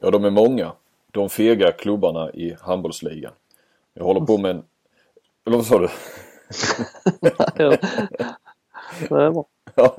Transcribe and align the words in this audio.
Ja, 0.00 0.10
de 0.10 0.24
är 0.24 0.30
många. 0.30 0.72
De 1.12 1.28
fega 1.28 1.72
klubbarna 1.72 2.30
i 2.30 2.56
handbollsligan. 2.60 3.32
Jag 3.94 4.04
håller 4.04 4.20
på 4.20 4.38
med 4.38 4.50
en... 4.50 4.62
Eller 5.46 5.56
vad 5.56 5.66
sa 5.66 5.78
du? 5.78 5.88
ja. 7.56 7.76
Det 9.08 9.14
är 9.14 9.30
bra. 9.30 9.44
ja. 9.74 9.96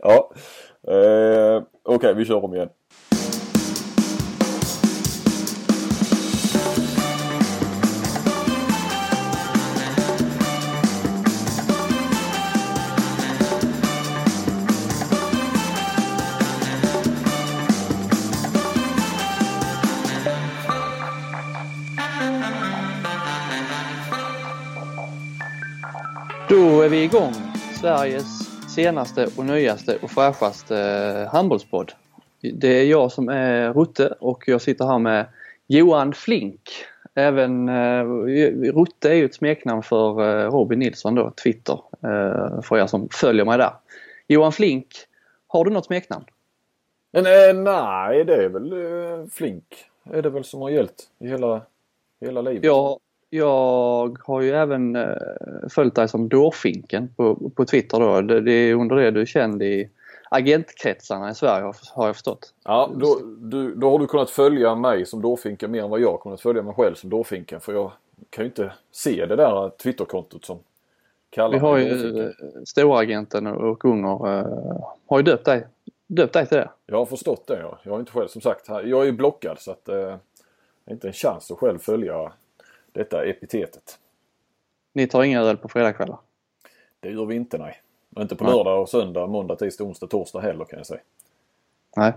ja. 0.00 0.30
Eh, 0.92 1.62
Okej, 1.82 1.94
okay, 1.96 2.14
vi 2.14 2.24
kör 2.24 2.44
om 2.44 2.54
igen. 2.54 2.68
Då 26.60 26.80
är 26.80 26.88
vi 26.88 27.04
igång. 27.04 27.32
Sveriges 27.80 28.26
senaste 28.74 29.28
och 29.36 29.44
nyaste 29.44 29.98
och 30.02 30.10
fräschaste 30.10 30.74
handbollspodd. 31.32 31.92
Det 32.40 32.68
är 32.68 32.84
jag 32.84 33.12
som 33.12 33.28
är 33.28 33.72
Rutte 33.72 34.14
och 34.20 34.44
jag 34.46 34.62
sitter 34.62 34.84
här 34.84 34.98
med 34.98 35.26
Johan 35.66 36.12
Flink. 36.12 36.60
Även 37.14 37.68
eh, 37.68 38.04
Rutte 38.72 39.10
är 39.10 39.14
ju 39.14 39.24
ett 39.24 39.34
smeknamn 39.34 39.82
för 39.82 40.20
eh, 40.20 40.50
Robin 40.50 40.78
Nilsson 40.78 41.14
då, 41.14 41.32
Twitter, 41.42 41.80
eh, 42.02 42.62
för 42.62 42.78
er 42.78 42.86
som 42.86 43.08
följer 43.08 43.44
mig 43.44 43.58
där. 43.58 43.72
Johan 44.28 44.52
Flink, 44.52 44.86
har 45.46 45.64
du 45.64 45.70
något 45.70 45.86
smeknamn? 45.86 46.24
Men, 47.10 47.26
eh, 47.26 47.62
nej, 47.62 48.24
det 48.24 48.44
är 48.44 48.48
väl 48.48 48.72
eh, 48.72 49.26
Flink. 49.32 49.64
Är 50.04 50.22
det 50.22 50.30
väl 50.30 50.44
som 50.44 50.60
har 50.60 50.70
gällt 50.70 51.08
i 51.18 51.28
hela, 51.28 51.62
hela 52.20 52.42
livet. 52.42 52.64
Ja, 52.64 52.98
jag 53.30 54.18
har 54.24 54.40
ju 54.40 54.50
även 54.50 54.96
eh, 54.96 55.16
följt 55.70 55.94
dig 55.94 56.08
som 56.08 56.28
Dårfinken 56.28 57.08
på, 57.16 57.50
på 57.50 57.64
Twitter 57.64 58.00
då. 58.00 58.20
Det, 58.20 58.40
det 58.40 58.52
är 58.52 58.74
under 58.74 58.96
det 58.96 59.10
du 59.10 59.20
är 59.20 59.26
känd 59.26 59.62
i 59.62 59.90
agentkretsarna 60.30 61.30
i 61.30 61.34
Sverige 61.34 61.72
har 61.94 62.06
jag 62.06 62.16
förstått. 62.16 62.54
Ja, 62.64 62.90
då, 62.94 63.20
du, 63.38 63.74
då 63.74 63.90
har 63.90 63.98
du 63.98 64.06
kunnat 64.06 64.30
följa 64.30 64.74
mig 64.74 65.06
som 65.06 65.22
Dårfinken 65.22 65.70
mer 65.70 65.82
än 65.82 65.90
vad 65.90 66.00
jag 66.00 66.10
har 66.10 66.18
kunnat 66.18 66.40
följa 66.40 66.62
mig 66.62 66.74
själv 66.74 66.94
som 66.94 67.10
Dårfinken. 67.10 67.60
För 67.60 67.72
jag 67.72 67.92
kan 68.30 68.44
ju 68.44 68.48
inte 68.48 68.72
se 68.92 69.26
det 69.26 69.36
där 69.36 69.70
Twitterkontot 69.70 70.44
som 70.44 70.58
kallar 71.30 71.52
Vi 71.52 71.58
har 71.58 71.78
ju 71.78 72.20
eh, 72.20 72.30
storagenten 72.64 73.46
och 73.46 73.84
Unger 73.84 74.28
uh, 74.28 74.84
har 75.06 75.18
ju 75.18 75.22
döpt 75.22 75.44
dig, 75.44 75.66
döpt 76.06 76.32
dig 76.32 76.46
till 76.46 76.56
det. 76.56 76.70
Jag 76.86 76.96
har 76.96 77.06
förstått 77.06 77.46
det 77.46 77.60
ja. 77.60 77.78
Jag 77.82 77.92
har 77.92 78.00
inte 78.00 78.12
själv 78.12 78.28
som 78.28 78.40
sagt, 78.40 78.68
jag 78.68 79.00
är 79.00 79.04
ju 79.04 79.12
blockad 79.12 79.58
så 79.58 79.70
att 79.70 79.88
uh, 79.88 80.14
inte 80.90 81.06
en 81.06 81.12
chans 81.12 81.50
att 81.50 81.58
själv 81.58 81.78
följa 81.78 82.32
detta 82.92 83.24
epitetet. 83.24 83.98
Ni 84.92 85.06
tar 85.06 85.22
inga 85.22 85.40
öl 85.40 85.56
på 85.56 85.68
fredagskvällar? 85.68 86.18
Det 87.00 87.10
gör 87.10 87.26
vi 87.26 87.34
inte 87.34 87.58
nej. 87.58 87.80
Och 88.16 88.22
inte 88.22 88.36
på 88.36 88.44
nej. 88.44 88.54
lördag 88.54 88.82
och 88.82 88.88
söndag, 88.88 89.26
måndag, 89.26 89.56
tisdag, 89.56 89.84
onsdag, 89.84 90.06
torsdag 90.06 90.40
heller 90.40 90.64
kan 90.64 90.78
jag 90.78 90.86
säga. 90.86 91.00
Nej. 91.96 92.12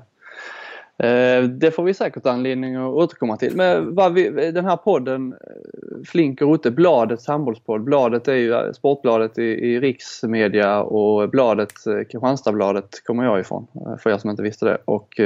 Eh, 0.98 1.44
det 1.44 1.72
får 1.72 1.84
vi 1.84 1.94
säkert 1.94 2.26
anledning 2.26 2.76
att 2.76 2.94
återkomma 2.94 3.38
till. 3.38 3.56
Men 3.56 4.14
vi, 4.14 4.52
den 4.52 4.66
här 4.66 4.78
podden 4.78 5.34
eh, 5.34 6.04
Flink 6.06 6.42
och 6.42 6.50
Rutte, 6.50 6.72
Bladets 6.72 7.28
handbollspodd. 7.28 7.82
Bladet 7.82 8.28
är 8.28 8.36
ju 8.36 8.74
Sportbladet 8.74 9.38
i, 9.38 9.44
i 9.44 9.80
riksmedia 9.80 10.82
och 10.82 11.30
bladet, 11.30 11.88
eh, 11.88 12.04
Kristianstadsbladet 12.04 13.04
kommer 13.06 13.24
jag 13.24 13.40
ifrån 13.40 13.68
för 14.00 14.10
er 14.10 14.18
som 14.18 14.30
inte 14.30 14.44
visste 14.44 14.66
det. 14.66 14.78
Och 14.86 15.20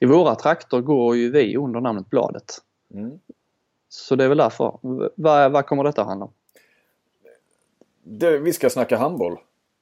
i 0.00 0.06
våra 0.06 0.34
trakter 0.34 0.80
går 0.80 1.16
ju 1.16 1.30
vi 1.30 1.56
under 1.56 1.80
namnet 1.80 2.10
Bladet. 2.10 2.58
Mm. 2.94 3.18
Så 3.92 4.16
det 4.16 4.24
är 4.24 4.28
väl 4.28 4.38
därför. 4.38 4.78
Vad, 5.14 5.52
vad 5.52 5.66
kommer 5.66 5.84
detta 5.84 6.00
att 6.00 6.08
handla 6.08 6.24
om? 6.24 6.32
Det, 8.02 8.38
vi 8.38 8.52
ska 8.52 8.70
snacka 8.70 8.96
handboll. 8.96 9.38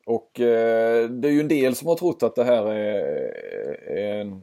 Och 0.07 0.41
eh, 0.41 1.09
det 1.09 1.29
är 1.29 1.33
ju 1.33 1.41
en 1.41 1.49
del 1.49 1.75
som 1.75 1.89
har 1.89 1.95
trott 1.95 2.23
att 2.23 2.35
det 2.35 2.45
här 2.45 2.67
är, 2.67 3.01
är 3.87 4.21
en, 4.21 4.43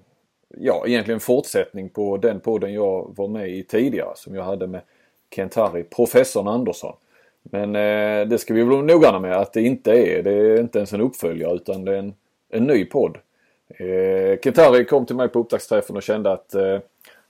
ja 0.57 0.83
egentligen 0.87 1.19
fortsättning 1.19 1.89
på 1.89 2.17
den 2.17 2.39
podden 2.39 2.73
jag 2.73 3.13
var 3.17 3.27
med 3.27 3.49
i 3.49 3.63
tidigare 3.63 4.11
som 4.15 4.35
jag 4.35 4.43
hade 4.43 4.67
med 4.67 4.81
Kent 5.35 5.55
Harry, 5.55 5.83
professorn 5.83 6.47
Andersson. 6.47 6.95
Men 7.43 7.75
eh, 7.75 8.27
det 8.27 8.37
ska 8.37 8.53
vi 8.53 8.63
vara 8.63 8.81
noggranna 8.81 9.19
med 9.19 9.37
att 9.37 9.53
det 9.53 9.61
inte 9.61 9.91
är. 9.91 10.23
Det 10.23 10.31
är 10.31 10.59
inte 10.59 10.79
ens 10.79 10.93
en 10.93 11.01
uppföljare 11.01 11.55
utan 11.55 11.85
det 11.85 11.93
är 11.93 11.99
en, 11.99 12.13
en 12.49 12.63
ny 12.63 12.85
podd. 12.85 13.17
Eh, 13.67 14.39
Kent 14.43 14.57
Harry 14.57 14.85
kom 14.85 15.05
till 15.05 15.15
mig 15.15 15.27
på 15.27 15.39
upptaktsträffen 15.39 15.95
och 15.95 16.03
kände 16.03 16.31
att 16.31 16.53
eh, 16.53 16.79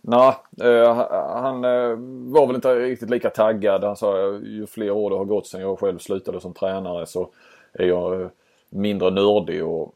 Nej, 0.09 0.35
eh, 0.61 0.95
han 1.13 1.65
eh, 1.65 1.95
var 2.33 2.47
väl 2.47 2.55
inte 2.55 2.75
riktigt 2.75 3.09
lika 3.09 3.29
taggad. 3.29 3.83
Han 3.83 3.95
sa 3.95 4.31
ju 4.31 4.67
fler 4.67 4.91
år 4.91 5.09
det 5.09 5.15
har 5.15 5.25
gått 5.25 5.47
sedan 5.47 5.61
jag 5.61 5.79
själv 5.79 5.99
slutade 5.99 6.41
som 6.41 6.53
tränare 6.53 7.05
så 7.05 7.29
är 7.73 7.85
jag 7.85 8.21
eh, 8.21 8.27
mindre 8.69 9.09
nördig 9.09 9.65
och 9.65 9.95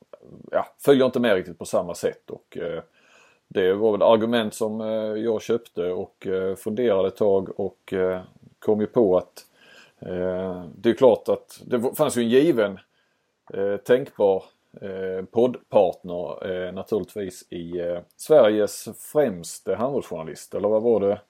ja, 0.52 0.68
följer 0.80 1.06
inte 1.06 1.20
med 1.20 1.36
riktigt 1.36 1.60
på 1.60 1.66
samma 1.66 1.96
sätt. 1.96 2.30
Och, 2.30 2.58
eh, 2.58 2.84
det 3.48 3.74
var 3.74 3.92
väl 3.92 4.02
argument 4.02 4.54
som 4.54 4.82
eh, 4.82 4.88
jag 5.24 5.42
köpte 5.42 5.92
och 5.92 6.28
eh, 6.28 6.56
funderade 6.56 7.08
ett 7.08 7.16
tag 7.16 7.60
och 7.60 7.94
kom 8.60 8.82
ju 8.82 8.88
på 8.88 9.18
att 9.18 9.46
det 10.76 10.90
är 10.90 10.94
klart 10.94 11.30
att 11.30 11.62
det 11.66 11.96
fanns 11.98 12.18
ju 12.18 12.22
en 12.22 12.30
given 12.30 12.80
tänkbar 13.84 14.44
eh, 14.82 15.26
poddpartner 15.26 16.52
eh, 16.52 16.74
naturligtvis 16.74 17.46
i 17.50 17.80
eh, 17.80 18.00
Sveriges 18.18 18.90
främste 18.98 19.76
handbollsjournalist. 19.76 20.54
Eller 20.54 20.70
vad 20.70 20.84
var 20.84 21.00
det 21.00 21.22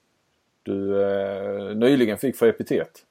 du 0.62 1.02
eh, 1.02 1.76
nyligen 1.76 2.18
fick 2.18 2.36
för 2.36 2.46
epitet? 2.46 3.04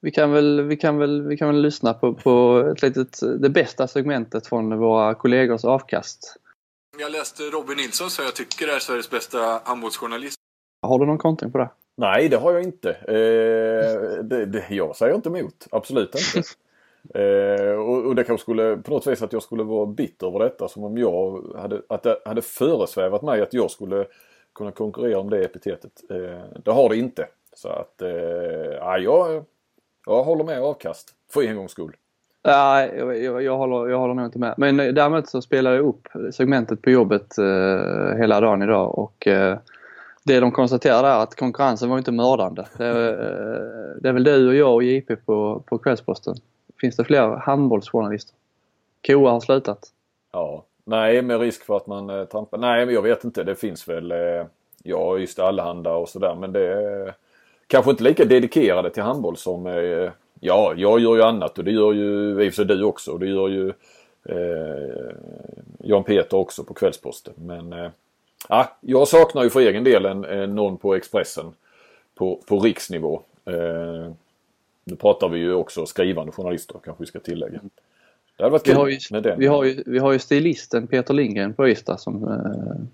Vi 0.00 0.10
kan 0.10 0.32
väl, 0.32 0.60
vi 0.60 0.76
kan 0.76 0.98
väl, 0.98 1.22
vi 1.22 1.36
kan 1.36 1.48
väl 1.48 1.62
lyssna 1.62 1.94
på, 1.94 2.14
på 2.14 2.64
ett 2.72 2.82
litet, 2.82 3.20
det 3.38 3.50
bästa 3.50 3.88
segmentet 3.88 4.46
från 4.46 4.78
våra 4.78 5.14
kollegors 5.14 5.64
avkast. 5.64 6.36
Jag 6.98 7.12
läste 7.12 7.42
Robin 7.42 7.76
Nilsson 7.76 8.10
så 8.10 8.22
jag 8.22 8.34
tycker 8.34 8.66
det 8.66 8.72
är 8.72 8.78
Sveriges 8.78 9.10
bästa 9.10 9.60
handbollsjournalist. 9.64 10.36
Har 10.82 10.98
du 10.98 11.06
någon 11.06 11.18
kontring 11.18 11.52
på 11.52 11.58
det? 11.58 11.70
Nej, 11.96 12.28
det 12.28 12.36
har 12.36 12.52
jag 12.52 12.62
inte. 12.62 12.90
Eh, 12.90 14.24
det, 14.24 14.46
det, 14.46 14.66
jag 14.70 14.96
säger 14.96 15.14
inte 15.14 15.28
emot. 15.28 15.66
Absolut 15.70 16.14
inte. 16.14 16.48
Eh, 17.14 17.74
och, 17.74 18.06
och, 18.06 18.14
det 18.14 18.24
kanske 18.24 18.42
skulle 18.42 18.76
på 18.76 18.90
något 18.90 19.06
vis 19.06 19.22
att 19.22 19.32
jag 19.32 19.42
skulle 19.42 19.62
vara 19.62 19.86
bitter 19.86 20.26
över 20.26 20.38
detta 20.38 20.68
som 20.68 20.84
om 20.84 20.98
jag 20.98 21.42
hade, 21.56 21.82
att 21.88 22.02
det 22.02 22.18
hade 22.24 22.42
föresvävat 22.42 23.22
mig 23.22 23.42
att 23.42 23.54
jag 23.54 23.70
skulle 23.70 24.06
kunna 24.54 24.70
konkurrera 24.70 25.18
om 25.18 25.30
det 25.30 25.44
epitetet. 25.44 25.92
Eh, 26.10 26.60
det 26.64 26.70
har 26.70 26.88
det 26.88 26.96
inte. 26.96 27.26
Så 27.54 27.68
att, 27.68 28.02
eh, 28.02 28.10
jag, 29.02 29.44
jag 30.06 30.24
håller 30.24 30.44
med 30.44 30.62
avkast 30.62 31.14
för 31.32 31.42
en 31.42 31.56
gångs 31.56 31.72
skull. 31.72 31.96
Nej, 32.44 32.94
jag, 32.98 33.22
jag, 33.22 33.42
jag, 33.42 33.56
håller, 33.56 33.90
jag 33.90 33.98
håller 33.98 34.14
nog 34.14 34.24
inte 34.24 34.38
med. 34.38 34.54
Men 34.56 34.76
däremot 34.76 35.28
så 35.28 35.42
spelar 35.42 35.72
jag 35.72 35.84
upp 35.84 36.08
segmentet 36.32 36.82
på 36.82 36.90
jobbet 36.90 37.38
eh, 37.38 38.18
hela 38.18 38.40
dagen 38.40 38.62
idag 38.62 38.98
och 38.98 39.26
eh, 39.26 39.58
det 40.24 40.40
de 40.40 40.52
konstaterar 40.52 41.04
är 41.04 41.22
att 41.22 41.34
konkurrensen 41.34 41.90
var 41.90 41.98
inte 41.98 42.12
mördande. 42.12 42.66
Det, 42.78 42.88
eh, 42.88 44.00
det 44.00 44.08
är 44.08 44.12
väl 44.12 44.24
du 44.24 44.48
och 44.48 44.54
jag 44.54 44.74
och 44.74 44.82
JP 44.82 45.16
på, 45.16 45.62
på 45.66 45.78
Kvällsposten 45.78 46.34
Finns 46.82 46.96
det 46.96 47.04
fler 47.04 47.36
handbollsjournalister? 47.36 48.34
Koa 49.06 49.30
har 49.30 49.40
slutat. 49.40 49.92
Ja, 50.32 50.64
nej 50.84 51.22
med 51.22 51.40
risk 51.40 51.64
för 51.64 51.76
att 51.76 51.86
man 51.86 52.10
eh, 52.10 52.24
trampar. 52.24 52.58
Nej 52.58 52.86
men 52.86 52.94
jag 52.94 53.02
vet 53.02 53.24
inte. 53.24 53.44
Det 53.44 53.54
finns 53.54 53.88
väl 53.88 54.12
eh, 54.12 54.46
ja 54.82 55.18
just 55.18 55.38
allehanda 55.38 55.94
och 55.94 56.08
sådär 56.08 56.34
men 56.34 56.52
det 56.52 56.66
är 56.66 57.14
kanske 57.66 57.90
inte 57.90 58.04
lika 58.04 58.24
dedikerade 58.24 58.90
till 58.90 59.02
handboll 59.02 59.36
som 59.36 59.66
eh, 59.66 60.10
ja 60.40 60.74
jag 60.76 61.00
gör 61.00 61.16
ju 61.16 61.22
annat 61.22 61.58
och 61.58 61.64
det 61.64 61.70
gör 61.70 61.92
ju 61.92 62.30
i 62.44 62.48
och 62.48 62.52
för 62.52 62.64
sig 62.64 62.64
du 62.64 62.84
också. 62.84 63.12
Och 63.12 63.20
Det 63.20 63.26
gör 63.26 63.48
ju 63.48 63.72
eh, 64.24 65.14
Jan 65.78 66.04
Peter 66.04 66.36
också 66.36 66.64
på 66.64 66.74
Kvällsposten. 66.74 67.34
Men 67.36 67.72
eh, 67.72 67.90
ja, 68.48 68.76
jag 68.80 69.08
saknar 69.08 69.42
ju 69.42 69.50
för 69.50 69.60
egen 69.60 69.84
del 69.84 70.06
en, 70.06 70.24
en 70.24 70.54
någon 70.54 70.76
på 70.76 70.94
Expressen 70.94 71.54
på, 72.14 72.40
på 72.48 72.58
riksnivå. 72.58 73.22
Eh, 73.44 74.12
nu 74.84 74.96
pratar 74.96 75.28
vi 75.28 75.38
ju 75.38 75.54
också 75.54 75.86
skrivande 75.86 76.32
journalister 76.32 76.80
kanske 76.84 77.02
vi 77.02 77.06
ska 77.06 77.20
tillägga. 77.20 77.60
Det 78.36 78.42
hade 78.42 78.52
varit 78.52 78.68
vi 78.68 78.72
har 78.72 78.88
ju, 78.88 78.98
med 79.10 79.22
den. 79.22 79.38
Vi 79.38 79.46
har, 79.46 79.64
ju, 79.64 79.82
vi 79.86 79.98
har 79.98 80.12
ju 80.12 80.18
stilisten 80.18 80.86
Peter 80.86 81.14
Lindgren 81.14 81.54
på 81.54 81.68
Ystad 81.68 82.00
som, 82.00 82.28
eh, 82.28 82.84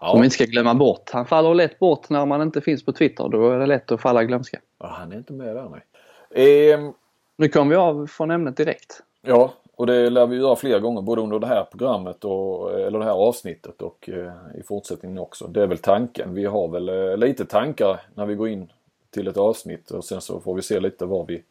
ja. 0.00 0.10
som 0.10 0.20
vi 0.20 0.24
inte 0.24 0.34
ska 0.34 0.44
glömma 0.44 0.74
bort. 0.74 1.10
Han 1.12 1.26
faller 1.26 1.54
lätt 1.54 1.78
bort 1.78 2.10
när 2.10 2.26
man 2.26 2.42
inte 2.42 2.60
finns 2.60 2.84
på 2.84 2.92
Twitter. 2.92 3.28
Då 3.28 3.50
är 3.50 3.58
det 3.58 3.66
lätt 3.66 3.92
att 3.92 4.00
falla 4.00 4.24
glömska. 4.24 4.60
Ja, 4.78 4.86
han 4.86 5.12
är 5.12 5.16
inte 5.16 5.32
med 5.32 5.56
där 5.56 5.68
nej. 5.68 6.72
Eh, 6.72 6.90
nu 7.36 7.48
kommer 7.48 7.70
vi 7.70 7.76
av 7.76 8.06
från 8.06 8.30
ämnet 8.30 8.56
direkt. 8.56 9.02
Ja, 9.22 9.52
och 9.78 9.86
det 9.86 10.10
lär 10.10 10.26
vi 10.26 10.36
göra 10.36 10.56
flera 10.56 10.78
gånger 10.78 11.02
både 11.02 11.22
under 11.22 11.38
det 11.38 11.46
här 11.46 11.64
programmet 11.64 12.24
och, 12.24 12.80
eller 12.80 12.98
det 12.98 13.04
här 13.04 13.12
avsnittet 13.12 13.82
och 13.82 14.08
eh, 14.08 14.32
i 14.60 14.62
fortsättningen 14.62 15.18
också. 15.18 15.46
Det 15.46 15.62
är 15.62 15.66
väl 15.66 15.78
tanken. 15.78 16.34
Vi 16.34 16.44
har 16.44 16.68
väl 16.68 16.88
eh, 16.88 17.16
lite 17.16 17.44
tankar 17.44 18.00
när 18.14 18.26
vi 18.26 18.34
går 18.34 18.48
in 18.48 18.72
till 19.10 19.28
ett 19.28 19.36
avsnitt 19.36 19.90
och 19.90 20.04
sen 20.04 20.20
så 20.20 20.40
får 20.40 20.54
vi 20.54 20.62
se 20.62 20.80
lite 20.80 21.06
var 21.06 21.24
vi, 21.26 21.42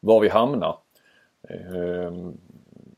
var 0.00 0.20
vi 0.20 0.28
hamnar. 0.28 0.78
Ehm, 1.48 2.36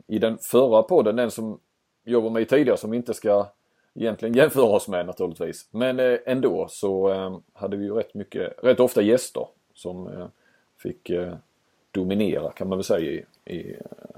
I 0.07 0.19
den 0.19 0.39
förra 0.39 0.83
podden, 0.83 1.17
den 1.17 1.31
som 1.31 1.61
jag 2.05 2.21
var 2.21 2.31
med 2.31 2.43
i 2.43 2.47
tidigare 2.47 2.77
som 2.77 2.91
vi 2.91 2.97
inte 2.97 3.15
ska 3.15 3.47
egentligen 3.95 4.35
jämföra 4.37 4.65
oss 4.65 4.89
med 4.89 5.07
naturligtvis. 5.07 5.69
Men 5.71 6.01
eh, 6.01 6.19
ändå 6.27 6.67
så 6.71 7.09
ehm, 7.09 7.43
hade 7.53 7.77
vi 7.77 7.85
ju 7.85 7.95
rätt 7.95 8.15
mycket, 8.15 8.53
rätt 8.63 8.81
ofta 8.81 9.03
gäster 9.03 9.47
som 9.75 10.07
eh, 10.07 10.27
fick 10.77 11.11
eh, 11.11 11.35
dominera 11.91 12.53
kan 12.53 12.69
man 12.69 12.79
väl 12.79 12.85
säga 12.85 13.11
i, 13.11 13.25
i 13.55 13.77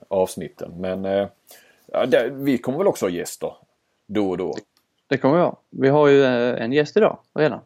avsnitten. 0.08 0.72
Men 0.76 1.04
ja, 1.86 2.06
det, 2.06 2.31
vi 2.32 2.58
kommer 2.58 2.78
väl 2.78 2.86
också 2.86 3.06
ha 3.06 3.10
gäster 3.10 3.52
då 4.06 4.31
och 4.31 4.36
då. 4.36 4.54
Det 5.06 5.19
kommer 5.19 5.36
vi 5.36 5.43
ha. 5.43 5.56
Vi 5.70 5.88
har 5.88 6.08
ju 6.08 6.25
en 6.25 6.72
gäst 6.72 6.96
idag 6.96 7.19
redan. 7.34 7.60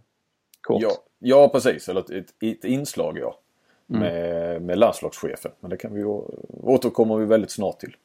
Kort. 0.65 0.83
Ja, 0.83 0.91
ja 1.19 1.49
precis, 1.49 1.89
eller 1.89 2.01
ett, 2.01 2.35
ett, 2.43 2.65
inslag 2.65 3.19
ja. 3.19 3.39
Med, 3.87 4.63
med 4.63 4.79
landslagschefen. 4.79 5.53
Men 5.61 5.71
det 5.71 5.77
kan 5.77 5.95
vi 5.95 6.05
återkommer 6.63 7.17
vi 7.17 7.25
väldigt 7.25 7.51
snart 7.51 7.79
till. 7.81 7.97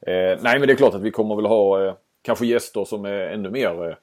Eh, 0.00 0.38
nej 0.40 0.58
men 0.58 0.60
det 0.60 0.72
är 0.72 0.76
klart 0.76 0.94
att 0.94 1.02
vi 1.02 1.10
kommer 1.10 1.36
väl 1.36 1.46
ha 1.46 1.84
eh, 1.84 1.94
kanske 2.22 2.46
gäster 2.46 2.84
som 2.84 3.04
är 3.04 3.10
ännu 3.10 3.50
mer 3.50 3.88
eh, 3.88 3.94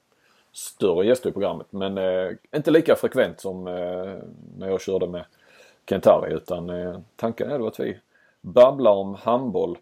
större 0.52 1.06
gäster 1.06 1.30
i 1.30 1.34
programmet. 1.34 1.68
Men 1.70 1.98
eh, 1.98 2.32
inte 2.56 2.72
lika 2.72 2.96
frekvent 2.96 3.40
som 3.40 3.68
eh, 3.68 4.14
när 4.58 4.70
jag 4.70 4.82
körde 4.82 5.08
med 5.08 5.26
Kentari. 5.90 6.34
Utan 6.34 6.70
eh, 6.70 7.00
tanken 7.16 7.52
är 7.52 7.60
då 7.60 7.68
att 7.68 7.80
vi 7.80 7.98
babblar 8.42 8.92
om 8.92 9.16
handboll. 9.16 9.78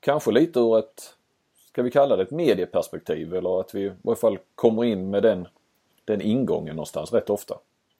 Kanske 0.00 0.30
lite 0.30 0.60
ur 0.60 0.78
ett, 0.78 1.14
ska 1.68 1.82
vi 1.82 1.90
kalla 1.90 2.16
det 2.16 2.22
ett 2.22 2.30
medieperspektiv. 2.30 3.34
Eller 3.34 3.60
att 3.60 3.74
vi 3.74 3.84
i 3.84 3.92
varje 4.02 4.20
fall 4.20 4.38
kommer 4.54 4.84
in 4.84 5.10
med 5.10 5.22
den, 5.22 5.48
den 6.04 6.20
ingången 6.20 6.76
någonstans 6.76 7.12
rätt 7.12 7.30
ofta. 7.30 7.54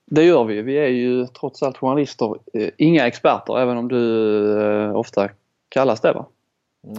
Det 0.07 0.25
gör 0.25 0.45
vi. 0.45 0.63
Vi 0.63 0.75
är 0.79 0.89
ju 0.89 1.27
trots 1.27 1.63
allt 1.63 1.77
journalister. 1.79 2.35
Eh, 2.53 2.69
inga 2.79 3.07
experter 3.07 3.59
även 3.59 3.77
om 3.77 3.89
du 3.89 4.63
eh, 4.63 4.97
ofta 4.97 5.29
kallas 5.69 6.01
det 6.01 6.13
va? 6.13 6.27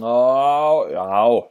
Ja, 0.00 0.86
ja, 0.92 1.50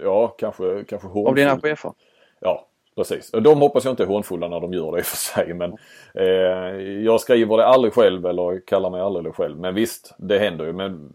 ja 0.00 0.28
kanske, 0.28 0.84
kanske 0.88 1.08
Av 1.08 1.34
dina 1.34 1.50
hånfull. 1.50 1.70
chefer. 1.70 1.92
Ja, 2.40 2.66
precis. 2.96 3.30
De 3.30 3.60
hoppas 3.60 3.84
jag 3.84 3.92
inte 3.92 4.02
är 4.02 4.06
hånfulla 4.06 4.48
när 4.48 4.60
de 4.60 4.72
gör 4.72 4.92
det 4.92 4.98
i 4.98 5.02
och 5.02 5.06
för 5.06 5.16
sig. 5.16 5.54
Men 5.54 5.72
eh, 6.14 6.82
jag 7.04 7.20
skriver 7.20 7.56
det 7.56 7.66
aldrig 7.66 7.92
själv 7.94 8.26
eller 8.26 8.66
kallar 8.66 8.90
mig 8.90 9.00
aldrig 9.00 9.24
det 9.24 9.32
själv. 9.32 9.58
Men 9.58 9.74
visst, 9.74 10.14
det 10.18 10.38
händer 10.38 10.64
ju. 10.64 10.72
Men 10.72 11.12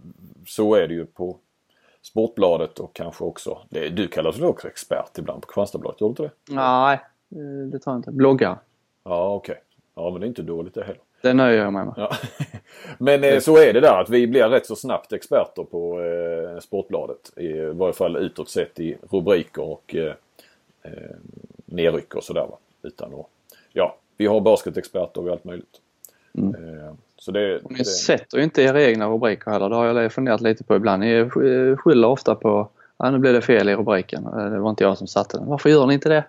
så 0.48 0.76
är 0.76 0.88
det 0.88 0.94
ju 0.94 1.06
på 1.06 1.38
Sportbladet 2.02 2.80
och 2.80 2.96
kanske 2.96 3.24
också. 3.24 3.58
Det, 3.70 3.90
du 3.90 4.08
kallas 4.08 4.38
väl 4.38 4.46
också 4.46 4.68
expert 4.68 5.18
ibland 5.18 5.42
på 5.42 5.48
Kristianstadsbladet? 5.48 6.02
Gör 6.02 6.08
du 6.08 6.12
inte 6.12 6.24
det? 6.24 6.32
Nej, 6.50 7.00
det 7.72 7.80
tror 7.80 7.94
jag 7.94 8.00
inte. 8.00 8.12
Bloggare. 8.12 8.58
Ja, 9.04 9.34
okej. 9.34 9.62
Ja, 9.96 10.10
men 10.12 10.22
det 10.22 10.26
är 10.26 10.28
inte 10.28 10.42
dåligt 10.42 10.74
det 10.74 10.84
heller. 10.84 11.02
Det 11.22 11.34
nöjer 11.34 11.64
jag 11.64 11.74
mig 11.74 11.86
med. 11.86 11.94
Ja. 11.98 12.12
Men 12.98 13.24
eh, 13.24 13.40
så 13.40 13.58
är 13.58 13.74
det 13.74 13.80
där 13.80 14.02
att 14.02 14.10
vi 14.10 14.28
blir 14.28 14.48
rätt 14.50 14.66
så 14.66 14.76
snabbt 14.76 15.14
experter 15.14 15.64
på 15.64 16.02
eh, 16.02 16.60
Sportbladet. 16.60 17.38
I 17.38 17.54
varje 17.60 17.94
fall 17.94 18.16
utåt 18.18 18.50
sett 18.50 18.80
i 18.80 18.98
rubriker 19.12 19.62
och 19.64 19.96
eh, 19.96 20.14
eh, 20.82 20.92
nedryck 21.66 22.16
och 22.16 22.24
sådär. 22.24 22.48
Va? 22.50 22.58
Utan 22.82 23.14
att, 23.14 23.26
ja, 23.74 23.96
vi 24.18 24.26
har 24.26 24.42
basketexperter 24.42 25.22
och 25.26 25.32
allt 25.32 25.44
möjligt. 25.44 25.80
Eh, 26.38 26.94
så 27.18 27.32
det, 27.32 27.60
Och 27.60 27.72
ni 27.72 27.78
det, 27.78 27.86
sätter 27.86 28.38
ju 28.38 28.44
inte 28.44 28.62
era 28.62 28.84
egna 28.84 29.08
rubriker 29.10 29.52
heller. 29.52 29.70
Det 29.70 29.76
har 29.76 29.86
jag 30.02 30.12
funderat 30.14 30.42
lite 30.42 30.64
på 30.64 30.76
ibland. 30.76 31.00
Ni 31.04 31.12
eh, 31.14 31.78
skyller 31.78 32.08
ofta 32.08 32.36
på 32.36 32.70
ja, 32.98 33.12
nu 33.12 33.18
blev 33.20 33.34
det 33.34 33.42
fel 33.42 33.70
i 33.70 33.76
rubriken. 33.76 34.26
Eh, 34.26 34.46
Det 34.50 34.60
var 34.60 34.70
inte 34.70 34.84
jag 34.84 34.98
som 34.98 35.08
satte 35.08 35.38
den. 35.38 35.48
Varför 35.48 35.70
gör 35.70 35.88
ni 35.88 35.94
inte 35.94 36.10
det? 36.10 36.24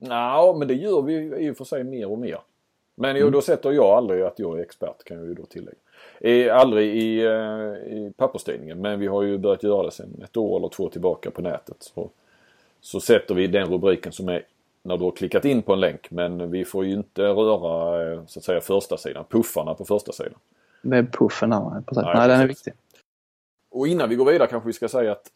Nja, 0.00 0.54
men 0.58 0.68
det 0.68 0.74
gör 0.74 1.02
vi 1.02 1.14
i 1.46 1.50
och 1.50 1.56
för 1.56 1.64
sig 1.64 1.84
mer 1.84 2.10
och 2.10 2.18
mer. 2.18 2.38
Men 2.94 3.16
Mm. 3.16 3.32
då 3.32 3.40
sätter 3.40 3.72
jag 3.72 3.86
aldrig 3.86 4.22
att 4.22 4.38
jag 4.38 4.58
är 4.58 4.62
expert 4.62 5.04
kan 5.04 5.16
jag 5.18 5.26
ju 5.26 5.34
då 5.34 5.44
tillägga. 5.44 5.76
Eh, 6.20 6.56
aldrig 6.56 6.96
i, 6.96 7.24
eh, 7.24 7.92
i 7.92 8.12
papperstidningen 8.16 8.80
men 8.80 9.00
vi 9.00 9.06
har 9.06 9.22
ju 9.22 9.38
börjat 9.38 9.62
göra 9.62 9.82
det 9.82 9.90
sedan 9.90 10.20
ett 10.24 10.36
år 10.36 10.58
eller 10.58 10.68
två 10.68 10.88
tillbaka 10.88 11.30
på 11.30 11.42
nätet. 11.42 11.76
Så, 11.80 12.10
så 12.80 13.00
sätter 13.00 13.34
vi 13.34 13.46
den 13.46 13.68
rubriken 13.68 14.12
som 14.12 14.28
är 14.28 14.42
när 14.82 14.96
du 14.96 15.04
har 15.04 15.10
klickat 15.10 15.44
in 15.44 15.62
på 15.62 15.72
en 15.72 15.80
länk 15.80 16.10
men 16.10 16.50
vi 16.50 16.64
får 16.64 16.84
ju 16.84 16.92
inte 16.92 17.22
röra 17.22 18.12
eh, 18.12 18.20
så 18.26 18.38
att 18.38 18.44
säga 18.44 18.60
första 18.60 18.96
sidan, 18.96 19.24
puffarna 19.28 19.74
på 19.74 19.84
första 19.84 20.12
sidan. 20.12 20.34
Webbpuffen 20.82 21.52
här. 21.52 21.82
Precis. 21.86 22.02
Nej, 22.04 22.12
Nej, 22.16 22.28
den 22.28 22.40
är 22.40 22.46
viktig. 22.46 22.72
Och 23.70 23.86
innan 23.88 24.08
vi 24.08 24.14
går 24.16 24.24
vidare 24.24 24.48
kanske 24.48 24.66
vi 24.66 24.72
ska 24.72 24.88
säga 24.88 25.12
att 25.12 25.30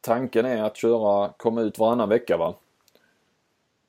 tanken 0.00 0.46
är 0.46 0.62
att 0.62 0.76
köra, 0.76 1.30
komma 1.36 1.60
ut 1.62 1.78
varannan 1.78 2.08
vecka 2.08 2.36
va? 2.36 2.54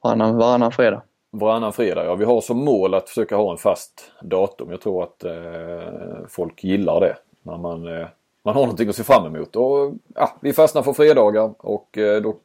Varannan, 0.05 0.37
varannan 0.37 0.71
fredag. 0.71 1.01
Varannan 1.31 1.73
fredag, 1.73 2.05
ja. 2.05 2.15
Vi 2.15 2.25
har 2.25 2.41
som 2.41 2.57
mål 2.57 2.93
att 2.93 3.09
försöka 3.09 3.35
ha 3.35 3.51
en 3.51 3.57
fast 3.57 4.11
datum. 4.21 4.71
Jag 4.71 4.81
tror 4.81 5.03
att 5.03 5.23
eh, 5.23 6.27
folk 6.27 6.63
gillar 6.63 6.99
det. 6.99 7.17
När 7.41 7.57
man, 7.57 7.87
eh, 7.87 8.07
man 8.43 8.55
har 8.55 8.61
någonting 8.61 8.89
att 8.89 8.95
se 8.95 9.03
fram 9.03 9.35
emot. 9.35 9.55
Och, 9.55 9.93
ja, 10.15 10.37
vi 10.41 10.53
fastnar 10.53 10.81
för 10.81 10.93
fredagar 10.93 11.53
och 11.57 11.97
eh, 11.97 12.21
då 12.21 12.35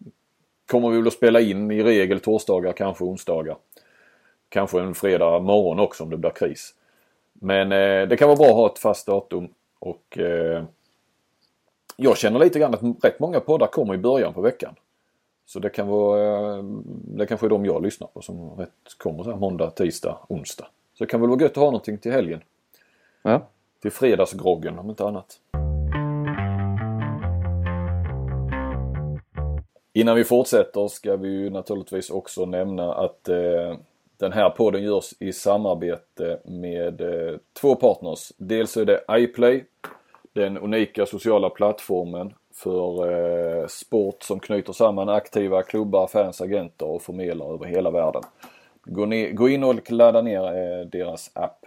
kommer 0.71 0.91
vi 0.91 0.97
väl 0.97 1.07
att 1.07 1.12
spela 1.12 1.41
in 1.41 1.71
i 1.71 1.83
regel 1.83 2.21
torsdagar, 2.21 2.73
kanske 2.73 3.05
onsdagar. 3.05 3.57
Kanske 4.49 4.81
en 4.81 4.95
fredag 4.95 5.39
morgon 5.39 5.81
också 5.81 6.05
om 6.05 6.11
det 6.11 6.17
blir 6.17 6.31
kris. 6.31 6.75
Men 7.33 7.73
eh, 7.73 8.09
det 8.09 8.17
kan 8.17 8.29
vara 8.29 8.39
bra 8.39 8.47
att 8.47 8.55
ha 8.55 8.67
ett 8.67 8.79
fast 8.79 9.07
datum. 9.07 9.49
Och 9.79 10.19
eh, 10.19 10.65
jag 11.97 12.19
känner 12.19 12.39
lite 12.39 12.59
grann 12.59 12.75
att 12.75 13.05
rätt 13.05 13.21
många 13.21 13.41
poddar 13.41 13.67
kommer 13.67 13.95
i 13.95 13.99
början 13.99 14.35
på 14.35 14.41
veckan. 14.41 14.75
Så 15.52 15.58
det 15.58 15.70
kan 15.70 15.88
vara, 15.88 16.56
eh, 16.56 16.64
det 17.05 17.26
kanske 17.26 17.47
är 17.47 17.50
de 17.50 17.64
jag 17.64 17.82
lyssnar 17.82 18.08
på 18.08 18.23
som 18.23 18.50
rätt 18.50 18.70
kommer 18.99 19.25
så 19.25 19.31
här 19.31 19.37
måndag, 19.37 19.70
tisdag, 19.70 20.19
onsdag. 20.29 20.67
Så 20.94 21.05
det 21.05 21.11
kan 21.11 21.20
väl 21.20 21.31
vara 21.31 21.41
gött 21.41 21.50
att 21.50 21.56
ha 21.56 21.64
någonting 21.64 21.99
till 21.99 22.12
helgen. 22.12 22.41
Ja. 23.23 23.47
Till 23.82 23.91
fredagsgroggen 23.91 24.79
om 24.79 24.91
inte 24.91 25.05
annat. 25.05 25.41
Innan 29.93 30.17
vi 30.17 30.25
fortsätter 30.25 30.88
ska 30.88 31.17
vi 31.17 31.29
ju 31.29 31.50
naturligtvis 31.50 32.11
också 32.11 32.47
nämna 32.47 32.94
att 32.94 33.29
eh, 33.29 33.76
den 34.17 34.32
här 34.32 34.50
podden 34.50 34.82
görs 34.82 35.14
i 35.19 35.32
samarbete 35.32 36.41
med 36.44 37.00
eh, 37.00 37.37
två 37.61 37.75
partners. 37.75 38.32
Dels 38.37 38.76
är 38.76 38.85
det 38.85 39.00
iPlay, 39.11 39.64
den 40.32 40.58
unika 40.58 41.06
sociala 41.06 41.50
plattformen 41.50 42.35
för 42.62 43.12
eh, 43.12 43.67
sport 43.67 44.23
som 44.23 44.41
knyter 44.41 44.73
samman 44.73 45.09
aktiva 45.09 45.62
klubbar, 45.62 46.07
fans, 46.07 46.41
agenter 46.41 46.87
och 46.87 47.03
förmedlare 47.03 47.55
över 47.55 47.67
hela 47.67 47.91
världen. 47.91 48.23
Gå, 48.85 49.07
ner, 49.07 49.31
gå 49.31 49.49
in 49.49 49.65
och 49.65 49.91
ladda 49.91 50.23
ner 50.23 50.45
eh, 50.45 50.87
deras 50.87 51.31
app. 51.35 51.67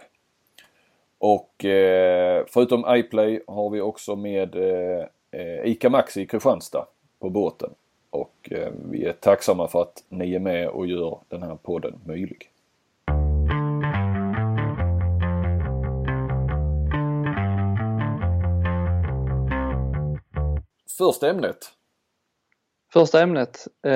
Och 1.18 1.64
eh, 1.64 2.44
förutom 2.48 2.84
iPlay 2.88 3.40
har 3.46 3.70
vi 3.70 3.80
också 3.80 4.16
med 4.16 4.56
eh, 4.56 5.06
eh 5.30 5.64
ICA 5.64 5.90
Maxi 5.90 6.22
i 6.22 6.26
Kristianstad 6.26 6.86
på 7.20 7.30
båten. 7.30 7.70
Och 8.10 8.48
eh, 8.50 8.72
vi 8.90 9.04
är 9.04 9.12
tacksamma 9.12 9.68
för 9.68 9.82
att 9.82 10.04
ni 10.08 10.34
är 10.34 10.38
med 10.38 10.68
och 10.68 10.86
gör 10.86 11.18
den 11.28 11.42
här 11.42 11.56
podden 11.62 12.00
möjlig. 12.04 12.50
Första 20.98 21.30
ämnet. 21.30 21.56
Första 22.92 23.20
ämnet, 23.22 23.66
eh, 23.82 23.90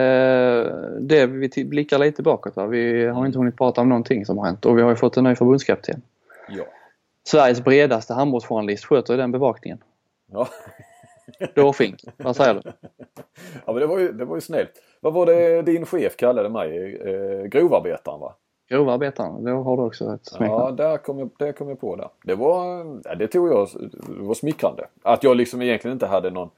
det 1.00 1.26
vi 1.26 1.64
blickar 1.64 1.98
lite 1.98 2.22
bakåt. 2.22 2.56
Va? 2.56 2.66
Vi 2.66 3.06
har 3.06 3.26
inte 3.26 3.38
hunnit 3.38 3.56
prata 3.56 3.80
om 3.80 3.88
någonting 3.88 4.26
som 4.26 4.38
har 4.38 4.46
hänt 4.46 4.66
och 4.66 4.78
vi 4.78 4.82
har 4.82 4.90
ju 4.90 4.96
fått 4.96 5.16
en 5.16 5.24
ny 5.24 5.34
förbundskapten. 5.34 6.02
Ja. 6.48 6.64
Sveriges 7.24 7.64
bredaste 7.64 8.14
handbollsjournalist 8.14 8.84
sköter 8.84 9.16
den 9.16 9.32
bevakningen. 9.32 9.78
Ja. 10.32 10.48
Dårfink, 11.54 12.04
vad 12.16 12.36
säger 12.36 12.54
du? 12.54 12.60
ja 13.66 13.72
men 13.72 13.74
det 13.76 13.86
var, 13.86 13.98
ju, 13.98 14.12
det 14.12 14.24
var 14.24 14.34
ju 14.36 14.40
snällt. 14.40 14.70
Vad 15.00 15.12
var 15.12 15.26
det 15.26 15.62
din 15.62 15.86
chef 15.86 16.16
kallade 16.16 16.48
mig? 16.48 16.96
Eh, 16.96 17.44
grovarbetaren 17.44 18.20
va? 18.20 18.34
Grovarbetaren, 18.68 19.44
då 19.44 19.50
har 19.62 19.76
du 19.76 19.82
också 19.82 20.04
ett 20.14 20.20
Ja, 20.32 20.36
smeknamn. 20.36 20.76
där 20.76 20.96
kom, 20.96 21.18
jag, 21.18 21.30
där 21.38 21.52
kom 21.52 21.68
jag 21.68 21.80
på 21.80 21.96
det. 21.96 22.08
Det 22.24 22.34
var, 22.34 22.86
ja, 23.04 23.14
det 23.14 23.26
tog 23.28 23.48
jag, 23.48 23.68
det 23.90 24.22
var 24.22 24.34
smickrande. 24.34 24.86
Att 25.02 25.24
jag 25.24 25.36
liksom 25.36 25.62
egentligen 25.62 25.92
inte 25.92 26.06
hade 26.06 26.30
någon, 26.30 26.50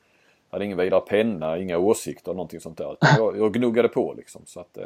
hade 0.50 0.64
ingen 0.64 0.78
vidare 0.78 1.00
penna, 1.00 1.58
inga 1.58 1.78
åsikter 1.78 2.32
någonting 2.32 2.60
sånt 2.60 2.78
där. 2.78 2.96
Jag, 3.16 3.38
jag 3.38 3.52
gnuggade 3.52 3.88
på 3.88 4.14
liksom. 4.16 4.42
Så 4.46 4.60
att, 4.60 4.76
eh, 4.76 4.84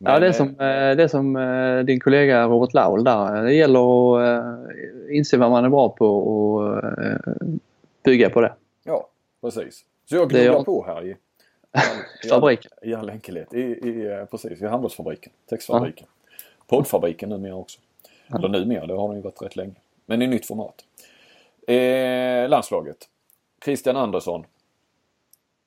Ja, 0.00 0.12
men, 0.12 0.20
det 0.20 0.26
är 0.26 0.30
eh, 0.30 0.36
som, 0.36 0.48
eh, 0.48 0.96
det 0.96 1.02
är 1.02 1.08
som 1.08 1.36
eh, 1.36 1.78
din 1.84 2.00
kollega 2.00 2.46
Robert 2.46 2.74
Laul 2.74 3.04
där. 3.04 3.42
Det 3.42 3.54
gäller 3.54 4.16
att 4.16 4.44
eh, 4.44 5.16
inse 5.16 5.36
vad 5.36 5.50
man 5.50 5.64
är 5.64 5.68
bra 5.68 5.88
på 5.88 6.06
och 6.06 6.78
eh, 7.02 7.18
bygga 8.04 8.30
på 8.30 8.40
det. 8.40 8.52
Ja, 8.84 9.08
precis. 9.40 9.84
Så 10.08 10.16
jag 10.16 10.30
gnuggar 10.30 10.52
jag. 10.52 10.64
på 10.64 10.84
här 10.86 11.04
i, 11.06 11.16
Fabriken. 12.30 12.70
i 12.82 12.94
all 12.94 13.10
enkelhet. 13.10 13.54
I, 13.54 13.60
i, 13.60 14.06
eh, 14.06 14.24
precis, 14.24 14.62
i 14.62 14.66
handelsfabriken, 14.66 15.32
textfabriken. 15.50 16.06
Poddfabriken 16.66 17.28
numera 17.28 17.54
också. 17.54 17.80
Eller 18.34 18.48
numera, 18.48 18.86
det 18.86 18.94
har 18.94 19.08
den 19.08 19.16
ju 19.16 19.22
varit 19.22 19.42
rätt 19.42 19.56
länge. 19.56 19.74
Men 20.06 20.22
i 20.22 20.26
nytt 20.26 20.46
format. 20.46 20.84
Eh, 21.66 22.48
landslaget. 22.48 22.96
Christian 23.64 23.96
Andersson. 23.96 24.44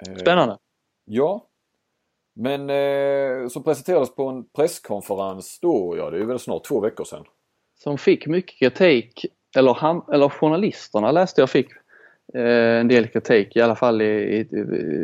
Eh, 0.08 0.16
Spännande. 0.16 0.58
Ja. 1.06 1.48
Men 2.36 2.70
eh, 2.70 3.48
som 3.48 3.64
presenterades 3.64 4.16
på 4.16 4.28
en 4.28 4.44
presskonferens 4.56 5.60
då, 5.62 5.96
ja 5.98 6.10
det 6.10 6.20
är 6.20 6.26
väl 6.26 6.40
snart 6.40 6.64
två 6.64 6.80
veckor 6.80 7.04
sedan. 7.04 7.26
Som 7.84 7.98
fick 7.98 8.28
mycket 8.28 8.60
kritik, 8.60 9.26
eller, 9.58 9.74
ham, 9.74 10.06
eller 10.14 10.30
journalisterna 10.30 11.12
läste 11.12 11.42
jag 11.42 11.50
fick 11.50 11.68
eh, 12.34 12.80
en 12.80 12.88
del 12.88 13.08
kritik 13.08 13.56
i 13.56 13.62
alla 13.62 13.76
fall 13.76 14.02
i, 14.02 14.06
i, 14.06 14.40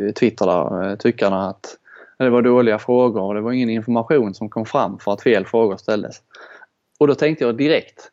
i 0.08 0.12
Twitter 0.12 0.46
där, 0.46 0.90
eh, 0.90 0.96
tyckarna 0.96 1.48
att 1.48 1.78
Det 2.18 2.30
var 2.30 2.42
dåliga 2.42 2.78
frågor 2.78 3.22
och 3.22 3.34
det 3.34 3.40
var 3.40 3.52
ingen 3.52 3.70
information 3.70 4.34
som 4.34 4.48
kom 4.48 4.66
fram 4.66 4.98
för 4.98 5.12
att 5.12 5.22
fel 5.22 5.46
frågor 5.46 5.76
ställdes. 5.76 6.16
Och 6.98 7.06
då 7.06 7.14
tänkte 7.14 7.44
jag 7.44 7.56
direkt, 7.56 8.10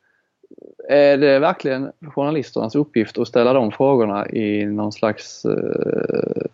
är 0.89 1.17
det 1.17 1.39
verkligen 1.39 1.91
journalisternas 2.01 2.75
uppgift 2.75 3.17
att 3.17 3.27
ställa 3.27 3.53
de 3.53 3.71
frågorna 3.71 4.29
i 4.29 4.65
någon 4.65 4.91
slags... 4.91 5.45
Eh, 5.45 6.45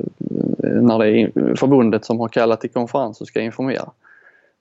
när 0.81 0.99
det 0.99 1.09
är 1.09 1.55
förbundet 1.55 2.05
som 2.05 2.19
har 2.19 2.27
kallat 2.27 2.61
till 2.61 2.69
konferens 2.69 3.21
och 3.21 3.27
ska 3.27 3.41
informera? 3.41 3.91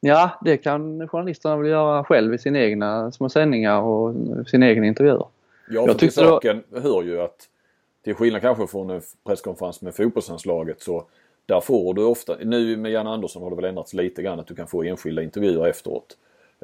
Ja, 0.00 0.30
det 0.44 0.56
kan 0.56 1.08
journalisterna 1.08 1.56
väl 1.56 1.70
göra 1.70 2.04
själv 2.04 2.34
i 2.34 2.38
sina 2.38 2.58
egna 2.58 3.12
små 3.12 3.28
sändningar 3.28 3.80
och 3.80 4.14
sina 4.46 4.68
egna 4.68 4.86
intervjuer. 4.86 5.26
Ja, 5.70 5.86
för 5.86 5.94
till 5.94 6.12
saken 6.12 6.62
var... 6.68 6.80
hör 6.80 7.02
ju 7.02 7.20
att 7.20 7.48
till 8.04 8.14
skillnad 8.14 8.42
kanske 8.42 8.66
från 8.66 8.90
en 8.90 9.02
presskonferens 9.26 9.82
med 9.82 9.94
fotbollslandslaget 9.94 10.82
så 10.82 11.04
där 11.46 11.60
får 11.60 11.94
du 11.94 12.04
ofta, 12.04 12.36
nu 12.44 12.76
med 12.76 12.92
Jan 12.92 13.06
Andersson 13.06 13.42
har 13.42 13.50
det 13.50 13.56
väl 13.56 13.64
ändrats 13.64 13.94
lite 13.94 14.22
grann 14.22 14.40
att 14.40 14.46
du 14.46 14.54
kan 14.54 14.66
få 14.66 14.82
enskilda 14.82 15.22
intervjuer 15.22 15.66
efteråt. 15.66 16.16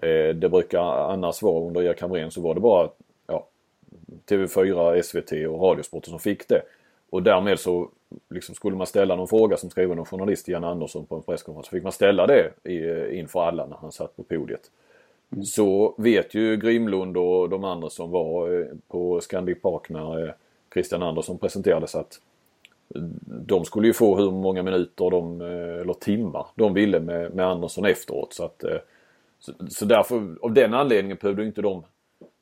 Eh, 0.02 0.34
det 0.34 0.48
brukar 0.48 1.10
annars 1.12 1.42
vara 1.42 1.66
under 1.66 1.82
Erik 1.82 2.00
Hamrén 2.00 2.30
så 2.30 2.40
var 2.40 2.54
det 2.54 2.60
bara 2.60 2.88
ja, 3.26 3.46
TV4, 4.26 5.02
SVT 5.02 5.32
och 5.32 5.62
Radiosporten 5.62 6.10
som 6.10 6.20
fick 6.20 6.48
det. 6.48 6.62
Och 7.10 7.22
därmed 7.22 7.60
så 7.60 7.88
liksom 8.30 8.54
skulle 8.54 8.76
man 8.76 8.86
ställa 8.86 9.16
någon 9.16 9.28
fråga 9.28 9.56
som 9.56 9.70
skriven 9.70 9.98
av 9.98 10.08
journalist 10.08 10.48
Jan 10.48 10.64
Andersson 10.64 11.06
på 11.06 11.16
en 11.16 11.22
presskonferens 11.22 11.66
så 11.66 11.70
fick 11.70 11.82
man 11.82 11.92
ställa 11.92 12.26
det 12.26 12.52
inför 13.12 13.42
alla 13.42 13.66
när 13.66 13.76
han 13.76 13.92
satt 13.92 14.16
på 14.16 14.22
podiet. 14.22 14.70
Mm. 15.32 15.44
Så 15.44 15.94
vet 15.98 16.34
ju 16.34 16.56
Grimlund 16.56 17.16
och 17.16 17.48
de 17.48 17.64
andra 17.64 17.90
som 17.90 18.10
var 18.10 18.60
eh, 18.60 18.66
på 18.88 19.20
Scandic 19.20 19.62
Park 19.62 19.88
när 19.88 20.26
eh, 20.26 20.32
Christian 20.72 21.02
Andersson 21.02 21.38
presenterades 21.38 21.94
att 21.94 22.20
de 23.24 23.64
skulle 23.64 23.86
ju 23.86 23.92
få 23.92 24.16
hur 24.16 24.30
många 24.30 24.62
minuter 24.62 25.10
de, 25.10 25.40
eller 25.80 25.94
timmar 25.94 26.46
de 26.54 26.74
ville 26.74 27.00
med, 27.00 27.34
med 27.34 27.46
Andersson 27.46 27.84
efteråt. 27.84 28.32
Så 28.32 28.44
att 28.44 28.64
så, 29.38 29.52
så 29.68 29.84
därför, 29.84 30.36
av 30.42 30.52
den 30.52 30.74
anledningen 30.74 31.18
behövde 31.20 31.46
inte 31.46 31.62
de 31.62 31.84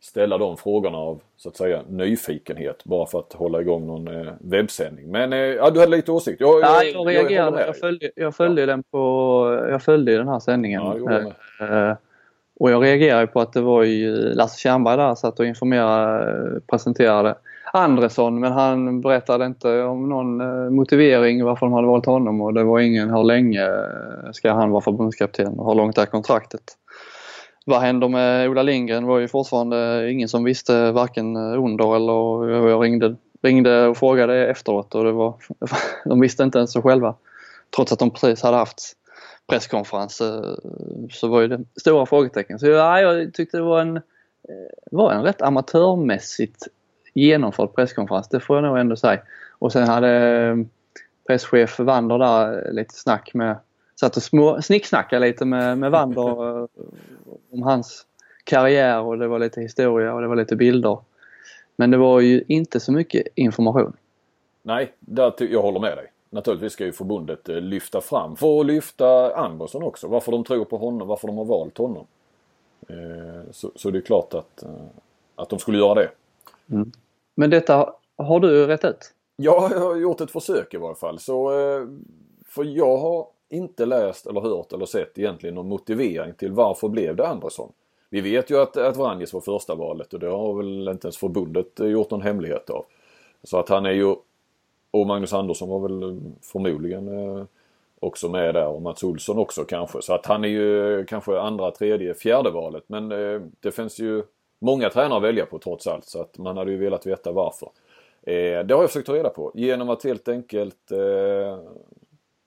ställa 0.04 0.38
de 0.38 0.56
frågorna 0.56 0.98
av 0.98 1.20
så 1.36 1.48
att 1.48 1.56
säga 1.56 1.82
nyfikenhet 1.88 2.84
bara 2.84 3.06
för 3.06 3.18
att 3.18 3.32
hålla 3.32 3.60
igång 3.60 3.86
någon 3.86 4.08
eh, 4.08 4.32
webbsändning. 4.40 5.10
Men 5.10 5.32
eh, 5.32 5.38
ja, 5.38 5.70
du 5.70 5.80
hade 5.80 5.96
lite 5.96 6.12
åsikt. 6.12 6.40
Jag, 6.40 6.60
ja, 6.60 6.82
jag, 6.82 7.08
reagerade. 7.08 7.58
Jag, 7.58 7.68
jag, 7.68 7.76
följde, 7.76 8.10
jag 8.16 8.34
följde 8.34 8.62
ja. 8.62 8.66
den 8.66 8.82
på, 8.82 9.66
jag 9.70 9.82
följde 9.82 10.16
den 10.16 10.28
här 10.28 10.40
sändningen. 10.40 10.82
Ja, 10.82 11.20
eh, 11.66 11.96
och 12.60 12.70
jag 12.70 12.84
reagerade 12.84 13.26
på 13.26 13.40
att 13.40 13.52
det 13.52 13.60
var 13.60 13.82
ju 13.82 14.34
Lasse 14.34 14.58
Tjernberg 14.58 14.96
där 14.96 15.14
satt 15.14 15.40
och 15.40 15.46
informerade, 15.46 16.60
presenterade 16.60 17.34
Andresson 17.72 18.40
men 18.40 18.52
han 18.52 19.00
berättade 19.00 19.46
inte 19.46 19.82
om 19.82 20.08
någon 20.08 20.40
eh, 20.40 20.70
motivering 20.70 21.44
varför 21.44 21.66
de 21.66 21.72
hade 21.72 21.86
valt 21.86 22.06
honom 22.06 22.40
och 22.40 22.54
det 22.54 22.64
var 22.64 22.80
ingen 22.80 23.10
hur 23.10 23.24
länge 23.24 23.68
ska 24.32 24.52
han 24.52 24.70
vara 24.70 24.80
förbundskapten 24.80 25.58
och 25.58 25.66
hur 25.66 25.74
långt 25.74 25.98
är 25.98 26.06
kontraktet. 26.06 26.62
Vad 27.64 27.80
händer 27.80 28.08
med 28.08 28.48
Ola 28.48 28.62
Lindgren 28.62 29.02
Det 29.02 29.08
var 29.08 29.18
ju 29.18 29.28
fortfarande 29.28 30.10
ingen 30.10 30.28
som 30.28 30.44
visste 30.44 30.92
varken 30.92 31.36
under 31.36 31.96
eller 31.96 32.68
jag 32.68 32.84
ringde, 32.84 33.16
ringde 33.42 33.86
och 33.86 33.96
frågade 33.96 34.46
efteråt 34.46 34.94
och 34.94 35.04
det 35.04 35.12
var, 35.12 35.34
de 36.04 36.20
visste 36.20 36.42
inte 36.42 36.58
ens 36.58 36.72
så 36.72 36.82
själva. 36.82 37.14
Trots 37.76 37.92
att 37.92 37.98
de 37.98 38.10
precis 38.10 38.42
hade 38.42 38.56
haft 38.56 38.96
presskonferens 39.46 40.20
eh, 40.20 40.54
så 41.10 41.28
var 41.28 41.40
ju 41.40 41.48
det 41.48 41.64
stora 41.80 42.06
frågetecken. 42.06 42.58
Så 42.58 42.66
ja, 42.66 43.00
jag 43.00 43.34
tyckte 43.34 43.56
det 43.56 43.62
var 43.62 43.80
en, 43.80 43.96
eh, 43.96 44.02
var 44.90 45.12
en 45.12 45.22
rätt 45.22 45.42
amatörmässigt 45.42 46.68
genomförd 47.14 47.74
presskonferens, 47.74 48.28
det 48.28 48.40
får 48.40 48.56
jag 48.56 48.64
nog 48.64 48.78
ändå 48.78 48.96
säga. 48.96 49.20
Och 49.58 49.72
sen 49.72 49.88
hade 49.88 50.10
eh, 50.10 50.56
presschef 51.26 51.78
Wander 51.78 52.18
där 52.18 52.72
lite 52.72 52.94
snack 52.94 53.34
med 53.34 53.56
satt 54.04 54.16
och 54.16 54.22
små, 54.22 54.62
snicksnackade 54.62 55.26
lite 55.26 55.44
med, 55.44 55.78
med 55.78 55.90
Wander 55.90 56.58
eh, 56.58 56.66
om 57.52 57.62
hans 57.62 58.06
karriär 58.44 59.00
och 59.00 59.18
det 59.18 59.28
var 59.28 59.38
lite 59.38 59.60
historia 59.60 60.14
och 60.14 60.20
det 60.20 60.26
var 60.26 60.36
lite 60.36 60.56
bilder. 60.56 60.98
Men 61.76 61.90
det 61.90 61.96
var 61.96 62.20
ju 62.20 62.44
inte 62.48 62.80
så 62.80 62.92
mycket 62.92 63.26
information. 63.34 63.96
Nej, 64.62 64.92
där 65.00 65.32
jag 65.38 65.62
håller 65.62 65.80
med 65.80 65.96
dig. 65.96 66.10
Naturligtvis 66.30 66.72
ska 66.72 66.84
ju 66.84 66.92
förbundet 66.92 67.48
eh, 67.48 67.56
lyfta 67.56 68.00
fram, 68.00 68.36
för 68.36 68.60
att 68.60 68.66
lyfta 68.66 69.36
Andersson 69.36 69.82
också. 69.82 70.08
Varför 70.08 70.32
de 70.32 70.44
tror 70.44 70.64
på 70.64 70.76
honom, 70.76 71.08
varför 71.08 71.28
de 71.28 71.38
har 71.38 71.44
valt 71.44 71.78
honom. 71.78 72.06
Eh, 72.88 73.50
så, 73.50 73.70
så 73.76 73.90
det 73.90 73.98
är 73.98 74.02
klart 74.02 74.34
att, 74.34 74.64
att 75.34 75.48
de 75.48 75.58
skulle 75.58 75.78
göra 75.78 75.94
det. 75.94 76.10
Mm. 76.70 76.92
Men 77.34 77.50
detta 77.50 77.92
har 78.16 78.40
du 78.40 78.66
rätt 78.66 78.84
ut? 78.84 79.12
Ja, 79.36 79.68
jag 79.72 79.80
har 79.80 79.96
gjort 79.96 80.20
ett 80.20 80.30
försök 80.30 80.74
i 80.74 80.76
varje 80.76 80.94
fall. 80.94 81.18
Så, 81.18 81.50
för 82.46 82.64
jag 82.64 82.96
har 82.96 83.26
inte 83.54 83.86
läst 83.86 84.26
eller 84.26 84.40
hört 84.40 84.72
eller 84.72 84.86
sett 84.86 85.18
egentligen 85.18 85.54
någon 85.54 85.68
motivering 85.68 86.34
till 86.34 86.52
varför 86.52 86.88
blev 86.88 87.16
det 87.16 87.28
Andersson. 87.28 87.72
Vi 88.14 88.20
vet 88.20 88.50
ju 88.50 88.60
att, 88.60 88.76
att 88.76 88.96
Vranjes 88.96 89.32
var 89.32 89.40
första 89.40 89.74
valet 89.74 90.14
och 90.14 90.20
det 90.20 90.28
har 90.28 90.54
väl 90.54 90.88
inte 90.88 91.06
ens 91.06 91.16
förbundet 91.16 91.80
eh, 91.80 91.86
gjort 91.86 92.10
någon 92.10 92.22
hemlighet 92.22 92.70
av. 92.70 92.84
Så 93.42 93.58
att 93.58 93.68
han 93.68 93.86
är 93.86 93.90
ju, 93.90 94.14
och 94.90 95.06
Magnus 95.06 95.32
Andersson 95.32 95.68
var 95.68 95.80
väl 95.80 96.02
eh, 96.02 96.16
förmodligen 96.42 97.08
eh, 97.08 97.44
också 98.00 98.28
med 98.28 98.54
där 98.54 98.66
och 98.66 98.82
Mats 98.82 99.04
Olsson 99.04 99.38
också 99.38 99.64
kanske. 99.64 100.02
Så 100.02 100.14
att 100.14 100.26
han 100.26 100.44
är 100.44 100.48
ju 100.48 101.04
kanske 101.04 101.40
andra, 101.40 101.70
tredje, 101.70 102.14
fjärde 102.14 102.50
valet. 102.50 102.84
Men 102.86 103.08
det 103.60 103.72
finns 103.72 103.98
ju 103.98 104.22
många 104.58 104.90
tränare 104.90 105.16
att 105.16 105.22
välja 105.22 105.46
på 105.46 105.58
trots 105.58 105.86
allt 105.86 106.04
så 106.04 106.20
att 106.20 106.38
man 106.38 106.56
hade 106.56 106.70
ju 106.70 106.76
velat 106.76 107.06
veta 107.06 107.32
varför. 107.32 107.68
Det 108.64 108.74
har 108.74 108.80
jag 108.80 108.90
försökt 108.90 109.06
ta 109.06 109.14
reda 109.14 109.28
på 109.28 109.52
genom 109.54 109.90
att 109.90 110.04
helt 110.04 110.28
enkelt 110.28 110.92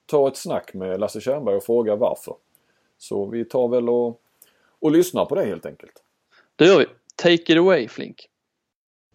ta 0.08 0.28
ett 0.28 0.36
snack 0.36 0.74
med 0.74 1.00
Lasse 1.00 1.20
Tjernberg 1.20 1.56
och 1.56 1.64
fråga 1.64 1.96
varför. 1.96 2.34
Så 2.98 3.26
vi 3.26 3.44
tar 3.44 3.68
väl 3.68 3.88
och, 3.88 4.20
och 4.80 4.90
lyssnar 4.90 5.24
på 5.24 5.34
det 5.34 5.44
helt 5.44 5.66
enkelt. 5.66 6.02
Det 6.56 6.64
gör 6.64 6.78
vi. 6.78 6.86
Take 7.16 7.52
it 7.52 7.58
away 7.58 7.88
Flink. 7.88 8.28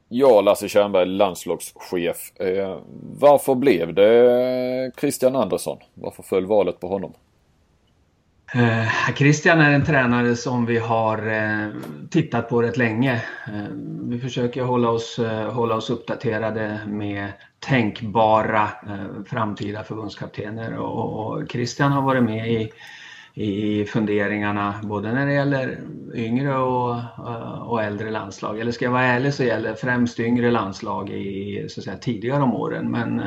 Ja, 0.07 0.41
Lasse 0.41 0.69
Tjernberg, 0.69 1.05
landslagschef. 1.05 2.39
Eh, 2.39 2.79
varför 3.19 3.55
blev 3.55 3.93
det 3.93 4.91
Christian 4.99 5.35
Andersson? 5.35 5.77
Varför 5.93 6.23
föll 6.23 6.45
valet 6.45 6.79
på 6.79 6.87
honom? 6.87 7.13
Eh, 8.55 9.13
Christian 9.15 9.61
är 9.61 9.71
en 9.71 9.85
tränare 9.85 10.35
som 10.35 10.65
vi 10.65 10.77
har 10.77 11.27
eh, 11.27 11.67
tittat 12.09 12.49
på 12.49 12.61
rätt 12.61 12.77
länge. 12.77 13.13
Eh, 13.47 13.73
vi 14.03 14.19
försöker 14.19 14.63
hålla 14.63 14.89
oss, 14.89 15.19
hålla 15.51 15.75
oss 15.75 15.89
uppdaterade 15.89 16.79
med 16.87 17.27
tänkbara 17.59 18.69
framtida 19.25 19.83
förbundskaptener 19.83 20.77
och, 20.77 21.51
Christian 21.51 21.91
har 21.91 22.01
varit 22.01 22.23
med 22.23 22.51
i, 22.51 22.71
i 23.33 23.85
funderingarna 23.85 24.75
både 24.83 25.11
när 25.11 25.25
det 25.25 25.33
gäller 25.33 25.79
yngre 26.15 26.57
och, 26.57 26.95
och 27.61 27.83
äldre 27.83 28.11
landslag. 28.11 28.59
Eller 28.59 28.71
ska 28.71 28.85
jag 28.85 28.91
vara 28.91 29.03
ärlig 29.03 29.33
så 29.33 29.43
gäller 29.43 29.73
främst 29.73 30.19
yngre 30.19 30.51
landslag 30.51 31.09
i 31.09 31.65
så 31.69 31.79
att 31.79 31.83
säga, 31.83 31.97
tidigare 31.97 32.43
om 32.43 32.53
åren 32.53 32.91
men 32.91 33.19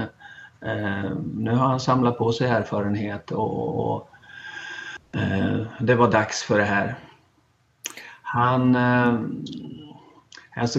eh, 0.61 1.11
nu 1.35 1.51
har 1.51 1.69
han 1.69 1.81
samlat 1.81 2.19
på 2.19 2.33
sig 2.33 2.49
erfarenhet 2.49 3.31
och, 3.31 3.95
och 3.95 4.11
Eh, 5.17 5.67
det 5.81 5.95
var 5.95 6.11
dags 6.11 6.43
för 6.43 6.59
det 6.59 6.65
här. 6.65 6.95
Han 8.23 8.75
eh, 8.75 9.21
alltså, 10.57 10.79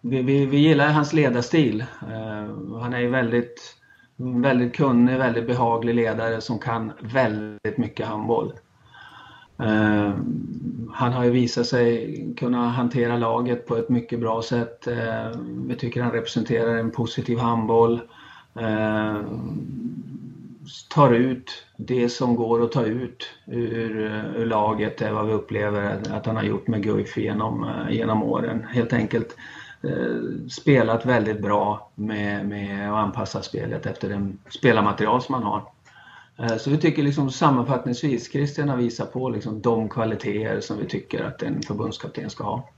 vi, 0.00 0.22
vi, 0.22 0.46
vi 0.46 0.58
gillar 0.58 0.88
hans 0.88 1.12
ledarstil. 1.12 1.80
Eh, 1.80 2.78
han 2.80 2.94
är 2.94 2.98
ju 2.98 3.08
väldigt, 3.08 3.76
väldigt 4.16 4.76
kunnig, 4.76 5.18
väldigt 5.18 5.46
behaglig 5.46 5.94
ledare 5.94 6.40
som 6.40 6.58
kan 6.58 6.92
väldigt 7.00 7.78
mycket 7.78 8.06
handboll. 8.06 8.52
Han 10.92 11.12
har 11.12 11.24
ju 11.24 11.30
visat 11.30 11.66
sig 11.66 12.34
kunna 12.36 12.68
hantera 12.68 13.16
laget 13.16 13.66
på 13.66 13.76
ett 13.76 13.88
mycket 13.88 14.20
bra 14.20 14.42
sätt. 14.42 14.88
Vi 15.68 15.76
tycker 15.76 16.02
han 16.02 16.12
representerar 16.12 16.76
en 16.76 16.90
positiv 16.90 17.38
handboll 17.38 18.00
tar 20.90 21.12
ut 21.12 21.66
det 21.76 22.08
som 22.08 22.36
går 22.36 22.64
att 22.64 22.72
ta 22.72 22.84
ut 22.84 23.28
ur, 23.46 23.96
ur 24.36 24.46
laget, 24.46 24.98
det 24.98 25.06
är 25.06 25.12
vad 25.12 25.26
vi 25.26 25.32
upplever 25.32 26.02
att 26.10 26.26
han 26.26 26.36
har 26.36 26.42
gjort 26.42 26.66
med 26.66 26.82
Guif 26.82 27.16
genom, 27.16 27.66
genom 27.90 28.22
åren. 28.22 28.66
Helt 28.70 28.92
enkelt 28.92 29.36
Eh, 29.84 30.48
spelat 30.50 31.06
väldigt 31.06 31.40
bra 31.40 31.90
med, 31.94 32.46
med 32.46 32.92
att 32.92 32.96
anpassa 32.96 33.42
spelet 33.42 33.86
efter 33.86 34.08
den 34.08 34.38
spelarmaterial 34.50 35.22
som 35.22 35.32
man 35.32 35.42
har. 35.42 35.62
Eh, 36.38 36.56
så 36.56 36.70
vi 36.70 36.78
tycker 36.78 37.02
liksom 37.02 37.30
sammanfattningsvis, 37.30 38.32
Christian 38.32 38.68
har 38.68 38.76
visat 38.76 39.12
på 39.12 39.28
liksom 39.28 39.60
de 39.60 39.88
kvaliteter 39.88 40.60
som 40.60 40.78
vi 40.78 40.86
tycker 40.86 41.24
att 41.24 41.42
en 41.42 41.62
förbundskapten 41.62 42.30
ska 42.30 42.44
ha. 42.44 42.68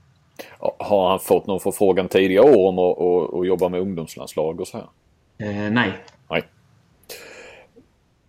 Har 0.79 1.09
han 1.09 1.19
fått 1.19 1.47
någon 1.47 1.59
förfrågan 1.59 2.07
tidigare 2.07 2.57
år 2.57 2.67
om 2.67 2.79
att 3.39 3.47
jobba 3.47 3.69
med 3.69 3.81
ungdomslandslag 3.81 4.61
och 4.61 4.67
så 4.67 4.77
här? 4.77 4.87
Eh, 5.37 5.71
nej. 5.71 5.93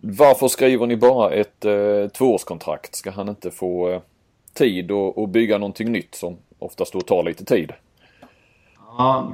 Varför 0.01 0.47
skriver 0.47 0.85
ni 0.85 0.97
bara 0.97 1.31
ett 1.31 1.65
eh, 1.65 2.07
tvåårskontrakt? 2.17 2.95
Ska 2.95 3.11
han 3.11 3.29
inte 3.29 3.51
få 3.51 3.89
eh, 3.89 4.01
tid 4.53 4.91
att 4.91 5.29
bygga 5.29 5.57
någonting 5.57 5.91
nytt 5.91 6.15
som 6.15 6.37
oftast 6.59 6.93
då 6.93 7.01
tar 7.01 7.23
lite 7.23 7.45
tid? 7.45 7.71
Ja, 8.97 9.33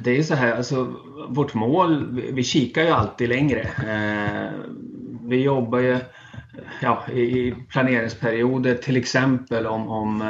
det 0.00 0.10
är 0.10 0.14
ju 0.14 0.24
så 0.24 0.34
här, 0.34 0.56
alltså 0.56 0.94
vårt 1.28 1.54
mål, 1.54 2.20
vi 2.32 2.42
kikar 2.42 2.82
ju 2.82 2.88
alltid 2.88 3.28
längre. 3.28 3.60
Eh, 3.60 4.50
vi 5.22 5.42
jobbar 5.42 5.78
ju 5.78 5.98
ja, 6.82 7.08
i 7.12 7.54
planeringsperioder 7.70 8.74
till 8.74 8.96
exempel 8.96 9.66
om, 9.66 9.88
om 9.88 10.22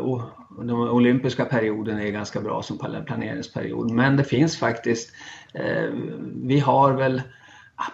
oh, 0.00 0.22
den 0.58 0.70
olympiska 0.70 1.44
perioden 1.44 1.98
är 1.98 2.10
ganska 2.10 2.40
bra 2.40 2.62
som 2.62 2.78
planeringsperiod. 3.06 3.90
Men 3.90 4.16
det 4.16 4.24
finns 4.24 4.58
faktiskt, 4.58 5.12
eh, 5.54 5.90
vi 6.42 6.58
har 6.58 6.92
väl 6.92 7.22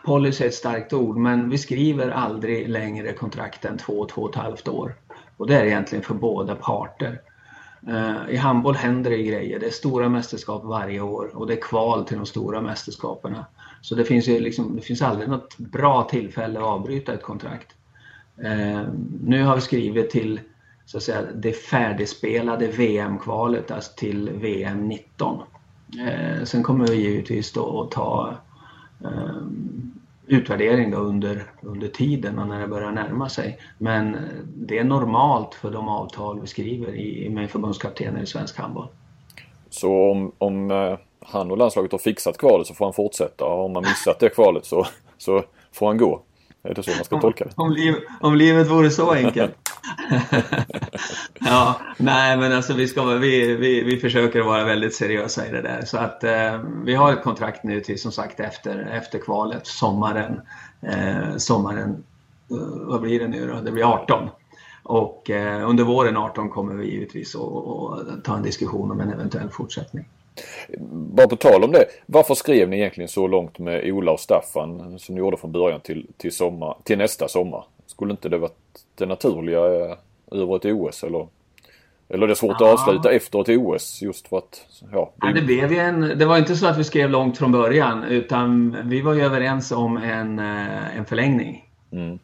Policy 0.04 0.44
är 0.44 0.48
ett 0.48 0.54
starkt 0.54 0.92
ord, 0.92 1.16
men 1.16 1.50
vi 1.50 1.58
skriver 1.58 2.10
aldrig 2.10 2.68
längre 2.68 3.12
kontrakt 3.12 3.64
än 3.64 3.78
två, 3.78 4.04
två 4.04 4.22
och 4.22 4.30
ett 4.30 4.42
halvt 4.42 4.68
år. 4.68 4.94
Och 5.36 5.46
det 5.46 5.54
är 5.54 5.64
egentligen 5.64 6.04
för 6.04 6.14
båda 6.14 6.54
parter. 6.54 7.20
Eh, 7.88 8.30
I 8.30 8.36
handboll 8.36 8.74
händer 8.74 9.10
det 9.10 9.22
grejer. 9.22 9.60
Det 9.60 9.66
är 9.66 9.70
stora 9.70 10.08
mästerskap 10.08 10.64
varje 10.64 11.00
år 11.00 11.30
och 11.34 11.46
det 11.46 11.52
är 11.52 11.60
kval 11.60 12.04
till 12.04 12.16
de 12.16 12.26
stora 12.26 12.60
mästerskapen. 12.60 13.36
Så 13.80 13.94
det 13.94 14.04
finns 14.04 14.28
ju 14.28 14.40
liksom, 14.40 14.76
det 14.76 14.82
finns 14.82 15.02
aldrig 15.02 15.28
något 15.28 15.58
bra 15.58 16.02
tillfälle 16.02 16.58
att 16.58 16.64
avbryta 16.64 17.14
ett 17.14 17.22
kontrakt. 17.22 17.74
Eh, 18.42 18.82
nu 19.22 19.44
har 19.44 19.54
vi 19.54 19.60
skrivit 19.60 20.10
till 20.10 20.40
så 20.86 20.96
att 20.96 21.02
säga, 21.02 21.22
det 21.34 21.52
färdigspelade 21.52 22.66
VM-kvalet, 22.66 23.70
alltså 23.70 23.92
till 23.96 24.30
VM 24.30 24.88
19. 24.88 25.42
Eh, 26.06 26.44
sen 26.44 26.62
kommer 26.62 26.86
vi 26.86 26.96
givetvis 26.96 27.52
då 27.52 27.82
att 27.82 27.90
ta 27.90 28.34
Eh, 29.04 29.36
utvärdering 30.26 30.90
då 30.90 30.96
under, 30.96 31.42
under 31.60 31.88
tiden 31.88 32.38
och 32.38 32.48
när 32.48 32.60
det 32.60 32.68
börjar 32.68 32.90
närma 32.90 33.28
sig. 33.28 33.58
Men 33.78 34.14
eh, 34.14 34.20
det 34.54 34.78
är 34.78 34.84
normalt 34.84 35.54
för 35.54 35.70
de 35.70 35.88
avtal 35.88 36.40
vi 36.40 36.46
skriver 36.46 36.94
i, 36.94 37.28
med 37.30 37.50
förbundskaptener 37.50 38.22
i 38.22 38.26
svensk 38.26 38.58
handboll. 38.58 38.86
Så 39.70 40.10
om, 40.10 40.32
om 40.38 40.70
eh, 40.70 40.98
han 41.20 41.50
och 41.50 41.58
landslaget 41.58 41.92
har 41.92 41.98
fixat 41.98 42.38
kvalet 42.38 42.66
så 42.66 42.74
får 42.74 42.84
han 42.84 42.94
fortsätta. 42.94 43.44
Om 43.44 43.72
man 43.72 43.82
missat 43.82 44.20
det 44.20 44.28
kvalet 44.28 44.64
så, 44.64 44.86
så 45.18 45.42
får 45.72 45.86
han 45.86 45.98
gå. 45.98 46.22
Är 46.66 46.75
det 46.75 46.82
så 46.82 46.90
man 46.90 47.04
ska 47.04 47.20
tolka 47.20 47.44
det? 47.44 47.50
Om, 47.56 47.73
liv, 47.73 47.94
om 48.20 48.35
livet 48.35 48.70
vore 48.70 48.90
så 48.90 49.11
enkelt. 49.11 49.54
ja, 51.40 51.80
nej 51.96 52.37
men 52.37 52.52
alltså 52.52 52.73
vi, 52.73 52.88
ska, 52.88 53.04
vi, 53.04 53.56
vi, 53.56 53.82
vi 53.82 53.96
försöker 53.96 54.42
vara 54.42 54.64
väldigt 54.64 54.94
seriösa 54.94 55.46
i 55.46 55.50
det 55.50 55.62
där. 55.62 55.82
Så 55.85 55.99
att 55.99 56.25
eh, 56.25 56.61
vi 56.85 56.94
har 56.94 57.12
ett 57.12 57.23
kontrakt 57.23 57.64
nu 57.64 57.80
till 57.80 58.00
som 58.00 58.12
sagt 58.12 58.40
efter, 58.40 58.90
efter 58.92 59.18
kvalet, 59.18 59.66
sommaren. 59.66 60.40
Eh, 60.80 61.37
sommaren, 61.37 62.04
eh, 62.50 62.56
vad 62.87 63.00
blir 63.00 63.20
det 63.20 63.28
nu 63.28 63.46
då? 63.46 63.61
Det 63.61 63.73
blir 63.73 63.85
18. 63.85 64.28
Och 64.82 65.30
eh, 65.30 65.68
under 65.68 65.85
våren 65.85 66.16
18 66.16 66.50
kommer 66.50 66.75
vi 66.75 66.90
givetvis 66.90 67.37
att 67.37 68.25
ta 68.25 68.37
en 68.37 68.42
diskussion 68.42 68.90
om 68.90 69.00
en 69.00 69.12
eventuell 69.12 69.50
fortsättning. 69.50 70.04
Bara 70.88 71.28
på 71.28 71.36
tal 71.36 71.64
om 71.64 71.72
det. 71.72 71.84
Varför 72.06 72.34
skrev 72.34 72.68
ni 72.68 72.76
egentligen 72.76 73.08
så 73.08 73.26
långt 73.26 73.58
med 73.58 73.84
Ola 73.84 74.12
och 74.12 74.20
Staffan 74.20 74.98
som 74.98 75.14
ni 75.14 75.18
gjorde 75.18 75.36
från 75.36 75.52
början 75.52 75.80
till, 75.80 76.06
till, 76.16 76.32
sommar, 76.32 76.76
till 76.84 76.98
nästa 76.98 77.28
sommar? 77.28 77.64
Skulle 77.86 78.10
inte 78.10 78.28
det 78.28 78.38
varit 78.38 78.84
det 78.94 79.06
naturliga 79.06 79.58
eh, 79.58 79.96
över 80.32 80.56
ett 80.56 80.64
OS 80.64 81.04
eller? 81.04 81.26
Eller 82.08 82.26
det 82.26 82.32
är 82.32 82.34
svårt 82.34 82.56
ja. 82.60 82.66
att 82.66 82.80
avsluta 82.80 83.10
efter 83.10 83.40
ett 83.40 83.58
OS 83.58 84.02
just 84.02 84.28
för 84.28 84.38
att... 84.38 84.66
Ja, 84.92 85.12
det... 85.16 85.26
Ja, 85.26 85.32
det, 85.32 85.42
blev 85.42 85.72
en, 85.72 86.00
det 86.00 86.24
var 86.24 86.38
inte 86.38 86.56
så 86.56 86.66
att 86.66 86.78
vi 86.78 86.84
skrev 86.84 87.10
långt 87.10 87.38
från 87.38 87.52
början 87.52 88.04
utan 88.04 88.76
vi 88.84 89.00
var 89.00 89.14
ju 89.14 89.22
överens 89.22 89.72
om 89.72 89.96
en, 89.96 90.38
eh, 90.38 90.96
en 90.98 91.04
förlängning. 91.04 91.64
Mm. 91.92 92.18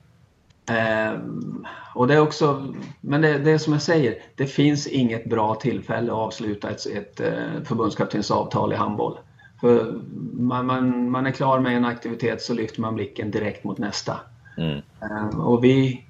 Um, 0.71 1.67
och 1.95 2.07
det 2.09 2.15
är 2.15 2.21
också, 2.21 2.75
men 3.01 3.21
det, 3.21 3.39
det 3.39 3.51
är 3.51 3.59
som 3.59 3.73
jag 3.73 3.83
säger, 3.83 4.15
det 4.37 4.47
finns 4.47 4.87
inget 4.87 5.25
bra 5.25 5.55
tillfälle 5.55 6.13
att 6.13 6.19
avsluta 6.19 6.71
ett, 6.71 6.87
ett, 6.87 7.21
ett 7.21 7.21
eh, 7.21 7.63
förbundskaptensavtal 7.65 8.73
i 8.73 8.77
handboll. 8.77 9.19
För 9.61 10.01
man, 10.33 10.67
man, 10.67 11.11
man, 11.11 11.27
är 11.27 11.31
klar 11.31 11.61
med 11.61 11.77
en 11.77 11.85
aktivitet 11.85 12.43
så 12.43 12.55
lyfter 12.55 12.81
man 12.81 12.95
blicken 12.95 13.31
direkt 13.31 13.65
mot 13.65 13.79
nästa. 13.79 14.21
Mm. 14.59 14.81
Um, 15.01 15.41
och 15.41 15.65
vi, 15.65 16.05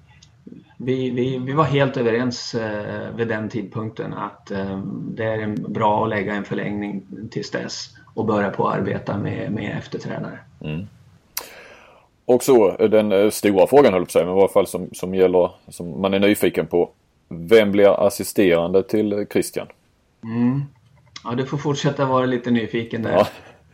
vi, 0.77 1.11
vi, 1.11 1.39
vi 1.39 1.53
var 1.53 1.65
helt 1.65 1.97
överens 1.97 2.55
uh, 2.55 3.17
vid 3.17 3.29
den 3.29 3.49
tidpunkten 3.49 4.15
att 4.15 4.51
um, 4.51 5.13
det 5.17 5.25
är 5.25 5.69
bra 5.69 6.05
att 6.05 6.11
lägga 6.11 6.35
en 6.35 6.45
förlängning 6.45 7.03
tills 7.31 7.51
dess 7.51 7.91
och 8.15 8.27
börja 8.27 8.51
på 8.51 8.69
att 8.69 8.79
arbeta 8.79 9.19
med, 9.19 9.53
med 9.53 9.79
efterträdare. 9.79 10.39
Mm. 10.61 10.87
Och 12.35 12.43
så 12.43 12.77
den 12.77 13.13
eh, 13.13 13.31
stora 13.31 13.67
frågan 13.67 13.93
höll 13.93 14.05
på 14.05 14.11
sig, 14.11 14.25
men 14.25 14.37
i 14.37 14.39
alla 14.41 14.49
fall 14.49 14.67
som, 14.67 14.89
som 14.93 15.15
gäller, 15.15 15.51
som 15.69 16.01
man 16.01 16.15
är 16.15 16.19
nyfiken 16.19 16.67
på. 16.67 16.91
Vem 17.29 17.73
blir 17.73 18.07
assisterande 18.07 18.83
till 18.83 19.27
Christian? 19.33 19.67
Mm. 20.25 20.63
Ja, 21.25 21.35
du 21.35 21.47
får 21.47 21.59
fortsätta 21.59 22.07
vara 22.07 22.27
lite 22.27 22.51
nyfiken 22.51 23.03
där. 23.03 23.13
Ja. 23.13 23.27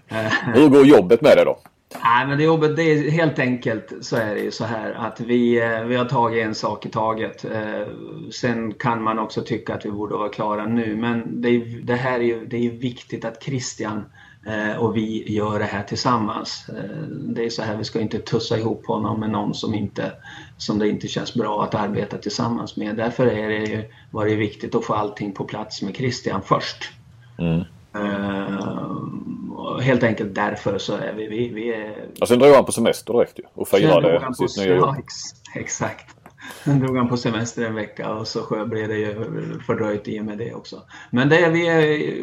Hur 0.54 0.68
går 0.68 0.86
jobbet 0.86 1.20
med 1.20 1.36
det 1.36 1.44
då? 1.44 1.58
Nej, 2.04 2.26
men 2.26 2.38
det 2.38 2.44
jobbet, 2.44 2.76
det 2.76 2.82
är 2.82 3.10
helt 3.10 3.38
enkelt 3.38 3.92
så 4.00 4.16
är 4.16 4.34
det 4.34 4.40
ju 4.40 4.50
så 4.50 4.64
här 4.64 4.92
att 4.92 5.20
vi, 5.20 5.60
eh, 5.60 5.84
vi 5.84 5.96
har 5.96 6.04
tagit 6.04 6.44
en 6.44 6.54
sak 6.54 6.86
i 6.86 6.88
taget. 6.88 7.44
Eh, 7.44 7.86
sen 8.32 8.74
kan 8.74 9.02
man 9.02 9.18
också 9.18 9.42
tycka 9.42 9.74
att 9.74 9.86
vi 9.86 9.90
borde 9.90 10.14
vara 10.14 10.28
klara 10.28 10.66
nu, 10.66 10.96
men 10.96 11.42
det, 11.42 11.58
det 11.82 11.94
här 11.94 12.20
är 12.20 12.24
ju 12.24 12.46
det 12.46 12.66
är 12.66 12.70
viktigt 12.70 13.24
att 13.24 13.42
Christian 13.42 14.04
Eh, 14.04 14.04
och 14.78 14.96
vi 14.96 15.32
gör 15.32 15.58
det 15.58 15.64
här 15.64 15.82
tillsammans. 15.82 16.68
Eh, 16.68 17.06
det 17.08 17.44
är 17.44 17.50
så 17.50 17.62
här, 17.62 17.76
vi 17.76 17.84
ska 17.84 18.00
inte 18.00 18.18
tussa 18.18 18.58
ihop 18.58 18.86
honom 18.86 19.20
med 19.20 19.30
någon 19.30 19.54
som, 19.54 19.74
inte, 19.74 20.12
som 20.56 20.78
det 20.78 20.88
inte 20.88 21.08
känns 21.08 21.34
bra 21.34 21.64
att 21.64 21.74
arbeta 21.74 22.18
tillsammans 22.18 22.76
med. 22.76 22.96
Därför 22.96 23.26
är 23.26 23.48
det 23.48 23.64
ju, 23.64 23.84
var 24.10 24.26
det 24.26 24.34
viktigt 24.34 24.74
att 24.74 24.84
få 24.84 24.94
allting 24.94 25.32
på 25.32 25.44
plats 25.44 25.82
med 25.82 25.96
Christian 25.96 26.42
först. 26.42 26.90
Mm. 27.38 27.60
Uh, 27.96 29.80
helt 29.80 30.02
enkelt 30.02 30.34
därför 30.34 30.78
så 30.78 30.96
är 30.96 31.12
vi... 31.12 31.26
vi, 31.26 31.48
vi 31.48 31.74
är... 31.74 32.08
Och 32.20 32.28
sen 32.28 32.38
drog 32.38 32.54
han 32.54 32.64
på 32.64 32.72
semester 32.72 33.12
direkt 33.12 33.38
ju 33.38 33.42
och 33.54 33.68
firade 33.68 34.34
sitt 34.34 34.64
nya 34.64 34.76
jobb. 34.76 34.96
exakt. 35.54 36.17
Sen 36.64 36.80
drog 36.80 36.96
han 36.96 37.08
på 37.08 37.16
semester 37.16 37.66
en 37.66 37.74
vecka 37.74 38.10
och 38.10 38.28
så 38.28 38.66
blev 38.66 38.88
det 38.88 38.96
ju 38.96 39.14
fördröjt 39.66 40.08
i 40.08 40.20
och 40.20 40.24
med 40.24 40.38
det 40.38 40.54
också. 40.54 40.82
Men 41.10 41.28
det, 41.28 41.48
vi 41.48 41.68
är 41.68 42.14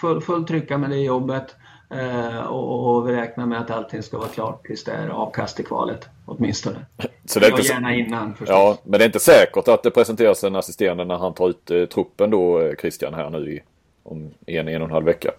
full, 0.00 0.20
full 0.20 0.46
trycka 0.46 0.78
med 0.78 0.90
det 0.90 0.96
jobbet 0.96 1.56
eh, 1.90 2.38
och, 2.38 2.96
och, 2.96 3.08
vi 3.08 3.12
räknar 3.12 3.46
med 3.46 3.60
att 3.60 3.70
allting 3.70 4.02
ska 4.02 4.18
vara 4.18 4.28
klart 4.28 4.66
tills 4.66 4.84
det 4.84 4.92
är 4.92 5.08
avkast 5.08 5.60
i 5.60 5.62
kvalet 5.62 6.08
åtminstone. 6.26 6.86
Så 7.24 7.40
det 7.40 7.46
är 7.46 7.50
inte 7.50 7.62
gärna 7.62 7.94
innan 7.94 8.30
förstås. 8.34 8.48
Ja, 8.48 8.78
men 8.84 8.98
det 8.98 9.04
är 9.04 9.06
inte 9.06 9.20
säkert 9.20 9.68
att 9.68 9.82
det 9.82 9.90
presenteras 9.90 10.44
en 10.44 10.56
assisterande 10.56 11.04
när 11.04 11.16
han 11.16 11.34
tar 11.34 11.48
ut 11.48 11.70
eh, 11.70 11.84
truppen 11.84 12.30
då, 12.30 12.60
eh, 12.60 12.74
Christian, 12.80 13.14
här 13.14 13.30
nu 13.30 13.52
i, 13.52 13.62
om 14.02 14.30
en, 14.46 14.68
en 14.68 14.82
och 14.82 14.88
en 14.88 14.94
halv 14.94 15.06
vecka. 15.06 15.30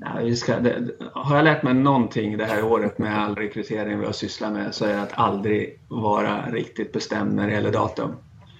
Ja, 0.00 0.20
vi 0.22 0.36
ska, 0.36 0.58
det, 0.58 0.90
har 1.12 1.36
jag 1.36 1.44
lärt 1.44 1.62
mig 1.62 1.74
någonting 1.74 2.36
det 2.36 2.44
här 2.44 2.64
året 2.64 2.98
med 2.98 3.18
all 3.18 3.34
rekrytering 3.34 3.98
vi 3.98 4.06
har 4.06 4.12
sysslat 4.12 4.52
med 4.52 4.74
så 4.74 4.84
är 4.84 4.94
det 4.94 5.02
att 5.02 5.12
aldrig 5.12 5.78
vara 5.88 6.50
riktigt 6.50 6.92
bestämd 6.92 7.34
när 7.34 7.46
det 7.46 7.52
gäller 7.52 7.72
datum. 7.72 8.10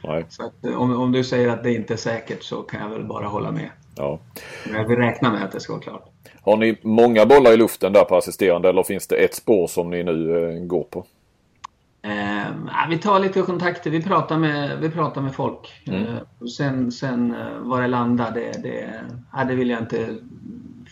Nej. 0.05 0.27
Så 0.29 0.47
att, 0.47 0.65
om, 0.65 1.01
om 1.01 1.13
du 1.13 1.25
säger 1.25 1.49
att 1.49 1.63
det 1.63 1.75
inte 1.75 1.95
är 1.95 1.99
säkert 1.99 2.43
så 2.43 2.63
kan 2.63 2.81
jag 2.81 2.89
väl 2.89 3.05
bara 3.05 3.27
hålla 3.27 3.51
med. 3.51 3.71
Ja. 3.97 4.19
Men 4.67 4.81
jag 4.81 4.89
vill 4.89 4.99
räkna 4.99 5.33
med 5.33 5.45
att 5.45 5.53
det 5.53 5.61
ska 5.61 5.73
vara 5.73 5.83
klart. 5.83 6.09
Har 6.43 6.57
ni 6.57 6.79
många 6.83 7.27
bollar 7.27 7.53
i 7.53 7.57
luften 7.57 7.93
där 7.93 8.05
på 8.05 8.17
assisterande 8.17 8.69
eller 8.69 8.83
finns 8.83 9.07
det 9.07 9.17
ett 9.17 9.35
spår 9.35 9.67
som 9.67 9.91
ni 9.91 10.03
nu 10.03 10.49
eh, 10.51 10.65
går 10.65 10.85
på? 10.85 11.05
Eh, 12.03 12.89
vi 12.89 12.99
tar 12.99 13.19
lite 13.19 13.43
kontakter, 13.43 13.91
vi 13.91 14.03
pratar 14.03 14.39
med, 14.39 14.79
vi 14.81 14.91
pratar 14.91 15.21
med 15.21 15.35
folk. 15.35 15.83
Mm. 15.87 16.03
Eh, 16.03 16.47
sen, 16.57 16.93
sen 16.93 17.35
eh, 17.35 17.59
vad 17.59 17.83
det 17.83 17.87
landar, 17.87 18.31
det, 18.31 18.63
det, 18.63 18.91
ja, 19.33 19.45
det 19.45 19.55
vill 19.55 19.71
jag 19.71 19.79
inte 19.79 20.17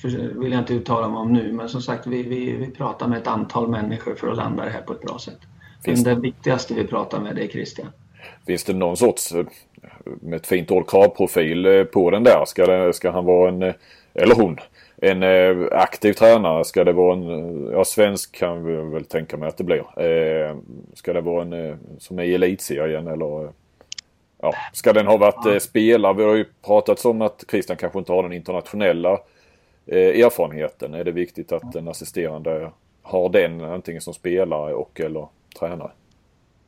vill 0.04 0.52
jag 0.52 0.60
inte 0.60 0.74
uttala 0.74 1.08
mig 1.08 1.18
om 1.18 1.32
nu, 1.32 1.52
men 1.52 1.68
som 1.68 1.82
sagt 1.82 2.06
vi, 2.06 2.22
vi, 2.22 2.52
vi 2.52 2.70
pratar 2.70 3.08
med 3.08 3.18
ett 3.18 3.26
antal 3.26 3.68
människor 3.68 4.14
för 4.14 4.28
att 4.28 4.36
landa 4.36 4.64
det 4.64 4.70
här 4.70 4.82
på 4.82 4.92
ett 4.92 5.02
bra 5.02 5.18
sätt. 5.18 5.38
Finns 5.84 6.04
det 6.04 6.14
viktigaste 6.14 6.74
vi 6.74 6.86
pratar 6.86 7.20
med 7.20 7.36
det 7.36 7.44
är 7.44 7.48
Christian. 7.48 7.86
Finns 8.46 8.64
det 8.64 8.72
någon 8.72 8.96
sorts, 8.96 9.32
eh, 9.32 9.46
med 10.20 10.36
ett 10.36 10.46
fint 10.46 10.70
ord, 10.70 10.90
kravprofil 10.90 11.66
eh, 11.66 11.84
på 11.84 12.10
den 12.10 12.24
där? 12.24 12.44
Ska, 12.46 12.66
det, 12.66 12.92
ska 12.92 13.10
han 13.10 13.24
vara 13.24 13.48
en, 13.48 13.62
eh, 13.62 13.74
eller 14.14 14.34
hon, 14.34 14.58
en 14.96 15.22
aktiv 15.72 16.12
tränare? 16.12 16.64
Ska 16.64 16.84
det 16.84 16.92
vara 16.92 17.16
en, 17.16 17.66
ja 17.72 17.84
svensk 17.84 18.36
kan 18.38 18.64
vi 18.64 18.76
väl 18.76 19.04
tänka 19.04 19.36
mig 19.36 19.48
att 19.48 19.56
det 19.56 19.64
blir. 19.64 19.84
Ska 20.94 21.12
det 21.12 21.20
vara 21.20 21.42
en 21.42 21.78
som 21.98 22.18
är 22.18 22.22
i 22.22 22.34
elitserien 22.34 23.06
eller 23.06 23.52
ja, 24.42 24.54
ska 24.72 24.92
den 24.92 25.06
ha 25.06 25.16
varit 25.16 25.62
spelare? 25.62 26.14
Vi 26.14 26.24
har 26.24 26.34
ju 26.34 26.44
pratat 26.66 27.04
om 27.04 27.22
att 27.22 27.44
Christian 27.50 27.76
kanske 27.76 27.98
inte 27.98 28.12
har 28.12 28.22
den 28.22 28.32
internationella 28.32 29.10
Eh, 29.12 29.18
erfarenheten 29.94 30.94
är 30.94 31.04
det 31.04 31.12
viktigt 31.12 31.52
att 31.52 31.72
den 31.72 31.88
assisterande 31.88 32.70
har 33.02 33.28
den 33.28 33.60
antingen 33.60 34.02
som 34.02 34.14
spelare 34.14 34.74
och 34.74 35.00
eller 35.00 35.28
tränare. 35.58 35.90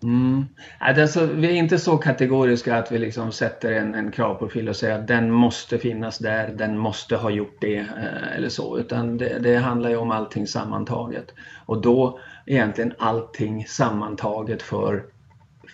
Mm. 0.03 0.45
Alltså, 0.79 1.27
vi 1.27 1.47
är 1.47 1.53
inte 1.53 1.79
så 1.79 1.97
kategoriska 1.97 2.77
att 2.77 2.93
vi 2.93 2.99
liksom 2.99 3.33
sätter 3.33 3.73
en, 3.73 3.95
en 3.95 4.11
kravprofil 4.11 4.69
och 4.69 4.77
säger 4.77 4.99
att 4.99 5.07
den 5.07 5.31
måste 5.31 5.79
finnas 5.79 6.19
där, 6.19 6.49
den 6.49 6.79
måste 6.79 7.17
ha 7.17 7.31
gjort 7.31 7.57
det 7.61 7.77
eh, 7.77 8.37
eller 8.37 8.49
så. 8.49 8.79
Utan 8.79 9.19
det, 9.19 9.39
det, 9.39 9.57
handlar 9.57 9.91
ju 9.91 9.97
om 9.97 10.11
allting 10.11 10.47
sammantaget. 10.47 11.35
Och 11.67 11.81
då 11.81 12.21
egentligen 12.47 12.95
allting 12.99 13.67
sammantaget 13.67 14.63
för, 14.63 15.05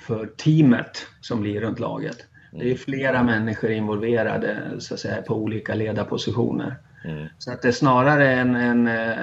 för 0.06 0.26
teamet 0.26 1.06
som 1.20 1.40
blir 1.40 1.60
runt 1.60 1.78
laget. 1.78 2.16
Det 2.52 2.70
är 2.70 2.74
flera 2.74 3.22
människor 3.22 3.70
involverade 3.70 4.56
så 4.78 4.94
att 4.94 5.00
säga, 5.00 5.22
på 5.22 5.34
olika 5.34 5.74
ledarpositioner. 5.74 6.76
Mm. 7.04 7.26
Så 7.38 7.52
att 7.52 7.62
det 7.62 7.68
är 7.68 7.72
snarare 7.72 8.32
en, 8.32 8.54
en, 8.54 8.86
eh, 8.86 9.16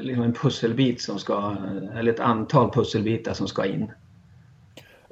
liksom 0.00 0.24
en 0.24 0.32
pusselbit 0.32 1.00
som 1.00 1.18
ska, 1.18 1.56
eller 1.98 2.12
ett 2.12 2.20
antal 2.20 2.70
pusselbitar 2.70 3.32
som 3.32 3.48
ska 3.48 3.66
in. 3.66 3.90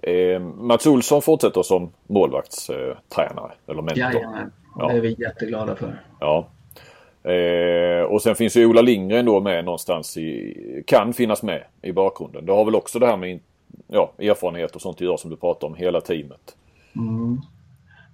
Eh, 0.02 0.40
Mats 0.40 0.87
Olsson 0.87 1.22
fortsätter 1.22 1.62
som 1.62 1.92
målvaktstränare 2.07 3.52
eller 3.66 3.83
mentor. 3.83 3.98
Jajamän, 3.98 4.52
ja. 4.79 4.88
det 4.88 4.96
är 4.96 5.00
vi 5.00 5.16
jätteglada 5.18 5.76
för. 5.76 6.02
Ja. 6.20 6.48
Eh, 7.31 8.02
och 8.02 8.22
sen 8.22 8.35
finns 8.35 8.57
ju 8.57 8.66
Ola 8.66 8.83
Lindgren 8.83 9.24
då 9.24 9.40
med 9.40 9.64
någonstans 9.64 10.16
i, 10.16 10.83
kan 10.87 11.12
finnas 11.12 11.42
med 11.42 11.64
i 11.83 11.92
bakgrunden. 11.92 12.46
Det 12.46 12.52
har 12.52 12.64
väl 12.64 12.74
också 12.74 12.98
det 12.98 13.07
här 13.07 13.16
med 13.16 13.40
ja, 13.88 14.12
erfarenhet 14.18 14.76
och 14.76 14.83
sånt 14.83 14.96
att 14.96 15.00
göra 15.00 15.16
som 15.16 15.31
du 15.31 15.37
pratar 15.37 15.66
om, 15.66 15.74
hela 15.74 16.00
teamet. 16.00 16.57
Mm. 16.96 17.40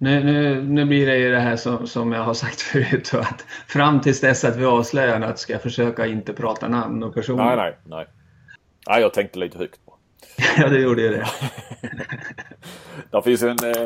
Nu, 0.03 0.23
nu, 0.23 0.61
nu 0.61 0.85
blir 0.85 1.05
det 1.05 1.17
ju 1.17 1.31
det 1.31 1.39
här 1.39 1.55
som, 1.55 1.87
som 1.87 2.11
jag 2.11 2.23
har 2.23 2.33
sagt 2.33 2.61
förut 2.71 3.13
att 3.13 3.45
fram 3.67 4.01
tills 4.01 4.21
dess 4.21 4.43
att 4.43 4.55
vi 4.55 4.65
avslöjar 4.65 5.19
något 5.19 5.39
ska 5.39 5.53
jag 5.53 5.61
försöka 5.61 6.05
inte 6.05 6.33
prata 6.33 6.67
namn 6.67 7.03
och 7.03 7.13
personer. 7.13 7.45
Nej, 7.45 7.55
nej, 7.55 7.77
nej. 7.85 8.07
Nej, 8.87 9.01
jag 9.01 9.13
tänkte 9.13 9.39
lite 9.39 9.57
högt 9.57 9.85
på. 9.85 9.93
ja, 10.57 10.69
det 10.69 10.79
gjorde 10.79 11.01
ju 11.01 11.09
det. 11.09 11.27
Där 13.11 13.21
finns 13.21 13.43
en 13.43 13.49
eh, 13.49 13.85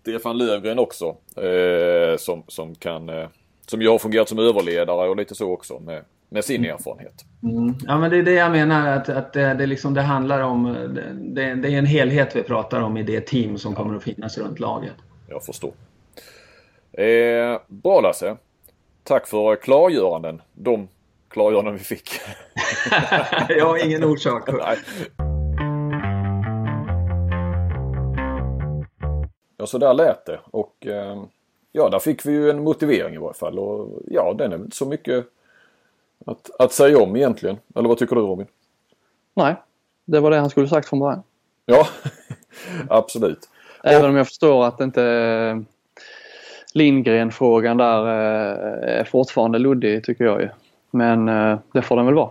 Stefan 0.00 0.38
Lövgren 0.38 0.78
också 0.78 1.16
eh, 1.36 2.16
som, 2.16 2.42
som 2.48 2.74
kan 2.74 3.08
eh, 3.08 3.28
som 3.66 3.82
ju 3.82 3.88
har 3.88 3.98
fungerat 3.98 4.28
som 4.28 4.38
överledare 4.38 5.08
och 5.08 5.16
lite 5.16 5.34
så 5.34 5.52
också 5.52 5.78
med, 5.78 6.04
med 6.28 6.44
sin 6.44 6.64
mm. 6.64 6.74
erfarenhet. 6.74 7.24
Mm. 7.42 7.74
Ja 7.86 7.98
men 7.98 8.10
det 8.10 8.16
är 8.16 8.22
det 8.22 8.32
jag 8.32 8.52
menar 8.52 8.96
att, 8.96 9.08
att 9.08 9.32
det, 9.32 9.54
det, 9.54 9.66
liksom, 9.66 9.94
det 9.94 10.02
handlar 10.02 10.40
om, 10.40 10.64
det, 11.18 11.54
det, 11.54 11.68
är 11.68 11.78
en 11.78 11.86
helhet 11.86 12.36
vi 12.36 12.42
pratar 12.42 12.80
om 12.80 12.96
i 12.96 13.02
det 13.02 13.20
team 13.20 13.58
som 13.58 13.74
kommer 13.74 13.96
att 13.96 14.02
finnas 14.02 14.38
runt 14.38 14.60
laget. 14.60 14.94
Jag 15.28 15.44
förstår. 15.44 15.72
Eh, 16.92 17.60
bra 17.66 18.00
Lasse. 18.00 18.36
Tack 19.02 19.26
för 19.26 19.56
klargöranden. 19.56 20.42
De 20.54 20.88
klargöranden 21.28 21.74
vi 21.74 21.80
fick. 21.80 22.10
jag 23.48 23.66
har 23.66 23.86
ingen 23.86 24.04
orsak. 24.04 24.48
Nej. 24.52 24.78
Ja, 29.56 29.66
så 29.66 29.78
där 29.78 29.94
lät 29.94 30.26
det. 30.26 30.40
Och 30.44 30.86
eh, 30.86 31.22
ja, 31.72 31.88
där 31.88 31.98
fick 31.98 32.26
vi 32.26 32.32
ju 32.32 32.50
en 32.50 32.64
motivering 32.64 33.14
i 33.14 33.18
varje 33.18 33.34
fall. 33.34 33.58
Och 33.58 34.02
ja, 34.06 34.34
den 34.38 34.52
är 34.52 34.56
inte 34.56 34.76
så 34.76 34.86
mycket 34.86 35.26
att, 36.26 36.50
att 36.58 36.72
säga 36.72 36.98
om 36.98 37.16
egentligen. 37.16 37.58
Eller 37.74 37.88
vad 37.88 37.98
tycker 37.98 38.16
du 38.16 38.22
Robin? 38.22 38.46
Nej, 39.34 39.56
det 40.04 40.20
var 40.20 40.30
det 40.30 40.36
han 40.36 40.50
skulle 40.50 40.68
sagt 40.68 40.88
från 40.88 40.98
början. 40.98 41.22
Ja, 41.66 41.88
absolut. 42.88 43.48
Även 43.84 44.10
om 44.10 44.16
jag 44.16 44.26
förstår 44.26 44.64
att 44.66 44.80
inte 44.80 45.02
eh, 45.02 45.58
Lindgren-frågan 46.74 47.76
där 47.76 48.06
eh, 48.06 49.00
är 49.00 49.04
fortfarande 49.04 49.58
luddig 49.58 50.04
tycker 50.04 50.24
jag 50.24 50.40
ju. 50.40 50.48
Men 50.90 51.28
eh, 51.28 51.58
det 51.72 51.82
får 51.82 51.96
den 51.96 52.06
väl 52.06 52.14
vara. 52.14 52.30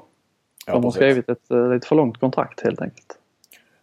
De 0.66 0.72
ja, 0.72 0.82
har 0.82 0.92
skrivit 0.92 1.30
ett 1.30 1.50
lite 1.74 1.88
för 1.88 1.96
långt 1.96 2.20
kontrakt 2.20 2.64
helt 2.64 2.82
enkelt. 2.82 3.18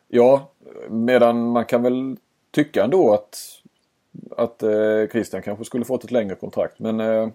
Ja, 0.08 0.50
medan 0.88 1.50
man 1.50 1.64
kan 1.64 1.82
väl 1.82 2.16
tycka 2.50 2.84
ändå 2.84 3.14
att 3.14 3.38
att 4.36 4.62
eh, 4.62 5.08
Christian 5.12 5.42
kanske 5.42 5.64
skulle 5.64 5.84
fått 5.84 6.04
ett 6.04 6.10
längre 6.10 6.34
kontrakt. 6.34 6.78
Men 6.78 7.00
eh, 7.00 7.28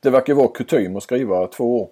det 0.00 0.10
verkar 0.10 0.34
vara 0.34 0.48
kutym 0.48 0.96
att 0.96 1.02
skriva 1.02 1.46
två 1.46 1.82
år. 1.82 1.88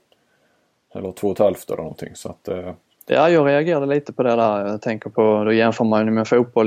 Eller 0.94 1.12
två 1.12 1.28
och 1.28 1.32
ett 1.32 1.38
halvt 1.38 1.70
eller 1.70 1.82
någonting. 1.82 2.14
Så 2.14 2.28
att, 2.28 2.48
eh... 2.48 2.72
Ja, 3.06 3.30
jag 3.30 3.46
reagerade 3.46 3.86
lite 3.86 4.12
på 4.12 4.22
det 4.22 4.36
där. 4.36 4.66
Jag 4.66 4.82
tänker 4.82 5.10
på, 5.10 5.44
då 5.44 5.52
jämför 5.52 5.84
man 5.84 6.04
ju 6.04 6.10
med 6.10 6.28
fotboll. 6.28 6.66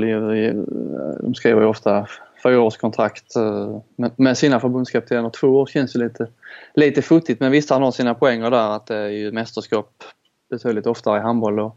De 1.20 1.34
skriver 1.34 1.60
ju 1.60 1.66
ofta 1.66 2.06
fyraårskontrakt 2.42 3.36
eh, 3.36 3.78
med 4.16 4.38
sina 4.38 4.60
förbundskaptener. 4.60 5.30
Två 5.30 5.48
år 5.48 5.66
känns 5.66 5.96
ju 5.96 6.00
lite, 6.00 6.26
lite 6.74 7.02
futtigt 7.02 7.40
men 7.40 7.52
visst 7.52 7.70
han 7.70 7.82
har 7.82 7.92
sina 7.92 8.14
poänger 8.14 8.50
där 8.50 8.76
att 8.76 8.86
det 8.86 8.96
är 8.96 9.08
ju 9.08 9.32
mästerskap 9.32 10.04
betydligt 10.50 10.86
oftare 10.86 11.18
i 11.18 11.22
handboll. 11.22 11.60
Och 11.60 11.76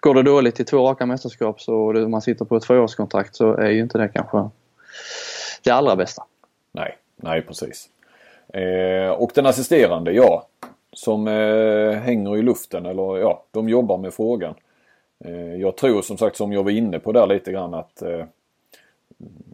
går 0.00 0.14
det 0.14 0.22
dåligt 0.22 0.60
i 0.60 0.64
två 0.64 0.88
raka 0.88 1.06
mästerskap 1.06 1.60
så 1.60 1.92
man 1.92 2.22
sitter 2.22 2.44
på 2.44 2.56
ett 2.56 2.62
tvåårskontrakt 2.62 3.36
så 3.36 3.54
är 3.54 3.70
ju 3.70 3.80
inte 3.80 3.98
det 3.98 4.08
kanske 4.08 4.50
det 5.62 5.70
allra 5.70 5.96
bästa. 5.96 6.22
Nej, 6.72 6.96
nej 7.16 7.42
precis. 7.42 7.88
Eh, 8.54 9.10
och 9.10 9.30
den 9.34 9.46
assisterande, 9.46 10.12
ja. 10.12 10.46
Som 10.98 11.28
eh, 11.28 11.90
hänger 11.90 12.36
i 12.36 12.42
luften 12.42 12.86
eller 12.86 13.18
ja, 13.18 13.44
de 13.50 13.68
jobbar 13.68 13.98
med 13.98 14.14
frågan. 14.14 14.54
Eh, 15.24 15.54
jag 15.54 15.76
tror 15.76 16.02
som 16.02 16.18
sagt 16.18 16.36
som 16.36 16.52
jag 16.52 16.62
var 16.62 16.70
inne 16.70 16.98
på 16.98 17.12
där 17.12 17.26
lite 17.26 17.52
grann 17.52 17.74
att 17.74 18.02
eh, 18.02 18.24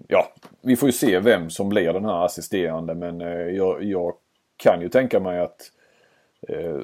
ja, 0.08 0.32
vi 0.60 0.76
får 0.76 0.88
ju 0.88 0.92
se 0.92 1.20
vem 1.20 1.50
som 1.50 1.68
blir 1.68 1.92
den 1.92 2.04
här 2.04 2.24
assisterande 2.24 2.94
men 2.94 3.20
eh, 3.20 3.28
jag, 3.28 3.84
jag, 3.84 4.14
kan 4.56 4.80
ju 4.80 4.88
tänka 4.88 5.20
mig 5.20 5.40
att 5.40 5.70
eh, 6.48 6.76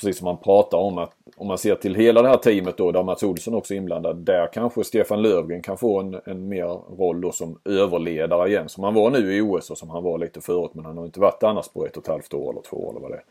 precis 0.00 0.18
som 0.18 0.24
man 0.24 0.38
pratar 0.38 0.78
om 0.78 0.98
att 0.98 1.12
om 1.36 1.46
man 1.46 1.58
ser 1.58 1.74
till 1.74 1.94
hela 1.94 2.22
det 2.22 2.28
här 2.28 2.36
teamet 2.36 2.76
då 2.76 2.92
där 2.92 3.02
Mats 3.02 3.22
Olsson 3.22 3.54
också 3.54 3.74
är 3.74 3.78
inblandad. 3.78 4.16
Där 4.16 4.48
kanske 4.52 4.84
Stefan 4.84 5.22
Löfgren 5.22 5.62
kan 5.62 5.78
få 5.78 6.00
en, 6.00 6.20
en 6.24 6.48
mer 6.48 6.96
roll 6.98 7.20
då 7.20 7.32
som 7.32 7.58
överledare 7.64 8.48
igen. 8.48 8.68
Som 8.68 8.84
han 8.84 8.94
var 8.94 9.10
nu 9.10 9.36
i 9.36 9.40
OS 9.40 9.70
och 9.70 9.78
som 9.78 9.90
han 9.90 10.02
var 10.02 10.18
lite 10.18 10.40
förut 10.40 10.70
men 10.74 10.84
han 10.84 10.98
har 10.98 11.04
inte 11.04 11.20
varit 11.20 11.42
annars 11.42 11.68
på 11.68 11.86
ett 11.86 11.96
och 11.96 12.02
ett 12.02 12.08
halvt 12.08 12.34
år 12.34 12.50
eller 12.52 12.62
två 12.62 12.76
år 12.76 12.90
eller 12.90 13.00
vad 13.00 13.10
det 13.10 13.16
är. 13.16 13.24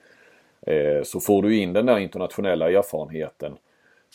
Eh, 0.61 1.03
så 1.03 1.19
får 1.19 1.41
du 1.41 1.57
in 1.57 1.73
den 1.73 1.85
där 1.85 1.99
internationella 1.99 2.71
erfarenheten. 2.71 3.51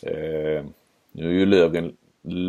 Eh, 0.02 0.64
nu 1.12 1.28
är 1.28 1.32
ju 1.32 1.46
Löfgren 1.46 1.96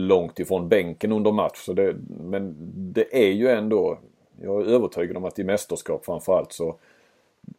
långt 0.07 0.39
ifrån 0.39 0.69
bänken 0.69 1.11
under 1.11 1.31
match 1.31 1.57
så 1.57 1.73
det, 1.73 1.95
men 2.07 2.55
det 2.93 3.27
är 3.27 3.31
ju 3.31 3.49
ändå 3.49 3.97
jag 4.41 4.61
är 4.61 4.65
övertygad 4.65 5.17
om 5.17 5.25
att 5.25 5.39
i 5.39 5.43
mästerskap 5.43 6.05
framförallt 6.05 6.53
så 6.53 6.75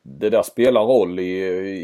det 0.03 0.31
där 0.31 0.43
spelar 0.43 0.85
roll 0.85 1.19
i, 1.19 1.33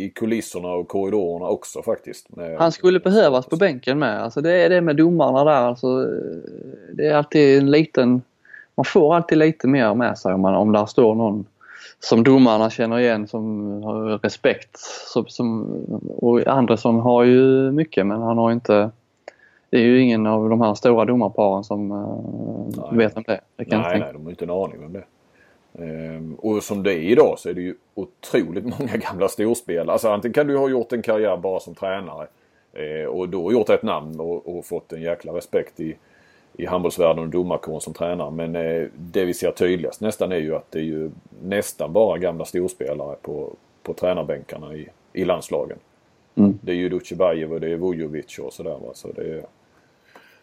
i 0.05 0.13
kulisserna 0.15 0.69
och 0.69 0.89
korridorerna 0.89 1.49
också 1.49 1.83
faktiskt. 1.83 2.27
Han 2.59 2.73
skulle 2.73 3.01
behövas 3.01 3.47
på 3.47 3.57
bänken 3.57 3.99
med. 3.99 4.23
Alltså 4.23 4.41
det 4.41 4.53
är 4.53 4.69
det 4.71 4.81
med 4.81 4.97
domarna 4.97 5.45
där. 5.45 5.53
Alltså, 5.53 5.87
eh, 5.87 6.51
det 6.93 7.07
är 7.07 7.15
alltid 7.15 7.59
en 7.59 7.71
liten... 7.71 8.23
Man 8.75 8.85
får 8.85 9.15
alltid 9.15 9.39
lite 9.39 9.69
mer 9.69 9.95
med 9.95 10.19
sig 10.19 10.35
om, 10.35 10.41
man, 10.41 10.55
om 10.55 10.73
där 10.73 10.87
står 10.87 11.15
någon 11.15 11.47
som 12.05 12.23
domarna 12.23 12.71
känner 12.71 12.99
igen 12.99 13.29
som 13.29 13.73
har 13.83 14.19
respekt. 14.19 14.79
Som, 15.07 15.29
som, 15.29 15.63
och 16.09 16.47
Andersson 16.47 17.01
har 17.01 17.25
ju 17.25 17.71
mycket 17.73 18.07
men 18.07 18.23
han 18.23 18.39
har 18.39 18.53
inte... 18.53 18.91
Det 19.71 19.77
är 19.77 19.83
ju 19.83 20.01
ingen 20.01 20.27
av 20.27 20.49
de 20.49 20.61
här 20.61 20.75
stora 20.75 21.05
domarparen 21.05 21.65
som 21.65 21.93
uh, 21.93 22.97
vet 22.99 23.17
om 23.17 23.23
det 23.27 23.41
det. 23.57 23.77
nej, 23.77 24.01
nej, 24.01 24.13
de 24.13 24.23
har 24.23 24.31
inte 24.31 24.45
en 24.45 24.51
aning 24.51 24.85
om 24.85 24.93
det. 24.93 25.05
Ehm, 25.79 26.35
och 26.35 26.63
som 26.63 26.83
det 26.83 26.93
är 26.93 27.03
idag 27.03 27.39
så 27.39 27.49
är 27.49 27.55
det 27.55 27.61
ju 27.61 27.75
otroligt 27.95 28.65
många 28.65 28.97
gamla 29.11 29.29
storspelare. 29.29 29.93
Alltså 29.93 30.09
antingen 30.09 30.33
kan 30.33 30.47
du 30.47 30.57
ha 30.57 30.69
gjort 30.69 30.93
en 30.93 31.03
karriär 31.03 31.37
bara 31.37 31.61
som 31.61 31.75
tränare 31.75 32.27
eh, 32.73 33.07
och 33.07 33.29
då 33.29 33.53
gjort 33.53 33.69
ett 33.69 33.83
namn 33.83 34.21
och, 34.21 34.59
och 34.59 34.67
fått 34.67 34.93
en 34.93 35.03
jäkla 35.03 35.33
respekt 35.33 35.81
i, 35.81 35.97
i 36.57 36.67
handbollsvärlden 36.67 37.25
och 37.25 37.31
domarkåren 37.31 37.81
som 37.81 37.95
tränare. 37.95 38.31
Men 38.31 38.57
eh, 38.57 38.89
det 38.97 39.25
vi 39.25 39.35
ser 39.35 39.51
tydligast 39.51 40.01
nästan 40.01 40.33
är 40.33 40.37
ju 40.37 40.57
att 40.57 40.71
det 40.71 40.79
är 40.79 40.83
ju 40.85 41.11
nästan 41.43 41.93
bara 41.93 42.19
gamla 42.19 42.45
storspelare 42.45 43.17
på, 43.23 43.53
på 43.83 43.95
tränarbänkarna 43.95 44.75
i, 44.75 44.89
i 45.13 45.25
landslagen. 45.25 45.79
Mm. 46.35 46.59
Det 46.63 46.73
är 46.73 46.77
ju 46.77 46.89
Dutjebajev 46.89 47.53
och 47.53 47.61
det 47.61 47.73
är 47.73 47.77
Vujovic 47.77 48.39
och 48.39 48.53
sådär. 48.53 48.71
Va? 48.71 48.91
Så 48.95 49.13
det 49.13 49.23
är, 49.23 49.45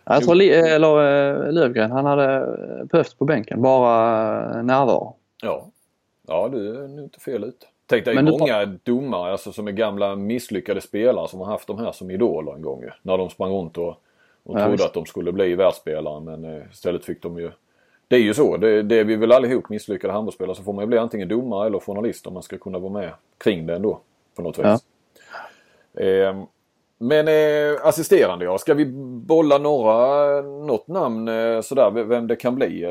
jag 0.03 0.23
tror 0.23 0.41
eller, 0.41 1.45
eh, 1.45 1.51
Lövgren 1.51 1.91
han 1.91 2.05
hade 2.05 2.57
behövt 2.91 3.17
på 3.17 3.25
bänken, 3.25 3.61
bara 3.61 4.61
närvaro. 4.61 5.15
Ja, 5.41 5.67
ja 6.27 6.49
du 6.51 6.75
är 6.75 7.03
inte 7.03 7.19
fel 7.19 7.43
ute. 7.43 7.65
Tänk 7.85 8.05
dig 8.05 8.23
många 8.23 8.65
du... 8.65 8.79
domare 8.83 9.31
alltså, 9.31 9.51
som 9.51 9.67
är 9.67 9.71
gamla 9.71 10.15
misslyckade 10.15 10.81
spelare 10.81 11.27
som 11.27 11.39
har 11.39 11.45
haft 11.45 11.67
de 11.67 11.79
här 11.79 11.91
som 11.91 12.11
idoler 12.11 12.53
en 12.53 12.61
gång 12.61 12.81
ju. 12.81 12.89
När 13.01 13.17
de 13.17 13.29
sprang 13.29 13.51
runt 13.51 13.77
och, 13.77 14.01
och 14.49 14.55
ja, 14.55 14.63
trodde 14.63 14.71
visst. 14.71 14.85
att 14.85 14.93
de 14.93 15.05
skulle 15.05 15.31
bli 15.31 15.55
världsspelare 15.55 16.21
men 16.21 16.45
eh, 16.45 16.61
istället 16.71 17.05
fick 17.05 17.21
de 17.21 17.39
ju 17.39 17.51
det 18.07 18.15
är 18.15 18.19
ju 18.19 18.33
så. 18.33 18.57
Det, 18.57 18.81
det 18.81 18.99
är 18.99 19.03
vi 19.03 19.15
väl 19.15 19.31
allihop 19.31 19.69
misslyckade 19.69 20.13
handbollsspelare 20.13 20.55
så 20.55 20.63
får 20.63 20.73
man 20.73 20.83
ju 20.83 20.87
bli 20.87 20.97
antingen 20.97 21.27
domare 21.27 21.67
eller 21.67 21.79
journalist 21.79 22.27
om 22.27 22.33
man 22.33 22.43
ska 22.43 22.57
kunna 22.57 22.79
vara 22.79 22.93
med 22.93 23.11
kring 23.37 23.67
det 23.67 23.75
ändå. 23.75 23.99
På 24.35 24.41
något 24.41 24.59
vis. 24.59 24.65
Ja. 25.93 26.01
Eh, 26.03 26.43
men 26.97 27.27
eh, 27.27 27.87
assisterande 27.87 28.45
ja, 28.45 28.57
ska 28.57 28.73
vi 28.73 28.85
bolla 29.25 29.57
några, 29.57 30.41
något 30.41 30.87
namn 30.87 31.27
eh, 31.27 31.61
sådär 31.61 31.91
vem 31.91 32.27
det 32.27 32.35
kan 32.35 32.55
bli? 32.55 32.85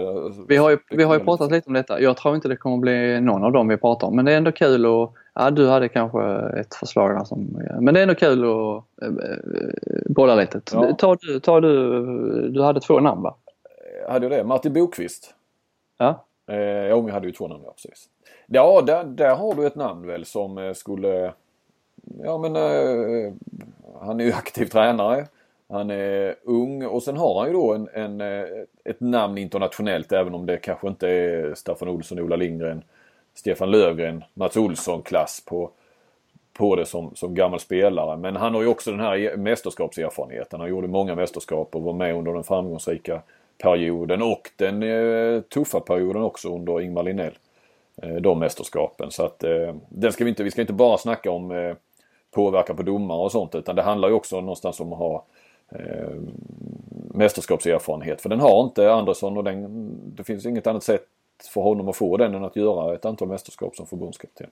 Vi 0.48 0.56
har 0.56 0.70
ju, 0.70 0.78
vi 0.90 1.02
har 1.02 1.14
ju 1.14 1.24
pratat 1.24 1.50
lite 1.52 1.68
om 1.68 1.74
detta. 1.74 2.00
Jag 2.00 2.16
tror 2.16 2.34
inte 2.34 2.48
det 2.48 2.56
kommer 2.56 2.78
bli 2.78 3.20
någon 3.20 3.44
av 3.44 3.52
dem 3.52 3.68
vi 3.68 3.76
pratar 3.76 4.06
om 4.06 4.16
men 4.16 4.24
det 4.24 4.32
är 4.32 4.36
ändå 4.36 4.52
kul 4.52 4.86
och 4.86 5.14
ja, 5.38 5.50
du 5.50 5.68
hade 5.68 5.88
kanske 5.88 6.22
ett 6.60 6.74
förslag 6.74 7.10
där 7.10 7.24
som, 7.24 7.62
men 7.80 7.94
det 7.94 8.00
är 8.00 8.02
ändå 8.02 8.14
kul 8.14 8.44
att 8.44 8.84
äh, 9.02 9.08
bolla 10.06 10.34
lite. 10.34 10.60
Ja. 10.72 10.94
Ta, 10.98 11.16
du, 11.20 11.40
ta 11.40 11.60
du, 11.60 12.48
du 12.48 12.62
hade 12.62 12.80
två 12.80 13.00
namn 13.00 13.22
va? 13.22 13.34
Eh, 14.04 14.12
hade 14.12 14.26
jag 14.26 14.32
det? 14.32 14.44
Martin 14.44 14.72
Bokvist. 14.72 15.34
Ja. 15.98 16.24
Eh, 16.46 16.56
ja, 16.56 16.86
jag 16.86 17.08
hade 17.08 17.26
ju 17.26 17.32
två 17.32 17.48
namn 17.48 17.62
ja, 17.66 17.72
precis. 17.72 18.08
Ja, 18.46 18.82
där, 18.86 19.04
där 19.04 19.36
har 19.36 19.54
du 19.54 19.66
ett 19.66 19.74
namn 19.74 20.06
väl 20.06 20.24
som 20.24 20.72
skulle 20.76 21.32
Ja 22.24 22.38
men 22.38 22.56
eh, 22.56 23.32
han 24.00 24.20
är 24.20 24.24
ju 24.24 24.32
aktiv 24.36 24.66
tränare. 24.66 25.26
Han 25.68 25.90
är 25.90 26.34
ung 26.44 26.86
och 26.86 27.02
sen 27.02 27.16
har 27.16 27.40
han 27.40 27.48
ju 27.48 27.52
då 27.52 27.74
en, 27.74 27.88
en, 27.92 28.20
eh, 28.20 28.46
ett 28.84 29.00
namn 29.00 29.38
internationellt 29.38 30.12
även 30.12 30.34
om 30.34 30.46
det 30.46 30.56
kanske 30.56 30.88
inte 30.88 31.08
är 31.08 31.54
Staffan 31.54 31.88
Olsson, 31.88 32.20
Ola 32.20 32.36
Lindgren, 32.36 32.82
Stefan 33.38 33.70
Lövgren, 33.70 34.24
Mats 34.34 34.56
Olsson-klass 34.56 35.42
på, 35.46 35.70
på 36.52 36.76
det 36.76 36.86
som, 36.86 37.14
som 37.14 37.34
gammal 37.34 37.60
spelare. 37.60 38.16
Men 38.16 38.36
han 38.36 38.54
har 38.54 38.62
ju 38.62 38.68
också 38.68 38.90
den 38.90 39.00
här 39.00 39.16
e- 39.16 39.36
mästerskapserfarenheten. 39.36 40.60
Han 40.60 40.68
gjorde 40.68 40.88
många 40.88 41.14
mästerskap 41.14 41.74
och 41.74 41.82
var 41.82 41.92
med 41.92 42.14
under 42.14 42.34
den 42.34 42.44
framgångsrika 42.44 43.22
perioden 43.62 44.22
och 44.22 44.50
den 44.56 44.82
eh, 44.82 45.40
tuffa 45.40 45.80
perioden 45.80 46.22
också 46.22 46.54
under 46.54 46.80
Ingmar 46.80 47.02
Linnell. 47.02 47.38
Eh, 48.02 48.14
de 48.14 48.38
mästerskapen. 48.38 49.10
Så 49.10 49.24
att 49.24 49.44
eh, 49.44 49.74
den 49.88 50.12
ska 50.12 50.24
vi, 50.24 50.30
inte, 50.30 50.42
vi 50.42 50.50
ska 50.50 50.60
inte 50.60 50.72
bara 50.72 50.98
snacka 50.98 51.30
om 51.30 51.50
eh, 51.50 51.74
påverkan 52.30 52.76
på 52.76 52.82
domare 52.82 53.18
och 53.18 53.32
sånt 53.32 53.54
utan 53.54 53.76
det 53.76 53.82
handlar 53.82 54.08
ju 54.08 54.14
också 54.14 54.40
någonstans 54.40 54.80
om 54.80 54.92
att 54.92 54.98
ha 54.98 55.24
eh, 55.72 56.10
mästerskapserfarenhet. 57.14 58.20
För 58.20 58.28
den 58.28 58.40
har 58.40 58.64
inte 58.64 58.92
Andersson 58.92 59.36
och 59.36 59.44
den, 59.44 59.90
det 60.16 60.24
finns 60.24 60.46
inget 60.46 60.66
annat 60.66 60.82
sätt 60.82 61.06
för 61.46 61.60
honom 61.60 61.88
att 61.88 61.96
få 61.96 62.16
den 62.16 62.34
än 62.34 62.44
att 62.44 62.56
göra 62.56 62.94
ett 62.94 63.04
antal 63.04 63.28
mästerskap 63.28 63.76
som 63.76 63.86
förbundskapten. 63.86 64.50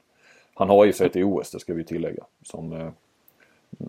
Han 0.54 0.68
har 0.68 0.84
ju 0.84 0.92
sig 0.92 1.10
till 1.10 1.24
OS, 1.24 1.50
det 1.50 1.60
ska 1.60 1.74
vi 1.74 1.84
tillägga. 1.84 2.24
Som 2.42 2.72
eh, 2.72 2.88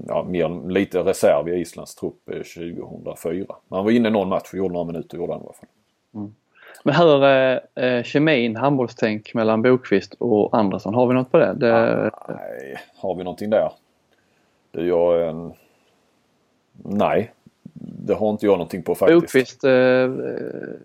ja, 0.07 0.23
mer, 0.23 0.69
lite 0.69 0.99
reserv 0.99 1.47
i 1.47 1.60
Islands 1.60 1.95
trupp 1.95 2.25
2004. 2.25 3.45
Men 3.67 3.75
han 3.77 3.86
var 3.86 3.91
inne 3.91 4.10
någon 4.10 4.29
match 4.29 4.49
och 4.51 4.57
gjorde 4.57 4.73
några 4.73 4.86
minuter 4.86 5.17
gjorde 5.17 5.33
han 5.33 5.41
i 5.41 5.45
alla 5.45 5.53
fall. 5.53 5.69
Mm. 6.15 6.36
Men 6.83 6.95
hur 6.95 7.23
är 7.23 7.62
eh, 7.75 8.03
kemin, 8.03 8.55
handbollstänk 8.55 9.33
mellan 9.33 9.62
Bokvist 9.62 10.13
och 10.19 10.57
Andersson? 10.57 10.93
Har 10.93 11.07
vi 11.07 11.13
något 11.13 11.31
på 11.31 11.38
det? 11.38 11.53
det... 11.53 12.12
Nej, 12.27 12.77
har 12.95 13.15
vi 13.15 13.23
någonting 13.23 13.49
där? 13.49 13.71
Det 14.71 14.83
gör 14.83 15.29
en... 15.29 15.53
Nej, 16.73 17.31
det 17.79 18.13
har 18.13 18.29
inte 18.29 18.45
jag 18.45 18.51
någonting 18.51 18.83
på 18.83 18.95
faktiskt. 18.95 19.21
Bokvist, 19.21 19.63
eh, 19.63 19.69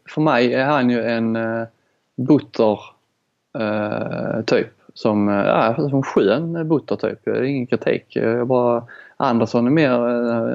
för 0.09 0.20
mig 0.20 0.55
är 0.55 0.64
han 0.64 0.90
ju 0.90 1.03
en 1.03 1.37
eh, 1.37 1.64
butter 2.25 2.81
eh, 3.59 4.45
typ. 4.45 4.69
Som, 4.95 5.29
ja, 5.29 5.75
som 5.77 6.03
skön 6.03 6.69
butter 6.69 6.97
typ. 6.97 7.29
Ingen 7.29 7.67
kritik. 7.67 8.17
Jag 8.17 8.47
bara, 8.47 8.85
Andersson 9.17 9.67
är 9.67 9.71
mer 9.71 9.91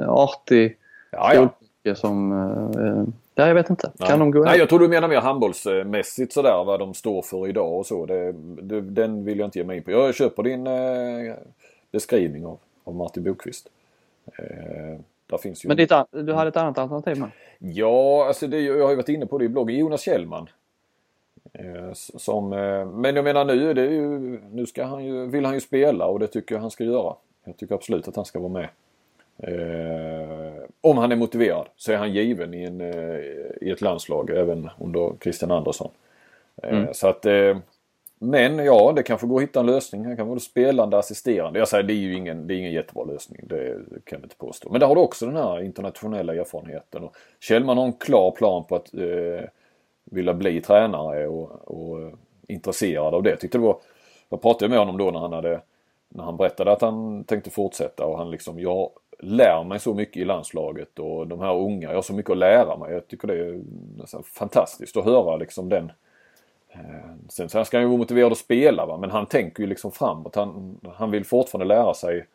artig. 0.08 0.76
Ja, 1.10 1.34
ja. 1.34 1.94
Som, 1.94 2.32
ja, 3.34 3.46
jag 3.46 3.54
vet 3.54 3.70
inte. 3.70 3.92
Nej. 3.98 4.18
de 4.18 4.30
gå 4.30 4.44
Nej, 4.44 4.58
jag 4.58 4.68
tror 4.68 4.78
du 4.78 4.88
menar 4.88 5.08
mer 5.08 5.20
handbollsmässigt 5.20 6.32
sådär 6.32 6.64
vad 6.64 6.80
de 6.80 6.94
står 6.94 7.22
för 7.22 7.48
idag 7.48 7.78
och 7.78 7.86
så. 7.86 8.06
Det, 8.06 8.32
det, 8.62 8.80
den 8.80 9.24
vill 9.24 9.38
jag 9.38 9.46
inte 9.46 9.58
ge 9.58 9.64
mig 9.64 9.76
in 9.76 9.82
på. 9.82 9.90
Jag 9.90 10.14
köper 10.14 10.42
din 10.42 10.66
eh, 10.66 11.34
beskrivning 11.92 12.46
av, 12.46 12.58
av 12.84 12.94
Martin 12.94 13.24
Bokvist. 13.24 13.68
Eh, 14.38 15.00
där 15.26 15.38
finns 15.38 15.64
ju... 15.64 15.68
Men 15.68 15.76
ditt, 15.76 15.92
du 16.10 16.32
hade 16.32 16.48
ett 16.48 16.56
annat 16.56 16.78
alternativ 16.78 17.18
med? 17.18 17.30
Ja, 17.58 18.26
alltså 18.26 18.46
det, 18.46 18.60
jag 18.60 18.82
har 18.82 18.90
ju 18.90 18.96
varit 18.96 19.08
inne 19.08 19.26
på 19.26 19.38
det 19.38 19.44
i 19.44 19.48
bloggen. 19.48 19.78
Jonas 19.78 20.00
Kjellman. 20.00 20.48
Eh, 21.52 21.92
som, 21.92 22.52
eh, 22.52 22.86
men 22.86 23.16
jag 23.16 23.24
menar 23.24 23.44
nu, 23.44 23.74
det 23.74 23.82
är 23.82 23.90
ju, 23.90 24.38
nu 24.52 24.66
ska 24.66 24.84
han 24.84 25.04
ju, 25.04 25.26
vill 25.26 25.44
han 25.44 25.54
ju 25.54 25.60
spela 25.60 26.06
och 26.06 26.18
det 26.18 26.26
tycker 26.26 26.54
jag 26.54 26.62
han 26.62 26.70
ska 26.70 26.84
göra. 26.84 27.14
Jag 27.44 27.56
tycker 27.56 27.74
absolut 27.74 28.08
att 28.08 28.16
han 28.16 28.24
ska 28.24 28.38
vara 28.38 28.52
med. 28.52 28.68
Eh, 29.42 30.62
om 30.80 30.98
han 30.98 31.12
är 31.12 31.16
motiverad 31.16 31.66
så 31.76 31.92
är 31.92 31.96
han 31.96 32.12
given 32.12 32.54
i, 32.54 32.64
en, 32.64 32.80
i 33.60 33.70
ett 33.70 33.80
landslag 33.80 34.30
även 34.30 34.70
under 34.78 35.12
Christian 35.20 35.50
Andersson. 35.50 35.90
Eh, 36.62 36.78
mm. 36.78 36.94
Så 36.94 37.08
att 37.08 37.26
men 38.20 38.58
ja, 38.58 38.92
det 38.96 39.02
kanske 39.02 39.26
går 39.26 39.36
att 39.36 39.42
hitta 39.42 39.60
en 39.60 39.66
lösning. 39.66 40.04
Han 40.04 40.16
kan 40.16 40.28
vara 40.28 40.38
spelande, 40.38 40.98
assisterande. 40.98 41.58
Jag 41.58 41.68
säger 41.68 41.84
det 41.84 41.92
är 41.92 41.94
ju 41.94 42.14
ingen, 42.14 42.46
det 42.46 42.54
är 42.54 42.58
ingen 42.58 42.72
jättebra 42.72 43.04
lösning. 43.04 43.40
Det 43.42 43.76
kan 44.04 44.20
vi 44.20 44.24
inte 44.24 44.36
påstå. 44.36 44.68
Men 44.70 44.80
där 44.80 44.86
har 44.86 44.94
du 44.94 45.00
också 45.00 45.26
den 45.26 45.36
här 45.36 45.62
internationella 45.62 46.34
erfarenheten. 46.34 47.04
Och 47.04 47.16
Kjellman 47.40 47.78
har 47.78 47.84
en 47.84 47.92
klar 47.92 48.30
plan 48.30 48.64
på 48.64 48.76
att 48.76 48.94
vilja 50.10 50.34
bli 50.34 50.60
tränare 50.60 51.26
och, 51.26 51.50
och 51.64 52.02
eh, 52.02 52.12
intresserad 52.48 53.14
av 53.14 53.22
det. 53.22 53.30
Jag 53.30 53.40
tyckte 53.40 53.58
det 53.58 53.64
var, 53.64 53.76
jag 54.28 54.42
pratade 54.42 54.68
med 54.68 54.78
honom 54.78 54.98
då 54.98 55.10
när 55.10 55.20
han 55.20 55.32
hade 55.32 55.60
när 56.08 56.24
han 56.24 56.36
berättade 56.36 56.72
att 56.72 56.82
han 56.82 57.24
tänkte 57.24 57.50
fortsätta 57.50 58.04
och 58.04 58.18
han 58.18 58.30
liksom, 58.30 58.60
jag 58.60 58.90
lär 59.18 59.64
mig 59.64 59.78
så 59.78 59.94
mycket 59.94 60.16
i 60.16 60.24
landslaget 60.24 60.98
och 60.98 61.26
de 61.26 61.40
här 61.40 61.56
unga, 61.56 61.88
jag 61.88 61.94
har 61.94 62.02
så 62.02 62.14
mycket 62.14 62.30
att 62.30 62.38
lära 62.38 62.76
mig. 62.76 62.92
Jag 62.92 63.08
tycker 63.08 63.28
det 63.28 63.38
är 63.38 64.22
fantastiskt 64.22 64.96
att 64.96 65.04
höra 65.04 65.36
liksom 65.36 65.68
den 65.68 65.92
Eh, 66.70 67.10
sen, 67.28 67.48
sen 67.48 67.64
ska 67.64 67.76
han 67.76 67.84
ju 67.84 67.88
vara 67.88 67.98
motiverad 67.98 68.32
att 68.32 68.38
spela 68.38 68.86
va? 68.86 68.96
men 68.96 69.10
han 69.10 69.26
tänker 69.26 69.62
ju 69.62 69.66
liksom 69.66 69.92
framåt. 69.92 70.34
Han, 70.34 70.80
han 70.94 71.10
vill 71.10 71.24
fortfarande 71.24 71.74
lära 71.74 71.94
sig 71.94 72.26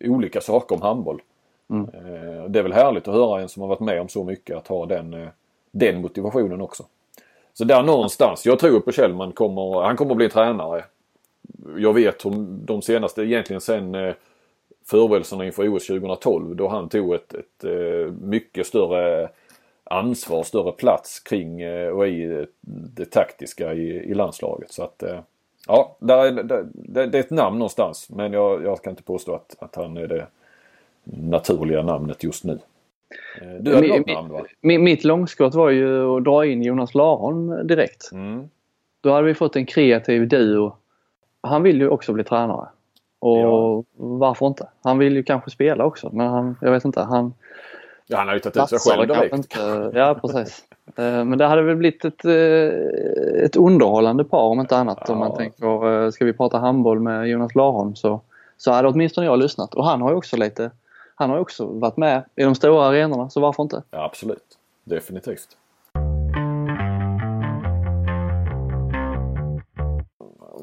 olika 0.00 0.40
saker 0.40 0.74
om 0.74 0.82
handboll. 0.82 1.22
Mm. 1.70 1.88
Eh, 1.94 2.44
det 2.44 2.58
är 2.58 2.62
väl 2.62 2.72
härligt 2.72 3.08
att 3.08 3.14
höra 3.14 3.40
en 3.40 3.48
som 3.48 3.60
har 3.62 3.68
varit 3.68 3.80
med 3.80 4.00
om 4.00 4.08
så 4.08 4.24
mycket 4.24 4.56
att 4.56 4.68
ha 4.68 4.86
den, 4.86 5.28
den 5.74 6.00
motivationen 6.00 6.60
också. 6.60 6.84
Så 7.52 7.64
där 7.64 7.82
någonstans, 7.82 8.46
jag 8.46 8.58
tror 8.58 8.80
på 8.80 8.92
Kjellman 8.92 9.32
kommer, 9.32 9.82
han 9.82 9.96
kommer 9.96 10.10
att 10.10 10.16
bli 10.16 10.28
tränare. 10.28 10.84
Jag 11.76 11.94
vet 11.94 12.26
om 12.26 12.60
de 12.64 12.82
senaste, 12.82 13.22
egentligen 13.22 13.60
sen 13.60 13.94
eh, 13.94 14.14
förberedelserna 14.86 15.46
inför 15.46 15.76
OS 15.76 15.86
2012 15.86 16.56
då 16.56 16.68
han 16.68 16.88
tog 16.88 17.14
ett, 17.14 17.34
ett 17.34 17.64
eh, 17.64 18.12
mycket 18.20 18.66
större 18.66 19.28
ansvar, 19.84 20.42
större 20.42 20.72
plats 20.72 21.20
kring 21.20 21.60
eh, 21.60 21.88
och 21.88 22.08
i 22.08 22.46
det 22.60 23.04
taktiska 23.04 23.74
i, 23.74 23.88
i 23.88 24.14
landslaget. 24.14 24.72
Så 24.72 24.82
att 24.82 25.02
ja, 25.66 25.96
där 25.98 26.24
är, 26.24 26.42
det, 26.72 27.06
det 27.06 27.18
är 27.18 27.22
ett 27.22 27.30
namn 27.30 27.58
någonstans 27.58 28.10
men 28.10 28.32
jag, 28.32 28.64
jag 28.64 28.82
kan 28.82 28.90
inte 28.90 29.02
påstå 29.02 29.34
att, 29.34 29.56
att 29.58 29.74
han 29.74 29.96
är 29.96 30.06
det 30.06 30.26
naturliga 31.04 31.82
namnet 31.82 32.24
just 32.24 32.44
nu. 32.44 32.58
Eh, 33.40 33.48
du 33.60 33.74
hade 33.74 33.88
något 33.88 34.06
namn 34.06 34.32
va? 34.32 34.44
Mitt 34.60 35.04
långskott 35.04 35.54
var 35.54 35.70
ju 35.70 36.16
att 36.16 36.24
dra 36.24 36.46
in 36.46 36.62
Jonas 36.62 36.94
Laron 36.94 37.66
direkt. 37.66 38.12
Mm. 38.12 38.48
Då 39.00 39.12
hade 39.12 39.26
vi 39.26 39.34
fått 39.34 39.56
en 39.56 39.66
kreativ 39.66 40.28
duo. 40.28 40.76
Han 41.40 41.62
vill 41.62 41.80
ju 41.80 41.88
också 41.88 42.12
bli 42.12 42.24
tränare. 42.24 42.68
Och 43.18 43.38
ja. 43.38 43.84
varför 43.96 44.46
inte? 44.46 44.68
Han 44.82 44.98
vill 44.98 45.16
ju 45.16 45.22
kanske 45.22 45.50
spela 45.50 45.84
också 45.84 46.10
men 46.12 46.26
han, 46.26 46.56
jag 46.60 46.70
vet 46.70 46.84
inte. 46.84 47.00
Han, 47.00 47.32
Ja, 48.06 48.18
han 48.18 48.28
har 48.28 48.34
ju 48.34 48.40
tagit 48.40 48.56
ut 48.56 48.68
sig 48.68 48.78
själv 48.78 49.08
direkt. 49.08 49.34
Inte, 49.34 49.90
ja, 49.94 50.18
precis. 50.22 50.64
Eh, 50.96 51.24
men 51.24 51.38
det 51.38 51.46
hade 51.46 51.62
väl 51.62 51.76
blivit 51.76 52.04
ett, 52.04 52.24
eh, 52.24 53.44
ett 53.44 53.56
underhållande 53.56 54.24
par 54.24 54.42
om 54.42 54.60
inte 54.60 54.76
annat. 54.76 54.98
Ja. 55.06 55.12
Om 55.12 55.18
man 55.18 55.36
tänker, 55.36 56.10
ska 56.10 56.24
vi 56.24 56.32
prata 56.32 56.58
handboll 56.58 57.00
med 57.00 57.28
Jonas 57.28 57.54
Larholm 57.54 57.94
så, 57.94 58.20
så 58.56 58.72
hade 58.72 58.88
åtminstone 58.88 59.26
jag 59.26 59.38
lyssnat. 59.38 59.74
Och 59.74 59.84
han 59.84 60.02
har 60.02 60.10
ju 60.10 60.16
också 60.16 60.36
lite, 60.36 60.70
han 61.14 61.30
har 61.30 61.38
också 61.38 61.66
varit 61.66 61.96
med 61.96 62.24
i 62.36 62.42
de 62.42 62.54
stora 62.54 62.86
arenorna 62.86 63.30
så 63.30 63.40
varför 63.40 63.62
inte? 63.62 63.82
Ja, 63.90 64.04
absolut. 64.04 64.58
Definitivt. 64.84 65.56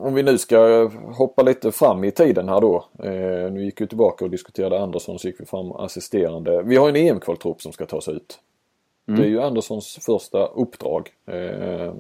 om 0.02 0.14
vi 0.14 0.24
nu 0.24 0.38
ska 0.38 0.90
hoppa 1.18 1.44
lite 1.44 1.72
fram 1.72 2.04
i 2.04 2.12
tiden 2.12 2.50
här 2.50 2.62
då. 2.62 2.86
Eh, 3.04 3.52
nu 3.52 3.64
gick 3.64 3.82
vi 3.82 3.88
tillbaka 3.88 4.26
och 4.26 4.32
diskuterade 4.32 4.80
Andersson 4.80 5.20
så 5.20 5.28
gick 5.28 5.42
vi 5.42 5.46
fram 5.46 5.72
assisterande. 5.72 6.62
Vi 6.62 6.76
har 6.76 6.90
en 6.90 6.96
EM-kvaltrupp 6.96 7.62
som 7.62 7.72
ska 7.72 7.86
tas 7.86 8.08
ut. 8.08 8.40
Mm. 9.08 9.20
Det 9.20 9.28
är 9.28 9.30
ju 9.30 9.42
Anderssons 9.42 10.00
första 10.06 10.46
uppdrag. 10.46 11.10
Eh, 11.26 11.94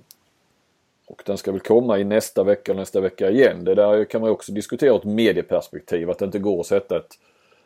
och 1.07 1.23
den 1.25 1.37
ska 1.37 1.51
väl 1.51 1.61
komma 1.61 1.99
i 1.99 2.03
nästa 2.03 2.43
vecka 2.43 2.73
nästa 2.73 3.01
vecka 3.01 3.29
igen. 3.29 3.63
Det 3.65 3.75
där 3.75 4.05
kan 4.05 4.21
man 4.21 4.27
ju 4.27 4.33
också 4.33 4.51
diskutera 4.51 4.95
ett 4.95 5.03
medieperspektiv. 5.03 6.09
Att 6.09 6.19
det 6.19 6.25
inte 6.25 6.39
går 6.39 6.59
att 6.59 6.65
sätta 6.65 6.97
ett 6.97 7.17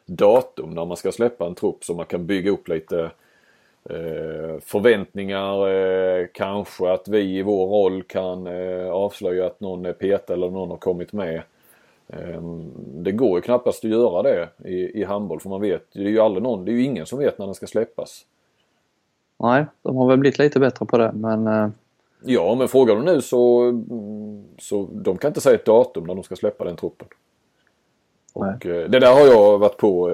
datum 0.05 0.69
när 0.69 0.85
man 0.85 0.97
ska 0.97 1.11
släppa 1.11 1.45
en 1.45 1.55
trupp 1.55 1.83
så 1.83 1.93
man 1.93 2.05
kan 2.05 2.25
bygga 2.25 2.51
upp 2.51 2.67
lite 2.67 3.11
Eh, 3.89 4.59
förväntningar, 4.61 5.69
eh, 5.69 6.27
kanske 6.33 6.91
att 6.91 7.07
vi 7.07 7.37
i 7.37 7.41
vår 7.41 7.67
roll 7.67 8.03
kan 8.03 8.47
eh, 8.47 8.89
avslöja 8.89 9.45
att 9.45 9.59
någon 9.59 9.85
är 9.85 9.93
petad 9.93 10.33
eller 10.33 10.49
någon 10.49 10.69
har 10.69 10.77
kommit 10.77 11.13
med. 11.13 11.41
Ehm, 12.07 12.71
det 12.75 13.11
går 13.11 13.37
ju 13.37 13.41
knappast 13.41 13.85
att 13.85 13.91
göra 13.91 14.23
det 14.23 14.49
i, 14.65 15.01
i 15.01 15.03
handboll 15.03 15.39
för 15.39 15.49
man 15.49 15.61
vet, 15.61 15.87
det 15.93 15.99
är 15.99 16.09
ju 16.09 16.19
aldrig 16.19 16.43
någon, 16.43 16.65
det 16.65 16.71
är 16.71 16.73
ju 16.73 16.83
ingen 16.83 17.05
som 17.05 17.19
vet 17.19 17.37
när 17.37 17.45
den 17.45 17.55
ska 17.55 17.67
släppas. 17.67 18.25
Nej, 19.37 19.65
de 19.81 19.95
har 19.95 20.07
väl 20.07 20.17
blivit 20.17 20.39
lite 20.39 20.59
bättre 20.59 20.85
på 20.85 20.97
det 20.97 21.11
men... 21.13 21.73
Ja, 22.23 22.55
men 22.55 22.67
frågar 22.67 22.95
du 22.95 23.01
nu 23.01 23.21
så, 23.21 23.71
så 24.59 24.87
de 24.91 25.17
kan 25.17 25.27
inte 25.27 25.41
säga 25.41 25.55
ett 25.55 25.65
datum 25.65 26.03
när 26.03 26.15
de 26.15 26.23
ska 26.23 26.35
släppa 26.35 26.63
den 26.63 26.75
truppen. 26.75 27.07
Och 28.35 28.45
Nej. 28.45 28.87
det 28.89 28.99
där 28.99 29.13
har 29.13 29.27
jag 29.27 29.57
varit 29.57 29.77
på 29.77 30.09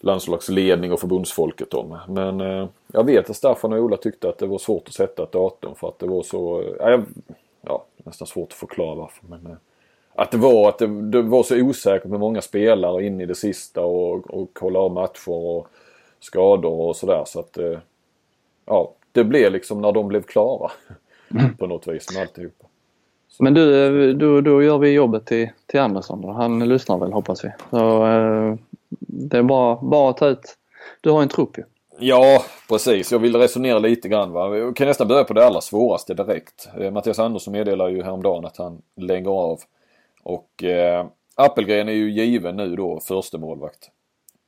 landslagsledning 0.00 0.92
och 0.92 1.00
förbundsfolket 1.00 1.74
om. 1.74 1.98
Men 2.08 2.40
eh, 2.40 2.68
jag 2.86 3.04
vet 3.04 3.30
att 3.30 3.36
Staffan 3.36 3.72
och 3.72 3.78
Ola 3.78 3.96
tyckte 3.96 4.28
att 4.28 4.38
det 4.38 4.46
var 4.46 4.58
svårt 4.58 4.88
att 4.88 4.94
sätta 4.94 5.22
ett 5.22 5.32
datum 5.32 5.74
för 5.74 5.88
att 5.88 5.98
det 5.98 6.06
var 6.06 6.22
så, 6.22 6.62
eh, 6.80 7.00
ja 7.60 7.84
nästan 7.96 8.26
svårt 8.26 8.48
att 8.48 8.58
förklara 8.58 8.94
varför. 8.94 9.26
Men, 9.26 9.46
eh, 9.46 9.56
att 10.14 10.30
det 10.30 10.38
var 10.38 10.68
att 10.68 10.78
det, 10.78 10.86
det, 10.86 11.22
var 11.22 11.42
så 11.42 11.56
osäkert 11.56 12.10
med 12.10 12.20
många 12.20 12.40
spelare 12.40 13.06
in 13.06 13.20
i 13.20 13.26
det 13.26 13.34
sista 13.34 13.80
och, 13.80 14.30
och 14.30 14.48
kolla 14.52 14.78
av 14.78 14.92
matcher 14.92 15.30
och 15.30 15.68
skador 16.20 16.72
och 16.72 16.96
sådär 16.96 17.22
så 17.26 17.40
att 17.40 17.58
eh, 17.58 17.78
ja, 18.64 18.92
det 19.12 19.24
blev 19.24 19.52
liksom 19.52 19.80
när 19.80 19.92
de 19.92 20.08
blev 20.08 20.22
klara 20.22 20.70
mm. 21.30 21.56
på 21.56 21.66
något 21.66 21.86
vis 21.86 22.14
med 22.14 22.22
alltihopa. 22.22 22.67
Men 23.38 23.54
du, 23.54 24.12
då, 24.12 24.40
då 24.40 24.62
gör 24.62 24.78
vi 24.78 24.90
jobbet 24.90 25.26
till, 25.26 25.50
till 25.66 25.80
Andersson 25.80 26.20
då. 26.20 26.30
Han 26.30 26.68
lyssnar 26.68 26.98
väl 26.98 27.12
hoppas 27.12 27.44
vi. 27.44 27.50
Så, 27.70 28.06
eh, 28.06 28.54
det 28.98 29.38
är 29.38 29.42
bara, 29.42 29.76
bara 29.82 30.10
att 30.10 30.16
ta 30.16 30.26
ut. 30.26 30.56
Du 31.00 31.10
har 31.10 31.22
en 31.22 31.28
trupp 31.28 31.58
ju. 31.58 31.64
Ja, 31.98 32.44
precis. 32.68 33.12
Jag 33.12 33.18
vill 33.18 33.36
resonera 33.36 33.78
lite 33.78 34.08
grann. 34.08 34.32
Va? 34.32 34.56
Jag 34.56 34.76
kan 34.76 34.86
nästan 34.86 35.08
börja 35.08 35.24
på 35.24 35.34
det 35.34 35.46
allra 35.46 35.60
svåraste 35.60 36.14
direkt. 36.14 36.68
Eh, 36.80 36.90
Mattias 36.90 37.18
Andersson 37.18 37.52
meddelar 37.52 37.88
ju 37.88 38.02
häromdagen 38.02 38.44
att 38.44 38.56
han 38.56 38.82
lägger 38.96 39.30
av. 39.30 39.60
Och 40.22 40.64
eh, 40.64 41.06
Appelgren 41.34 41.88
är 41.88 41.92
ju 41.92 42.10
given 42.10 42.56
nu 42.56 42.76
då 42.76 43.00
första 43.00 43.38
målvakt. 43.38 43.90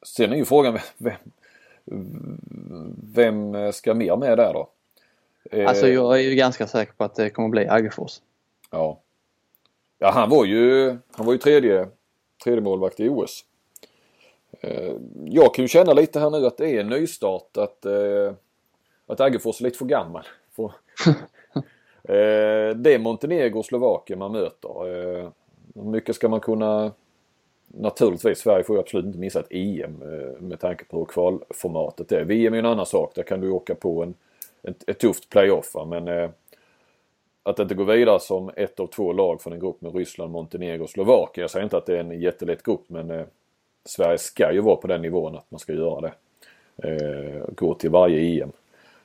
Sen 0.06 0.32
är 0.32 0.36
ju 0.36 0.44
frågan 0.44 0.78
vem, 0.98 1.14
vem 3.14 3.72
ska 3.72 3.94
mer 3.94 4.16
med 4.16 4.38
där 4.38 4.52
då? 4.52 4.68
Eh, 5.50 5.68
alltså 5.68 5.88
jag 5.88 6.14
är 6.14 6.22
ju 6.22 6.34
ganska 6.34 6.66
säker 6.66 6.92
på 6.92 7.04
att 7.04 7.14
det 7.14 7.30
kommer 7.30 7.48
bli 7.48 7.68
Aggefors. 7.68 8.20
Ja. 8.70 9.00
Ja 9.98 10.10
han 10.10 10.30
var 10.30 10.44
ju, 10.44 10.96
han 11.12 11.26
var 11.26 11.32
ju 11.32 11.38
tredje, 11.38 11.88
tredje 12.44 12.60
målvakt 12.60 13.00
i 13.00 13.08
OS. 13.08 13.44
Eh, 14.60 14.92
jag 15.24 15.54
kan 15.54 15.64
ju 15.64 15.68
känna 15.68 15.92
lite 15.92 16.20
här 16.20 16.30
nu 16.30 16.46
att 16.46 16.56
det 16.56 16.70
är 16.70 16.80
en 16.80 16.88
nystart 16.88 17.56
att, 17.56 17.86
eh, 17.86 18.32
att 19.06 19.20
Aggefors 19.20 19.60
är 19.60 19.64
lite 19.64 19.78
för 19.78 19.86
gammal. 19.86 20.26
För, 20.56 20.72
det 22.74 22.94
är 22.94 22.98
Montenegro 22.98 23.58
och 23.58 23.64
Slovakien 23.64 24.18
man 24.18 24.32
möter. 24.32 24.84
Hur 25.74 25.90
mycket 25.90 26.16
ska 26.16 26.28
man 26.28 26.40
kunna 26.40 26.92
Naturligtvis, 27.72 28.38
Sverige 28.38 28.64
får 28.64 28.76
ju 28.76 28.80
absolut 28.80 29.06
inte 29.06 29.18
missa 29.18 29.40
ett 29.40 29.52
EM 29.52 29.92
med 30.38 30.60
tanke 30.60 30.84
på 30.84 30.98
hur 30.98 31.04
kvalformatet 31.04 32.12
är. 32.12 32.24
VM 32.24 32.54
är 32.54 32.58
en 32.58 32.66
annan 32.66 32.86
sak. 32.86 33.12
Där 33.14 33.22
kan 33.22 33.40
du 33.40 33.50
åka 33.50 33.74
på 33.74 34.02
en, 34.02 34.14
ett, 34.62 34.88
ett 34.88 34.98
tufft 34.98 35.28
playoff. 35.28 35.74
Men 35.86 36.30
att 37.42 37.58
inte 37.58 37.74
gå 37.74 37.84
vidare 37.84 38.20
som 38.20 38.50
ett 38.56 38.80
av 38.80 38.86
två 38.86 39.12
lag 39.12 39.42
från 39.42 39.52
en 39.52 39.60
grupp 39.60 39.80
med 39.80 39.94
Ryssland, 39.94 40.32
Montenegro 40.32 40.82
och 40.82 40.90
Slovakien. 40.90 41.42
Jag 41.42 41.50
säger 41.50 41.64
inte 41.64 41.76
att 41.76 41.86
det 41.86 41.96
är 41.96 42.00
en 42.00 42.20
jättelätt 42.20 42.62
grupp 42.62 42.84
men 42.86 43.10
eh, 43.10 43.26
Sverige 43.84 44.18
ska 44.18 44.52
ju 44.52 44.60
vara 44.60 44.76
på 44.76 44.86
den 44.86 45.02
nivån 45.02 45.36
att 45.36 45.50
man 45.50 45.58
ska 45.58 45.72
göra 45.72 46.00
det. 46.00 46.12
Eh, 46.88 47.44
gå 47.54 47.74
till 47.74 47.90
varje 47.90 48.42
EM. 48.42 48.52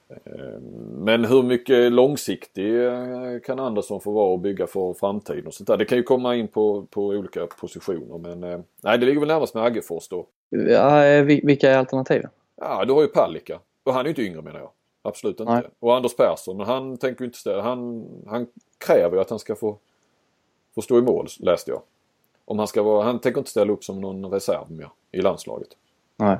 Eh, 0.09 0.59
men 0.91 1.25
hur 1.25 1.43
mycket 1.43 1.91
långsiktig 1.91 2.85
eh, 2.85 3.39
kan 3.45 3.59
Andersson 3.59 4.01
få 4.01 4.11
vara 4.11 4.33
och 4.33 4.39
bygga 4.39 4.67
för 4.67 4.93
framtiden 4.93 5.47
och 5.47 5.53
sånt 5.53 5.67
där. 5.67 5.77
Det 5.77 5.85
kan 5.85 5.97
ju 5.97 6.03
komma 6.03 6.35
in 6.35 6.47
på, 6.47 6.85
på 6.89 7.05
olika 7.05 7.47
positioner 7.47 8.17
men 8.17 8.43
eh, 8.43 8.59
nej 8.83 8.97
det 8.97 9.05
ligger 9.05 9.19
väl 9.19 9.27
närmast 9.27 9.55
med 9.55 9.63
Aggefors 9.63 10.07
då. 10.07 10.25
Ja, 10.49 11.05
eh, 11.05 11.23
vilka 11.23 11.71
är 11.71 11.77
alternativen? 11.77 12.29
Ja 12.61 12.85
du 12.85 12.93
har 12.93 13.01
ju 13.01 13.07
Palicka 13.07 13.59
och 13.83 13.93
han 13.93 14.01
är 14.01 14.03
ju 14.03 14.09
inte 14.09 14.23
yngre 14.23 14.41
menar 14.41 14.59
jag. 14.59 14.69
Absolut 15.05 15.39
inte. 15.39 15.53
Nej. 15.53 15.63
Och 15.79 15.95
Anders 15.95 16.15
Persson, 16.15 16.57
men 16.57 16.65
han 16.65 16.97
tänker 16.97 17.25
inte 17.25 17.37
ställa. 17.37 17.61
Han, 17.61 18.05
han 18.27 18.47
kräver 18.77 19.15
ju 19.15 19.21
att 19.21 19.29
han 19.29 19.39
ska 19.39 19.55
få, 19.55 19.77
få 20.75 20.81
stå 20.81 20.99
i 20.99 21.01
mål, 21.01 21.27
läste 21.39 21.71
jag. 21.71 21.81
Om 22.45 22.59
han 22.59 22.67
ska 22.67 22.83
vara, 22.83 23.03
han 23.03 23.19
tänker 23.19 23.39
inte 23.39 23.51
ställa 23.51 23.73
upp 23.73 23.83
som 23.83 24.01
någon 24.01 24.31
reserv 24.31 24.71
mer 24.71 24.89
i 25.11 25.21
landslaget. 25.21 25.67
Nej. 26.17 26.37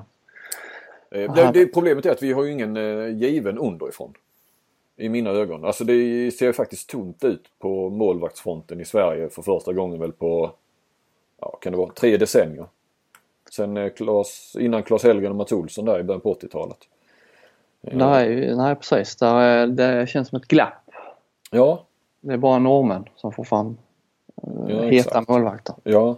Eh, 1.12 1.34
det, 1.34 1.52
det, 1.54 1.66
problemet 1.66 2.06
är 2.06 2.12
att 2.12 2.24
vi 2.24 2.32
har 2.34 2.44
ju 2.44 2.52
ingen 2.52 2.78
eh, 2.78 3.18
given 3.18 3.58
underifrån. 3.58 4.14
I 4.98 5.10
mina 5.10 5.30
ögon. 5.30 5.66
Alltså 5.66 5.84
det 5.84 6.32
ser 6.32 6.52
faktiskt 6.52 6.90
tomt 6.90 7.24
ut 7.24 7.50
på 7.60 7.90
målvaktsfronten 7.90 8.82
i 8.82 8.86
Sverige 8.86 9.30
för 9.30 9.42
första 9.42 9.74
gången 9.74 10.00
väl 10.00 10.12
på, 10.12 10.52
ja 11.42 11.58
kan 11.62 11.72
det 11.72 11.78
vara, 11.78 11.92
tre 11.92 12.18
decennier. 12.18 12.66
Sen 13.52 13.78
eh, 13.78 13.90
Claes, 13.90 14.56
innan 14.60 14.84
Claes 14.84 15.04
Helgen 15.04 15.32
och 15.32 15.38
Mats 15.38 15.52
Olsson 15.52 15.86
där 15.86 16.00
i 16.00 16.04
början 16.04 16.22
på 16.22 16.34
80-talet. 16.34 16.78
Nej, 17.94 18.56
nej 18.56 18.76
precis. 18.76 19.16
Där, 19.16 19.68
det 19.68 20.10
känns 20.10 20.28
som 20.30 20.36
ett 20.38 20.48
glapp. 20.48 20.90
Ja. 21.52 21.86
Det 22.22 22.34
är 22.34 22.38
bara 22.38 22.60
normen 22.60 23.06
som 23.16 23.32
får 23.32 23.44
fram 23.44 23.78
ja, 24.68 24.82
heta 24.82 24.96
exakt. 24.96 25.30
målvakter. 25.30 25.76
Ja. 25.84 26.18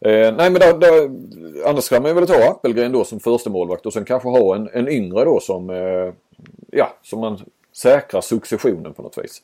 Eh, 0.00 0.34
nej 0.34 0.50
men 0.50 0.54
då, 0.54 0.78
då, 0.78 1.10
annars 1.66 1.84
ska 1.84 2.00
man 2.00 2.14
väl 2.14 2.26
ta 2.26 2.50
Appelgren 2.50 2.92
då 2.92 3.04
som 3.04 3.20
första 3.20 3.50
målvakt 3.50 3.86
och 3.86 3.92
sen 3.92 4.04
kanske 4.04 4.28
ha 4.28 4.54
en, 4.54 4.68
en 4.72 4.88
yngre 4.88 5.24
då 5.24 5.40
som, 5.40 5.70
eh, 5.70 6.12
ja, 6.70 6.88
som 7.02 7.20
man 7.20 7.38
säkrar 7.72 8.20
successionen 8.20 8.92
på 8.92 9.02
något 9.02 9.18
vis. 9.18 9.42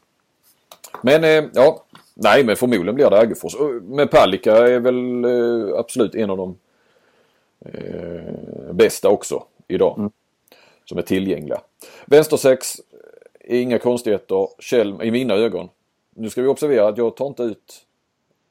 Men 1.02 1.24
eh, 1.24 1.44
ja, 1.54 1.84
nej 2.14 2.44
men 2.44 2.56
förmodligen 2.56 2.94
blir 2.94 3.10
det 3.10 3.18
Aggefors. 3.18 3.56
Men 3.82 4.08
Palicka 4.08 4.56
är 4.56 4.80
väl 4.80 5.24
eh, 5.24 5.78
absolut 5.78 6.14
en 6.14 6.30
av 6.30 6.36
de 6.36 6.56
eh, 7.64 8.72
bästa 8.72 9.08
också 9.08 9.42
idag. 9.68 9.94
Mm 9.98 10.10
som 10.88 10.98
är 10.98 11.02
tillgängliga. 11.02 11.60
Vänstersex, 12.06 12.76
inga 13.44 13.78
konstigheter. 13.78 14.48
Kjell, 14.58 15.02
i 15.02 15.10
mina 15.10 15.34
ögon. 15.34 15.68
Nu 16.14 16.30
ska 16.30 16.42
vi 16.42 16.48
observera 16.48 16.88
att 16.88 16.98
jag 16.98 17.16
tar 17.16 17.26
inte 17.26 17.42
ut 17.42 17.86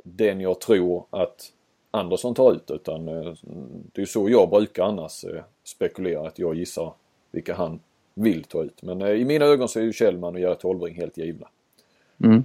den 0.03 0.41
jag 0.41 0.61
tror 0.61 1.05
att 1.09 1.51
Andersson 1.91 2.35
tar 2.35 2.53
ut 2.53 2.71
utan 2.71 3.07
eh, 3.07 3.33
det 3.93 4.01
är 4.01 4.05
så 4.05 4.29
jag 4.29 4.49
brukar 4.49 4.83
annars 4.83 5.23
eh, 5.23 5.43
spekulera 5.63 6.27
att 6.27 6.39
jag 6.39 6.55
gissar 6.55 6.93
vilka 7.31 7.55
han 7.55 7.79
vill 8.13 8.43
ta 8.43 8.63
ut. 8.63 8.81
Men 8.81 9.01
eh, 9.01 9.11
i 9.11 9.25
mina 9.25 9.45
ögon 9.45 9.67
så 9.67 9.79
är 9.79 9.83
ju 9.83 9.93
Kjellman 9.93 10.33
och 10.33 10.39
Gerhard 10.39 10.63
Holbring 10.63 10.95
helt 10.95 11.17
givna. 11.17 11.47
Mm. 12.23 12.43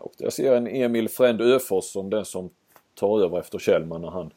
och 0.00 0.12
jag 0.18 0.32
ser 0.32 0.56
en 0.56 0.66
Emil 0.66 1.08
Fränd 1.08 1.40
Öfors 1.40 1.84
som 1.84 2.10
den 2.10 2.24
som 2.24 2.50
tar 2.94 3.20
över 3.20 3.38
efter 3.38 3.58
Kjellman 3.58 4.02
när 4.02 4.10
han 4.10 4.30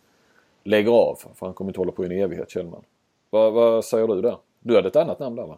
lägger 0.64 0.92
av. 0.92 1.16
För 1.16 1.46
han 1.46 1.54
kommer 1.54 1.70
inte 1.70 1.80
hålla 1.80 1.92
på 1.92 2.04
i 2.04 2.06
en 2.06 2.24
evighet 2.24 2.50
Kjellman. 2.50 2.84
Va, 3.30 3.50
vad 3.50 3.86
säger 3.86 4.08
du 4.08 4.22
där? 4.22 4.38
Du 4.60 4.76
hade 4.76 4.88
ett 4.88 4.96
annat 4.96 5.20
namn 5.20 5.36
där 5.36 5.48
va? 5.48 5.58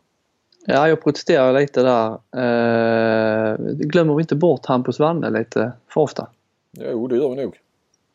Ja, 0.66 0.88
jag 0.88 1.04
protesterar 1.04 1.60
lite 1.60 1.84
där. 1.84 2.12
Eh, 2.12 3.58
glömmer 3.68 4.16
vi 4.16 4.22
inte 4.22 4.36
bort 4.36 4.66
Hampus 4.66 5.00
Wanne 5.00 5.30
lite 5.30 5.72
för 5.88 6.02
ofta? 6.02 6.28
Jo, 6.72 7.08
det 7.08 7.16
gör 7.16 7.30
vi 7.30 7.36
nog. 7.36 7.60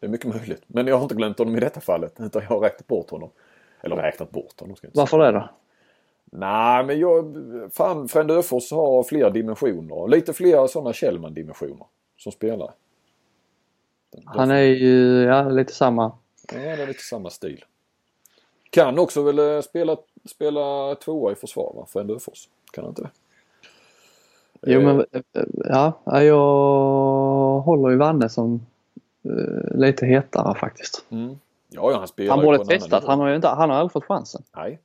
Det 0.01 0.07
är 0.07 0.11
mycket 0.11 0.35
möjligt. 0.35 0.63
Men 0.67 0.87
jag 0.87 0.97
har 0.97 1.03
inte 1.03 1.15
glömt 1.15 1.39
honom 1.39 1.57
i 1.57 1.61
detta 1.61 1.81
fallet. 1.81 2.15
Utan 2.21 2.43
jag 2.43 2.49
har 2.49 2.61
räknat 2.61 2.87
bort 2.87 3.11
honom. 3.11 3.31
Eller 3.81 3.97
räknat 3.97 4.31
bort 4.31 4.61
honom. 4.61 4.77
Ska 4.77 4.87
jag 4.87 4.93
Varför 4.95 5.19
det 5.19 5.33
då? 5.33 5.49
Nej, 6.25 6.85
men 6.85 6.99
jag... 6.99 7.37
Fan, 7.73 8.09
Frend 8.09 8.31
Öfors 8.31 8.73
har 8.73 9.03
fler 9.03 9.31
dimensioner. 9.31 10.09
Lite 10.09 10.33
fler 10.33 10.67
sådana 10.67 10.93
Kjellman-dimensioner 10.93 11.87
som 12.17 12.33
spelare. 12.33 12.71
Han 14.25 14.51
är 14.51 14.63
ju, 14.63 15.23
ja, 15.23 15.49
lite 15.49 15.73
samma. 15.73 16.13
Ja, 16.53 16.59
det 16.59 16.83
är 16.83 16.87
lite 16.87 17.03
samma 17.03 17.31
stil. 17.31 17.65
Kan 18.71 18.99
också 18.99 19.23
väl 19.23 19.39
eh, 19.39 19.61
spela, 19.61 19.97
spela 20.25 20.95
tvåa 20.95 21.33
i 21.33 21.35
försvar 21.35 21.73
va? 21.77 21.87
För 21.89 22.17
Öfors. 22.17 22.49
Kan 22.73 22.85
han 22.85 22.91
inte 22.91 23.03
det? 23.03 23.11
Jo 24.63 24.81
men 24.81 25.01
eh. 25.01 25.21
Eh, 25.33 25.45
ja, 25.65 26.23
jag 26.23 27.61
håller 27.61 27.91
ju 27.91 27.97
Vanne 27.97 28.29
som 28.29 28.67
uh, 29.27 29.79
lite 29.79 30.07
hetare 30.07 30.59
faktiskt. 30.59 31.05
Mm. 31.11 31.39
Ja, 31.69 31.91
ja, 31.91 31.99
han 31.99 32.09
spelar 32.09 32.37
Han 32.37 32.45
borde 32.45 32.65
testat. 32.65 33.05
Han 33.05 33.21
har 33.21 33.29
ju 33.29 33.37
inte, 33.37 33.49
han 33.49 33.71
har 33.71 33.77
aldrig 33.77 33.93
fått 33.93 34.05
chansen. 34.05 34.43
Nej. 34.57 34.81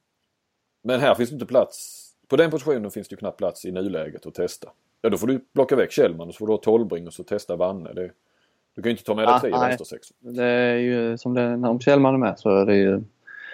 Men 0.82 1.00
här 1.00 1.16
finns 1.16 1.30
det 1.30 1.34
inte 1.34 1.46
plats. 1.46 2.08
På 2.28 2.36
den 2.36 2.52
positionen 2.52 2.92
finns 2.92 3.08
det 3.08 3.14
ju 3.14 3.18
knappt 3.18 3.38
plats 3.38 3.66
i 3.66 3.72
nuläget 3.72 4.26
att 4.26 4.34
testa. 4.34 4.70
Ja 5.02 5.10
då 5.10 5.18
får 5.18 5.28
du 5.28 5.40
plocka 5.40 5.76
väck 5.76 5.92
Kjellman 5.92 6.28
och 6.28 6.34
så 6.34 6.38
får 6.38 6.48
du 6.48 6.54
ha 6.54 6.58
Tolbring 6.58 7.08
och 7.08 7.14
så 7.14 7.24
testa 7.24 7.56
Vanne. 7.56 7.94
Det, 7.94 8.12
du 8.76 8.82
kan 8.82 8.90
ju 8.90 8.92
inte 8.92 9.04
ta 9.04 9.16
med 9.16 9.28
dig 9.28 9.36
ah, 9.36 9.40
tre 9.40 9.52
vänstersex. 9.52 10.08
Det 10.20 10.46
är 10.46 10.76
ju 10.76 11.18
som 11.18 11.34
det, 11.34 11.58
när 11.58 11.80
Kjellman 11.80 12.14
är 12.14 12.18
med 12.18 12.40
så 12.40 12.50
är 12.50 12.66
det 12.66 12.76
ju 12.76 13.04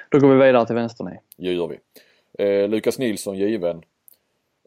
då 0.09 0.19
går 0.19 0.27
vi 0.27 0.45
vidare 0.45 0.65
till 0.65 0.75
vänster. 0.75 1.19
Det 1.37 1.53
gör 1.53 1.67
vi. 1.67 1.79
Eh, 2.43 2.69
Lukas 2.69 2.99
Nilsson 2.99 3.37
given. 3.37 3.81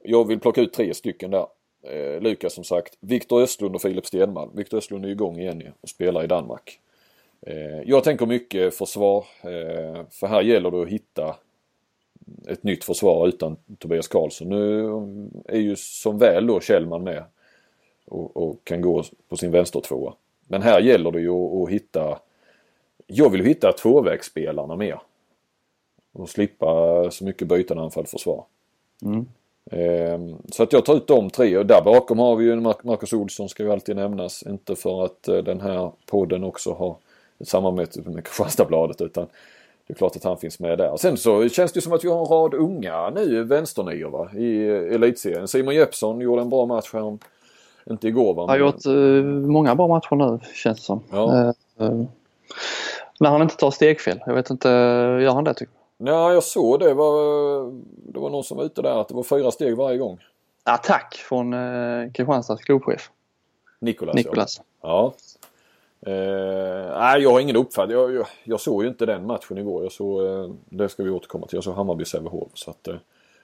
Jag 0.03 0.29
vill 0.29 0.41
plocka 0.41 0.61
ut 0.61 0.73
tre 0.73 0.95
stycken 0.95 1.31
där. 1.31 1.47
Eh, 1.83 2.21
Lukas 2.21 2.55
som 2.55 2.65
sagt. 2.65 2.97
Viktor 3.01 3.43
Östlund 3.43 3.75
och 3.75 3.83
Filip 3.83 4.07
Stenman. 4.07 4.51
Viktor 4.55 4.79
Östlund 4.79 5.05
är 5.05 5.09
igång 5.09 5.39
igen 5.39 5.63
och 5.81 5.89
spelar 5.89 6.25
i 6.25 6.27
Danmark. 6.27 6.81
Eh, 7.47 7.83
jag 7.85 8.05
tänker 8.05 8.27
mycket 8.27 8.75
försvar. 8.75 9.25
Eh, 9.43 10.03
för 10.11 10.27
här 10.27 10.43
gäller 10.43 10.71
det 10.71 10.83
att 10.83 10.89
hitta 10.89 11.37
ett 12.49 12.63
nytt 12.63 12.85
försvar 12.85 13.29
utan 13.29 13.57
Tobias 13.79 14.09
Karlsson. 14.09 14.49
Nu 14.49 14.89
är 15.45 15.59
ju 15.59 15.77
som 15.77 16.19
väl 16.19 16.47
då 16.47 16.61
Kjellman 16.61 17.05
med 17.05 17.25
och, 18.07 18.37
och 18.37 18.65
kan 18.65 18.81
gå 18.81 19.05
på 19.29 19.37
sin 19.37 19.51
vänstertvåa. 19.51 20.15
Men 20.49 20.63
här 20.63 20.81
gäller 20.81 21.11
det 21.11 21.21
ju 21.21 21.31
att, 21.31 21.63
att 21.63 21.71
hitta 21.71 22.19
jag 23.13 23.31
vill 23.31 23.45
hitta 23.45 23.73
tvåvägsspelarna 23.73 24.77
mer. 24.77 25.01
Och 26.13 26.29
slippa 26.29 27.11
så 27.11 27.25
mycket 27.25 27.49
byten 27.49 27.79
anfall 27.79 28.07
försvar. 28.07 28.45
Mm. 29.03 29.27
Ehm, 29.71 30.37
så 30.53 30.63
att 30.63 30.73
jag 30.73 30.85
tar 30.85 30.97
ut 30.97 31.07
de 31.07 31.31
tre 31.31 31.59
och 31.59 31.67
där 31.67 31.83
bakom 31.83 32.19
har 32.19 32.37
vi 32.37 32.45
ju 32.45 32.57
Marcus 32.61 33.13
Olsson 33.13 33.49
ska 33.49 33.63
ju 33.63 33.73
alltid 33.73 33.97
nämnas. 33.97 34.43
Inte 34.43 34.77
för 34.77 35.05
att 35.05 35.29
eh, 35.29 35.37
den 35.37 35.61
här 35.61 35.93
podden 36.07 36.45
också 36.45 36.73
har 36.73 36.97
ett 37.39 37.49
samarbete 37.49 38.01
med 38.01 38.25
Kristianstadsbladet 38.25 39.01
utan 39.01 39.27
det 39.87 39.93
är 39.93 39.97
klart 39.97 40.17
att 40.17 40.25
han 40.25 40.39
finns 40.39 40.61
med 40.61 40.79
där. 40.79 40.97
Sen 40.97 41.17
så 41.17 41.49
känns 41.49 41.73
det 41.73 41.81
som 41.81 41.93
att 41.93 42.05
vi 42.05 42.09
har 42.09 42.21
en 42.21 42.27
rad 42.27 42.55
unga 42.55 43.11
nu 43.11 43.45
vänsternior 43.45 44.11
va 44.11 44.31
i 44.35 44.69
elitserien. 44.69 45.49
Simon 45.49 45.75
Jeppsson 45.75 46.21
gjorde 46.21 46.43
en 46.43 46.51
bra 46.51 46.67
match 46.67 46.91
här. 46.93 47.19
Inte 47.91 48.09
igår 48.09 48.35
va? 48.35 48.47
Har 48.47 48.59
gjort 48.59 48.87
uh, 48.87 49.25
många 49.25 49.75
bra 49.75 49.89
matcher 49.89 50.17
nu 50.17 50.39
känns 50.55 50.79
det 50.79 50.85
som. 50.85 51.03
Ja. 51.11 51.55
När 53.21 53.31
han 53.31 53.43
inte 53.43 53.57
tar 53.57 53.71
stegfel. 53.71 54.21
Jag 54.27 54.35
vet 54.35 54.51
inte, 54.51 54.69
gör 55.23 55.33
han 55.33 55.45
det 55.45 55.55
tycker 55.55 55.80
Ja, 56.05 56.33
jag 56.33 56.43
såg 56.43 56.81
det. 56.81 56.95
Var, 56.95 57.13
det 58.13 58.21
var 58.21 58.31
någon 58.31 58.45
som 58.45 58.57
var 58.57 58.65
ute 58.65 58.83
där 58.83 59.01
att 59.01 59.09
det 59.09 59.15
var 59.15 59.23
fyra 59.23 59.51
steg 59.51 59.77
varje 59.77 59.99
gång. 59.99 60.19
Attack 60.65 61.15
från 61.15 61.53
eh, 61.53 62.13
Kristianstads 62.13 62.65
klubbchef. 62.65 63.11
Nikolas. 63.79 64.15
Nikolas. 64.15 64.61
Ja. 64.83 65.15
Eh, 66.07 66.99
nej, 66.99 67.23
jag 67.23 67.31
har 67.31 67.41
ingen 67.41 67.57
uppfattning. 67.57 67.97
Jag, 67.97 68.15
jag, 68.15 68.27
jag, 68.45 68.61
såg 68.61 68.83
ju 68.83 68.89
inte 68.89 69.07
den 69.07 69.27
matchen 69.27 69.59
igår. 69.59 69.83
Jag 69.83 69.93
såg, 69.93 70.27
eh, 70.27 70.51
det 70.65 70.89
ska 70.89 71.03
vi 71.03 71.11
återkomma 71.11 71.47
till. 71.47 71.57
Jag 71.57 71.65
såg 71.65 71.75
Hammarby-Sävehof. 71.75 72.69
Eh, 72.89 72.95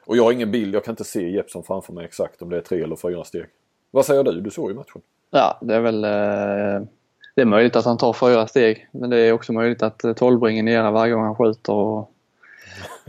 och 0.04 0.16
jag 0.16 0.24
har 0.24 0.32
ingen 0.32 0.50
bild. 0.50 0.74
Jag 0.74 0.84
kan 0.84 0.92
inte 0.92 1.04
se 1.04 1.30
Jeppsson 1.30 1.62
framför 1.62 1.92
mig 1.92 2.04
exakt 2.04 2.42
om 2.42 2.50
det 2.50 2.56
är 2.56 2.60
tre 2.60 2.82
eller 2.82 2.96
fyra 2.96 3.24
steg. 3.24 3.46
Vad 3.90 4.06
säger 4.06 4.24
du? 4.24 4.40
Du 4.40 4.50
såg 4.50 4.70
ju 4.70 4.76
matchen. 4.76 5.02
Ja, 5.30 5.58
det 5.60 5.74
är 5.74 5.80
väl... 5.80 6.04
Eh, 6.04 6.88
det 7.34 7.42
är 7.42 7.46
möjligt 7.46 7.76
att 7.76 7.84
han 7.84 7.98
tar 7.98 8.12
fyra 8.12 8.46
steg. 8.46 8.88
Men 8.92 9.10
det 9.10 9.18
är 9.18 9.32
också 9.32 9.52
möjligt 9.52 9.82
att 9.82 10.04
eh, 10.04 10.12
tolvringen 10.12 10.66
ger 10.66 10.90
varje 10.90 11.12
gång 11.12 11.24
han 11.24 11.36
skjuter. 11.36 11.72
Och, 11.72 12.10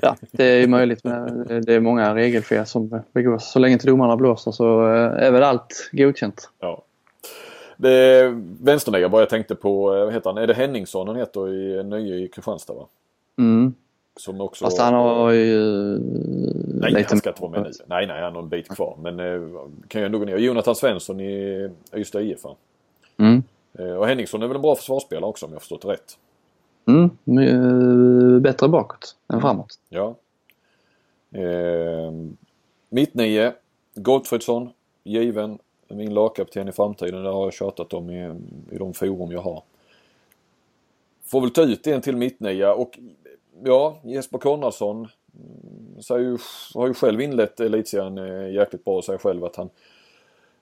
ja, 0.02 0.16
det 0.32 0.44
är 0.44 0.68
möjligt. 0.68 1.04
Men 1.04 1.48
det 1.66 1.74
är 1.74 1.80
många 1.80 2.16
regelfel 2.16 2.66
som 2.66 3.02
begås. 3.14 3.52
Så 3.52 3.60
länge 3.60 3.74
inte 3.74 3.88
domarna 3.88 4.16
blåser 4.16 4.52
så 4.52 4.94
eh, 4.94 5.26
är 5.26 5.32
väl 5.32 5.44
allt 5.44 5.90
godkänt. 5.92 6.50
Ja. 6.60 6.84
Det 7.78 9.10
bara 9.10 9.22
jag 9.22 9.30
tänkte 9.30 9.56
på, 9.56 9.86
vad 9.86 10.14
heter 10.14 10.30
han? 10.30 10.38
Är 10.38 10.48
det 10.48 10.54
Henningsson 10.54 11.08
han 11.08 11.16
heter 11.16 11.54
i 11.54 11.84
Nye 11.84 12.16
i 12.16 12.28
Kristianstad 12.28 12.74
va? 12.74 12.88
Mm. 13.38 13.74
Som 14.16 14.42
också... 14.42 14.66
Fast 14.66 14.80
han 14.80 14.94
har 14.94 15.32
ju... 15.32 15.60
Nej, 16.80 16.92
lite... 16.92 17.06
han 17.10 17.18
ska 17.18 17.30
inte 17.30 17.42
vara 17.42 17.52
med 17.52 17.64
nu. 17.64 17.72
Nej, 17.86 18.08
nej, 18.08 18.22
han 18.22 18.36
har 18.36 18.42
en 18.42 18.50
bit 18.50 18.70
kvar. 18.70 18.98
Men 19.02 19.20
eh, 19.20 19.42
kan 19.88 20.02
ju 20.02 20.06
ändå 20.06 20.20
gå 20.20 20.26
ner. 20.26 20.38
Jonathan 20.38 20.76
Svensson 20.76 21.20
i 21.22 21.70
Ystad 21.96 22.22
IF 22.22 22.40
mm. 23.18 23.44
eh, 23.80 23.92
Och 23.92 24.08
Henningsson 24.08 24.44
är 24.44 24.48
väl 24.48 24.56
en 24.56 24.62
bra 24.62 24.76
försvarsspelare 24.76 25.30
också 25.30 25.46
om 25.46 25.52
jag 25.52 25.62
förstått 25.62 25.86
rätt. 25.86 26.18
Mm, 26.88 28.42
bättre 28.42 28.68
bakåt 28.68 29.16
än 29.34 29.42
framåt. 29.42 29.80
Ja. 29.90 30.16
Eh, 31.32 32.12
Mittnio, 32.90 33.52
Gottfridsson, 33.96 34.70
given 35.04 35.60
min 35.88 36.14
lagkapten 36.14 36.68
i 36.68 36.72
framtiden. 36.72 37.24
Det 37.24 37.30
har 37.30 37.44
jag 37.44 37.54
tjatat 37.54 37.94
om 37.94 38.10
i, 38.10 38.34
i 38.72 38.78
de 38.78 38.94
forum 38.94 39.32
jag 39.32 39.42
har. 39.42 39.64
Får 41.26 41.42
väl 41.42 41.50
ta 41.50 41.62
ut 41.62 41.88
en 41.88 42.02
till 42.02 42.18
mittnia 42.18 42.74
och 42.74 43.00
ja, 43.64 44.00
Jesper 44.04 44.38
Konradsson 44.38 44.98
mm, 44.98 46.38
har 46.74 46.88
ju 46.88 46.94
själv 46.94 47.22
inlett 47.22 47.60
elitserien 47.60 48.18
eh, 48.18 48.54
jäkligt 48.54 48.86
bra 48.86 48.98
och 48.98 49.04
säger 49.04 49.20
själv 49.20 49.44
att 49.44 49.56
han 49.56 49.70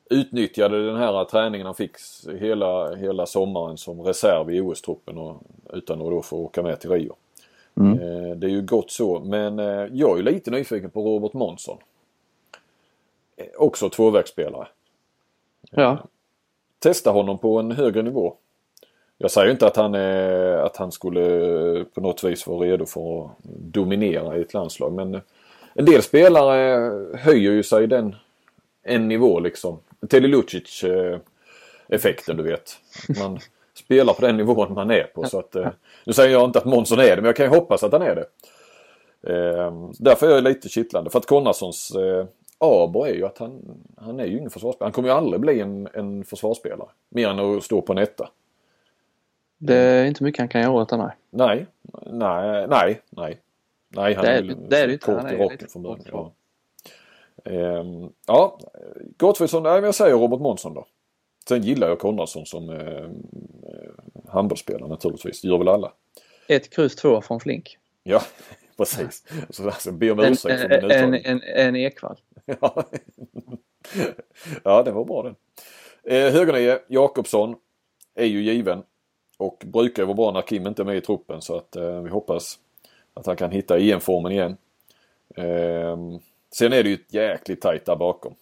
utnyttjade 0.10 0.86
den 0.86 0.96
här 0.96 1.26
träningen 1.26 1.66
han 1.66 1.76
fick 1.76 1.92
hela, 2.40 2.96
hela 2.96 3.26
sommaren 3.26 3.78
som 3.78 4.02
reserv 4.02 4.52
i 4.52 4.62
OS-truppen 4.62 5.18
och, 5.18 5.44
utan 5.74 6.02
att 6.02 6.12
då 6.12 6.22
få 6.22 6.38
åka 6.38 6.64
med 6.64 6.80
till 6.80 6.90
Rio. 6.90 7.16
Mm. 7.78 8.00
Eh, 8.00 8.36
det 8.36 8.48
är 8.48 8.52
ju 8.52 8.62
gott 8.62 8.92
så 8.92 9.20
men 9.20 9.60
eh, 9.60 9.88
jag 9.92 10.20
är 10.20 10.24
lite 10.24 10.52
nyfiken 10.52 10.90
på 10.90 11.02
Robert 11.02 11.34
Månsson. 11.34 11.78
Också 13.58 13.90
tvåvägsspelare. 13.90 14.68
Ja. 15.72 15.98
Testa 16.80 17.12
honom 17.12 17.38
på 17.38 17.60
en 17.60 17.72
högre 17.72 18.02
nivå. 18.02 18.34
Jag 19.18 19.32
säger 19.32 19.52
inte 19.52 19.68
att 19.68 19.76
han, 19.76 19.96
är, 19.96 20.58
att 20.58 20.78
han 20.78 20.92
skulle 20.92 21.86
på 21.94 22.02
något 22.02 22.24
vis 22.24 22.48
vara 22.48 22.60
redo 22.60 22.86
för 22.86 23.26
att 23.26 23.32
dominera 23.44 24.38
i 24.38 24.42
ett 24.42 24.54
landslag 24.54 24.94
men 24.94 25.22
en 25.74 25.86
del 25.86 26.02
spelare 26.02 26.92
höjer 27.18 27.52
ju 27.52 27.64
sig 27.64 27.88
den 27.88 28.16
en 28.84 29.08
nivå 29.08 29.40
liksom. 29.40 29.80
Teddy 30.10 30.28
Lucic 30.28 30.84
eh, 30.84 31.20
du 32.28 32.44
vet. 32.44 32.78
Man 33.20 33.40
spelar 33.74 34.14
på 34.14 34.22
den 34.22 34.38
nivån 34.38 34.74
man 34.74 34.92
är 34.92 35.04
på 35.04 35.24
så 35.24 35.40
att 35.40 35.56
eh, 35.56 35.68
Nu 36.06 36.14
säger 36.14 36.32
jag 36.32 36.46
inte 36.46 36.60
att 36.60 36.66
Månsson 36.66 37.00
är 37.00 37.16
det 37.16 37.16
men 37.16 37.26
jag 37.26 37.36
kan 37.36 37.46
ju 37.46 37.50
hoppas 37.50 37.84
att 37.84 37.92
han 37.92 38.02
är 38.02 38.16
det. 38.16 38.26
Eh, 39.34 39.90
därför 40.00 40.28
är 40.28 40.32
jag 40.32 40.44
lite 40.44 40.70
kittlande 40.70 41.10
för 41.10 41.20
att 41.20 41.26
Konradssons 41.26 41.92
eh, 41.92 42.26
aber 42.58 43.08
är 43.08 43.14
ju 43.14 43.26
att 43.26 43.38
han, 43.38 43.84
han 43.98 44.20
är 44.20 44.26
ju 44.26 44.38
ingen 44.38 44.50
försvarsspelare. 44.50 44.88
Han 44.88 44.92
kommer 44.92 45.10
ju 45.10 45.16
aldrig 45.16 45.42
bli 45.42 45.60
en, 45.60 45.88
en 45.94 46.24
försvarsspelare. 46.24 46.90
Mer 47.10 47.30
än 47.30 47.40
att 47.40 47.64
stå 47.64 47.82
på 47.82 47.94
en 47.94 48.00
etta. 48.00 48.30
Det 49.58 49.76
är 49.76 50.06
inte 50.06 50.24
mycket 50.24 50.40
han 50.40 50.48
kan 50.48 50.62
göra 50.62 50.72
åt 50.72 50.90
det, 50.90 50.98
nej. 50.98 51.16
Nej, 51.30 51.66
nej, 52.06 52.68
nej, 52.68 53.02
nej. 53.10 53.42
Nej, 53.88 54.14
han 54.14 54.26
det 54.26 54.32
är, 54.32 54.44
är, 54.44 54.56
det 54.70 54.78
är 54.78 54.88
inte. 54.88 55.06
kort 55.06 55.32
i 55.32 55.36
rocken 55.36 55.68
från 55.68 55.84
början. 55.84 56.32
Ehm, 57.46 58.10
ja, 58.28 58.60
Gottfridsson, 59.18 59.64
nej 59.64 59.74
men 59.74 59.84
jag 59.84 59.96
säger 59.96 60.16
Robert 60.16 60.40
Månsson 60.40 60.74
då. 60.74 60.88
Sen 61.48 61.62
gillar 61.62 61.88
jag 61.88 62.00
Konradsson 62.00 62.46
som 62.46 62.70
eh, 62.70 63.10
handbollsspelare 64.28 64.90
naturligtvis. 64.90 65.42
Det 65.42 65.48
gör 65.48 65.58
väl 65.58 65.68
alla. 65.68 65.92
Ett 66.48 66.70
kryss 66.70 66.96
två 66.96 67.22
från 67.22 67.40
Flink. 67.40 67.78
Ja, 68.04 68.22
precis. 68.78 69.24
Så 69.50 69.66
alltså, 69.66 69.92
be 69.92 70.12
om 70.12 70.20
ursäkt 70.20 70.62
för 70.62 70.82
min 70.82 70.92
en, 70.92 71.14
en, 71.14 71.42
en 71.42 71.76
Ekvall. 71.76 72.18
ja. 72.46 72.84
ja, 74.64 74.84
det 74.84 74.92
var 74.92 75.06
bra 75.06 75.24
den. 75.24 75.36
Eh, 76.04 76.34
Högernie, 76.34 76.80
Jakobsson 76.88 77.56
är 78.16 78.26
ju 78.26 78.42
given. 78.42 78.84
Och 79.38 79.64
brukar 79.66 80.04
ju 80.04 80.08
vara 80.08 80.16
bra 80.16 80.32
när 80.32 80.42
Kim 80.42 80.68
inte 80.68 80.82
är 80.82 80.86
med 80.86 80.98
i 80.98 81.02
truppen 81.02 81.42
så 81.42 81.58
att 81.58 81.76
eh, 81.76 82.02
vi 82.02 82.10
hoppas 82.10 82.60
att 83.14 83.26
han 83.26 83.36
kan 83.36 83.52
hitta 83.52 83.80
EM-formen 83.80 84.32
igen. 84.32 84.58
Eh, 85.36 85.98
sen 86.58 86.74
är 86.74 86.84
det 86.84 86.90
ju 86.90 86.96
ett 86.96 87.14
jäkligt 87.14 87.62
tajt 87.62 87.86
där 87.86 87.96
bakom. 87.96 88.36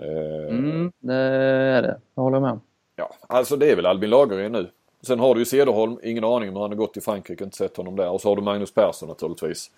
Eh, 0.00 0.48
mm, 0.48 0.92
det 0.98 1.14
är 1.14 1.82
det. 1.82 2.00
Jag 2.14 2.22
håller 2.22 2.40
med. 2.40 2.60
Ja, 2.96 3.14
alltså 3.26 3.56
det 3.56 3.70
är 3.70 3.76
väl 3.76 3.86
Albin 3.86 4.10
Lagergren 4.10 4.52
nu. 4.52 4.70
Sen 5.02 5.20
har 5.20 5.34
du 5.34 5.40
ju 5.40 5.44
Cederholm, 5.44 5.98
ingen 6.02 6.24
aning 6.24 6.48
om 6.48 6.54
hur 6.54 6.62
han 6.62 6.70
har 6.70 6.76
gått 6.76 6.96
i 6.96 7.00
Frankrike, 7.00 7.44
inte 7.44 7.56
sett 7.56 7.76
honom 7.76 7.96
där. 7.96 8.10
Och 8.10 8.20
så 8.20 8.28
har 8.28 8.36
du 8.36 8.42
Magnus 8.42 8.74
Persson 8.74 9.08
naturligtvis. 9.08 9.70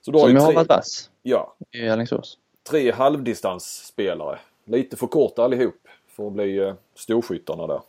Så 0.00 0.10
du 0.10 0.18
har 0.18 0.24
Som 0.24 0.32
ju 0.32 0.38
tre... 0.38 0.46
har 0.46 0.52
varit 0.52 0.68
vass 0.68 1.10
ja. 1.22 1.54
i 1.70 1.88
Alingsås. 1.88 2.38
Tre 2.62 2.92
halvdistansspelare. 2.92 4.38
Lite 4.64 4.96
för 4.96 5.06
korta 5.06 5.44
allihop 5.44 5.88
för 6.08 6.26
att 6.26 6.32
bli 6.32 6.58
eh, 6.58 6.74
storskyttarna 6.94 7.66
där. 7.66 7.80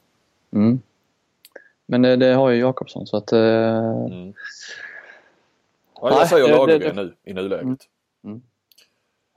Mm. 0.51 0.81
Men 1.85 2.01
det, 2.01 2.15
det 2.15 2.33
har 2.33 2.49
ju 2.49 2.59
Jakobsson 2.59 3.07
så 3.07 3.17
att... 3.17 3.31
Eh... 3.31 3.39
Mm. 3.39 4.33
Ja, 6.01 6.19
jag 6.19 6.29
säger 6.29 6.57
Lagergren 6.57 6.95
nu 6.95 7.13
i 7.23 7.33
nuläget. 7.33 7.79
Mm. 8.23 8.41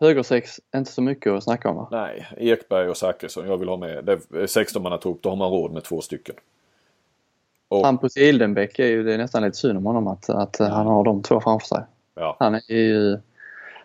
Högersex, 0.00 0.60
inte 0.76 0.92
så 0.92 1.02
mycket 1.02 1.32
att 1.32 1.44
snacka 1.44 1.70
om 1.70 1.76
va? 1.76 1.88
Nej, 1.90 2.28
Ekberg 2.36 2.88
och 2.88 2.96
Zachrisson. 2.96 3.46
Jag 3.46 3.58
vill 3.58 3.68
ha 3.68 3.76
med. 3.76 4.04
Det 4.04 4.12
är 4.12 4.46
16 4.46 4.82
man 4.82 5.00
trupp, 5.00 5.22
då 5.22 5.28
har 5.28 5.36
man 5.36 5.50
råd 5.50 5.72
med 5.72 5.84
två 5.84 6.00
stycken. 6.00 6.34
Och... 7.68 7.84
Hampus 7.84 8.16
Ildenbäck 8.16 8.78
är 8.78 8.86
ju, 8.86 9.02
det 9.02 9.14
är 9.14 9.18
nästan 9.18 9.42
lite 9.42 9.56
synd 9.56 9.78
om 9.78 9.86
honom 9.86 10.06
att, 10.06 10.30
att 10.30 10.58
han 10.58 10.86
har 10.86 11.04
de 11.04 11.22
två 11.22 11.40
framför 11.40 11.66
sig. 11.66 11.82
Ja. 12.14 12.36
Han 12.38 12.54
är 12.54 12.72
ju... 12.72 13.18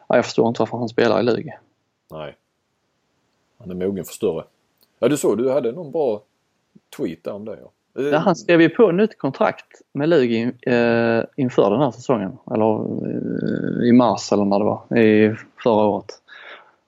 Ja, 0.08 0.16
jag 0.16 0.26
förstår 0.26 0.48
inte 0.48 0.62
varför 0.62 0.78
han 0.78 0.90
spelar 0.90 1.20
i 1.20 1.24
Lugi. 1.24 1.54
Nej. 2.12 2.36
Han 3.58 3.72
är 3.72 3.76
mogen 3.76 4.06
för 4.06 4.14
större. 4.14 4.44
Ja 5.00 5.08
du 5.08 5.18
såg, 5.18 5.38
du 5.38 5.52
hade 5.52 5.72
någon 5.72 5.92
bra 5.92 6.22
tweet 6.98 7.24
där 7.24 7.34
om 7.34 7.46
det 7.46 7.58
ja. 7.62 7.72
Ja, 7.98 8.18
han 8.18 8.36
skrev 8.36 8.62
ju 8.62 8.70
på 8.70 8.92
nytt 8.92 9.18
kontrakt 9.18 9.82
med 9.94 10.10
Lugi 10.10 10.44
eh, 10.62 11.24
inför 11.36 11.70
den 11.70 11.80
här 11.82 11.92
säsongen. 11.92 12.38
Eller 12.52 12.76
eh, 13.08 13.88
i 13.90 13.92
mars 13.92 14.32
eller 14.32 14.46
när 14.46 14.60
det 14.60 14.66
var, 14.66 14.98
i 14.98 15.36
förra 15.64 15.84
året. 15.84 16.22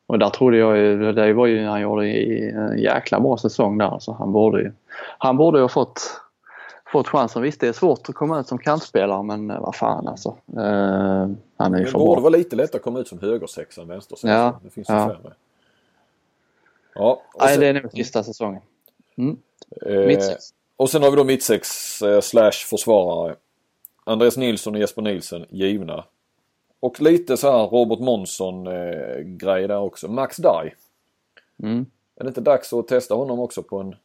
Och 0.07 0.19
där 0.19 0.29
trodde 0.29 0.57
jag 0.57 0.77
ju, 0.77 1.11
det 1.11 1.33
var 1.33 1.45
ju, 1.45 1.65
han 1.65 1.81
gjorde 1.81 2.07
en 2.07 2.79
jäkla 2.79 3.19
bra 3.19 3.37
säsong 3.37 3.77
där. 3.77 3.97
Så 3.99 4.13
han 4.13 4.31
borde 4.31 4.61
ju, 4.61 4.71
han 5.17 5.37
borde 5.37 5.57
ju 5.57 5.61
ha 5.61 5.69
fått, 5.69 6.21
fått 6.91 7.07
chansen. 7.07 7.41
Visst 7.41 7.59
det 7.59 7.67
är 7.67 7.73
svårt 7.73 8.09
att 8.09 8.15
komma 8.15 8.39
ut 8.39 8.47
som 8.47 8.57
kantspelare 8.57 9.23
men 9.23 9.51
eh, 9.51 9.61
vad 9.61 9.75
fan 9.75 10.07
alltså. 10.07 10.35
Eh, 10.57 11.29
han 11.57 11.73
är 11.73 11.77
ju 11.77 11.83
det 11.83 11.91
för 11.91 11.99
borde 11.99 12.15
bra. 12.15 12.21
vara 12.21 12.37
lite 12.37 12.55
lättare 12.55 12.77
att 12.77 12.83
komma 12.83 12.99
ut 12.99 13.07
som 13.07 13.19
högersexa 13.19 13.81
än 13.81 13.87
vänstersexa. 13.87 14.33
Ja, 14.33 14.59
det 14.63 14.69
finns 14.69 14.89
ju 14.89 14.93
ja. 14.93 15.07
färre. 15.07 15.33
Ja, 16.95 17.21
Nej 17.39 17.49
sen- 17.49 17.59
det 17.59 17.67
är 17.67 17.73
nog 17.73 17.91
sista 17.91 18.23
säsongen. 18.23 18.61
Mm. 19.17 19.37
Eh. 19.85 20.07
Och 20.77 20.89
sen 20.89 21.03
har 21.03 21.11
vi 21.11 21.17
då 21.17 21.23
mittsex 21.23 22.01
eh, 22.01 22.21
slash 22.21 22.51
försvarare. 22.51 23.35
Andreas 24.03 24.37
Nilsson 24.37 24.75
och 24.75 24.79
Jesper 24.79 25.01
Nilsson 25.01 25.45
givna. 25.49 26.05
Och 26.79 27.01
lite 27.01 27.37
så 27.37 27.51
här 27.51 27.67
Robert 27.67 27.99
Månsson 27.99 28.67
eh, 28.67 29.19
grej 29.19 29.67
där 29.67 29.79
också. 29.79 30.07
Max 30.07 30.37
Dai. 30.37 30.73
Mm. 31.63 31.85
Är 32.15 32.23
det 32.23 32.27
inte 32.27 32.41
dags 32.41 32.73
att 32.73 32.87
testa 32.87 33.15
honom 33.15 33.39
också 33.39 33.63
på 33.63 33.79
en, 33.79 33.95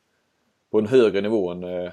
på 0.70 0.78
en 0.78 0.86
högre 0.86 1.20
nivå 1.20 1.50
än 1.50 1.64
eh, 1.64 1.92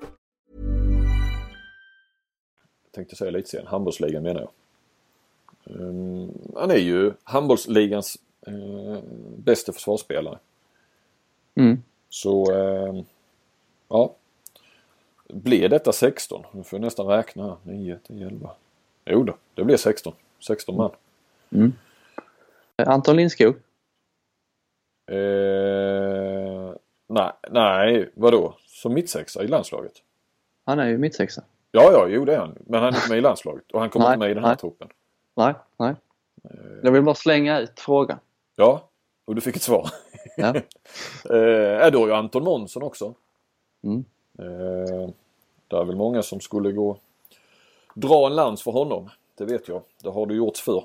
tänkte 2.91 3.15
säga 3.15 3.31
lite 3.31 3.49
sen, 3.49 3.67
handbollsligan 3.67 4.23
menar 4.23 4.41
jag. 4.41 4.51
Um, 5.63 6.31
han 6.55 6.71
är 6.71 6.77
ju 6.77 7.13
handbollsligans 7.23 8.17
uh, 8.47 8.99
bästa 9.37 9.73
försvarsspelare. 9.73 10.39
Mm. 11.55 11.83
Så 12.09 12.51
eh, 12.53 13.03
ja. 13.87 14.15
Blir 15.27 15.69
detta 15.69 15.91
16? 15.91 16.45
Nu 16.51 16.63
får 16.63 16.79
jag 16.79 16.85
nästan 16.85 17.07
räkna 17.07 17.43
här. 17.43 17.57
9, 17.63 17.99
10, 18.07 18.27
11. 18.27 18.49
Jo 19.05 19.23
då, 19.23 19.37
det 19.53 19.63
blir 19.63 19.77
16. 19.77 20.13
16 20.39 20.75
man. 20.75 20.91
Anton 22.75 23.15
Lindskog. 23.15 23.55
Eh, 25.11 26.73
nej, 27.07 27.31
nej, 27.49 28.09
vadå? 28.13 28.55
Som 28.65 28.93
mittsexa 28.93 29.43
i 29.43 29.47
landslaget? 29.47 29.93
Han 30.65 30.79
är 30.79 30.87
ju 30.87 30.97
mittsexa. 30.97 31.43
Ja, 31.71 31.91
ja, 31.91 32.07
jo 32.07 32.25
det 32.25 32.33
är 32.33 32.39
han. 32.39 32.57
Men 32.59 32.83
han 32.83 32.93
är 32.93 32.97
inte 32.97 33.09
med 33.09 33.17
i 33.17 33.21
landslaget 33.21 33.71
och 33.71 33.79
han 33.79 33.89
kommer 33.89 34.05
Nej, 34.05 34.13
inte 34.13 34.19
med 34.19 34.31
i 34.31 34.33
den 34.33 34.43
här 34.43 34.51
nej. 34.51 34.57
truppen. 34.57 34.87
Nej, 35.35 35.53
nej. 35.77 35.95
Jag 36.83 36.91
vill 36.91 37.03
bara 37.03 37.15
slänga 37.15 37.59
ut 37.59 37.79
frågan. 37.79 38.19
Ja, 38.55 38.89
och 39.25 39.35
du 39.35 39.41
fick 39.41 39.55
ett 39.55 39.61
svar. 39.61 39.89
Ja. 40.37 40.47
eh, 40.55 41.91
då 41.91 41.99
har 41.99 42.07
ju 42.07 42.13
Anton 42.13 42.43
Månsson 42.43 42.83
också. 42.83 43.13
Mm. 43.83 44.05
Eh, 44.39 45.09
det 45.67 45.77
är 45.77 45.85
väl 45.85 45.95
många 45.95 46.21
som 46.21 46.39
skulle 46.39 46.71
gå 46.71 46.97
dra 47.93 48.27
en 48.27 48.35
lans 48.35 48.63
för 48.63 48.71
honom. 48.71 49.09
Det 49.37 49.45
vet 49.45 49.67
jag. 49.67 49.81
Det 50.03 50.09
har 50.09 50.25
du 50.25 50.35
gjort 50.35 50.57
för. 50.57 50.83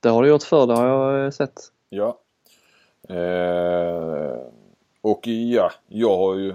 Det 0.00 0.08
har 0.08 0.22
du 0.22 0.28
gjort 0.28 0.42
förr, 0.42 0.66
det 0.66 0.74
har 0.74 0.86
jag 0.86 1.24
eh, 1.24 1.30
sett. 1.30 1.60
Ja. 1.88 2.18
Eh, 3.08 4.38
och 5.00 5.26
ja, 5.26 5.70
jag 5.88 6.16
har 6.16 6.34
ju 6.34 6.54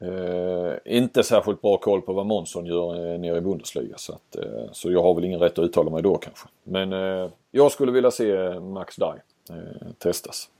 eh, 0.00 0.74
inte 0.96 1.22
särskilt 1.22 1.62
bra 1.62 1.76
koll 1.76 2.02
på 2.02 2.12
vad 2.12 2.26
Månsson 2.26 2.66
gör 2.66 3.12
eh, 3.12 3.18
nere 3.18 3.38
i 3.38 3.40
Bundesliga. 3.40 3.96
Så, 3.98 4.12
att, 4.12 4.36
eh, 4.36 4.72
så 4.72 4.92
jag 4.92 5.02
har 5.02 5.14
väl 5.14 5.24
ingen 5.24 5.40
rätt 5.40 5.58
att 5.58 5.64
uttala 5.64 5.90
mig 5.90 6.02
då 6.02 6.16
kanske. 6.16 6.48
Men 6.64 6.92
eh, 6.92 7.30
jag 7.50 7.72
skulle 7.72 7.92
vilja 7.92 8.10
se 8.10 8.60
Max 8.60 8.96
Dye 8.96 9.22
eh, 9.50 9.92
testas. 9.98 10.50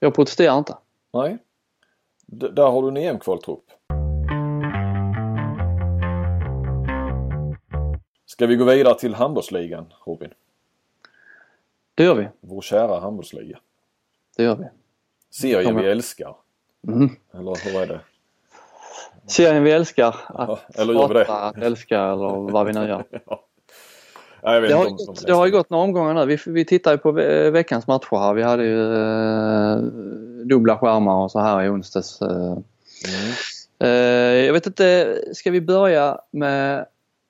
Jag 0.00 0.14
protesterar 0.14 0.58
inte. 0.58 0.76
Nej. 1.12 1.38
D- 2.26 2.48
där 2.52 2.70
har 2.70 2.82
du 2.82 2.88
en 2.88 2.96
EM-kvaltrupp. 2.96 3.64
Ska 8.26 8.46
vi 8.46 8.56
gå 8.56 8.64
vidare 8.64 8.98
till 8.98 9.14
handbollsligan, 9.14 9.92
Robin? 10.06 10.30
Det 11.94 12.04
gör 12.04 12.14
vi. 12.14 12.28
Vår 12.40 12.60
kära 12.60 13.00
handbollsliga. 13.00 13.58
Det 14.36 14.42
gör 14.42 14.56
vi. 14.56 14.64
Serien 15.30 15.64
Kommer. 15.64 15.82
vi 15.82 15.88
älskar. 15.90 16.34
Mm. 16.88 17.10
Eller 17.34 17.70
hur 17.72 17.82
är 17.82 17.86
det? 17.86 18.00
Serien 19.26 19.62
vi 19.64 19.70
älskar 19.70 20.06
att 20.08 20.16
Ja, 20.48 20.58
eller 20.74 20.94
gör 20.94 21.08
vi 21.08 21.14
det? 21.14 21.24
prata, 21.24 21.40
att 21.40 21.56
älska 21.58 22.00
eller 22.00 22.50
vad 22.52 22.66
vi 22.66 22.72
nu 22.72 22.80
gör. 22.88 23.04
Nej, 24.44 24.54
jag 24.54 24.60
vet 24.60 24.70
Det 24.70 24.76
har, 24.76 24.84
gått, 24.84 25.26
det 25.26 25.32
har 25.32 25.46
ju 25.46 25.52
gått 25.52 25.70
några 25.70 25.84
omgångar 25.84 26.14
nu. 26.14 26.26
Vi, 26.26 26.38
vi 26.46 26.64
tittar 26.64 26.92
ju 26.92 26.98
på 26.98 27.12
ve- 27.12 27.50
veckans 27.50 27.86
matcher 27.86 28.16
här. 28.18 28.34
Vi 28.34 28.42
hade 28.42 28.64
ju 28.64 28.94
eh, 28.94 29.76
dubbla 30.46 30.78
skärmar 30.78 31.14
och 31.22 31.30
så 31.30 31.38
här 31.40 31.62
i 31.62 31.68
onsdags. 31.68 32.22
Eh. 32.22 32.28
Mm. 33.08 33.32
Eh, 33.78 33.88
jag 34.46 34.52
vet 34.52 34.66
inte, 34.66 35.18
ska 35.32 35.50
vi 35.50 35.60
börja 35.60 36.18
med 36.30 36.86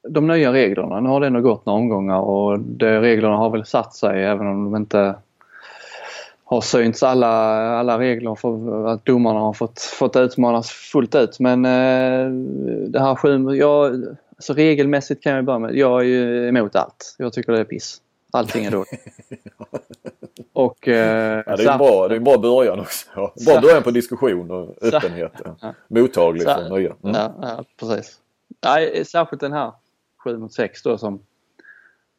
de 0.09 0.26
nya 0.26 0.53
reglerna? 0.53 1.00
Nu 1.00 1.09
har 1.09 1.20
det 1.20 1.26
ändå 1.26 1.40
gått 1.40 1.66
några 1.66 1.78
omgångar 1.78 2.18
och 2.20 2.59
de 2.61 3.00
reglerna 3.00 3.36
har 3.36 3.50
väl 3.50 3.66
satt 3.66 3.94
sig 3.94 4.24
även 4.24 4.46
om 4.46 4.64
de 4.64 4.76
inte 4.76 5.14
har 6.53 6.61
synts 6.61 7.03
alla, 7.03 7.28
alla 7.78 7.98
regler 7.98 8.34
för 8.34 8.86
att 8.86 9.05
domarna 9.05 9.40
har 9.40 9.53
fått, 9.53 9.80
fått 9.80 10.16
utmanas 10.16 10.70
fullt 10.70 11.14
ut. 11.14 11.40
Men 11.40 11.64
eh, 11.64 12.30
det 12.88 13.00
här 13.00 13.14
sju, 13.14 13.57
jag, 13.57 14.05
alltså 14.36 14.53
regelmässigt 14.53 15.22
kan 15.22 15.32
jag 15.32 15.44
börja 15.44 15.59
med, 15.59 15.76
jag 15.76 16.00
är 16.00 16.05
ju 16.05 16.48
emot 16.48 16.76
allt. 16.76 17.14
Jag 17.18 17.32
tycker 17.32 17.53
det 17.53 17.61
är 17.61 17.64
piss. 17.64 18.00
Allting 18.30 18.64
är 18.64 18.70
dåligt. 18.70 18.90
Och, 20.53 20.88
eh, 20.88 21.42
Ja, 21.46 21.57
det 21.57 21.64
är 21.64 21.72
en 21.72 21.78
bra, 21.78 22.09
det 22.09 22.14
är 22.14 22.16
en 22.16 22.24
bra 22.24 22.38
början 22.38 22.80
också. 22.80 23.32
Bra 23.46 23.61
början 23.61 23.82
på 23.82 23.90
diskussion 23.90 24.50
och 24.50 24.76
öppenhet. 24.82 25.32
Ja. 25.61 25.74
Mottaglig 25.88 26.42
för 26.42 26.70
nya. 26.70 26.96
Mm. 27.03 27.16
Ja, 27.16 27.34
ja 27.42 27.64
precis. 27.80 28.18
Nej, 28.64 29.05
särskilt 29.05 29.40
den 29.40 29.53
här 29.53 29.72
7 30.24 30.38
mot 30.38 30.53
6 30.53 30.82
då 30.82 30.98
som, 30.98 31.22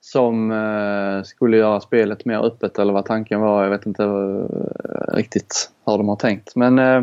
som 0.03 0.51
eh, 0.51 1.23
skulle 1.23 1.57
göra 1.57 1.81
spelet 1.81 2.25
mer 2.25 2.45
öppet 2.45 2.79
eller 2.79 2.93
vad 2.93 3.05
tanken 3.05 3.41
var. 3.41 3.63
Jag 3.63 3.69
vet 3.69 3.85
inte 3.85 4.03
eh, 4.03 5.15
riktigt 5.15 5.71
hur 5.85 5.97
de 5.97 6.09
har 6.09 6.15
tänkt. 6.15 6.55
Men 6.55 6.79
eh, 6.79 7.01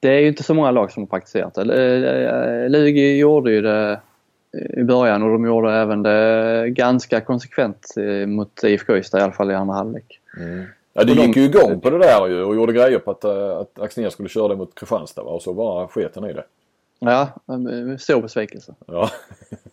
det 0.00 0.08
är 0.08 0.20
ju 0.20 0.28
inte 0.28 0.42
så 0.42 0.54
många 0.54 0.70
lag 0.70 0.92
som 0.92 1.02
har 1.02 1.08
praktiserat 1.08 1.54
det. 1.54 1.62
Eh, 1.62 2.70
Lugi 2.70 3.18
gjorde 3.18 3.52
ju 3.52 3.62
det 3.62 4.00
i 4.52 4.82
början 4.82 5.22
och 5.22 5.28
de 5.28 5.44
gjorde 5.44 5.72
även 5.72 6.02
det 6.02 6.64
ganska 6.70 7.20
konsekvent 7.20 7.94
eh, 7.96 8.26
mot 8.26 8.64
IFK 8.64 8.96
Ystad 8.96 9.18
i 9.18 9.22
alla 9.22 9.32
fall 9.32 9.50
i 9.50 9.54
andra 9.54 9.74
halvlek. 9.74 10.20
Ja, 10.92 11.04
det 11.04 11.12
gick 11.12 11.36
ju 11.36 11.44
igång 11.44 11.80
på 11.80 11.90
det 11.90 11.98
där 11.98 12.28
ju 12.28 12.42
och 12.42 12.56
gjorde 12.56 12.72
grejer 12.72 12.98
på 12.98 13.10
att, 13.10 13.24
eh, 13.24 13.50
att 13.50 13.80
Axnér 13.80 14.10
skulle 14.10 14.28
köra 14.28 14.48
det 14.48 14.56
mot 14.56 14.74
Kristianstad 14.74 15.22
va? 15.22 15.30
och 15.30 15.42
så 15.42 15.54
bara 15.54 15.88
sket 15.88 16.14
han 16.14 16.30
i 16.30 16.32
det. 16.32 16.44
Ja, 16.98 17.20
eh, 17.48 17.96
stor 17.96 18.22
besvikelse. 18.22 18.74
Ja, 18.86 19.10
Eh, 19.50 19.69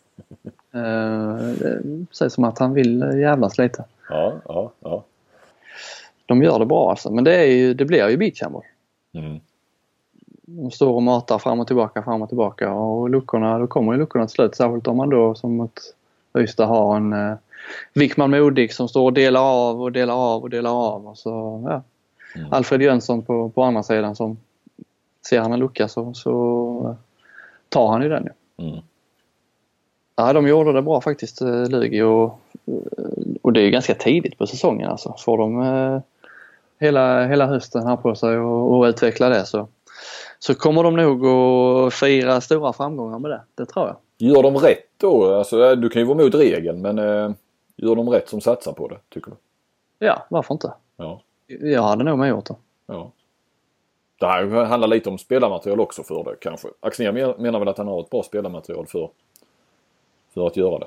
Det 0.70 2.06
sägs 2.10 2.34
som 2.34 2.44
att 2.44 2.58
han 2.58 2.74
vill 2.74 3.02
eh, 3.02 3.18
jävlas 3.18 3.58
lite. 3.58 3.84
ja, 4.08 4.32
ja. 4.48 4.72
ja. 4.80 5.04
De 6.26 6.42
gör 6.42 6.58
det 6.58 6.66
bra 6.66 6.90
alltså, 6.90 7.10
men 7.10 7.24
det, 7.24 7.36
är 7.36 7.44
ju, 7.44 7.74
det 7.74 7.84
blir 7.84 8.08
ju 8.08 8.16
beachhandboll. 8.16 8.64
Mm. 9.14 9.40
De 10.46 10.70
står 10.70 10.92
och 10.92 11.02
matar 11.02 11.38
fram 11.38 11.60
och 11.60 11.66
tillbaka, 11.66 12.02
fram 12.02 12.22
och 12.22 12.28
tillbaka 12.28 12.72
och 12.72 13.10
luckorna, 13.10 13.58
då 13.58 13.66
kommer 13.66 13.92
ju 13.92 13.98
luckorna 13.98 14.26
till 14.26 14.34
slut. 14.34 14.54
Särskilt 14.54 14.86
om 14.86 14.96
man 14.96 15.10
då 15.10 15.34
som 15.34 15.56
mot 15.56 15.94
Ystad 16.38 16.66
har 16.66 16.96
en 16.96 17.12
eh, 17.12 17.36
Wickman 17.94 18.30
Modig 18.30 18.72
som 18.72 18.88
står 18.88 19.04
och 19.04 19.12
delar 19.12 19.40
av 19.40 19.82
och 19.82 19.92
delar 19.92 20.14
av 20.14 20.42
och 20.42 20.50
delar 20.50 20.70
av. 20.70 21.06
Och 21.06 21.18
så, 21.18 21.64
ja. 21.68 21.82
Mm. 22.40 22.52
Alfred 22.52 22.82
Jönsson 22.82 23.22
på, 23.22 23.50
på 23.50 23.62
andra 23.62 23.82
sidan 23.82 24.16
som 24.16 24.36
ser 25.28 25.40
han 25.40 25.52
en 25.52 25.58
lucka 25.58 25.88
så, 25.88 26.14
så 26.14 26.80
eh, 26.88 26.96
tar 27.68 27.88
han 27.88 28.02
ju 28.02 28.08
den. 28.08 28.24
ju. 28.24 28.64
Mm. 28.64 28.80
Ja, 30.20 30.32
de 30.32 30.48
gjorde 30.48 30.72
det 30.72 30.82
bra 30.82 31.00
faktiskt, 31.00 31.40
eh, 31.40 31.68
Lugi. 31.68 32.02
Och, 32.02 32.40
och 33.42 33.52
det 33.52 33.60
är 33.62 33.70
ganska 33.70 33.94
tidigt 33.94 34.38
på 34.38 34.46
säsongen 34.46 34.90
alltså. 34.90 35.14
Får 35.18 35.38
de 35.38 35.62
eh, 35.62 36.00
hela, 36.80 37.26
hela 37.26 37.46
hösten 37.46 37.86
här 37.86 37.96
på 37.96 38.14
sig 38.14 38.38
och, 38.38 38.78
och 38.78 38.84
utveckla 38.84 39.28
det 39.28 39.46
så, 39.46 39.68
så 40.38 40.54
kommer 40.54 40.82
de 40.82 40.96
nog 40.96 41.26
att 41.26 41.94
fira 41.94 42.40
stora 42.40 42.72
framgångar 42.72 43.18
med 43.18 43.30
det. 43.30 43.40
Det 43.54 43.66
tror 43.66 43.86
jag. 43.86 43.96
Gör 44.28 44.42
de 44.42 44.56
rätt 44.56 44.84
då? 44.96 45.34
Alltså, 45.34 45.64
eh, 45.64 45.72
du 45.76 45.88
kan 45.88 46.02
ju 46.02 46.08
vara 46.08 46.20
emot 46.20 46.34
regeln 46.34 46.80
men 46.82 46.98
eh, 46.98 47.30
gör 47.76 47.94
de 47.96 48.08
rätt 48.08 48.28
som 48.28 48.40
satsar 48.40 48.72
på 48.72 48.88
det 48.88 48.98
tycker 49.08 49.30
du? 49.30 49.36
Ja, 50.06 50.26
varför 50.28 50.54
inte? 50.54 50.72
Ja. 50.96 51.20
Jag 51.46 51.82
hade 51.82 52.04
nog 52.04 52.18
med 52.18 52.28
gjort 52.28 52.46
det. 52.46 52.54
ja. 52.86 53.10
Det 54.20 54.26
här 54.26 54.64
handlar 54.64 54.88
lite 54.88 55.08
om 55.08 55.18
spelarmaterial 55.18 55.80
också 55.80 56.02
för 56.02 56.24
det 56.24 56.36
kanske. 56.40 56.68
Axnér 56.80 57.12
men- 57.12 57.34
menar 57.42 57.58
väl 57.58 57.68
att 57.68 57.78
han 57.78 57.88
har 57.88 58.00
ett 58.00 58.10
bra 58.10 58.22
spelarmaterial 58.22 58.86
för, 58.86 59.10
för 60.34 60.46
att 60.46 60.56
göra 60.56 60.78
det. 60.78 60.86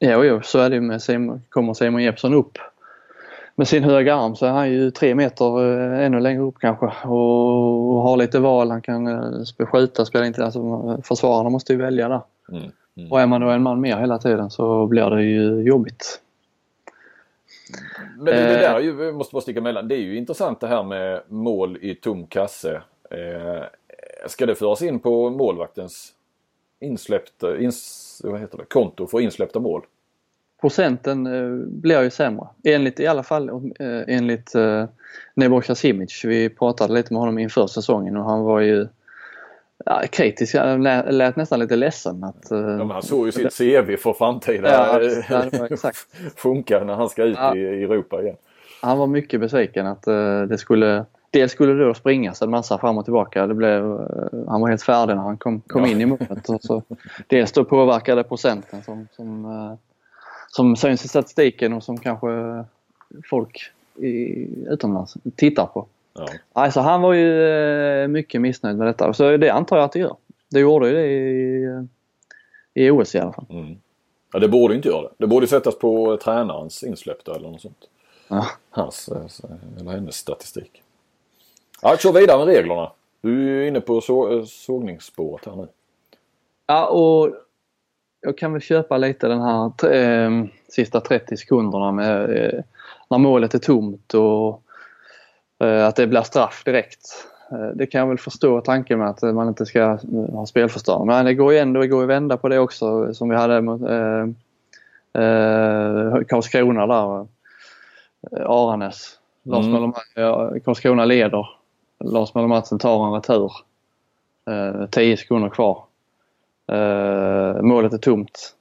Jo, 0.00 0.24
jo, 0.24 0.40
så 0.42 0.58
är 0.58 0.70
det 0.70 0.74
ju 0.74 0.80
med 0.80 1.02
Simon. 1.02 1.42
Kommer 1.48 1.74
Simon 1.74 2.02
Jeppsson 2.02 2.34
upp 2.34 2.58
med 3.54 3.68
sin 3.68 3.84
höga 3.84 4.14
arm 4.14 4.36
så 4.36 4.46
är 4.46 4.50
han 4.50 4.70
ju 4.70 4.90
tre 4.90 5.14
meter 5.14 5.64
eh, 5.94 6.06
ännu 6.06 6.20
längre 6.20 6.42
upp 6.42 6.58
kanske 6.58 6.86
och, 6.86 8.02
har 8.02 8.16
lite 8.16 8.38
val. 8.38 8.70
Han 8.70 8.82
kan 8.82 9.06
eh, 9.06 9.66
skjuta, 9.66 10.04
spela 10.04 10.26
inte. 10.26 10.44
Alltså, 10.44 11.02
försvararna 11.04 11.50
måste 11.50 11.72
ju 11.72 11.78
välja 11.78 12.08
där. 12.08 12.20
Mm. 12.48 12.70
Mm. 12.96 13.12
Och 13.12 13.20
är 13.20 13.26
man 13.26 13.40
då 13.40 13.48
en 13.48 13.62
man 13.62 13.80
mer 13.80 13.96
hela 13.96 14.18
tiden 14.18 14.50
så 14.50 14.86
blir 14.86 15.10
det 15.10 15.22
ju 15.22 15.62
jobbigt. 15.62 16.20
Men 18.16 18.24
det, 18.24 18.32
det 18.32 18.54
Eh. 18.54 18.60
där 18.60 18.74
är 18.74 18.80
ju, 18.80 19.12
måste 19.12 19.32
bara 19.34 19.40
sticka 19.42 19.60
emellan. 19.60 19.88
Det 19.88 19.94
är 19.94 19.98
ju 20.00 20.16
intressant 20.16 20.60
det 20.60 20.66
här 20.66 20.82
med 20.82 21.22
mål 21.28 21.78
i 21.80 21.94
tom 21.94 22.26
kasse. 22.26 22.82
Eh, 23.10 23.62
ska 24.26 24.46
det 24.46 24.54
föras 24.54 24.82
in 24.82 25.00
på 25.00 25.30
målvaktens 25.30 26.12
insläppta, 26.80 27.58
ins, 27.58 28.01
vad 28.24 28.40
heter 28.40 28.58
det, 28.58 28.64
konto 28.64 29.06
för 29.06 29.20
insläppta 29.20 29.60
mål? 29.60 29.82
Procenten 30.60 31.26
eh, 31.26 31.66
blir 31.66 32.02
ju 32.02 32.10
sämre. 32.10 32.46
Enligt 32.64 33.00
i 33.00 33.06
alla 33.06 33.22
fall 33.22 33.48
eh, 33.48 34.02
enligt 34.06 34.54
eh, 34.54 34.84
Nebojsa 35.34 35.74
Simic. 35.74 36.24
Vi 36.24 36.48
pratade 36.48 36.94
lite 36.94 37.12
med 37.12 37.20
honom 37.20 37.38
inför 37.38 37.66
säsongen 37.66 38.16
och 38.16 38.24
han 38.24 38.42
var 38.42 38.60
ju 38.60 38.88
ja, 39.84 40.02
kritisk. 40.10 40.54
Han 40.54 40.82
lät, 40.82 41.36
nästan 41.36 41.58
lite 41.58 41.76
ledsen 41.76 42.24
att 42.24 42.50
eh, 42.50 42.58
Ja, 42.58 42.92
han 42.92 43.02
såg 43.02 43.26
ju 43.26 43.32
sitt 43.32 43.58
CV 43.58 43.96
för 43.96 44.12
framtida 44.12 44.68
Ja, 44.68 45.02
ja, 45.50 45.90
funkar 46.36 46.84
när 46.84 46.94
han 46.94 47.08
ska 47.08 47.24
ut 47.24 47.36
Ja. 47.40 47.56
i, 47.56 47.84
Europa 47.84 48.22
igen. 48.22 48.36
Han 48.82 48.98
var 48.98 49.06
mycket 49.06 49.40
besviken 49.40 49.86
att 49.86 50.02
det 50.48 50.58
skulle 50.58 51.04
Dels 51.32 51.52
skulle 51.52 51.72
det 51.72 51.84
då 51.84 51.94
springas 51.94 52.42
en 52.42 52.50
massa 52.50 52.78
fram 52.78 52.98
och 52.98 53.04
tillbaka. 53.04 53.46
Det 53.46 53.54
blev, 53.54 53.84
eh, 53.84 54.48
han 54.48 54.60
var 54.60 54.68
helt 54.68 54.82
färdig 54.82 55.16
när 55.16 55.22
han 55.22 55.36
kom, 55.36 55.60
kom 55.60 55.82
Ja. 55.82 55.88
in 55.88 56.00
i 56.00 56.06
målet. 56.06 56.48
Och 56.48 56.62
så, 56.62 56.82
dels 57.26 57.52
då 57.52 57.64
påverkade 57.64 58.24
procenten 58.24 58.82
som, 58.82 59.08
som, 59.16 59.44
eh, 59.44 59.74
som 60.48 60.76
syns 60.76 61.04
i 61.04 61.08
statistiken 61.08 61.72
och 61.72 61.82
som 61.84 61.98
kanske 61.98 62.28
folk 63.30 63.60
i, 63.96 64.08
utomlands 64.68 65.16
tittar 65.36 65.66
på. 65.66 65.86
Ja. 66.14 66.26
Alltså 66.52 66.80
han 66.80 67.02
var 67.02 67.12
ju 67.12 67.48
eh, 68.02 68.08
mycket 68.08 68.40
missnöjd 68.40 68.76
med 68.76 68.86
detta. 68.86 69.12
Så 69.12 69.36
det 69.36 69.50
antar 69.50 69.76
jag 69.76 69.84
att 69.84 69.92
det 69.92 69.98
gör. 69.98 70.16
Det 70.50 70.60
gjorde 70.60 70.88
ju 70.88 70.94
det 70.94 71.06
i, 71.06 71.86
i 72.86 72.90
OS 72.90 73.14
i 73.14 73.18
alla 73.18 73.32
fall. 73.32 73.46
Mm. 73.50 73.76
ja, 74.32 74.38
det 74.38 74.48
borde 74.48 74.74
inte 74.74 74.88
göra 74.88 75.02
det. 75.02 75.08
Det 75.18 75.26
borde 75.26 75.46
sättas 75.46 75.78
på 75.78 76.16
tränarens 76.16 76.82
insläppta 76.82 77.34
eller 77.36 77.48
något 77.48 77.60
sånt. 77.60 77.88
Ja. 78.28 78.46
Hans, 78.70 79.08
eller 79.80 79.90
hennes 79.90 80.16
statistik. 80.16 80.82
Ja, 81.84 81.96
kör 81.96 82.12
vidare 82.12 82.38
med 82.38 82.46
reglerna. 82.46 82.92
Du 83.20 83.62
är 83.62 83.68
inne 83.68 83.80
på 83.80 84.00
så, 84.00 84.46
sågningsspåret 84.46 85.46
här 85.46 85.56
nu. 85.56 85.68
Ja, 86.66 86.86
och 86.86 87.30
jag 88.20 88.38
kan 88.38 88.52
väl 88.52 88.62
köpa 88.62 88.96
lite 88.96 89.28
den 89.28 89.40
här 89.40 89.92
eh, 89.92 90.44
sista 90.68 91.00
30 91.00 91.36
sekunderna 91.36 91.92
med 91.92 92.36
eh, 92.36 92.60
när 93.10 93.18
målet 93.18 93.54
är 93.54 93.58
tomt 93.58 94.14
och 94.14 94.62
eh, 95.58 95.86
att 95.86 95.96
det 95.96 96.06
blir 96.06 96.22
straff 96.22 96.62
direkt. 96.64 97.00
Eh, 97.52 97.68
det 97.74 97.86
kan 97.86 97.98
jag 97.98 98.08
väl 98.08 98.18
förstå 98.18 98.60
tanken 98.60 98.98
med 98.98 99.08
att 99.08 99.22
man 99.22 99.48
inte 99.48 99.66
ska 99.66 99.80
eh, 99.80 99.98
ha 100.32 100.46
spelförstörelse. 100.46 101.04
Men 101.04 101.24
det 101.24 101.34
går 101.34 101.52
ju 101.52 101.58
ändå 101.58 101.80
det 101.80 101.88
går 101.88 102.02
att 102.02 102.08
vända 102.08 102.36
på 102.36 102.48
det 102.48 102.58
också 102.58 103.14
som 103.14 103.28
vi 103.28 103.36
hade 103.36 103.60
mot 103.60 103.82
eh, 103.82 104.26
Karlskrona 106.28 106.86
där. 106.86 107.26
Lars 109.42 109.66
Mm. 109.66 110.60
Karlskrona 110.60 111.04
leder. 111.04 111.61
Lars 112.04 112.34
Möller 112.34 112.48
Madsen 112.48 112.78
tar 112.78 113.06
en 113.06 113.12
retur. 113.12 113.52
Eh, 114.50 114.86
10 114.86 115.16
sekunder 115.16 115.48
kvar. 115.48 115.84
Eh, 116.72 117.62
målet 117.62 117.92
är 117.92 117.98
tomt. 117.98 118.54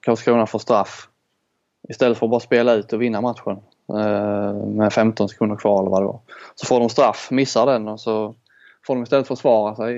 Karlskrona 0.00 0.46
får 0.46 0.58
straff. 0.58 1.08
Istället 1.88 2.18
för 2.18 2.26
att 2.26 2.30
bara 2.30 2.40
spela 2.40 2.74
ut 2.74 2.92
och 2.92 3.02
vinna 3.02 3.20
matchen 3.20 3.58
eh, 3.88 4.54
med 4.54 4.92
15 4.92 5.28
sekunder 5.28 5.56
kvar 5.56 5.80
eller 5.80 5.90
vad 5.90 6.02
det 6.02 6.06
var. 6.06 6.20
Så 6.54 6.66
får 6.66 6.80
de 6.80 6.88
straff, 6.88 7.28
missar 7.30 7.66
den 7.66 7.88
och 7.88 8.00
så 8.00 8.34
får 8.86 8.94
de 8.94 9.02
istället 9.02 9.28
försvara 9.28 9.76
sig 9.76 9.94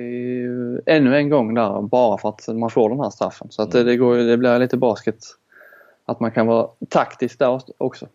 ännu 0.87 1.17
en 1.17 1.29
gång 1.29 1.55
där 1.55 1.83
bara 1.83 2.19
för 2.19 2.29
att 2.29 2.49
man 2.49 2.71
får 2.71 2.89
den 2.89 3.01
här 3.01 3.11
straffen. 3.11 3.47
Så 3.51 3.63
att 3.63 3.73
det, 3.73 3.85
det, 3.85 3.97
går, 3.97 4.17
det 4.17 4.37
blir 4.37 4.59
lite 4.59 4.77
basket 4.77 5.19
att 6.05 6.21
man 6.21 6.31
kan 6.31 6.47
vara 6.47 6.69
taktisk 6.89 7.39
där 7.39 7.61
också. 7.79 8.07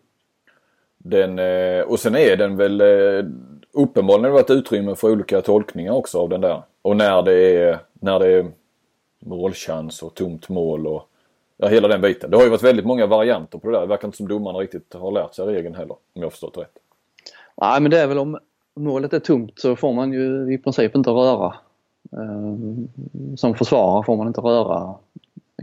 Den, 0.98 1.38
eh, 1.38 1.80
och 1.80 2.00
sen 2.00 2.16
är 2.16 2.36
den 2.36 2.56
väl 2.56 2.80
eh, 2.80 3.24
uppenbarligen 3.72 4.24
har 4.24 4.30
det 4.30 4.42
varit 4.42 4.50
utrymme 4.50 4.94
för 4.94 5.10
olika 5.10 5.42
tolkningar 5.42 5.92
också 5.92 6.18
av 6.18 6.28
den 6.28 6.40
där. 6.40 6.62
Och 6.82 6.96
när 6.96 7.22
det 7.22 7.56
är, 7.56 7.78
när 7.92 8.18
det 8.18 8.28
är 8.28 8.50
målchans 9.18 10.02
och 10.02 10.14
tomt 10.14 10.48
mål 10.48 10.86
och 10.86 11.08
ja, 11.56 11.68
hela 11.68 11.88
den 11.88 12.00
biten. 12.00 12.30
Det 12.30 12.36
har 12.36 12.44
ju 12.44 12.50
varit 12.50 12.62
väldigt 12.62 12.86
många 12.86 13.06
varianter 13.06 13.58
på 13.58 13.70
det 13.70 13.76
där. 13.76 13.80
Det 13.80 13.86
verkar 13.86 14.08
inte 14.08 14.16
som 14.16 14.28
domarna 14.28 14.58
riktigt 14.58 14.94
har 14.94 15.10
lärt 15.12 15.34
sig 15.34 15.46
regeln 15.46 15.74
heller 15.74 15.96
om 16.12 16.22
jag 16.22 16.32
förstått 16.32 16.56
rätt. 16.56 16.78
Nej 17.56 17.80
men 17.80 17.90
det 17.90 18.00
är 18.00 18.06
väl 18.06 18.18
om 18.18 18.38
målet 18.74 19.12
är 19.12 19.20
tomt 19.20 19.58
så 19.60 19.76
får 19.76 19.92
man 19.92 20.12
ju 20.12 20.54
i 20.54 20.58
princip 20.58 20.96
inte 20.96 21.10
röra. 21.10 21.54
Eh, 22.12 22.56
Som 23.36 23.54
försvarare 23.54 24.04
får 24.04 24.16
man 24.16 24.26
inte 24.26 24.40
röra 24.40 24.94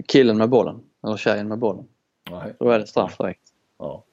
killen 0.08 0.38
med 0.38 0.50
bollen 0.50 0.82
eller 1.04 1.18
tjejen 1.18 1.48
med 1.48 1.58
bollen. 1.58 1.88
Nej. 2.32 2.54
Då 2.60 2.70
är 2.70 2.80
det 2.80 2.88
straff 2.88 3.18
direkt. 3.18 3.42
Ja. 3.78 4.04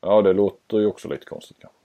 ja, 0.00 0.22
det 0.22 0.32
låter 0.32 0.78
ju 0.78 0.86
också 0.86 1.08
lite 1.08 1.24
konstigt 1.24 1.56
kanske. 1.60 1.79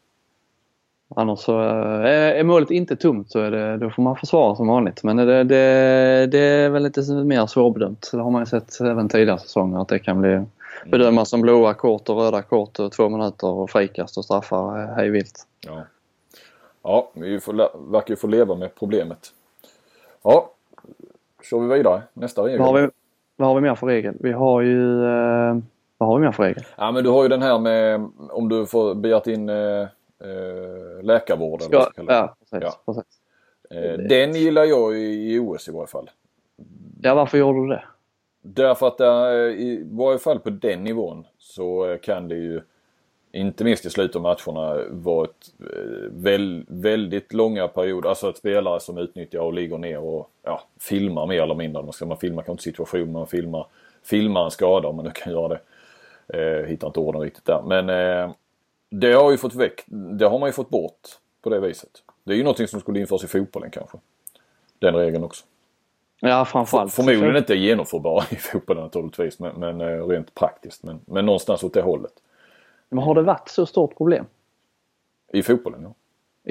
Annars 1.10 1.40
så 1.40 1.62
eh, 1.62 2.40
är 2.40 2.44
målet 2.44 2.72
inte 2.72 2.96
tomt 2.96 3.32
så 3.32 3.40
är 3.40 3.52
det, 3.52 3.78
då 3.78 3.90
får 3.90 4.04
man 4.04 4.16
försvara 4.16 4.56
som 4.56 4.68
vanligt. 4.68 5.04
Men 5.04 5.18
det, 5.18 5.44
det, 5.44 6.28
det 6.32 6.40
är 6.40 6.70
väl 6.70 6.84
lite 6.84 7.14
mer 7.14 7.46
svårbedömt. 7.46 8.10
Det 8.12 8.22
har 8.22 8.32
man 8.32 8.42
ju 8.42 8.46
sett 8.46 8.82
även 8.82 9.10
tidigare 9.10 9.40
säsonger 9.40 9.82
att 9.82 9.88
det 9.88 10.00
kan 10.00 10.22
bli 10.22 10.42
bedömas 10.86 11.30
som 11.30 11.42
blåa 11.42 11.74
kort 11.74 12.10
och 12.10 12.18
röda 12.18 12.42
kort 12.42 12.80
och 12.80 12.92
två 12.92 13.10
minuter 13.10 13.48
och 13.48 13.70
frikast 13.70 14.18
och 14.18 14.26
straffar 14.26 14.96
hej 14.96 15.10
vilt. 15.10 15.48
Ja, 15.66 15.84
ja 16.84 17.10
vi 17.14 17.40
får, 17.40 17.54
verkar 17.92 18.10
ju 18.10 18.16
få 18.16 18.28
leva 18.28 18.56
med 18.56 18.76
problemet. 18.76 19.32
Ja, 20.24 20.50
kör 21.50 21.60
vi 21.60 21.78
vidare. 21.78 22.02
Nästa 22.14 22.42
regel. 22.42 22.60
Vad 22.60 22.68
har, 22.68 22.82
vi, 22.82 22.90
vad 23.36 23.48
har 23.48 23.56
vi 23.56 23.62
mer 23.62 23.76
för 23.76 23.88
regel? 23.88 24.16
Vi 24.20 24.32
har 24.32 24.62
ju... 24.62 25.06
Eh, 25.06 25.58
vad 25.98 26.10
har 26.10 26.20
vi 26.20 26.26
mer 26.26 26.32
för 26.32 26.44
regel? 26.44 26.64
Ja 26.76 26.92
men 26.92 27.04
du 27.04 27.10
har 27.10 27.24
ju 27.24 27.30
den 27.30 27.42
här 27.42 27.60
med 27.60 28.10
om 28.30 28.50
du 28.50 28.66
får 28.66 28.96
begärt 28.96 29.28
in 29.28 29.50
eh, 29.50 29.88
eh, 30.30 31.04
läkarvård 31.04 31.62
eller 31.62 31.72
vad 31.78 31.82
man 31.98 32.06
Ska, 32.06 32.14
ja, 32.14 32.36
precis, 32.40 32.60
Ja. 32.62 32.94
precis. 32.94 33.20
Eh, 33.70 33.98
den 33.98 34.36
gillar 34.36 34.64
jag 34.64 34.98
i, 34.98 35.40
OS 35.40 35.68
i 35.68 35.72
varje 35.72 35.88
fall. 35.88 36.10
Ja, 37.02 37.16
varför 37.16 37.38
gjorde 37.38 37.60
du 37.60 37.68
det? 37.68 37.84
Därför 38.42 38.88
att 38.88 38.98
där, 38.98 39.48
eh, 39.48 39.54
i 39.54 39.84
varje 39.92 40.20
fall 40.20 40.40
på 40.40 40.50
den 40.50 40.84
nivån 40.84 41.26
så 41.38 41.90
eh, 41.90 41.98
kan 41.98 42.28
det 42.28 42.36
ju 42.36 42.62
inte 43.32 43.64
minst 43.64 43.86
i 43.86 43.90
slutet 43.90 44.16
av 44.16 44.22
matcherna 44.22 44.82
vara 44.90 45.24
ett 45.26 45.54
eh, 45.60 46.12
väl, 46.12 46.66
väldigt 46.68 47.34
långa 47.34 47.68
perioder. 47.68 48.10
Alltså 48.10 48.28
att 48.30 48.38
spelare 48.38 48.80
som 48.80 48.98
utnyttjar 48.98 49.40
och 49.40 49.54
ligger 49.54 49.78
ner 49.78 50.00
och 50.00 50.30
ja, 50.44 50.62
filmar 50.80 51.28
mer 51.28 51.42
eller 51.42 51.56
mindre. 51.56 51.84
Man, 51.84 51.94
ska, 51.94 52.06
man 52.06 52.18
filmar 52.18 52.44
kanske 52.44 52.52
inte 52.52 52.64
situationen, 52.64 53.12
man 53.12 53.28
filmar, 53.28 53.68
filmar 54.04 54.46
en 54.46 54.52
skada 54.52 54.88
om 54.88 54.96
man 54.96 55.06
nu 55.06 55.12
kan 55.12 55.34
göra 55.34 55.48
det. 55.48 55.60
Eh, 56.28 56.66
hittar 56.66 56.88
inte 56.88 57.00
orden 57.00 57.22
riktigt 57.22 57.46
där. 57.46 57.62
Men 57.66 57.90
eh, 57.90 58.32
det 59.00 59.14
har 59.14 59.32
ju 59.32 59.38
fått 59.38 59.56
väck, 59.56 59.84
det 59.88 60.26
har 60.26 60.40
man 60.40 60.50
ju 60.50 60.54
fått 60.54 60.70
bort 60.70 61.08
på 61.42 61.50
det 61.50 61.60
viset. 61.60 61.90
Det 62.24 62.34
är 62.34 62.38
ju 62.38 62.44
någonting 62.44 62.68
som 62.68 62.80
skulle 62.80 63.00
införas 63.00 63.24
i 63.24 63.28
fotbollen 63.28 63.72
kanske. 63.72 63.98
Den 64.80 64.96
regeln 64.96 65.24
också. 65.24 65.46
Ja, 66.20 66.46
framförallt. 66.46 66.94
Förmodligen 66.94 67.36
inte 67.36 67.56
genomförbara 67.56 68.24
i 68.30 68.36
fotbollen 68.36 68.84
naturligtvis 68.84 69.40
men, 69.40 69.56
men 69.56 69.82
eh, 69.82 70.08
rent 70.08 70.36
praktiskt. 70.36 70.84
Men, 70.84 71.00
men 71.06 71.26
någonstans 71.26 71.64
åt 71.64 71.74
det 71.74 71.82
hållet. 71.82 72.14
Men 72.90 73.04
har 73.04 73.16
det 73.16 73.22
varit 73.22 73.50
så 73.50 73.66
stort 73.66 73.98
problem? 73.98 74.26
I 75.34 75.44
fotbollen 75.44 75.84
ja. 75.84 75.94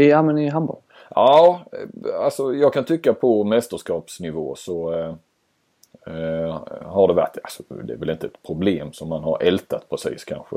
I, 0.03 0.11
ja, 0.11 0.23
men 0.23 0.39
i 0.39 0.49
handboll? 0.49 0.81
Ja, 1.11 1.65
eh, 1.73 2.25
alltså 2.25 2.55
jag 2.55 2.73
kan 2.73 2.85
tycka 2.85 3.15
på 3.15 3.45
mästerskapsnivå 3.45 4.55
så 4.55 4.93
eh, 4.93 5.15
eh, 6.07 6.63
har 6.83 7.09
det 7.09 7.15
varit, 7.15 7.39
alltså, 7.43 7.63
det 7.69 7.93
är 7.93 7.97
väl 7.97 8.11
inte 8.11 8.27
ett 8.27 8.43
problem 8.43 8.93
som 8.93 9.09
man 9.09 9.25
har 9.25 9.43
ältat 9.43 9.89
precis 9.89 10.25
kanske 10.25 10.57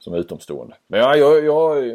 som 0.00 0.14
utomstående. 0.14 0.74
Men 0.86 1.00
ja, 1.00 1.16
jag, 1.16 1.44
jag, 1.44 1.86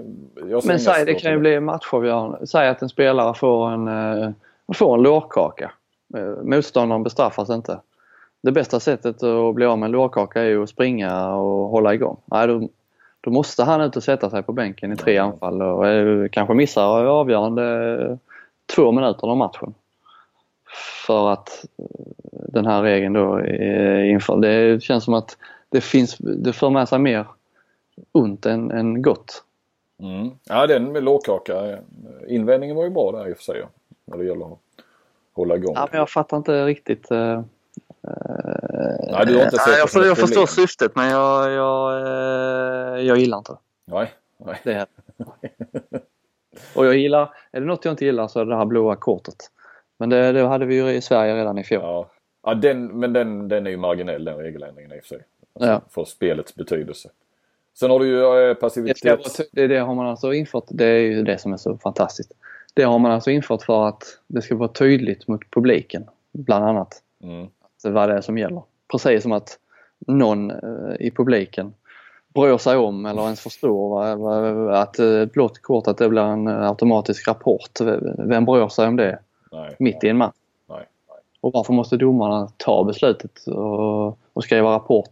jag 0.50 0.66
Men 0.66 0.80
säg, 0.80 1.06
det 1.06 1.14
kan 1.14 1.32
ju 1.32 1.40
bli 1.40 1.60
matchavgörande. 1.60 2.48
Säg 2.48 2.70
att 2.70 2.82
en 2.82 2.90
spelare 2.90 3.34
får 3.34 3.70
en, 3.70 3.88
eh, 3.88 4.30
får 4.74 4.96
en 4.96 5.04
lårkaka. 5.04 5.72
Eh, 6.18 6.44
Motståndaren 6.44 7.04
bestraffas 7.04 7.50
inte. 7.50 7.80
Det 8.42 8.52
bästa 8.52 8.80
sättet 8.80 9.24
att 9.24 9.56
bli 9.56 9.66
av 9.66 9.80
med 9.80 9.88
en 9.88 9.92
lårkaka 9.92 10.42
är 10.42 10.46
ju 10.46 10.64
att 10.64 10.70
springa 10.70 11.36
och 11.36 11.70
hålla 11.70 11.94
igång. 11.94 12.18
Nej, 12.26 12.48
då, 12.48 12.70
då 13.22 13.32
måste 13.32 13.64
han 13.64 13.82
ut 13.82 13.96
och 13.96 14.04
sätta 14.04 14.30
sig 14.30 14.44
på 14.44 14.52
bänken 14.54 14.92
i 14.92 14.96
tre 14.96 15.18
anfall 15.18 15.62
och 15.62 15.88
eh, 15.88 16.30
kanske 16.30 16.54
missar 16.54 17.06
avgörande 17.06 18.18
två 18.76 18.92
minuter 18.92 19.28
av 19.28 19.38
matchen. 19.38 19.74
För 21.08 21.30
att 21.30 21.66
den 22.32 22.66
här 22.66 22.82
regeln 22.82 23.14
då 23.14 23.36
är 23.36 24.04
införd. 24.04 24.42
Det 24.42 24.84
känns 24.84 25.04
som 25.04 25.14
att 25.14 25.38
det, 25.70 25.82
finns, 25.82 26.18
det 26.18 26.54
för 26.54 26.70
med 26.70 26.90
sig 26.90 27.00
mer 27.00 27.26
ont 28.12 28.46
än, 28.46 28.72
än 28.72 29.02
gott. 29.02 29.44
Mm. 30.00 30.32
Ja, 30.44 30.68
den 30.68 30.92
med 30.92 31.04
lårkaka. 31.04 31.72
eh, 31.72 31.80
Invändningen 32.28 32.76
var 32.76 32.84
ju 32.84 32.90
bra 32.90 33.12
där 33.12 33.30
i 33.30 33.34
och 33.34 33.38
för 33.38 33.44
sig. 33.44 33.64
När 34.06 34.18
det 34.18 34.26
gäller 34.26 34.46
att 34.46 34.60
hålla 35.34 35.56
igång. 35.56 35.74
Ja, 35.76 35.88
men 35.92 36.00
jag 36.00 36.10
fattar 36.10 36.38
inte 36.38 36.66
riktigt. 36.66 37.12
eh, 37.12 37.42
Nej, 39.12 39.26
du 39.26 39.36
har 39.38 39.44
inte 39.44 39.58
sett 39.58 39.68
Nej, 39.68 39.76
det 39.76 39.80
jag, 39.80 39.90
för, 39.90 40.06
jag 40.06 40.18
förstår 40.18 40.46
syftet 40.46 40.96
men 40.96 41.10
jag, 41.10 41.52
jag, 41.52 42.02
eh, 42.02 43.02
jag 43.06 43.18
gillar 43.18 43.38
inte 43.38 43.52
det. 43.52 43.58
Nej, 43.86 44.14
nej. 44.38 44.62
det. 44.64 44.74
Är. 44.74 44.88
Och 46.76 46.86
jag 46.86 46.98
gillar, 46.98 47.34
är 47.52 47.60
det 47.60 47.66
något 47.68 47.86
jag 47.86 47.92
inte 47.92 48.06
gillar 48.06 48.28
så 48.28 48.40
är 48.40 48.46
det 48.46 48.52
det 48.52 48.58
här 48.58 48.66
blåa 48.66 48.96
kortet. 48.96 49.36
Men 49.98 50.10
det, 50.10 50.32
det 50.32 50.42
hade 50.48 50.66
vi 50.66 50.76
ju 50.76 50.90
i 50.90 51.02
Sverige 51.02 51.36
redan 51.36 51.58
i 51.58 51.64
fjol. 51.64 51.82
Ja, 51.84 52.10
ja 52.44 52.54
den, 52.54 53.00
men 53.00 53.14
den, 53.14 53.48
den 53.48 53.68
är 53.68 53.72
ju 53.72 53.78
marginell 53.78 54.26
den 54.26 54.38
regeländringen 54.38 54.92
i 54.94 55.00
och 55.00 55.04
för 55.04 55.08
sig. 55.08 55.24
Alltså, 55.56 55.72
Ja. 55.72 55.82
För 55.90 56.06
spelets 56.06 56.56
betydelse. 56.56 57.10
Sen 57.80 57.92
har 57.92 58.00
du 58.00 58.08
ju 58.08 58.20
eh, 58.24 58.48
Det, 58.48 58.56
passivitet. 58.56 59.06
vara 59.06 59.46
det, 59.52 59.68
det 59.68 59.78
har 59.80 59.96
man 59.96 60.08
alltså 60.08 60.34
infört, 60.34 60.64
det 60.68 60.86
är 60.86 61.00
ju 61.00 61.24
det 61.24 61.38
som 61.38 61.54
är 61.54 61.58
så 61.58 61.78
fantastiskt. 61.78 62.32
Det 62.74 62.84
har 62.84 63.00
man 63.00 63.12
alltså 63.12 63.32
infört 63.32 63.62
för 63.62 63.88
att 63.88 64.04
det 64.28 64.42
ska 64.42 64.56
vara 64.56 64.70
tydligt 64.70 65.28
mot 65.28 65.52
publiken, 65.52 66.06
bland 66.32 66.66
annat. 66.66 67.02
Mm. 67.24 67.48
Vad 67.84 68.10
det 68.10 68.16
är 68.16 68.22
som 68.22 68.38
gäller. 68.38 68.62
Precis 68.92 69.24
som 69.24 69.32
att 69.32 69.60
någon 70.08 70.52
eh, 70.52 70.96
i 71.00 71.12
publiken 71.12 71.74
bryr 72.34 72.58
sig 72.58 72.78
om 72.78 73.06
eller 73.06 73.22
ens 73.22 73.42
förstår 73.42 74.04
att 74.72 75.00
eh, 75.00 75.22
ett 75.22 75.34
blått 75.34 75.62
kort 75.62 75.88
att 75.88 75.98
det 75.98 76.10
blir 76.10 76.22
en 76.22 76.48
automatisk 76.48 77.28
rapport. 77.28 77.80
Vem 78.18 78.46
bryr 78.46 78.68
sig 78.68 78.88
om 78.88 78.96
det 78.96 79.20
Nej. 79.52 79.76
mitt 79.80 80.04
i 80.04 80.10
en 80.10 80.18
match? 80.18 80.36
Nej. 80.70 80.86
Och 81.42 81.54
varför 81.54 81.74
måste 81.74 81.98
domarna 81.98 82.50
ta 82.58 82.84
beslutet 82.84 83.48
och, 83.48 84.08
och 84.34 84.44
skriva 84.44 84.76
rapport 84.76 85.12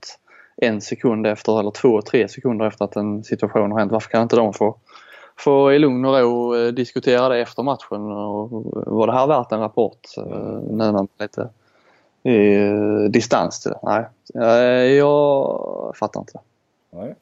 en 0.57 0.81
sekund 0.81 1.27
efter 1.27 1.59
eller 1.59 1.71
två, 1.71 2.01
tre 2.01 2.27
sekunder 2.27 2.65
efter 2.65 2.85
att 2.85 2.95
en 2.95 3.23
situation 3.23 3.71
har 3.71 3.79
hänt? 3.79 3.91
Varför 3.91 4.09
kan 4.09 4.21
inte 4.21 4.35
de 4.35 4.53
få, 4.53 4.75
få 5.37 5.73
i 5.73 5.79
lugn 5.79 6.05
och 6.05 6.13
ro 6.19 6.55
eh, 6.55 6.67
diskutera 6.67 7.29
det 7.29 7.39
efter 7.41 7.63
matchen? 7.63 8.11
Och, 8.11 8.49
var 8.93 9.07
det 9.07 9.13
här 9.13 9.27
värt 9.27 9.51
en 9.51 9.59
rapport? 9.59 9.99
eh, 10.17 10.23
Nu 10.25 10.75
när 10.75 10.91
man 10.91 11.07
är 11.17 11.23
lite 11.23 11.49
i 12.23 12.55
eh, 12.67 13.09
distans 13.09 13.59
till 13.61 13.71
det. 13.71 13.79
Nej, 13.83 14.05
Eh, 14.35 14.91
jag 14.97 15.93
fattar 15.95 16.19
inte. 16.19 16.39
nej. 16.91 17.15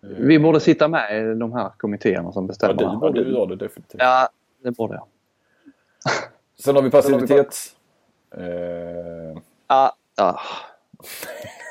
Vi 0.00 0.38
borde 0.38 0.60
sitta 0.60 0.88
med 0.88 1.16
i 1.18 1.34
de 1.34 1.52
här 1.52 1.70
kommittéerna 1.76 2.32
som 2.32 2.44
Ja, 2.44 2.48
bestämmer. 2.48 2.74
du 2.74 2.96
borde 2.96 3.20
ju 3.20 3.32
göra 3.32 3.46
det 3.46 3.56
definitivt. 3.56 4.00
Ja, 4.02 4.28
det 4.62 4.70
borde 4.70 4.94
jag. 4.94 5.04
Sen 6.64 6.74
har 6.74 6.82
vi 6.82 6.90
passivitet. 6.90 7.56
Eh, 8.36 9.38
Ja, 9.68 9.92
ja. 10.16 10.40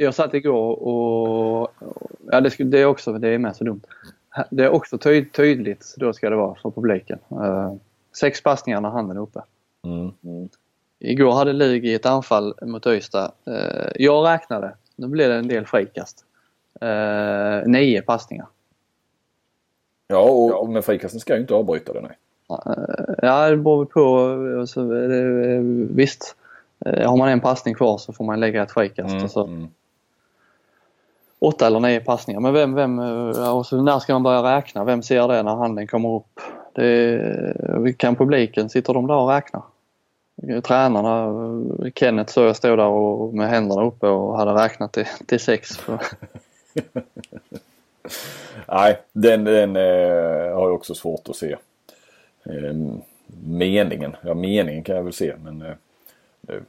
Jag 0.00 0.14
satt 0.14 0.34
igår 0.34 0.82
och... 0.82 1.72
Ja, 2.30 2.40
det, 2.40 2.64
det 2.64 2.78
är 2.78 2.86
också 2.86 3.12
det 3.12 3.28
är 3.28 3.38
med 3.38 3.56
så 3.56 3.64
dumt. 3.64 3.80
Det 4.50 4.64
är 4.64 4.68
också 4.68 4.98
ty 4.98 5.24
tydligt, 5.24 5.94
då 5.96 6.12
ska 6.12 6.30
det 6.30 6.36
vara 6.36 6.54
för 6.54 6.70
publiken. 6.70 7.18
Eh, 7.30 7.74
sex 8.20 8.42
passningar 8.42 8.80
när 8.80 8.88
handen 8.88 9.16
är 9.16 9.20
uppe. 9.20 9.40
Mm. 9.84 10.48
Igår 10.98 11.32
hade 11.32 11.52
Lugi 11.52 11.94
ett 11.94 12.06
anfall 12.06 12.54
mot 12.62 12.86
Öysta. 12.86 13.32
Eh, 13.46 13.90
jag 13.94 14.26
räknade, 14.26 14.74
nu 14.96 15.06
blev 15.06 15.28
det 15.28 15.36
en 15.36 15.48
del 15.48 15.66
frikast. 15.66 16.24
Eh, 16.80 17.66
nio 17.66 18.02
passningar. 18.02 18.46
Ja, 20.08 20.20
och, 20.20 20.62
och 20.62 20.68
men 20.68 20.82
frikasten 20.82 21.20
ska 21.20 21.34
ju 21.34 21.40
inte 21.40 21.54
avbryta 21.54 21.92
det, 21.92 22.00
nej. 22.00 22.16
Ja, 23.22 23.50
det 23.50 23.56
beror 23.56 23.84
på. 23.84 24.30
Eh, 24.80 25.96
visst, 25.96 26.36
har 27.06 27.16
man 27.16 27.28
en 27.28 27.40
passning 27.40 27.74
kvar 27.74 27.98
så 27.98 28.12
får 28.12 28.24
man 28.24 28.40
lägga 28.40 28.62
ett 28.62 28.72
frikast. 28.72 29.14
Mm, 29.14 29.28
så. 29.28 29.46
mm. 29.46 29.68
Åtta 31.38 31.66
eller 31.66 31.80
nio 31.80 32.00
passningar. 32.00 32.40
Men 32.40 32.52
vem, 32.52 32.74
vem, 32.74 32.98
eh, 32.98 33.56
och 33.56 33.66
så 33.66 33.82
när 33.82 33.98
ska 33.98 34.12
man 34.12 34.22
börja 34.22 34.56
räkna? 34.56 34.84
Vem 34.84 35.02
ser 35.02 35.28
det 35.28 35.42
när 35.42 35.54
handen 35.54 35.86
kommer 35.86 36.16
upp? 36.16 36.40
Det, 36.72 37.98
kan 37.98 38.16
publiken, 38.16 38.68
sitter 38.68 38.94
de 38.94 39.06
där 39.06 39.14
och 39.14 39.28
räknar? 39.28 39.62
Tränarna, 40.62 41.24
eh, 41.84 41.92
Kenneth 41.94 42.32
såg 42.32 42.44
jag 42.44 42.56
stod 42.56 42.78
där 42.78 42.86
och 42.86 43.34
med 43.34 43.48
händerna 43.48 43.84
uppe 43.84 44.06
och 44.06 44.36
hade 44.36 44.64
räknat 44.64 44.92
till, 44.92 45.06
till 45.26 45.40
sex. 45.40 45.80
Nej, 48.68 48.98
den, 49.12 49.44
den 49.44 49.76
eh, 49.76 50.54
har 50.54 50.62
jag 50.62 50.74
också 50.74 50.94
svårt 50.94 51.28
att 51.28 51.36
se. 51.36 51.56
Eh, 52.44 52.74
meningen, 53.44 54.16
ja 54.22 54.34
meningen 54.34 54.84
kan 54.84 54.96
jag 54.96 55.02
väl 55.02 55.12
se 55.12 55.34
men 55.44 55.62
eh, 55.62 55.74
eh 56.48 56.60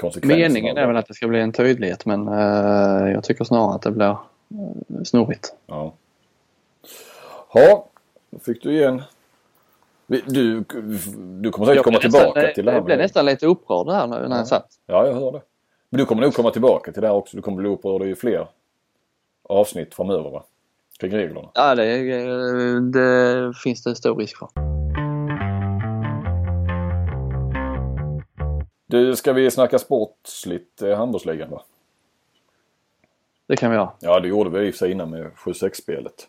konsekvenserna. 0.00 0.48
meningen 0.48 0.76
är 0.76 0.86
väl 0.86 0.96
att 0.96 1.06
det 1.06 1.14
ska 1.14 1.28
bli 1.28 1.40
en 1.40 1.52
tydlighet 1.52 2.06
men 2.06 2.28
eh, 2.28 3.12
jag 3.12 3.24
tycker 3.24 3.44
snarare 3.44 3.74
att 3.74 3.82
det 3.82 3.90
blir 3.90 4.06
eh, 4.06 4.16
snurrigt. 5.04 5.54
Ja. 5.66 5.94
Ja, 7.54 7.86
då 8.30 8.38
fick 8.38 8.62
du 8.62 8.72
igen. 8.72 9.02
Du, 10.06 10.64
du 11.40 11.50
kommer 11.50 11.66
säkert 11.66 11.84
komma 11.84 11.98
tillbaka 11.98 12.26
nästan, 12.26 12.54
till 12.54 12.64
det 12.64 12.70
här. 12.70 12.78
Jag 12.78 12.84
blev 12.84 12.98
nästan 12.98 13.26
lite 13.26 13.46
upprörd 13.46 13.88
här 13.88 14.06
nu 14.06 14.28
när 14.28 14.36
jag 14.36 14.46
satt. 14.46 14.68
Ja, 14.86 15.06
jag 15.06 15.14
hör 15.14 15.32
det. 15.32 15.40
Men 15.90 15.98
du 15.98 16.04
kommer 16.06 16.22
nog 16.22 16.34
komma 16.34 16.50
tillbaka 16.50 16.92
till 16.92 17.02
det 17.02 17.08
här 17.08 17.14
också. 17.14 17.36
Du 17.36 17.42
kommer 17.42 17.56
bli 17.56 17.68
upprörd 17.68 18.02
i 18.02 18.14
fler 18.14 18.46
avsnitt 19.48 19.94
framöver 19.94 20.30
va? 20.30 20.44
Kring 21.00 21.12
reglerna. 21.12 21.48
Ja, 21.54 21.74
det, 21.74 22.10
eh, 22.10 22.80
det 22.80 23.52
finns 23.64 23.82
det 23.82 23.96
stor 23.96 24.16
risk 24.16 24.38
för. 24.38 24.65
Du, 28.86 29.16
ska 29.16 29.32
vi 29.32 29.50
snacka 29.50 29.78
sportsligt 29.78 30.82
eh, 30.82 30.96
handbollsligan 30.96 31.50
va? 31.50 31.62
Det 33.46 33.56
kan 33.56 33.70
vi 33.70 33.76
göra. 33.76 33.90
Ja, 34.00 34.20
det 34.20 34.28
gjorde 34.28 34.50
vi 34.50 34.66
i 34.66 34.70
och 34.70 34.74
för 34.74 34.78
sig 34.78 34.90
innan 34.90 35.10
med 35.10 35.30
7-6-spelet. 35.32 36.28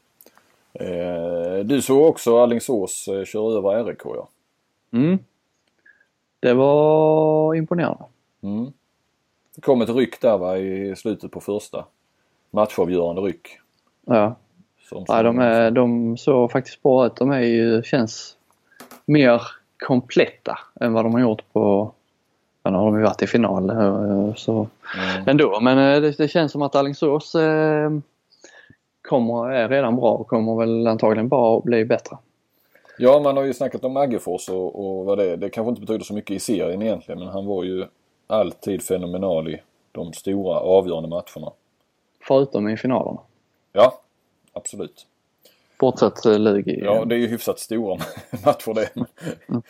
Eh, 0.73 1.65
du 1.65 1.81
såg 1.81 2.07
också 2.07 2.37
Alingsås 2.37 3.07
eh, 3.07 3.25
köra 3.25 3.57
över 3.57 3.85
RIK 3.85 4.01
ja. 4.03 4.27
Mm. 4.91 5.19
Det 6.39 6.53
var 6.53 7.55
imponerande. 7.55 8.03
Mm. 8.41 8.71
Det 9.55 9.61
kom 9.61 9.81
ett 9.81 9.89
ryck 9.89 10.21
där 10.21 10.37
va 10.37 10.57
i 10.57 10.95
slutet 10.95 11.31
på 11.31 11.41
första. 11.41 11.85
Matchavgörande 12.51 13.21
ryck. 13.21 13.59
Ja. 14.05 14.35
Som, 14.89 15.05
Nej, 15.09 15.23
de, 15.23 15.39
är, 15.39 15.71
de 15.71 16.17
såg 16.17 16.51
faktiskt 16.51 16.83
bra 16.83 17.05
ut. 17.05 17.15
De 17.15 17.31
är 17.31 17.41
ju, 17.41 17.83
känns 17.83 18.37
mer 19.05 19.41
kompletta 19.79 20.59
än 20.79 20.93
vad 20.93 21.05
de 21.05 21.13
har 21.13 21.21
gjort 21.21 21.53
på... 21.53 21.93
Nu 22.69 22.77
har 22.77 22.85
de 22.85 22.97
ju 22.97 23.03
varit 23.03 23.21
i 23.21 23.27
final 23.27 23.69
eh, 23.69 24.33
så 24.35 24.67
Mm. 24.97 25.27
ändå. 25.27 25.59
Men 25.59 25.77
eh, 25.77 26.01
det, 26.01 26.17
det 26.17 26.27
känns 26.27 26.51
som 26.51 26.61
att 26.61 26.75
Alingsås 26.75 27.35
eh, 27.35 27.89
kommer, 29.01 29.51
är 29.51 29.69
redan 29.69 29.95
bra 29.95 30.11
och 30.11 30.27
kommer 30.27 30.55
väl 30.55 30.87
antagligen 30.87 31.27
bara 31.27 31.59
bli 31.61 31.85
bättre. 31.85 32.17
Ja, 32.97 33.19
man 33.19 33.37
har 33.37 33.43
ju 33.43 33.53
snackat 33.53 33.83
om 33.83 33.97
Aggefors 33.97 34.49
och, 34.49 34.75
och 34.99 35.05
vad 35.05 35.17
det 35.17 35.31
är. 35.31 35.37
Det 35.37 35.49
kanske 35.49 35.69
inte 35.69 35.81
betyder 35.81 36.05
så 36.05 36.13
mycket 36.13 36.35
i 36.35 36.39
serien 36.39 36.81
egentligen 36.81 37.19
men 37.19 37.27
han 37.27 37.45
var 37.45 37.63
ju 37.63 37.85
alltid 38.27 38.83
fenomenal 38.83 39.47
i 39.49 39.61
de 39.91 40.13
stora 40.13 40.59
avgörande 40.59 41.09
matcherna. 41.09 41.51
Förutom 42.27 42.69
i 42.69 42.77
finalerna. 42.77 43.19
Ja, 43.73 43.99
absolut. 44.53 45.05
Bortsett 45.79 46.25
eh, 46.25 46.39
Lugi. 46.39 46.81
Ja, 46.83 47.05
det 47.05 47.15
är 47.15 47.19
ju 47.19 47.27
hyfsat 47.27 47.59
stora 47.59 47.95
matcher 48.45 48.73
det. 48.73 48.89
Men 49.47 49.61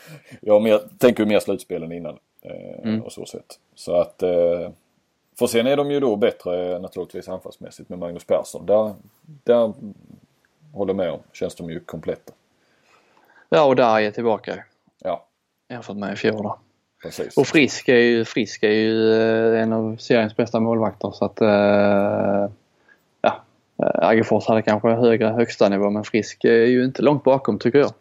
Jag 0.42 0.62
mer, 0.62 0.80
tänker 0.98 1.24
ju 1.24 1.30
mer 1.30 1.40
slutspel 1.40 1.84
än 1.84 1.92
innan. 1.92 2.18
Eh, 2.50 2.84
Mm. 2.84 3.02
Och 3.04 3.12
så 3.12 3.26
sätt. 3.26 3.60
Så 3.76 3.96
att... 4.02 4.24
Eh, 4.24 4.70
för 5.40 5.48
sen 5.48 5.68
är 5.68 5.78
de 5.78 5.92
ju 5.92 6.00
då 6.00 6.16
bättre 6.16 6.80
naturligtvis 6.80 7.30
anfallsmässigt 7.30 7.90
med 7.90 8.00
Magnus 8.00 8.24
Persson. 8.26 8.66
Där, 8.66 8.94
där 9.44 9.74
håller 10.74 10.94
med 10.94 11.12
om. 11.12 11.20
Känns 11.34 11.56
de 11.56 11.70
ju 11.70 11.80
kompletta. 11.80 12.34
ja 13.50 13.64
och 13.64 13.76
där 13.76 14.00
är 14.00 14.12
tillbaka 14.12 14.64
Ja, 15.00 15.26
jämfört 15.70 15.96
med 15.98 16.14
i 16.14 16.16
fjol. 16.16 16.44
Då. 16.44 16.60
precis. 17.04 17.38
Och 17.38 17.48
Frisk 17.48 17.90
är 17.90 17.96
ju, 17.96 18.26
Frisk 18.26 18.64
är 18.64 18.72
ju 18.72 19.14
eh, 19.14 19.62
en 19.62 19.74
av 19.74 19.98
seriens 19.98 20.36
bästa 20.36 20.60
målvakter 20.60 21.12
så 21.12 21.26
att 21.26 21.42
eh, 21.42 22.50
ja, 23.22 23.42
eh, 23.84 24.08
Aggefors 24.08 24.48
hade 24.48 24.62
kanske 24.62 24.90
högre 24.90 25.28
högsta 25.28 25.70
nivå 25.70 25.90
men 25.90 26.04
Frisk 26.04 26.44
är 26.44 26.66
ju 26.66 26.86
inte 26.86 27.02
långt 27.02 27.24
bakom 27.24 27.60
tycker 27.60 27.80
jag. 27.80 27.92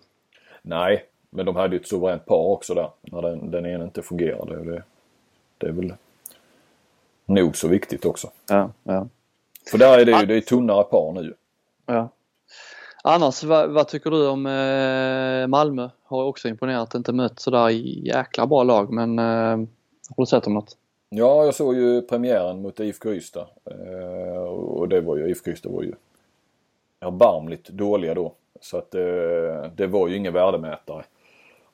Nej, 0.63 1.05
men 1.37 1.47
de 1.47 1.57
hade 1.57 1.77
ju 1.77 1.81
ett 1.81 1.89
suveränt 1.89 2.27
par 2.27 2.47
också 2.47 2.75
där. 2.75 2.91
När 3.01 3.23
den, 3.23 3.51
den 3.51 3.67
ena 3.67 3.85
inte 3.85 4.03
fungerade. 4.03 4.65
Det, 4.65 4.83
det 5.59 5.67
är 5.67 5.73
väl 5.73 5.95
nog 7.27 7.57
så 7.57 7.69
viktigt 7.69 8.05
också. 8.05 8.31
Ja, 8.49 8.71
ja, 8.85 9.09
För 9.71 9.79
där 9.79 9.99
är 9.99 10.05
det 10.05 10.21
ju 10.21 10.27
det 10.27 10.35
är 10.37 10.41
tunnare 10.41 10.85
par 10.85 11.13
nu. 11.13 11.35
ja. 11.87 12.09
Annars 13.05 13.45
vad, 13.45 13.71
vad 13.71 13.89
tycker 13.89 14.11
du 14.11 14.29
om 14.29 14.47
eh, 14.47 15.47
Malmö? 15.47 15.91
Har 16.03 16.25
också 16.25 16.49
imponerat, 16.49 16.95
inte 16.95 17.13
mött 17.13 17.41
sådär 17.41 17.69
jäkla 17.69 18.47
bra 18.47 18.63
lag 18.63 18.93
men 18.93 19.19
eh, 19.19 19.57
har 20.17 20.17
du 20.17 20.27
sett 20.27 20.45
dem 20.45 20.55
något? 20.55 20.77
Ja, 21.09 21.45
jag 21.45 21.55
såg 21.55 21.75
ju 21.75 22.03
premiären 22.03 22.63
mot 22.63 22.81
IFK 22.81 23.13
Ystad. 23.13 23.47
Eh, 23.65 24.43
och 24.47 24.89
det 24.89 25.01
var 25.01 25.17
ju, 25.17 25.29
IFK 25.29 25.51
Ystad 25.51 25.73
var 25.73 25.83
ju 25.83 25.93
erbarmligt 27.01 27.69
dåliga 27.69 28.15
då. 28.15 28.33
Så 28.61 28.79
att 28.79 28.95
eh, 28.95 29.71
det 29.77 29.87
var 29.87 30.09
ju 30.09 30.17
ingen 30.17 30.33
värdemätare. 30.33 31.05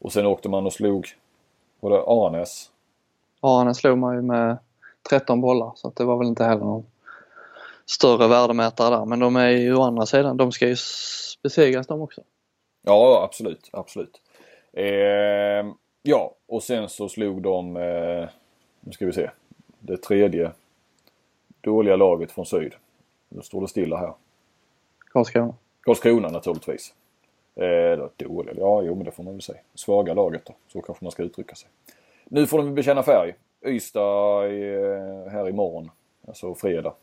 Och 0.03 0.13
sen 0.13 0.27
åkte 0.27 0.49
man 0.49 0.67
och 0.67 0.73
slog, 0.73 1.09
var 1.81 1.91
det 1.91 2.03
Arnäs? 2.07 2.71
Arne 3.41 3.75
slog 3.75 3.99
man 3.99 4.15
ju 4.15 4.23
med 4.23 4.59
13 5.09 5.41
bollar 5.41 5.73
så 5.77 5.89
att 5.89 5.97
det 5.97 6.05
var 6.05 6.19
väl 6.19 6.27
inte 6.27 6.45
heller 6.45 6.65
någon 6.65 6.87
större 7.87 8.29
värdemätare 8.29 8.97
där 8.97 9.05
men 9.05 9.19
de 9.19 9.37
är 9.37 9.49
ju 9.49 9.75
å 9.75 9.83
andra 9.83 10.07
sidan, 10.07 10.37
de 10.37 10.53
ska 10.53 10.69
ju 10.69 10.77
besegras 11.43 11.87
de 11.87 12.01
också. 12.01 12.21
Ja, 12.83 13.25
absolut, 13.25 13.71
absolut. 13.73 14.21
Eh, 14.73 15.73
ja, 16.03 16.35
och 16.47 16.63
sen 16.63 16.89
så 16.89 17.09
slog 17.09 17.43
de, 17.43 17.77
eh, 17.77 18.29
nu 18.81 18.93
ska 18.93 19.07
vi 19.07 19.13
se, 19.13 19.31
det 19.79 19.97
tredje 19.97 20.53
dåliga 21.61 21.97
laget 21.97 22.33
från 22.33 22.47
syd. 22.47 22.75
Nu 23.29 23.43
står 23.43 23.61
det 23.61 23.69
stilla 23.69 23.97
här. 23.97 24.15
Karlskrona. 24.99 25.55
Karlskrona 25.81 26.29
naturligtvis. 26.29 26.95
Eh, 27.55 27.99
då, 27.99 28.11
dåliga, 28.17 28.55
ja 28.59 28.83
jo 28.83 28.95
men 28.95 29.05
det 29.05 29.11
får 29.11 29.23
man 29.23 29.33
väl 29.33 29.43
säga. 29.43 29.59
Svaga 29.75 30.15
laget 30.15 30.45
då, 30.45 30.55
så 30.69 30.83
kanske 30.83 31.05
man 31.05 31.13
ska 31.13 31.23
uttrycka 31.23 31.55
sig. 31.55 31.69
Nu 32.25 32.47
får 32.47 32.59
de 32.59 32.75
bekänna 32.75 33.03
färg. 33.03 33.35
Ystad 33.67 34.47
är, 34.47 35.31
här 35.31 35.49
imorgon, 35.49 35.91
alltså 36.27 36.55
fredag. 36.55 36.95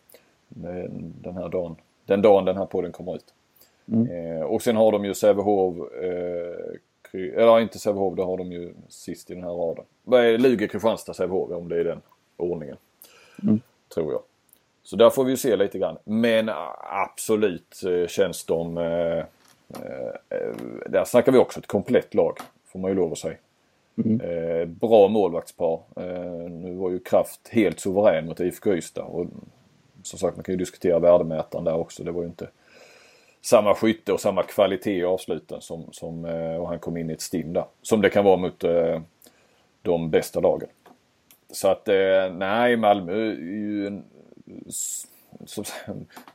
Den 0.50 1.36
här 1.36 1.50
dagen. 1.50 1.76
Den 2.06 2.22
dagen 2.22 2.46
den 2.46 2.58
här 2.58 2.66
podden 2.66 2.92
kommer 2.92 3.16
ut. 3.16 3.34
Eh, 4.12 4.42
och 4.42 4.62
sen 4.62 4.76
har 4.76 4.92
de 4.92 5.06
ju 5.06 5.14
Sävehof, 5.14 5.78
eh, 5.94 7.14
eller 7.14 7.60
inte 7.60 7.80
Sävehof, 7.80 8.16
det 8.16 8.24
har 8.24 8.38
de 8.38 8.52
ju 8.52 8.74
sist 8.90 9.32
i 9.32 9.34
den 9.34 9.44
här 9.44 9.52
raden. 9.52 9.86
Lugi, 10.42 10.68
Kristianstad, 10.68 11.14
Sävehof 11.14 11.52
om 11.52 11.70
det 11.70 11.80
är 11.80 11.84
den 11.84 12.02
ordningen. 12.38 12.78
Tror 13.94 14.12
jag. 14.12 14.22
Så 14.84 14.96
där 14.96 15.10
får 15.10 15.24
vi 15.24 15.32
ju 15.32 15.38
se 15.38 15.56
lite 15.56 15.80
grann. 15.80 15.98
Men 16.04 16.50
absolut 16.82 17.84
eh, 17.86 18.08
känns 18.08 18.46
de... 18.46 18.78
Eh, 19.76 20.38
eh, 20.40 20.56
där 20.90 21.06
snackar 21.06 21.32
vi 21.32 21.38
också 21.38 21.60
ett 21.60 21.68
komplett 21.68 22.14
lag. 22.14 22.38
Får 22.66 22.80
man 22.80 22.92
ju 22.92 22.96
lov 22.96 23.12
att 23.12 23.18
säga. 23.18 23.38
Eh, 24.22 24.66
bra 24.66 25.08
målvaktspar. 25.08 25.80
Nu 26.50 26.74
var 26.76 26.90
ju 26.90 27.00
Kraft 27.00 27.48
helt 27.52 27.80
suverän 27.80 28.26
mot 28.26 28.40
IFK 28.40 28.74
Ystad. 28.74 29.04
Och 29.04 29.26
som 30.04 30.20
sagt 30.20 30.38
man 30.38 30.44
kan 30.44 30.54
ju 30.54 30.58
diskutera 30.60 31.00
värdemätaren 31.00 31.66
där 31.66 31.76
också. 31.76 32.04
Det 32.04 32.12
var 32.12 32.22
ju 32.22 32.28
inte 32.28 32.48
samma 33.42 33.76
skytte 33.76 34.14
och 34.14 34.20
samma 34.22 34.44
kvalitet 34.44 34.98
i 34.98 35.04
avsluten 35.04 35.62
som, 35.62 35.86
som 35.92 36.26
och 36.60 36.68
han 36.68 36.80
kom 36.80 36.98
in 36.98 37.10
i 37.10 37.14
ett 37.14 37.22
stim 37.22 37.54
där. 37.54 37.66
Som 37.82 38.02
det 38.02 38.10
kan 38.10 38.26
vara 38.26 38.38
mot 38.38 38.64
de 39.82 40.10
bästa 40.10 40.40
lagen. 40.40 40.70
Så 41.52 41.68
att 41.68 41.88
nej 42.32 42.78
Malmö 42.78 43.14
är 43.14 43.36
ju 43.36 43.88
en, 43.88 44.04
s- 44.68 45.08
så, 45.46 45.64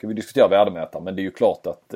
kan 0.00 0.08
vi 0.08 0.14
diskutera 0.14 0.48
värdemätaren 0.48 1.04
men 1.04 1.16
det 1.16 1.22
är 1.22 1.24
ju 1.24 1.30
klart 1.30 1.66
att 1.66 1.94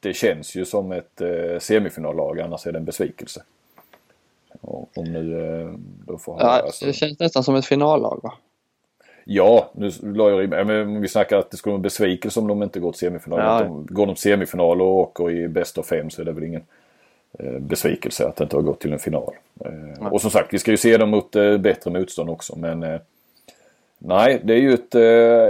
det 0.00 0.14
känns 0.14 0.54
ju 0.54 0.64
som 0.64 0.92
ett 0.92 1.20
eh, 1.20 1.58
semifinallag 1.58 2.40
annars 2.40 2.66
är 2.66 2.72
det 2.72 2.78
en 2.78 2.84
besvikelse. 2.84 3.42
Och, 4.60 4.88
om 4.98 5.04
nu 5.04 5.40
eh, 5.40 5.74
då 6.06 6.18
får 6.18 6.40
Ja, 6.40 6.46
alltså, 6.46 6.86
det 6.86 6.92
känns 6.92 7.18
nästan 7.18 7.44
som 7.44 7.54
ett 7.54 7.66
finallag 7.66 8.20
va? 8.22 8.32
Ja, 9.30 9.70
nu 9.72 9.90
la 10.02 10.30
jag 10.30 10.66
men 10.66 11.00
vi 11.00 11.08
snackar 11.08 11.38
att 11.38 11.50
det 11.50 11.56
skulle 11.56 11.70
vara 11.70 11.78
en 11.78 11.82
besvikelse 11.82 12.40
om 12.40 12.46
de 12.46 12.62
inte 12.62 12.80
går 12.80 12.92
till 12.92 12.98
semifinal. 12.98 13.40
Ja. 13.40 13.62
De, 13.62 13.86
går 13.86 14.06
de 14.06 14.14
till 14.14 14.22
semifinal 14.22 14.82
och 14.82 14.98
åker 14.98 15.30
i 15.30 15.48
bäst 15.48 15.78
av 15.78 15.82
fem 15.82 16.10
så 16.10 16.20
är 16.20 16.24
det 16.24 16.32
väl 16.32 16.44
ingen 16.44 16.62
eh, 17.38 17.58
besvikelse 17.58 18.26
att 18.26 18.36
det 18.36 18.44
inte 18.44 18.56
har 18.56 18.62
gått 18.62 18.80
till 18.80 18.92
en 18.92 18.98
final. 18.98 19.34
Eh, 19.64 20.06
och 20.06 20.20
som 20.20 20.30
sagt, 20.30 20.54
vi 20.54 20.58
ska 20.58 20.70
ju 20.70 20.76
se 20.76 20.96
dem 20.96 21.10
mot 21.10 21.36
eh, 21.36 21.58
bättre 21.58 21.90
motstånd 21.90 22.30
också. 22.30 22.56
Men 22.56 22.82
eh, 22.82 23.00
nej, 23.98 24.40
det 24.44 24.54
är 24.54 24.60
ju 24.60 24.74
ett, 24.74 24.94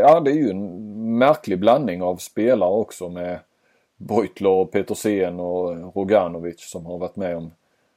ja, 0.00 0.20
det 0.20 0.30
är 0.30 0.36
ju 0.36 0.50
en 0.50 1.18
märklig 1.18 1.58
blandning 1.58 2.02
av 2.02 2.16
spelare 2.16 2.70
också 2.70 3.08
med 3.08 3.38
Beutler, 3.98 4.50
och 4.50 4.70
Petersen 4.70 5.40
och 5.40 5.94
Roganovic 5.96 6.60
som 6.60 6.86
har 6.86 6.98
varit 6.98 7.16
med 7.16 7.36
om, 7.36 7.50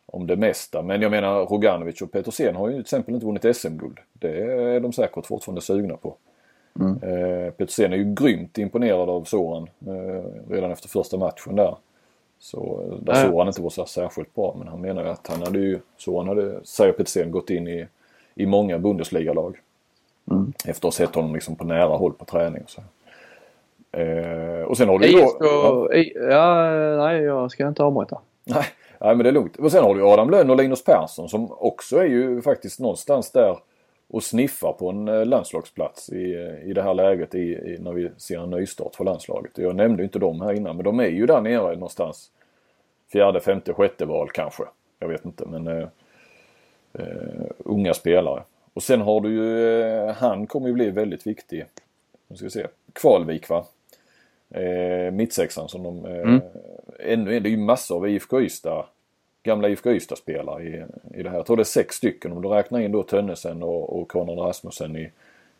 om 0.05 0.27
det 0.27 0.35
mesta. 0.35 0.81
Men 0.81 1.01
jag 1.01 1.11
menar 1.11 1.45
Roganovic 1.45 2.01
och 2.01 2.11
Petersen 2.11 2.55
har 2.55 2.67
ju 2.67 2.73
till 2.73 2.81
exempel 2.81 3.13
inte 3.13 3.25
vunnit 3.25 3.55
SM-guld. 3.57 3.99
Det 4.13 4.41
är 4.75 4.79
de 4.79 4.93
säkert 4.93 5.25
fortfarande 5.25 5.61
sugna 5.61 5.97
på. 5.97 6.15
Eh, 7.07 7.51
Petersen 7.51 7.93
är 7.93 7.97
ju 7.97 8.13
grymt 8.13 8.57
imponerad 8.57 9.09
av 9.09 9.23
Soran 9.23 9.69
eh, 9.87 10.49
redan 10.49 10.71
efter 10.71 10.89
första 10.89 11.17
matchen 11.17 11.55
där. 11.55 11.75
Så 12.39 12.81
eh, 12.91 12.97
där 13.03 13.13
Ja. 13.13 13.31
Soran 13.31 13.47
inte 13.47 13.61
var 13.61 13.69
så 13.69 13.85
särskilt 13.85 14.35
bra 14.35 14.55
men 14.59 14.67
han 14.67 14.81
menar 14.81 15.03
ju 15.03 15.09
att 15.09 15.27
han 15.27 15.41
hade 15.41 15.59
ju, 15.59 15.79
Soran 15.97 16.27
hade, 16.27 16.65
säger 16.65 16.93
Petersen, 16.93 17.31
gått 17.31 17.49
in 17.49 17.67
i, 17.67 17.87
i 18.35 18.45
många 18.45 18.79
Bundesliga-lag. 18.79 19.59
Efter 20.65 20.71
att 20.71 20.83
ha 20.83 20.91
sett 20.91 21.15
honom 21.15 21.33
liksom 21.33 21.55
på 21.55 21.63
nära 21.63 21.97
håll 21.97 22.13
på 22.13 22.25
träning 22.25 22.63
och 22.63 22.69
så. 22.69 22.81
Eh, 23.91 24.63
och 24.65 24.77
sen 24.77 24.89
har 24.89 24.99
du 24.99 25.07
ju 25.07 25.21
då... 25.21 25.37
Ja. 25.39 25.87
Ja, 26.29 26.69
nej 26.97 27.21
jag 27.21 27.51
ska 27.51 27.67
inte 27.67 27.83
avbryta. 27.83 28.19
Nej, 28.43 28.65
nej, 28.99 29.15
men 29.15 29.23
det 29.23 29.29
är 29.29 29.33
lugnt. 29.33 29.57
Och 29.57 29.71
sen 29.71 29.83
har 29.83 29.95
du 29.95 30.03
Adam 30.03 30.29
Lönn 30.29 30.49
och 30.49 30.57
Linus 30.57 30.83
Persson 30.83 31.29
som 31.29 31.51
också 31.51 31.97
är 31.97 32.05
ju 32.05 32.41
faktiskt 32.41 32.79
någonstans 32.79 33.31
där 33.31 33.57
och 34.09 34.23
sniffar 34.23 34.73
på 34.73 34.89
en 34.89 35.07
eh, 35.07 35.25
landslagsplats 35.25 36.09
i, 36.09 36.33
eh, 36.33 36.69
i 36.69 36.73
det 36.73 36.81
här 36.81 36.93
läget 36.93 37.35
i, 37.35 37.39
i, 37.39 37.77
när 37.79 37.91
vi 37.91 38.09
ser 38.17 38.39
en 38.39 38.49
nystart 38.49 38.95
för 38.95 39.03
landslaget. 39.03 39.51
Jag 39.57 39.75
nämnde 39.75 40.03
inte 40.03 40.19
dem 40.19 40.41
här 40.41 40.53
innan 40.53 40.75
men 40.75 40.85
de 40.85 40.99
är 40.99 41.07
ju 41.07 41.25
där 41.25 41.41
nere 41.41 41.73
någonstans. 41.73 42.31
Fjärde, 43.11 43.39
femte, 43.39 43.73
sjätte 43.73 44.05
val 44.05 44.29
kanske. 44.33 44.63
Jag 44.99 45.07
vet 45.07 45.25
inte 45.25 45.45
men 45.45 45.67
eh, 45.67 45.87
eh, 46.93 47.45
unga 47.57 47.93
spelare. 47.93 48.43
Och 48.73 48.83
sen 48.83 49.01
har 49.01 49.21
du 49.21 49.29
ju, 49.29 49.81
eh, 49.81 50.13
han 50.13 50.47
kommer 50.47 50.67
ju 50.67 50.73
bli 50.73 50.89
väldigt 50.89 51.27
viktig. 51.27 51.65
Nu 52.27 52.35
ska 52.35 52.45
vi 52.45 52.51
se. 52.51 52.67
Kvalvik 52.93 53.49
va? 53.49 53.65
Eh, 54.51 55.11
mittsexan 55.11 55.69
som 55.69 55.83
de... 55.83 56.05
Eh, 56.05 56.39
Ännu 56.99 57.35
är 57.35 57.39
det 57.39 57.49
ju 57.49 57.57
massor 57.57 57.95
av 57.95 58.09
IFK 58.09 58.41
Ystad, 58.41 58.85
gamla 59.43 59.69
IFK 59.69 59.91
Ystad-spelare 59.91 60.63
i, 60.63 60.83
i 61.19 61.23
det 61.23 61.29
här. 61.29 61.37
Jag 61.37 61.45
tror 61.45 61.57
det 61.57 61.61
är 61.61 61.63
sex 61.63 61.95
stycken 61.95 62.31
om 62.31 62.41
du 62.41 62.47
räknar 62.47 62.79
in 62.79 62.91
då 62.91 63.03
Tönnesen 63.03 63.63
och, 63.63 64.01
och 64.01 64.07
Konrad 64.07 64.39
Rasmussen 64.39 64.95
i, 64.95 65.11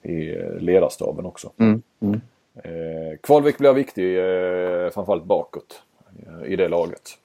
i 0.01 0.35
eh, 0.35 0.55
ledarstaben 0.59 1.25
också. 1.25 1.51
Mm. 1.57 1.81
Mm. 1.99 2.21
Eh, 2.55 3.17
Kvalvik 3.21 3.57
blir 3.57 3.73
viktig 3.73 4.17
eh, 4.17 4.89
framförallt 4.89 5.23
bakåt 5.23 5.81
eh, 6.27 6.51
i 6.51 6.55
det 6.55 6.67
laget. 6.67 7.17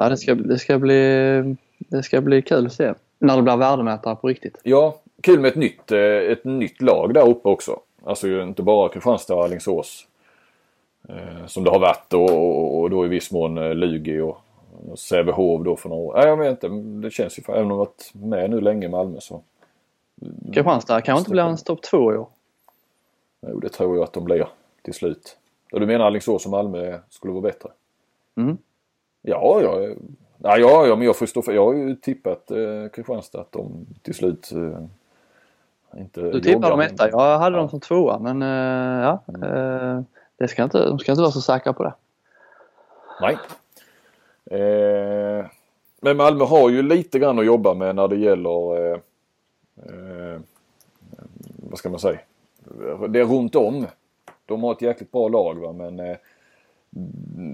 Ja, 0.00 0.08
det 0.08 0.16
ska, 0.16 0.34
det, 0.34 0.58
ska 0.58 0.78
bli, 0.78 1.56
det 1.78 2.02
ska 2.02 2.20
bli 2.20 2.42
kul 2.42 2.66
att 2.66 2.72
se. 2.72 2.94
När 3.18 3.36
det 3.36 3.42
blir 3.42 3.56
värdemätare 3.56 4.16
på 4.16 4.28
riktigt. 4.28 4.58
Ja, 4.62 5.00
kul 5.20 5.40
med 5.40 5.48
ett 5.48 5.56
nytt, 5.56 5.92
eh, 5.92 6.00
ett 6.00 6.44
nytt 6.44 6.82
lag 6.82 7.14
där 7.14 7.28
uppe 7.28 7.48
också. 7.48 7.80
Alltså 8.04 8.28
inte 8.42 8.62
bara 8.62 8.88
Kristianstad 8.88 9.34
och 9.34 9.44
Alingsås. 9.44 10.06
Eh, 11.08 11.46
som 11.46 11.64
det 11.64 11.70
har 11.70 11.78
varit 11.78 12.12
och, 12.12 12.30
och, 12.30 12.80
och 12.80 12.90
då 12.90 13.04
i 13.04 13.08
viss 13.08 13.32
mån 13.32 13.58
eh, 13.58 13.74
Lugi 13.74 14.20
och, 14.20 14.38
Sävehof 14.96 15.64
då 15.64 15.76
för 15.76 15.88
några 15.88 16.02
år. 16.02 16.14
Nej, 16.16 16.26
jag 16.26 16.36
vet 16.36 16.50
inte. 16.50 16.68
Det 17.06 17.10
känns 17.10 17.38
ju, 17.38 17.42
för, 17.42 17.52
även 17.52 17.64
om 17.64 17.70
jag 17.70 17.76
varit 17.78 18.10
med 18.14 18.50
nu 18.50 18.60
länge 18.60 18.86
i 18.86 18.88
Malmö 18.88 19.20
så. 19.20 19.42
Kristianstad 20.52 21.00
kanske 21.00 21.20
inte 21.20 21.30
blir 21.30 21.42
ens 21.42 21.62
topp 21.62 21.82
två 21.82 22.12
i 22.14 22.16
år. 22.16 22.28
Jo, 23.46 23.60
det 23.60 23.68
tror 23.68 23.96
jag 23.96 24.04
att 24.04 24.12
de 24.12 24.24
blir 24.24 24.48
till 24.82 24.94
slut. 24.94 25.36
Och 25.72 25.80
du 25.80 25.86
menar 25.86 26.06
Alingsås 26.06 26.44
och 26.44 26.50
Malmö 26.50 26.98
skulle 27.08 27.32
vara 27.32 27.42
bättre? 27.42 27.68
Mm. 28.36 28.58
Ja, 29.22 29.60
ja, 29.62 29.80
ja, 30.38 30.58
ja, 30.58 30.86
ja, 30.86 30.96
men 30.96 31.06
jag 31.06 31.16
får 31.16 31.26
stå 31.26 31.42
för, 31.42 31.52
jag 31.52 31.64
har 31.64 31.74
ju 31.74 31.94
tippat 31.96 32.50
eh, 32.50 32.88
Kristianstad 32.92 33.40
att 33.40 33.52
de 33.52 33.86
till 34.02 34.14
slut 34.14 34.52
eh, 34.52 34.80
inte 36.00 36.20
Du 36.20 36.40
tippar 36.40 36.52
joggar, 36.52 36.70
dem 36.70 36.80
etta. 36.80 37.10
Jag 37.10 37.38
hade 37.38 37.56
Ja. 37.56 37.60
dem 37.60 37.68
som 37.68 37.80
tvåa 37.80 38.18
men 38.18 38.42
eh, 38.42 39.02
ja. 39.02 39.22
eh, 39.46 40.00
det 40.38 40.48
ska 40.48 40.62
inte, 40.64 40.86
de 40.86 40.98
ska 40.98 41.12
inte 41.12 41.22
vara 41.22 41.32
så 41.32 41.40
säkra 41.40 41.72
på 41.72 41.82
det. 41.84 41.94
Nej. 43.20 43.38
Eh, 44.60 45.46
men 46.00 46.16
Malmö 46.16 46.44
har 46.44 46.70
ju 46.70 46.82
lite 46.82 47.18
grann 47.18 47.38
att 47.38 47.46
jobba 47.46 47.74
med 47.74 47.96
när 47.96 48.08
det 48.08 48.16
gäller 48.16 48.86
eh, 48.92 48.98
eh, 49.86 50.40
vad 51.56 51.78
ska 51.78 51.90
man 51.90 52.00
säga? 52.00 52.18
Det 53.08 53.20
är 53.20 53.24
runt 53.24 53.54
om. 53.54 53.86
De 54.46 54.62
har 54.62 54.72
ett 54.72 54.82
jäkligt 54.82 55.12
bra 55.12 55.28
lag 55.28 55.54
va 55.60 55.72
men 55.72 56.00
eh, 56.00 56.16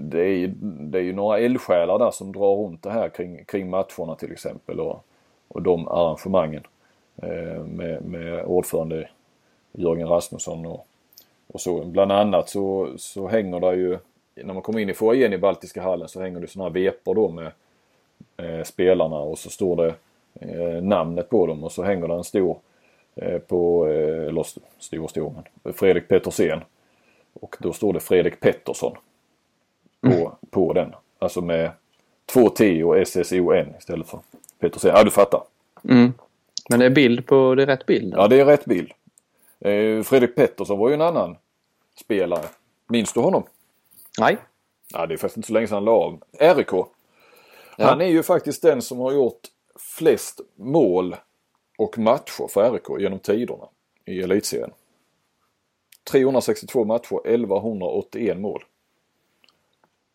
det, 0.09 0.19
är, 0.19 0.37
ju- 0.37 0.53
det 0.61 0.97
är 0.97 1.03
ju 1.03 1.13
några 1.13 1.39
eldsjälar 1.39 1.99
där 1.99 2.11
som 2.11 2.31
drar 2.31 2.55
runt 2.55 2.83
det 2.83 2.91
här 2.91 3.09
kring, 3.09 3.45
kring 3.45 3.69
matcherna 3.69 4.15
till 4.17 4.31
exempel 4.31 4.79
och, 4.79 5.05
och 5.47 5.61
de 5.61 5.87
arrangemangen. 5.87 6.63
Eh, 7.15 7.63
med, 7.63 8.01
med 8.05 8.45
ordförande 8.45 9.09
Jörgen 9.71 10.07
Rasmusson 10.07 10.65
och, 10.65 10.87
och 11.47 11.61
så. 11.61 11.83
Bland 11.85 12.11
annat 12.11 12.49
så, 12.49 12.93
så 12.97 13.27
hänger 13.27 13.59
det 13.59 13.75
ju 13.75 13.97
när 14.35 14.53
man 14.53 14.61
kommer 14.63 14.79
in 14.79 14.89
i 14.89 14.93
foajén 14.93 15.33
i 15.33 15.37
Baltiska 15.37 15.81
hallen 15.81 16.07
så 16.07 16.21
hänger 16.21 16.39
det 16.39 16.47
sådana 16.47 16.69
här 16.69 16.73
vepor 16.73 17.15
då 17.15 17.29
med 17.29 17.51
eh, 18.37 18.63
spelarna 18.63 19.15
och 19.15 19.39
så 19.39 19.49
står 19.49 19.75
det 19.75 19.93
eh, 20.41 20.83
namnet 20.83 21.29
på 21.29 21.47
dem 21.47 21.63
och 21.63 21.71
så 21.71 21.83
hänger 21.83 22.07
det 22.07 22.13
en 22.13 22.23
stor 22.23 22.57
eh, 23.15 23.37
på, 23.37 23.87
eh, 23.87 24.27
eller 24.27 24.41
st- 24.41 24.61
stor 24.79 25.07
stor 25.07 25.33
men 25.63 25.73
Fredrik 25.73 26.07
Pettersen. 26.07 26.59
Och 27.41 27.55
då 27.59 27.73
står 27.73 27.93
det 27.93 27.99
Fredrik 27.99 28.39
Pettersson 28.39 28.95
på, 30.01 30.35
på 30.49 30.73
den. 30.73 30.93
Alltså 31.19 31.41
med 31.41 31.71
två 32.25 32.49
T 32.49 32.83
och 32.83 33.07
SSON 33.07 33.73
istället 33.79 34.07
för 34.07 34.19
Pettersen. 34.59 34.91
Ja 34.95 35.03
du 35.03 35.11
fattar. 35.11 35.41
Mm. 35.89 36.13
Men 36.69 36.79
det 36.79 36.85
är 36.85 36.89
bild 36.89 37.25
på, 37.25 37.55
det 37.55 37.63
är 37.63 37.67
rätt 37.67 37.85
bild. 37.85 38.13
Ja 38.17 38.27
det 38.27 38.39
är 38.39 38.45
rätt 38.45 38.65
bild. 38.65 38.91
Eh, 39.59 40.03
Fredrik 40.03 40.35
Pettersson 40.35 40.79
var 40.79 40.89
ju 40.89 40.93
en 40.93 41.01
annan 41.01 41.37
spelare. 41.99 42.45
Minns 42.87 43.13
du 43.13 43.19
honom? 43.19 43.43
Nej. 44.19 44.37
Ja, 44.93 45.05
det 45.05 45.13
är 45.13 45.17
faktiskt 45.17 45.37
inte 45.37 45.47
så 45.47 45.53
länge 45.53 45.67
sedan 45.67 45.75
han 45.75 45.85
la 45.85 45.91
av. 45.91 46.21
RIK. 46.39 46.69
Han 47.77 48.01
är 48.01 48.07
ju 48.07 48.23
faktiskt 48.23 48.61
den 48.61 48.81
som 48.81 48.99
har 48.99 49.11
gjort 49.11 49.41
flest 49.97 50.41
mål 50.55 51.15
och 51.77 51.97
matcher 51.97 52.47
för 52.47 52.71
RIK 52.71 52.99
genom 52.99 53.19
tiderna 53.19 53.67
i 54.05 54.21
elitserien. 54.21 54.71
362 56.11 56.85
matcher, 56.85 57.27
1181 57.27 58.37
mål. 58.37 58.63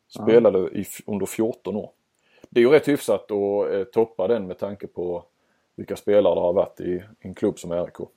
Spelade 0.09 0.59
i, 0.59 0.87
under 1.07 1.27
14 1.27 1.77
år. 1.77 1.91
Det 2.51 2.61
är 2.61 2.65
ju 2.65 2.71
rätt 2.71 2.89
hyfsat 2.89 3.31
att 3.31 3.73
eh, 3.73 3.85
toppa 3.85 4.29
den 4.29 4.47
med 4.47 4.59
tanke 4.59 4.87
på 4.87 5.25
vilka 5.77 5.97
spelare 5.97 6.35
det 6.35 6.41
har 6.41 6.53
varit 6.53 6.81
i 6.81 7.03
en 7.21 7.35
klubb 7.35 7.59
som 7.59 7.73
RIK. 7.73 8.09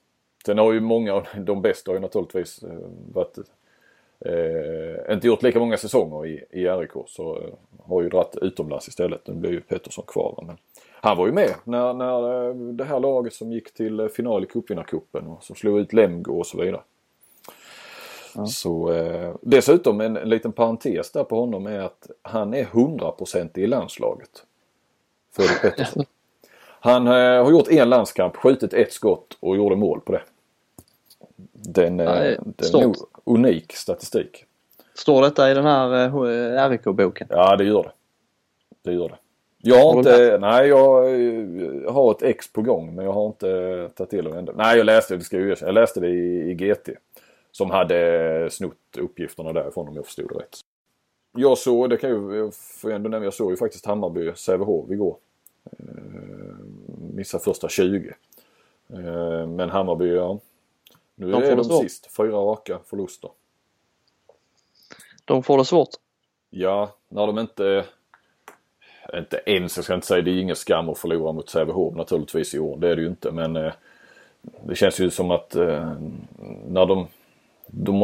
Sen 0.46 0.58
har 0.58 0.74
ju 0.74 0.80
många 0.80 1.14
av 1.14 1.28
de 1.38 1.62
bästa 1.62 1.91
har 1.91 1.96
ju 1.96 2.02
naturligtvis 2.02 2.64
eh, 2.64 2.78
varit 3.14 3.38
eh, 4.20 5.14
inte 5.14 5.28
gjort 5.28 5.44
lika 5.44 5.60
många 5.60 5.78
säsonger 5.78 6.26
i, 6.26 6.46
i 6.50 6.68
RIK 6.68 6.91
så 7.08 7.38
eh, 7.38 7.54
har 7.86 8.02
ju 8.02 8.10
dratt 8.10 8.38
utomlands 8.41 8.88
istället. 8.88 9.28
Nu 9.28 9.34
blir 9.34 9.52
ju 9.52 9.62
Pettersson 9.62 10.06
kvar. 10.08 10.34
va, 10.38 10.44
Men 10.48 10.58
han 11.02 11.18
var 11.18 11.26
ju 11.26 11.32
med 11.32 11.50
när, 11.64 11.94
när 11.94 12.48
eh, 12.48 12.56
det 12.56 12.84
här 12.84 13.00
laget 13.00 13.34
som 13.34 13.52
gick 13.52 13.74
till 13.74 14.10
final 14.10 14.44
i 14.44 14.48
cupvinnarcupen 14.48 15.28
och 15.28 15.44
som 15.44 15.56
slog 15.56 15.80
ut 15.80 15.94
Lemgo 15.94 16.39
och 16.39 16.48
så 16.48 16.62
vidare. 16.62 16.82
Så 18.48 18.91
eh, 18.91 19.36
dessutom 19.41 20.02
en, 20.02 20.18
en 20.18 20.30
liten 20.30 20.52
parentes 20.52 21.12
där 21.12 21.24
på 21.24 21.39
honom 21.39 21.68
är 21.68 21.80
att 21.80 22.12
han 22.22 22.54
är 22.54 22.66
100% 22.66 23.60
i 23.60 23.68
landslaget. 23.68 24.46
Fredrik 25.36 25.62
Pettersson. 25.62 26.06
Han 26.80 27.08
eh, 27.08 27.44
har 27.44 27.52
gjort 27.52 27.68
en 27.68 27.89
landskamp, 27.89 28.36
skjutit 28.36 28.74
ett 28.74 28.94
skott 28.94 29.38
och 29.39 29.58
gjorde 29.58 29.76
mål 29.76 30.02
på 30.02 30.12
det. 30.12 30.22
Den, 31.66 31.99
eh, 31.99 32.05
Ja, 32.05 32.38
det 32.45 32.74
är 32.74 32.82
nog 32.82 32.95
unik 33.24 33.74
statistik. 33.74 34.45
Står 34.93 35.22
detta 35.22 35.51
i 35.51 35.53
den 35.53 35.66
här 35.66 36.05
eh, 36.05 36.70
RIK-boken? 36.70 37.28
Ja 37.30 37.55
det 37.55 37.64
gör 37.64 37.84
det. 37.84 37.91
Det 38.82 38.93
gör 38.93 39.09
det. 39.09 39.18
Jag 39.66 39.84
har 39.84 39.97
inte, 39.97 40.38
nej 40.41 40.68
jag 40.68 41.05
eh, 41.05 41.93
har 41.93 42.11
ett 42.11 42.22
ex 42.22 42.53
på 42.53 42.61
gång 42.61 42.95
men 42.95 43.05
jag 43.05 43.14
har 43.14 43.26
inte 43.26 43.89
tagit 43.95 44.09
till 44.09 44.26
det 44.26 44.38
ändå. 44.38 44.53
Nej 44.55 44.78
jag 44.78 44.86
läste 44.86 45.16
det, 45.16 45.24
ska 45.24 45.39
jag. 45.39 45.57
Jag 45.61 45.74
läste 45.74 45.99
det 45.99 46.09
i, 46.09 46.51
i 46.51 46.53
GT. 46.53 46.89
Som 47.51 47.72
hade 47.72 48.49
snott 48.51 48.74
uppgifterna 48.97 49.53
därifrån 49.53 49.88
om 49.88 49.95
jag 49.95 50.05
förstod 50.05 50.30
det 50.30 50.36
rätt. 50.36 50.59
Jag 51.38 51.57
såg, 51.57 51.89
det 51.89 51.97
kan 51.97 52.09
ju, 52.09 52.36
jag 52.38 52.53
får 52.53 52.91
ändå 52.91 53.09
nämna, 53.09 53.26
jag 53.26 53.34
såg 53.34 53.51
ju 53.51 53.57
faktiskt 53.57 53.86
Hammarby 53.86 54.32
Sävehof 54.36 54.91
igår. 54.91 55.18
Eh, 55.72 56.55
missade 57.14 57.43
första 57.43 57.70
20. 57.70 58.14
Eh, 58.93 59.47
men 59.47 59.70
Hammarby, 59.70 60.16
ja. 60.16 60.39
Nu 61.16 61.32
De 61.32 61.43
är 61.43 61.55
de 61.55 61.64
svårt. 61.64 61.84
sist. 61.84 62.16
Fyra 62.18 62.38
raka 62.38 62.80
förluster. 62.86 63.30
De 65.26 65.43
får 65.43 65.57
det 65.57 65.66
svårt. 65.66 65.89
Ja, 66.49 66.95
när 67.09 67.28
de 67.28 67.39
inte... 67.39 67.86
Inte 69.14 69.41
ens, 69.45 69.76
jag 69.78 69.84
ska 69.86 69.93
inte 69.93 70.07
säga 70.07 70.22
det 70.22 70.32
är 70.32 70.41
ingen 70.41 70.55
skam 70.55 70.89
att 70.89 70.97
förlora 70.97 71.32
mot 71.32 71.49
Sävehof 71.49 71.95
naturligtvis 71.95 72.53
i 72.55 72.59
år. 72.59 72.78
Det 72.78 72.89
är 72.89 72.95
det 72.95 73.01
ju 73.01 73.07
inte. 73.07 73.32
Men 73.32 73.55
eh, 73.55 73.74
det 74.64 74.76
känns 74.76 74.99
ju 74.99 75.09
som 75.09 75.32
att 75.32 75.55
eh, 75.55 75.93
när 76.68 76.86
de... 76.86 77.07
de 77.68 78.03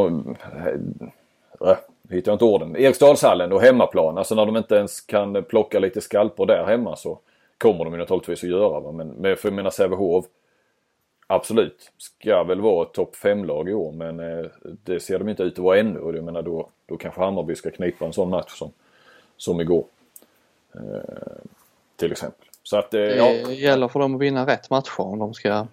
äh, 1.61 1.77
hittar 2.09 2.31
jag 2.31 2.35
inte 2.35 2.45
orden. 2.45 2.75
Eriksdalshallen 2.75 3.51
och 3.51 3.61
hemmaplan. 3.61 4.17
Alltså 4.17 4.35
när 4.35 4.45
de 4.45 4.57
inte 4.57 4.75
ens 4.75 5.01
kan 5.01 5.43
plocka 5.43 5.79
lite 5.79 6.01
skalpor 6.01 6.45
där 6.45 6.65
hemma 6.65 6.95
så 6.95 7.19
kommer 7.57 7.83
de 7.83 7.93
ju 7.93 7.99
naturligtvis 7.99 8.43
att 8.43 8.49
göra. 8.49 8.79
Va? 8.79 8.91
Men, 8.91 9.07
men 9.07 9.37
för 9.37 9.49
jag 9.49 9.55
menar 9.55 9.69
Sävehof 9.69 10.25
Absolut, 11.31 11.91
ska 11.97 12.43
väl 12.43 12.61
vara 12.61 12.85
ett 12.85 12.93
topp 12.93 13.15
5-lag 13.15 13.69
i 13.69 13.73
år 13.73 13.91
men 13.91 14.19
eh, 14.19 14.45
det 14.83 14.99
ser 14.99 15.19
de 15.19 15.29
inte 15.29 15.43
ut 15.43 15.53
att 15.53 15.59
vara 15.59 15.79
ännu 15.79 15.99
och 15.99 16.15
jag 16.15 16.23
menar 16.23 16.41
då, 16.41 16.69
då 16.85 16.97
kanske 16.97 17.21
Hammarby 17.21 17.55
ska 17.55 17.71
knipa 17.71 18.05
en 18.05 18.13
sån 18.13 18.29
match 18.29 18.51
som, 18.51 18.71
som 19.37 19.61
igår. 19.61 19.83
Eh, 20.75 20.81
till 21.95 22.11
exempel. 22.11 22.47
Så 22.63 22.77
att, 22.77 22.93
eh, 22.93 23.01
ja. 23.01 23.25
Det 23.47 23.53
gäller 23.53 23.87
för 23.87 23.99
dem 23.99 24.15
att 24.15 24.21
vinna 24.21 24.45
rätt 24.47 24.69
matcher 24.69 25.01
om 25.01 25.19
de 25.19 25.33
ska 25.33 25.67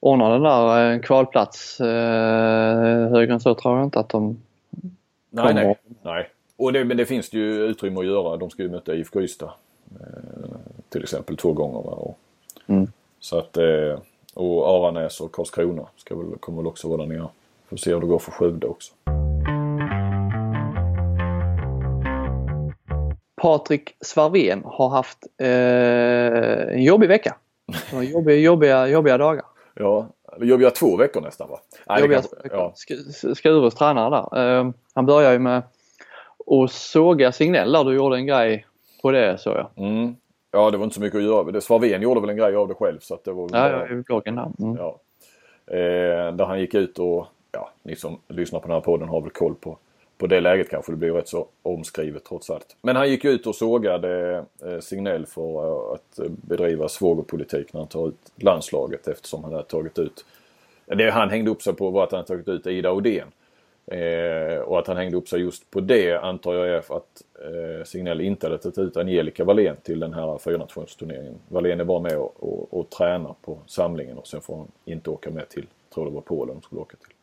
ordna 0.00 0.28
den 0.28 0.42
där 0.42 0.92
eh, 0.92 1.00
kvalplats. 1.00 1.80
Eh, 1.80 3.08
högre 3.10 3.32
än 3.32 3.40
så 3.40 3.54
tror 3.54 3.76
jag 3.76 3.86
inte 3.86 4.00
att 4.00 4.08
de 4.08 4.42
Nej, 5.30 5.54
nej. 5.54 5.78
nej. 6.02 6.30
Och 6.56 6.72
det, 6.72 6.84
men 6.84 6.96
det 6.96 7.06
finns 7.06 7.30
det 7.30 7.38
ju 7.38 7.64
utrymme 7.64 8.00
att 8.00 8.06
göra. 8.06 8.36
De 8.36 8.50
ska 8.50 8.62
ju 8.62 8.70
möta 8.70 8.94
IFK 8.94 9.20
Ystad. 9.22 9.52
Eh, 10.00 10.56
till 10.88 11.02
exempel 11.02 11.36
två 11.36 11.52
gånger. 11.52 11.82
Va? 11.82 11.92
Och, 11.92 12.18
Mm. 12.66 12.92
Så 13.20 13.38
att, 13.38 13.58
och 14.34 14.68
Aranäs 14.68 15.20
och 15.20 15.32
Karlskrona 15.32 15.86
ska 15.96 16.16
väl, 16.16 16.26
kommer 16.40 16.58
väl 16.58 16.66
också 16.66 16.88
vara 16.88 16.98
där 17.06 17.06
nere. 17.06 17.28
Får 17.70 17.76
se 17.76 17.94
hur 17.94 18.00
det 18.00 18.06
går 18.06 18.18
för 18.18 18.30
Skövde 18.32 18.66
också. 18.66 18.92
Patrik 23.42 23.96
Svarven 24.00 24.62
har 24.64 24.88
haft 24.88 25.18
eh, 25.40 26.74
en 26.74 26.82
jobbig 26.82 27.08
vecka. 27.08 27.36
Jobbiga, 28.02 28.36
jobbiga, 28.36 28.86
jobbiga 28.88 29.18
dagar. 29.18 29.44
Ja, 29.74 30.06
jobbiga 30.40 30.70
två 30.70 30.96
veckor 30.96 31.20
nästan 31.20 31.48
va? 31.50 31.58
Nej, 31.88 32.00
jobbiga 32.00 32.18
kanske- 32.20 32.36
ja. 32.56 32.72
Sk- 32.76 33.34
Skurus 33.34 33.74
tränare 33.74 34.10
där. 34.32 34.58
Eh, 34.58 34.70
han 34.94 35.06
börjar 35.06 35.32
ju 35.32 35.38
med 35.38 35.62
att 36.62 36.70
såga 36.72 37.32
Signell 37.32 37.72
där. 37.72 37.84
Du 37.84 37.94
gjorde 37.94 38.16
en 38.16 38.26
grej 38.26 38.66
på 39.02 39.10
det 39.10 39.38
så 39.40 39.50
jag. 39.50 39.70
Mm. 39.86 40.16
Ja, 40.54 40.70
det 40.70 40.76
var 40.76 40.84
inte 40.84 40.94
så 40.94 41.00
mycket 41.00 41.18
att 41.18 41.24
göra. 41.24 41.50
Det- 41.52 41.60
Svarven 41.60 42.02
gjorde 42.02 42.20
väl 42.20 42.30
en 42.30 42.36
grej 42.36 42.56
av 42.56 42.68
det 42.68 42.74
själv 42.74 42.98
så 42.98 43.14
att 43.14 43.24
det 43.24 43.32
var 43.32 43.48
väl 43.48 43.60
Ja, 43.62 43.68
bara- 43.78 43.86
ja, 43.88 43.92
i 43.94 44.02
bloggen 44.02 44.34
där. 44.36 44.50
Mm. 44.60 44.76
Ja. 44.76 44.98
Eh, 45.66 46.34
där 46.34 46.44
han 46.44 46.60
gick 46.60 46.74
ut 46.74 46.98
och, 46.98 47.26
ja, 47.52 47.70
ni 47.82 47.96
som 47.96 48.18
lyssnar 48.28 48.60
på 48.60 48.66
den 48.66 48.74
här 48.74 48.80
podden 48.80 49.08
har 49.08 49.20
väl 49.20 49.30
koll 49.30 49.54
på, 49.54 49.78
på 50.18 50.26
det 50.26 50.40
läget 50.40 50.70
kanske. 50.70 50.92
Det 50.92 50.96
blir 50.96 51.12
rätt 51.12 51.28
så 51.28 51.46
omskrivet 51.62 52.24
trots 52.24 52.50
allt. 52.50 52.76
Men 52.82 52.96
han 52.96 53.08
gick 53.10 53.24
ut 53.24 53.46
och 53.46 53.54
sågade 53.54 54.36
eh, 54.64 54.78
Signell 54.80 55.26
för 55.26 55.64
eh, 55.66 55.94
att 55.94 56.18
eh, 56.18 56.24
bedriva 56.30 56.88
svågerpolitik 56.88 57.72
när 57.72 57.80
han 57.80 57.88
tar 57.88 58.08
ut 58.08 58.32
landslaget 58.36 59.08
eftersom 59.08 59.44
han 59.44 59.52
hade 59.52 59.64
tagit 59.64 59.98
ut 59.98 60.24
det 60.86 61.10
han 61.10 61.30
hängde 61.30 61.50
upp 61.50 61.62
sig 61.62 61.74
på 61.74 61.90
var 61.90 62.04
att 62.04 62.10
han 62.12 62.18
hade 62.18 62.26
tagit 62.28 62.48
ut 62.48 62.66
Ida 62.66 62.92
Odén. 62.92 63.26
Eh, 63.86 64.58
och 64.58 64.78
att 64.78 64.86
han 64.86 64.96
hängde 64.96 65.16
upp 65.16 65.28
sig 65.28 65.40
just 65.40 65.70
på 65.70 65.80
det 65.80 66.16
antar 66.16 66.54
jag 66.54 66.68
är 66.68 66.80
för 66.80 66.96
att 66.96 67.22
eh, 67.44 67.84
Signell 67.84 68.20
inte 68.20 68.46
hade 68.46 68.58
tagit 68.58 68.78
ut 68.78 68.96
Angelica 68.96 69.44
Wallén 69.44 69.76
till 69.82 70.00
den 70.00 70.12
här 70.12 70.38
fyranationsturneringen. 70.38 71.34
Wallén 71.48 71.80
är 71.80 71.84
bara 71.84 72.00
med 72.00 72.18
och, 72.18 72.34
och, 72.38 72.78
och 72.78 72.90
tränar 72.90 73.34
på 73.42 73.58
samlingen 73.66 74.18
och 74.18 74.26
sen 74.26 74.40
får 74.40 74.56
hon 74.56 74.68
inte 74.84 75.10
åka 75.10 75.30
med 75.30 75.48
till, 75.48 75.66
tror 75.94 76.04
det 76.04 76.10
var 76.10 76.20
Polen 76.20 76.54
de 76.54 76.62
skulle 76.62 76.80
åka 76.80 76.96
till. 76.96 77.14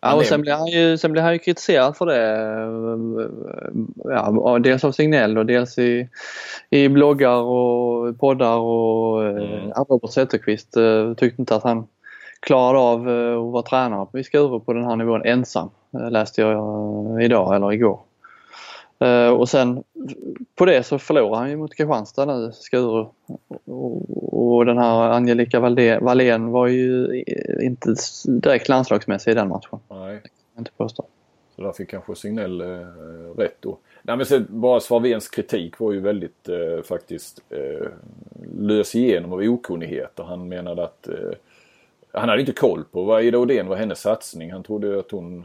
Ja, 0.00 0.14
och 0.14 0.24
sen 0.24 0.40
blev 0.40 0.54
han 0.54 0.66
ju, 0.66 0.98
sen 0.98 1.12
blev 1.12 1.24
han 1.24 1.32
ju 1.32 1.38
kritiserad 1.38 1.96
för 1.96 2.06
det. 2.06 2.20
Ja, 4.04 4.58
dels 4.58 4.84
av 4.84 4.92
Signell 4.92 5.38
och 5.38 5.46
dels 5.46 5.78
i, 5.78 6.08
i 6.70 6.88
bloggar 6.88 7.36
och 7.36 8.18
poddar 8.18 8.56
och 8.56 9.24
mm. 9.24 9.70
Robert 9.88 10.12
Zetterqvist 10.12 10.76
eh, 10.76 11.14
tyckte 11.14 11.42
inte 11.42 11.54
att 11.54 11.62
han 11.62 11.86
klarade 12.40 12.78
av 12.78 13.08
eh, 13.10 13.38
att 13.38 13.52
vara 13.52 13.62
tränare 13.62 14.20
i 14.20 14.24
Skuru 14.24 14.60
på 14.60 14.72
den 14.72 14.84
här 14.84 14.96
nivån 14.96 15.22
ensam. 15.24 15.70
Eh, 15.94 16.10
Läste 16.10 16.40
jag 16.40 16.52
eh, 17.18 17.24
idag 17.24 17.56
eller 17.56 17.72
igår. 17.72 18.00
Eh, 18.98 19.28
Och 19.28 19.48
sen 19.48 19.84
på 20.54 20.64
det 20.64 20.82
så 20.82 20.98
förlorar 20.98 21.38
han 21.38 21.50
ju 21.50 21.56
mot 21.56 21.74
Kristianstad 21.74 22.24
nu, 22.24 22.52
Skuru. 22.54 23.06
Och- 23.64 24.54
Och 24.58 24.66
den 24.66 24.78
här 24.78 25.10
Angelica 25.10 25.60
Wallén- 25.60 26.50
var 26.50 26.66
ju 26.66 27.22
inte 27.62 27.94
direkt 28.24 28.68
landslagsmässig 28.68 29.30
i 29.30 29.34
den 29.34 29.48
matchen. 29.48 29.78
Nej. 29.88 30.20
Inte 30.58 30.70
påstå. 30.76 31.04
Så 31.56 31.62
där 31.62 31.72
fick 31.72 31.88
kanske 31.90 32.14
Signell 32.14 32.60
eh, 32.60 32.66
rätt 33.36 33.56
då. 33.60 33.78
Nej 34.02 34.16
men 34.16 34.26
sen 34.26 34.46
bara 34.48 34.80
Svarvens 34.80 35.28
kritik 35.28 35.78
var 35.78 35.92
ju 35.92 36.00
väldigt 36.00 36.48
eh, 36.48 36.82
faktiskt 36.84 37.40
eh, 37.50 37.88
lös 38.58 38.94
igenom 38.94 39.32
av 39.32 39.38
okunnighet 39.38 40.18
och 40.18 40.26
han 40.26 40.48
menade 40.48 40.84
att 40.84 41.08
eh, 41.08 41.14
han 42.12 42.28
hade 42.28 42.40
inte 42.40 42.52
koll 42.52 42.84
på 42.92 43.02
vad 43.02 43.22
Ida 43.24 43.38
Odén 43.38 43.66
var 43.66 43.76
hennes 43.76 44.00
satsning. 44.00 44.52
Han 44.52 44.62
trodde 44.62 44.98
att 44.98 45.10
hon 45.10 45.44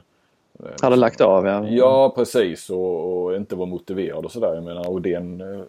Hade 0.81 0.95
lagt 0.95 1.21
av 1.21 1.45
ja. 1.47 1.67
Ja 1.67 2.13
precis 2.15 2.69
och, 2.69 3.23
och 3.23 3.35
inte 3.35 3.55
var 3.55 3.65
motiverad 3.65 4.25
och 4.25 4.31
sådär. 4.31 4.53
Jag 4.55 4.63
menar 4.63 4.89
Odén 4.89 5.41
eh, 5.41 5.61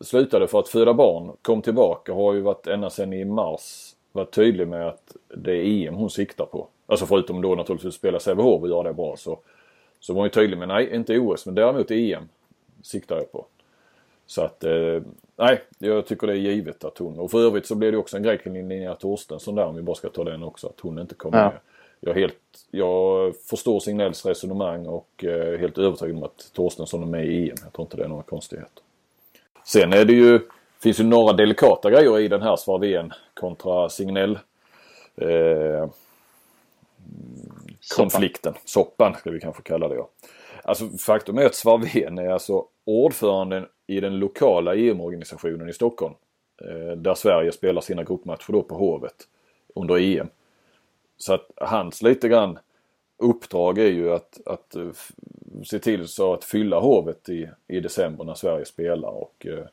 slutade 0.00 0.46
för 0.46 0.58
att 0.58 0.68
föda 0.68 0.94
barn, 0.94 1.32
kom 1.42 1.62
tillbaka 1.62 2.12
och 2.12 2.18
har 2.24 2.34
ju 2.34 2.40
varit 2.40 2.66
ända 2.66 2.90
sedan 2.90 3.12
i 3.12 3.24
mars 3.24 3.94
varit 4.12 4.30
tydlig 4.34 4.68
med 4.68 4.88
att 4.88 5.16
det 5.36 5.52
är 5.52 5.64
EM 5.88 5.94
hon 5.94 6.10
siktar 6.10 6.44
på. 6.46 6.66
Alltså 6.86 7.06
förutom 7.06 7.42
då 7.42 7.54
naturligtvis 7.54 7.94
spela 7.94 8.20
Sävehof 8.20 8.62
och 8.62 8.68
göra 8.68 8.82
det 8.82 8.94
bra 8.94 9.16
så, 9.16 9.38
så 10.00 10.12
var 10.12 10.20
hon 10.20 10.26
ju 10.26 10.30
tydlig 10.30 10.58
med 10.58 10.68
nej 10.68 10.94
inte 10.94 11.18
OS 11.18 11.46
men 11.46 11.54
däremot 11.54 11.90
EM 11.90 12.28
siktar 12.82 13.16
jag 13.16 13.32
på. 13.32 13.46
Så 14.26 14.42
att 14.42 14.64
eh, 14.64 15.02
nej, 15.36 15.60
jag 15.78 16.06
tycker 16.06 16.26
det 16.26 16.32
är 16.32 16.36
givet 16.36 16.84
att 16.84 16.98
hon 16.98 17.18
och 17.18 17.30
för 17.30 17.38
övrigt 17.46 17.66
så 17.66 17.74
blev 17.74 17.92
det 17.92 17.98
också 17.98 18.16
en 18.16 18.22
grej 18.22 18.38
kring 18.38 18.54
Linnea 18.54 18.94
Torstensson 18.94 19.54
där 19.54 19.64
om 19.66 19.76
vi 19.76 19.82
bara 19.82 19.96
ska 19.96 20.08
ta 20.08 20.24
den 20.24 20.42
också 20.42 20.66
att 20.66 20.80
hon 20.80 20.98
inte 20.98 21.14
kommer 21.14 21.38
Ja. 21.38 21.44
med. 21.44 21.58
Jag, 22.06 22.14
helt, 22.14 22.38
jag 22.70 23.36
förstår 23.36 23.80
Signells 23.80 24.26
resonemang 24.26 24.86
och 24.86 25.08
eh, 25.24 25.30
är 25.30 25.58
helt 25.58 25.78
övertygad 25.78 26.16
om 26.16 26.22
att 26.22 26.50
Torstensson 26.52 27.02
är 27.02 27.06
med 27.06 27.26
i 27.26 27.50
EM. 27.50 27.56
Jag 27.62 27.72
tror 27.72 27.86
inte 27.86 27.96
det 27.96 28.04
är 28.04 28.08
några 28.08 28.22
konstigheter. 28.22 28.82
Sen 29.64 29.92
är 29.92 30.04
det 30.04 30.12
ju, 30.12 30.40
finns 30.82 31.00
ju 31.00 31.04
några 31.04 31.32
delikata 31.32 31.90
grejer 31.90 32.18
i 32.18 32.28
den 32.28 32.42
här 32.42 32.56
Svarven 32.56 33.12
kontra 33.34 33.88
Signell 33.88 34.38
eh, 35.16 35.88
konflikten. 37.96 38.54
Soppan 38.64 39.14
ska 39.14 39.30
vi 39.30 39.40
kanske 39.40 39.62
kalla 39.62 39.88
det 39.88 39.94
ja. 39.94 40.08
Alltså 40.62 40.88
faktum 40.88 41.38
är 41.38 41.46
att 41.46 41.54
Svarven 41.54 42.18
är 42.18 42.28
alltså 42.28 42.64
ordföranden 42.84 43.66
i 43.86 44.00
den 44.00 44.18
lokala 44.18 44.74
EM-organisationen 44.74 45.68
i 45.68 45.72
Stockholm. 45.72 46.14
Eh, 46.62 46.96
där 46.96 47.14
Sverige 47.14 47.52
spelar 47.52 47.80
sina 47.80 48.02
gruppmatcher 48.02 48.52
då 48.52 48.62
på 48.62 48.74
Hovet 48.74 49.16
under 49.74 49.98
EM. 49.98 50.28
Så 51.16 51.34
att 51.34 51.50
hans 51.56 52.02
lite 52.02 52.28
grann 52.28 52.58
uppdrag 53.18 53.78
är 53.78 53.90
ju 53.90 54.12
att, 54.12 54.40
att 54.46 54.76
eh, 54.76 54.88
se 55.64 55.78
till 55.78 56.08
så 56.08 56.34
att 56.34 56.44
fylla 56.44 56.80
Hovet 56.80 57.28
i, 57.28 57.48
i 57.68 57.80
december 57.80 58.24
när 58.24 58.34
Sverige 58.34 58.64
spelar. 58.64 59.08
Och, 59.08 59.46
eh, 59.46 59.64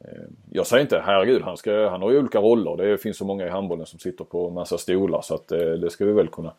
eh, 0.00 0.22
jag 0.50 0.66
säger 0.66 0.82
inte 0.82 1.02
herregud, 1.06 1.42
han, 1.42 1.56
ska, 1.56 1.88
han 1.88 2.02
har 2.02 2.10
ju 2.10 2.18
olika 2.18 2.38
roller. 2.38 2.76
Det 2.76 2.98
finns 2.98 3.16
så 3.16 3.24
många 3.24 3.46
i 3.46 3.50
handbollen 3.50 3.86
som 3.86 3.98
sitter 3.98 4.24
på 4.24 4.50
massa 4.50 4.78
stolar 4.78 5.20
så 5.22 5.34
att 5.34 5.52
eh, 5.52 5.58
det 5.58 5.90
ska 5.90 6.04
vi 6.04 6.12
väl 6.12 6.28
kunna 6.28 6.52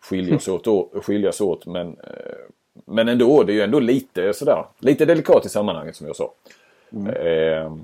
skiljas 0.00 0.48
åt. 0.48 0.64
Då, 0.64 0.90
skiljas 1.02 1.40
åt 1.40 1.66
men, 1.66 1.86
eh, 1.86 2.36
men 2.84 3.08
ändå, 3.08 3.42
det 3.42 3.52
är 3.52 3.54
ju 3.54 3.62
ändå 3.62 3.80
lite 3.80 4.32
sådär, 4.32 4.64
lite 4.78 5.04
delikat 5.04 5.46
i 5.46 5.48
sammanhanget 5.48 5.96
som 5.96 6.06
jag 6.06 6.16
sa. 6.16 6.32
Eh, 7.12 7.76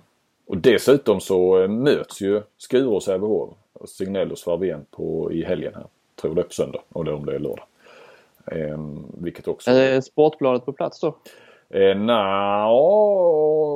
och 0.46 0.56
dessutom 0.56 1.20
så 1.20 1.68
möts 1.68 2.20
ju 2.20 2.42
Skuru 2.58 2.86
och 2.86 3.02
Sävehof, 3.02 3.48
och 3.48 3.58
Signell 3.86 4.32
och 4.32 4.38
Svarven 4.38 4.86
på, 4.90 5.32
i 5.32 5.44
helgen 5.44 5.74
här. 5.74 5.86
Tror 6.20 6.34
det 6.34 6.40
är 6.40 6.44
på 6.44 6.52
söndag, 6.52 6.82
eller 6.94 7.14
om 7.14 7.26
det 7.26 7.34
är 7.34 7.38
lördag. 7.38 7.66
Eh, 8.46 8.78
vilket 9.18 9.48
också... 9.48 9.70
Är 9.70 10.00
Sportbladet 10.00 10.64
på 10.64 10.72
plats 10.72 11.00
då? 11.00 11.16
Eh, 11.70 11.96
nja, 11.96 12.68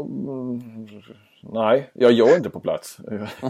mm, 0.09 0.62
nej, 1.40 1.90
ja, 1.92 2.11
jag 2.11 2.30
är 2.30 2.36
inte 2.36 2.50
på 2.50 2.61
plats. 2.61 2.98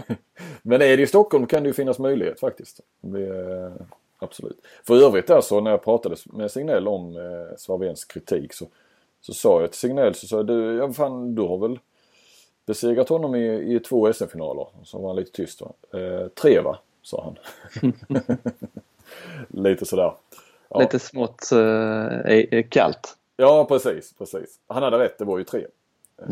Men 0.63 0.83
är 0.83 0.97
det 0.97 1.03
i 1.03 1.07
Stockholm 1.07 1.47
kan 1.47 1.63
det 1.63 1.67
ju 1.67 1.73
finnas 1.73 1.99
möjlighet 1.99 2.41
faktiskt. 2.41 2.81
Det, 3.01 3.27
eh, 3.27 3.73
absolut. 4.19 4.59
För 4.87 5.03
övrigt 5.07 5.27
där 5.27 5.41
så 5.41 5.61
när 5.61 5.71
jag 5.71 5.85
pratade 5.85 6.17
med 6.25 6.51
Signell 6.51 6.89
om 6.89 7.17
eh, 7.17 7.57
Svarvens 7.57 8.05
kritik 8.05 8.53
så, 8.53 8.67
så 9.21 9.35
sa 9.35 9.61
jag 9.61 9.71
till 9.71 9.81
Signell 9.81 10.15
så 10.15 10.27
sa 10.27 10.37
jag, 10.37 10.47
du, 10.47 10.77
ja, 10.77 10.93
fan, 10.93 11.35
du 11.35 11.43
har 11.43 11.59
väl 11.59 11.79
besegrat 12.67 13.09
honom 13.09 13.35
i, 13.35 13.75
i 13.75 13.81
två 13.81 14.13
SM-finaler. 14.13 14.67
Så 14.85 14.99
var 14.99 15.09
han 15.09 15.17
lite 15.17 15.33
tyst 15.33 15.61
va. 15.61 15.73
Eh, 16.01 16.29
tre 16.29 16.61
va? 16.61 16.79
Sa 17.03 17.25
han. 17.25 17.37
lite 19.65 19.87
sådär. 19.87 20.15
Ja. 20.69 20.81
Lite 20.81 20.99
smått 20.99 21.53
eh, 21.53 22.33
eh, 22.33 22.67
kallt. 22.69 23.17
Ja 23.37 23.65
precis, 23.69 24.15
precis. 24.19 24.61
Han 24.67 24.83
hade 24.83 24.99
rätt, 24.99 25.19
det 25.19 25.25
var 25.25 25.39
ju 25.39 25.45
tre. 25.45 25.67
Eh, 26.23 26.27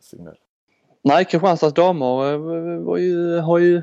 Signell. 0.00 0.36
Nej, 1.02 1.24
Kristianstads 1.24 1.74
damer 1.74 2.32
eh, 2.96 3.02
ju, 3.02 3.38
har 3.38 3.58
ju, 3.58 3.82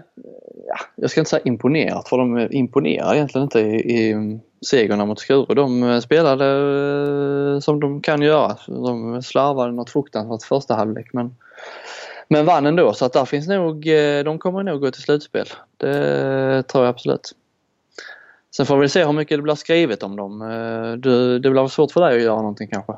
ja, 0.68 0.76
jag 0.96 1.10
ska 1.12 1.22
inte 1.22 1.30
säga 1.30 1.42
imponerat 1.46 2.10
för 2.10 2.18
de 2.18 2.48
imponerar 2.52 3.16
egentligen 3.16 3.44
inte 3.44 3.60
i, 3.60 4.10
i 4.10 4.40
segrarna 4.66 5.06
mot 5.06 5.20
Skuru. 5.20 5.56
De 5.56 5.84
eh, 5.84 6.00
spelade 6.00 6.46
eh, 7.56 7.60
som 7.60 7.80
de 7.80 8.02
kan 8.02 8.22
göra. 8.22 8.58
De 8.68 9.22
slarvade 9.24 9.72
något 9.72 9.90
fruktansvärt 9.90 10.44
första 10.44 10.76
halvlek 10.76 11.14
men 11.14 11.36
Men 12.28 12.46
vann 12.46 12.66
ändå 12.66 12.94
så 12.94 13.06
att 13.06 13.14
där 13.14 13.26
finns 13.26 13.48
nog, 13.48 13.88
eh, 13.88 14.24
de 14.24 14.40
kommer 14.40 14.64
nog 14.64 14.82
gå 14.82 14.92
till 14.92 15.02
slutspel. 15.02 15.46
Det 15.78 16.64
tror 16.64 16.84
jag 16.84 16.90
absolut. 16.90 17.32
Sen 18.56 18.66
får 18.66 18.78
vi 18.78 18.90
se 18.90 19.06
hur 19.06 19.14
mycket 19.14 19.38
det 19.38 19.42
blir 19.42 19.56
skrivet 19.56 20.04
om 20.04 20.16
dem. 20.16 20.42
Eh, 20.42 20.92
Du, 20.94 21.40
det 21.40 21.50
blir 21.50 21.68
svårt 21.68 21.92
för 21.92 22.02
dig 22.02 22.16
att 22.18 22.24
göra 22.24 22.36
någonting 22.36 22.68
kanske. 22.68 22.94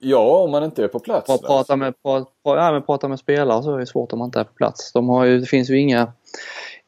Ja, 0.00 0.42
om 0.42 0.50
man 0.50 0.64
inte 0.64 0.84
är 0.84 0.88
på 0.88 0.98
plats. 0.98 1.26
Bara 1.26 1.38
prata 1.38 1.76
med, 1.76 1.94
pra, 2.02 2.24
ja, 2.44 2.72
men 2.72 2.82
prata 2.82 3.08
med 3.08 3.18
spelare 3.18 3.62
så 3.62 3.74
är 3.74 3.78
det 3.78 3.86
svårt 3.86 4.12
om 4.12 4.18
man 4.18 4.26
inte 4.28 4.40
är 4.40 4.44
på 4.44 4.52
plats. 4.52 4.92
De 4.92 5.08
har 5.08 5.24
ju, 5.24 5.40
det 5.40 5.46
finns 5.46 5.70
ju 5.70 5.78
inga 5.80 6.00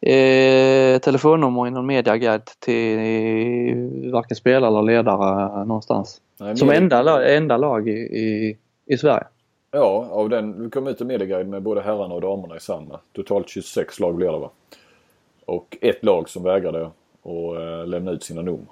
eh, 0.01 0.99
telefonnummer 1.01 1.67
i 1.67 1.71
någon 1.71 1.87
mediaguide 1.87 2.43
till 2.59 4.11
varken 4.13 4.37
spelare 4.37 4.69
eller 4.69 4.83
ledare 4.83 5.65
någonstans. 5.65 6.21
Nej, 6.41 6.57
Som 6.57 6.69
med- 6.69 6.77
enda, 6.77 7.29
enda 7.35 7.57
lag 7.57 7.89
i, 7.89 7.93
i, 7.93 8.57
i 8.87 8.99
Sverige. 8.99 9.25
Ja, 9.71 10.09
av 10.11 10.29
den. 10.29 10.62
Vi 10.62 10.71
kom 10.71 10.87
ut 10.87 11.01
en 11.01 11.07
medieguide 11.07 11.49
med 11.49 11.62
både 11.62 11.81
herrarna 11.81 12.14
och 12.14 12.21
damerna 12.21 12.57
i 12.57 12.61
samma. 12.61 13.01
Totalt 13.12 13.49
26 13.49 14.01
lag 14.01 14.14
blir 14.14 14.33
det 14.33 14.39
va? 14.39 14.51
Och 15.45 15.77
ett 15.81 16.05
lag 16.05 16.29
som 16.29 16.43
vägrade 16.43 16.87
att 17.23 17.57
eh, 17.57 17.87
lämna 17.87 18.11
ut 18.11 18.25
sina 18.25 18.43
nummer. 18.43 18.66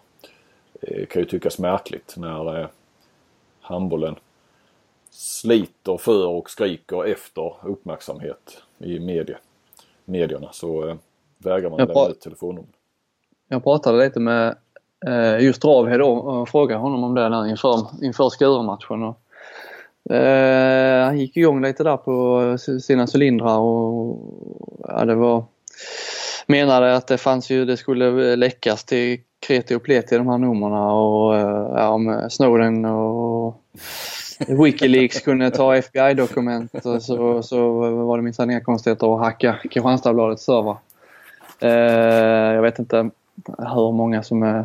Det 0.80 1.09
kan 1.09 1.22
ju 1.22 1.28
tyckas 1.28 1.59
märkligt 1.59 2.14
när 2.16 2.61
eh, 2.61 2.66
handbollen 3.61 4.14
sliter 5.11 5.96
för 5.96 6.26
och 6.26 6.51
skriker 6.51 7.05
efter 7.05 7.53
uppmärksamhet 7.62 8.62
i 8.78 8.99
media, 8.99 9.38
medierna. 10.05 10.49
Så 10.53 10.88
eh, 10.88 10.96
vägrar 11.38 11.70
man 11.70 11.78
lämna 11.78 12.09
ut 12.09 12.20
telefonnummer. 12.20 12.68
Jag 13.49 13.64
pratade 13.64 14.05
lite 14.05 14.20
med 14.20 14.57
eh, 15.07 15.44
just 15.44 15.64
Ravhed 15.64 16.03
och 16.03 16.49
frågade 16.49 16.80
honom 16.80 17.05
om 17.05 17.14
det 17.14 17.28
där 17.28 17.46
inför, 17.46 17.86
inför 18.03 18.28
Skuru-matchen. 18.28 19.03
Och, 19.03 19.20
eh, 20.11 21.04
han 21.04 21.18
gick 21.18 21.36
igång 21.36 21.62
lite 21.62 21.84
där 21.84 21.96
på 21.96 22.56
sina 22.80 23.06
cylindrar 23.14 23.59
och 23.59 24.18
ja, 24.88 25.04
det 25.04 25.14
var 25.14 25.44
menade 26.46 26.96
att 26.96 27.06
det 27.06 27.18
fanns 27.18 27.50
ju, 27.50 27.64
det 27.64 27.76
skulle 27.76 28.36
läckas 28.36 28.84
till 28.84 29.20
kreti 29.40 29.74
och 29.74 29.82
pleti 29.82 30.16
de 30.16 30.28
här 30.28 30.38
numren 30.38 30.72
och 30.72 31.36
eh, 31.36 31.70
ja, 31.74 31.88
om 31.88 32.26
Snowden 32.30 32.84
och 32.84 33.62
Wikileaks 34.46 35.20
kunde 35.20 35.50
ta 35.50 35.76
FBI-dokument 35.76 36.74
och 36.86 37.02
så, 37.02 37.42
så 37.42 37.72
var 37.90 38.16
det 38.16 38.22
minsann 38.22 38.50
inga 38.50 38.61
konstigheter 38.61 39.14
att 39.14 39.20
hacka 39.20 39.56
Kristianstadsbladets 39.62 40.44
server. 40.44 40.76
Eh, 41.61 42.54
jag 42.54 42.62
vet 42.62 42.78
inte 42.78 43.11
hur 43.59 43.92
många 43.92 44.22
som 44.22 44.42
är 44.42 44.59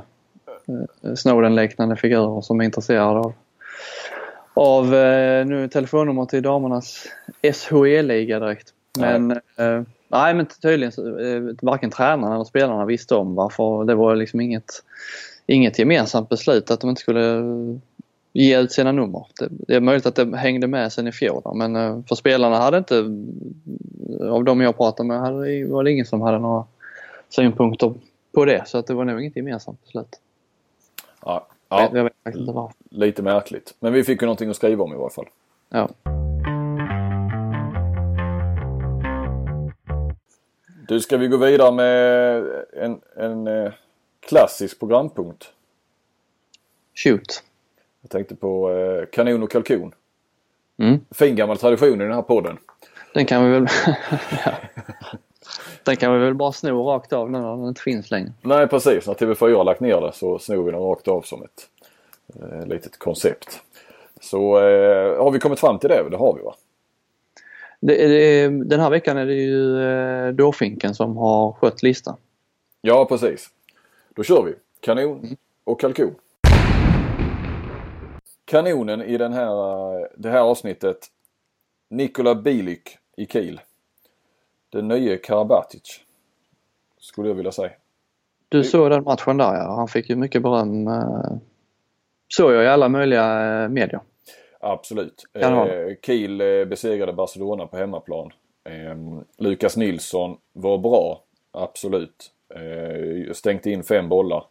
eh, 1.04 1.14
Snowden-liknande 1.16 1.96
figurer 1.96 2.42
som 2.42 2.62
är 2.62 2.66
intresserade 2.66 3.20
av, 3.20 3.34
av 4.54 4.96
eh, 4.96 5.46
nu 5.46 5.68
telefonnummer 5.68 6.26
till 6.26 6.44
damernas 6.44 7.08
SHE-liga 7.54 8.40
direkt. 8.40 8.74
Men 9.00 9.32
eh, 9.32 9.82
nej 10.08 10.34
men 10.34 10.46
tydligen 10.46 11.20
eh, 11.20 11.56
varken 11.62 11.90
tränarna 11.90 12.36
eller 12.36 12.44
spelarna 12.44 12.86
visste 12.86 13.16
om 13.16 13.36
varför. 13.36 13.86
Det 13.86 13.96
var 13.96 14.16
liksom 14.16 14.42
inget, 14.42 14.84
inget 15.48 15.80
gemensamt 15.80 16.30
beslut 16.30 16.72
att 16.72 16.82
de 16.82 16.90
inte 16.90 17.02
skulle 17.02 17.44
ge 18.34 18.60
ut 18.60 18.72
sina 18.72 18.92
nummer. 18.92 19.26
Det, 19.40 19.48
det 19.50 19.76
är 19.76 19.82
möjligt 19.82 20.06
att 20.06 20.16
det 20.16 20.38
hängde 20.38 20.68
med 20.68 20.94
sen 20.94 21.08
i 21.08 21.12
fjol 21.12 21.42
men 21.56 22.04
för 22.04 22.16
spelarna 22.16 22.58
hade 22.58 22.78
inte, 22.78 22.98
av 24.30 24.44
de 24.44 24.62
jag 24.62 24.78
pratade 24.78 25.08
med, 25.08 25.20
hade, 25.20 25.66
var 25.66 25.84
det 25.84 25.92
ingen 25.92 26.06
som 26.06 26.22
hade 26.22 26.40
några 26.40 26.66
synpunkter 27.30 27.94
på 28.34 28.46
det. 28.46 28.68
Så 28.68 28.78
att 28.78 28.88
det 28.88 28.94
var 28.94 29.06
nog 29.06 29.22
inget 29.22 29.36
gemensamt 29.36 29.84
beslut. 29.86 30.20
Ja, 31.26 31.48
ja, 31.82 31.90
jag 31.94 32.04
vet 32.04 32.14
faktiskt 32.24 32.42
inte 32.42 32.54
varför. 32.54 32.76
lite 32.90 33.22
märkligt. 33.22 33.76
Men 33.80 33.94
vi 33.94 34.04
fick 34.04 34.22
ju 34.22 34.26
någonting 34.26 34.50
att 34.50 34.56
skriva 34.56 34.84
om 34.84 34.94
i 34.94 34.98
varje 34.98 35.10
fall. 35.10 35.28
Ja. 35.70 35.90
Du, 40.88 41.00
ska 41.00 41.18
vi 41.18 41.28
gå 41.28 41.38
vidare 41.38 41.72
med 41.72 42.36
en, 42.74 43.02
en 43.16 43.48
eh, 43.48 43.72
klassisk 44.20 44.80
programpunkt? 44.80 45.54
Shoot. 46.96 47.44
Jag 48.02 48.12
tänkte 48.12 48.36
på 48.36 48.72
eh, 48.72 49.06
kanon 49.12 49.44
och 49.44 49.52
kalkon. 49.52 49.94
Mm. 50.78 51.00
Fin 51.12 51.36
gammal 51.36 51.58
tradition 51.58 52.02
i 52.02 52.04
den 52.04 52.14
här 52.14 52.22
podden. 52.22 52.58
Den 53.14 53.26
kan 53.26 53.46
vi 53.46 53.52
väl... 53.52 53.68
Den 55.84 55.96
kan 55.96 56.14
vi 56.14 56.20
väl 56.20 56.34
bara 56.34 56.52
sno 56.52 56.84
rakt 56.90 57.14
av 57.14 57.32
nu 57.32 57.40
när 57.40 57.58
den 57.58 57.68
inte 57.68 57.82
finns 57.82 58.12
längre. 58.12 58.32
Nej 58.42 58.68
precis, 58.68 59.08
när 59.08 59.14
TV4 59.14 59.58
har 59.58 59.64
lagt 59.64 59.82
ner 59.82 60.02
det 60.02 60.12
så 60.14 60.40
snor 60.40 60.64
vi 60.64 60.72
den 60.72 60.82
rakt 60.82 61.08
av 61.08 61.22
som 61.22 61.44
ett 61.44 61.70
eh, 62.42 62.68
litet 62.68 63.00
koncept. 63.00 63.62
Så 64.22 64.58
eh, 64.58 65.24
har 65.24 65.32
vi 65.32 65.40
kommit 65.40 65.60
fram 65.60 65.80
till 65.80 65.90
det? 65.90 66.10
Det 66.10 66.18
har 66.18 66.36
vi 66.36 66.42
va? 66.42 66.56
Det, 67.80 68.08
det, 68.08 68.48
den 68.48 68.80
här 68.80 68.90
veckan 68.90 69.18
är 69.18 69.26
det 69.26 69.34
ju 69.34 69.84
eh, 69.84 70.34
Dåfinken 70.34 70.96
som 70.96 71.18
har 71.18 71.52
skött 71.52 71.84
listan. 71.84 72.16
Ja 72.82 73.06
precis. 73.06 73.50
Då 74.16 74.24
kör 74.24 74.44
vi. 74.44 74.54
Kanon 74.80 75.38
och 75.64 75.80
kalkon. 75.80 76.16
Kanonen 78.46 79.02
i 79.02 79.18
den 79.18 79.34
här, 79.34 79.54
eh, 80.00 80.06
det 80.16 80.30
här 80.30 80.40
avsnittet. 80.40 81.08
Nikola 81.90 82.36
Bilic 82.36 82.80
i 83.18 83.26
Kiel. 83.26 83.62
Den 84.74 84.88
nye 84.88 85.18
Karabatic. 85.18 86.00
Skulle 87.00 87.28
jag 87.28 87.36
vilja 87.36 87.52
säga. 87.52 87.72
Du 88.50 88.64
såg 88.64 88.92
den 88.92 89.04
matchen 89.04 89.38
där 89.38 89.54
ja. 89.56 89.76
Han 89.76 89.88
fick 89.88 90.10
ju 90.10 90.16
mycket 90.16 90.42
beröm. 90.42 90.88
Eh, 90.88 91.38
såg 92.28 92.54
jag 92.54 92.64
i 92.64 92.68
alla 92.68 92.90
möjliga 92.90 93.64
eh, 93.64 93.70
medier. 93.70 94.02
Absolut. 94.60 95.24
Eh, 95.34 95.68
Kiel 96.06 96.42
eh, 96.42 96.66
besegrade 96.66 97.14
Barcelona 97.14 97.68
på 97.68 97.78
hemmaplan. 97.78 98.32
Eh, 98.64 98.98
Lukas 99.38 99.78
Nilsson 99.78 100.38
var 100.54 100.78
bra. 100.78 101.24
Absolut. 101.52 102.32
Eh, 102.56 103.34
stängt 103.34 103.66
in 103.66 103.84
fem 103.84 104.10
bollar. 104.10 104.46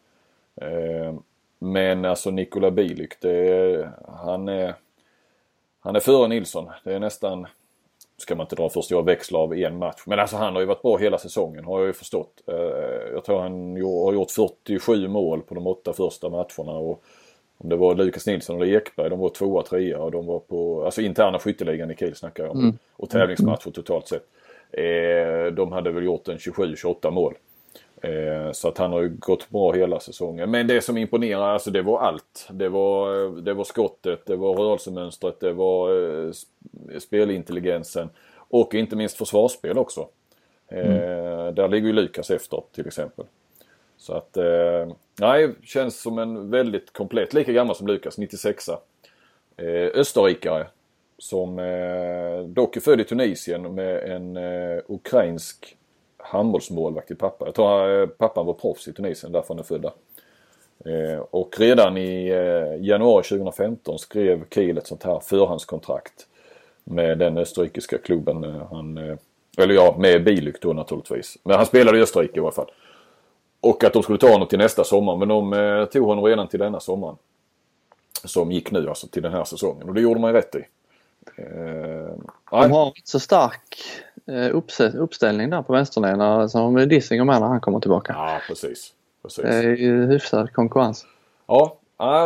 Eh, 0.57 1.15
men 1.59 2.05
alltså 2.05 2.31
Nikola 2.31 2.71
Bilic, 2.71 3.11
det, 3.21 3.91
han, 4.09 4.49
är, 4.49 4.75
han 5.81 5.97
är 5.97 6.01
före 6.01 6.29
Nilsson. 6.29 6.71
Det 6.85 6.95
är 6.95 7.01
nästan, 7.01 7.47
ska 8.23 8.35
man 8.35 8.45
inte 8.45 8.57
dra 8.57 8.69
för 8.69 8.81
stora 8.81 9.03
växlar 9.03 9.41
av 9.41 9.55
en 9.55 9.79
match. 9.79 10.03
Men 10.07 10.19
alltså 10.19 10.37
han 10.37 10.53
har 10.53 10.61
ju 10.61 10.67
varit 10.67 10.83
bra 10.83 10.97
hela 10.97 11.19
säsongen 11.19 11.65
har 11.65 11.79
jag 11.79 11.87
ju 11.87 11.93
förstått. 11.93 12.43
Eh, 12.47 12.55
jag 13.13 13.25
tror 13.25 13.41
han 13.41 13.73
har 13.83 14.13
gjort 14.13 14.31
47 14.31 15.09
mål 15.09 15.43
på 15.43 15.55
de 15.55 15.67
åtta 15.67 15.93
första 15.93 16.29
matcherna. 16.29 16.73
Och 16.73 17.03
om 17.59 17.69
det 17.69 17.77
var 17.77 17.95
Lukas 17.95 18.27
Nilsson 18.27 18.57
eller 18.57 18.77
Ekberg, 18.77 19.11
de 19.11 19.19
var 19.19 19.29
tvåa, 19.29 19.63
trea 19.63 20.03
och 20.03 20.11
de 20.11 20.27
var 20.27 20.39
på, 20.39 20.85
alltså 20.85 21.01
interna 21.01 21.39
skytteligan 21.39 21.91
i 21.91 21.97
Kiel 21.97 22.15
snackar 22.15 22.45
jag 22.45 22.53
om. 22.53 22.61
Mm. 22.61 22.79
Och 22.97 23.11
tävlingsmatcher 23.11 23.71
totalt 23.71 24.09
sett. 24.09 24.25
Eh, 24.73 25.53
de 25.55 25.73
hade 25.73 25.91
väl 25.91 26.05
gjort 26.05 26.29
en 26.29 26.39
27-28 26.39 27.11
mål. 27.11 27.35
Eh, 28.05 28.53
så 28.53 28.69
att 28.69 28.79
han 28.79 28.93
har 28.93 29.03
ju 29.03 29.09
gått 29.09 29.51
bra 29.51 29.73
hela 29.73 30.01
säsongen. 30.01 30.51
Men 30.51 30.67
det 30.67 30.81
som 30.81 30.97
imponerar, 30.97 31.49
alltså 31.49 31.71
det 31.71 31.83
var 31.83 32.01
allt. 32.01 32.49
Det 32.51 32.69
var, 32.69 33.27
det 33.41 33.55
var 33.55 33.65
skottet, 33.65 34.27
det 34.27 34.37
var 34.37 34.55
rörelsemönstret, 34.55 35.41
det 35.41 35.53
var 35.53 35.89
eh, 35.91 36.29
sp- 36.29 36.99
spelintelligensen 36.99 38.11
och 38.37 38.75
inte 38.75 38.97
minst 38.97 39.17
försvarsspel 39.17 39.79
också. 39.79 40.09
Eh, 40.69 41.49
Där 41.53 41.69
ligger 41.69 41.87
ju 41.87 41.93
Lukas 41.93 42.31
efter 42.31 42.63
till 42.75 42.87
exempel. 42.87 43.25
Så 43.97 44.13
att, 44.15 44.37
eh, 44.37 44.93
nej, 45.21 45.55
känns 45.63 46.01
som 46.03 46.19
en 46.19 46.51
väldigt 46.51 46.93
komplett, 46.93 47.35
lika 47.35 47.53
gammal 47.53 47.77
som 47.77 47.87
Lukas, 47.87 48.19
96 48.19 48.69
eh, 48.69 48.77
Österrikare. 49.95 50.67
Som 51.19 51.59
eh, 51.59 52.43
dock 52.47 52.77
är 52.77 52.81
född 52.81 53.01
i 53.01 53.05
Tunisien 53.05 53.75
med 53.75 54.11
en 54.11 54.37
eh, 54.37 54.79
ukrainsk 54.89 55.77
handbollsmålvakt 56.23 57.07
till 57.07 57.17
pappa. 57.17 57.45
Jag 57.45 57.55
tror 57.55 58.01
eh, 58.01 58.07
pappan 58.07 58.47
var 58.47 58.55
proffs 58.55 58.89
i 58.89 58.93
Tunisien, 58.93 59.33
därför 59.33 59.49
han 59.49 59.59
är 59.59 59.63
född 59.63 59.83
där. 59.83 59.93
Eh, 60.85 61.21
och 61.31 61.55
redan 61.59 61.97
i 61.97 62.29
eh, 62.29 62.85
januari 62.85 63.23
2015 63.23 63.99
skrev 63.99 64.45
Kiel 64.55 64.79
ett 64.79 64.87
sånt 64.87 65.03
här 65.03 65.21
förhandskontrakt 65.21 66.27
med 66.85 67.19
den 67.19 67.39
österrikiska 67.39 67.99
klubben. 67.99 68.45
Han, 68.71 68.99
eller 69.59 69.75
ja, 69.75 69.97
med 69.99 70.25
Bilic 70.25 70.57
då 70.61 70.73
naturligtvis. 70.73 71.39
Men 71.45 71.57
han 71.57 71.67
spelade 71.67 71.99
i 71.99 72.03
Österrike 72.03 72.37
i 72.37 72.41
alla 72.41 72.53
fall. 72.53 72.71
Och 73.61 73.85
att 73.85 73.93
de 73.93 74.03
skulle 74.03 74.19
ta 74.19 74.33
honom 74.33 74.49
till 74.49 74.59
nästa 74.59 74.85
sommar. 74.85 75.17
Men 75.17 75.29
de 75.29 75.87
tog 75.93 76.07
honom 76.07 76.25
redan 76.25 76.49
till 76.49 76.59
denna 76.59 76.81
sommaren. 76.81 77.17
Som 78.25 78.53
gick 78.53 78.71
nu 78.71 78.89
alltså 78.89 79.07
till 79.07 79.23
den 79.23 79.33
här 79.33 79.45
säsongen. 79.45 79.89
Och 79.89 79.95
det 79.95 80.01
gjorde 80.01 80.21
man 80.21 80.31
ju 80.31 80.37
rätt 80.37 80.55
i. 80.55 80.65
Eh. 81.37 82.17
De 82.51 82.73
har 82.73 82.87
inte 82.87 83.01
så 83.05 83.21
stark 83.21 83.79
uppställning 84.95 85.51
där 85.51 85.63
på 85.63 85.73
vänsterleden 85.73 86.49
som 86.49 86.75
med 86.75 86.89
Dissinger 86.89 87.25
med 87.25 87.41
när 87.41 87.49
han 87.49 87.61
kommer 87.61 87.81
tillbaka. 87.81 88.13
Ja, 88.17 88.41
precis. 88.49 88.93
precis. 89.23 89.45
Det 89.45 89.57
är 89.57 89.77
ju 89.77 90.07
hyfsad 90.07 90.53
konkurrens. 90.53 91.07
Ja, 91.47 91.77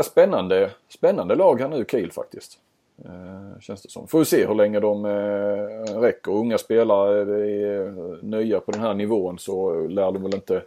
spännande, 0.04 0.70
spännande 0.88 1.34
lag 1.34 1.60
här 1.60 1.68
nu 1.68 1.84
Kiel 1.88 2.12
faktiskt. 2.12 2.58
Eh, 3.04 3.60
känns 3.60 3.82
det 3.82 3.90
som. 3.90 4.08
Får 4.08 4.18
vi 4.18 4.24
se 4.24 4.46
hur 4.46 4.54
länge 4.54 4.80
de 4.80 5.04
eh, 5.04 6.00
räcker. 6.00 6.32
Unga 6.32 6.58
spelare 6.58 7.20
är 7.20 8.24
nya 8.24 8.60
på 8.60 8.72
den 8.72 8.80
här 8.80 8.94
nivån 8.94 9.38
så 9.38 9.86
lär 9.86 10.12
de 10.12 10.22
väl 10.22 10.34
inte 10.34 10.62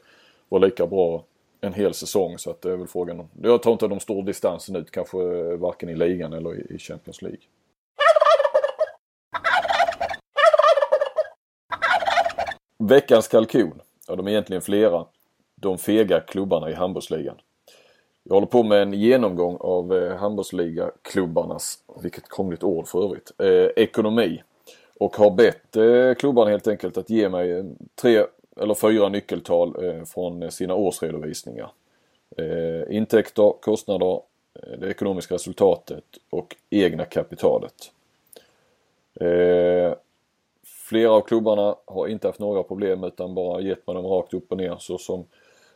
vara 0.49 0.65
lika 0.65 0.87
bra 0.87 1.23
en 1.61 1.73
hel 1.73 1.93
säsong. 1.93 2.37
Så 2.37 2.49
att 2.49 2.61
det 2.61 2.71
är 2.71 2.75
väl 2.75 2.87
frågan. 2.87 3.27
Jag 3.41 3.63
tror 3.63 3.73
inte 3.73 3.85
att 3.85 3.91
de 3.91 3.99
står 3.99 4.23
distansen 4.23 4.75
ut 4.75 4.91
kanske 4.91 5.17
eh, 5.17 5.57
varken 5.57 5.89
i 5.89 5.95
ligan 5.95 6.33
eller 6.33 6.71
i 6.73 6.77
Champions 6.77 7.21
League. 7.21 7.39
Veckans 12.89 13.27
kalkon. 13.27 13.81
Ja, 14.07 14.15
de 14.15 14.27
är 14.27 14.31
egentligen 14.31 14.61
flera. 14.61 15.05
De 15.55 15.77
fega 15.77 16.19
klubbarna 16.19 16.69
i 16.69 16.73
handbollsligan. 16.73 17.35
Jag 18.23 18.33
håller 18.33 18.47
på 18.47 18.63
med 18.63 18.81
en 18.81 18.93
genomgång 18.93 19.57
av 19.59 19.93
eh, 19.97 20.17
handbollsligaklubbarnas, 20.17 21.79
vilket 22.01 22.29
krångligt 22.29 22.63
ord 22.63 22.87
för 22.87 23.03
övrigt, 23.03 23.31
eh, 23.37 23.83
ekonomi. 23.83 24.43
Och 24.99 25.15
har 25.15 25.31
bett 25.31 25.75
eh, 25.75 26.13
klubbarna 26.13 26.51
helt 26.51 26.67
enkelt 26.67 26.97
att 26.97 27.09
ge 27.09 27.29
mig 27.29 27.51
eh, 27.51 27.65
tre 27.95 28.23
eller 28.61 28.73
fyra 28.73 29.09
nyckeltal 29.09 29.85
eh, 29.85 30.03
från 30.03 30.51
sina 30.51 30.75
årsredovisningar. 30.75 31.71
Eh, 32.37 32.95
intäkter, 32.95 33.53
kostnader, 33.61 34.21
eh, 34.53 34.79
det 34.79 34.89
ekonomiska 34.89 35.35
resultatet 35.35 36.03
och 36.29 36.55
egna 36.69 37.05
kapitalet. 37.05 37.91
Eh, 39.21 39.93
Flera 40.89 41.11
av 41.11 41.21
klubbarna 41.21 41.75
har 41.85 42.07
inte 42.07 42.27
haft 42.27 42.39
några 42.39 42.63
problem 42.63 43.03
utan 43.03 43.35
bara 43.35 43.61
gett 43.61 43.87
mig 43.87 43.95
dem 43.95 44.05
rakt 44.05 44.33
upp 44.33 44.51
och 44.51 44.57
ner 44.57 44.75
såsom 44.79 45.25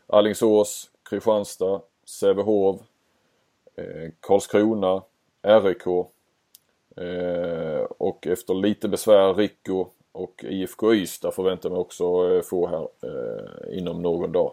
Allingsås, 0.08 0.90
Kristianstad, 1.10 1.82
Sävehof, 2.06 2.82
eh, 3.76 4.12
Karlskrona, 4.20 5.02
RIK 5.42 5.88
eh, 5.88 7.84
och 7.98 8.28
efter 8.28 8.54
lite 8.54 8.90
besvär 8.90 9.34
Rico 9.34 9.86
och 10.12 10.46
IFK 10.48 10.94
Ystad 10.94 11.32
förväntar 11.32 11.70
mig 11.70 11.80
också 11.80 12.04
eh, 12.04 12.42
få 12.42 12.68
här 12.68 12.88
inom 13.74 14.02
någon 14.02 14.32
dag. 14.32 14.52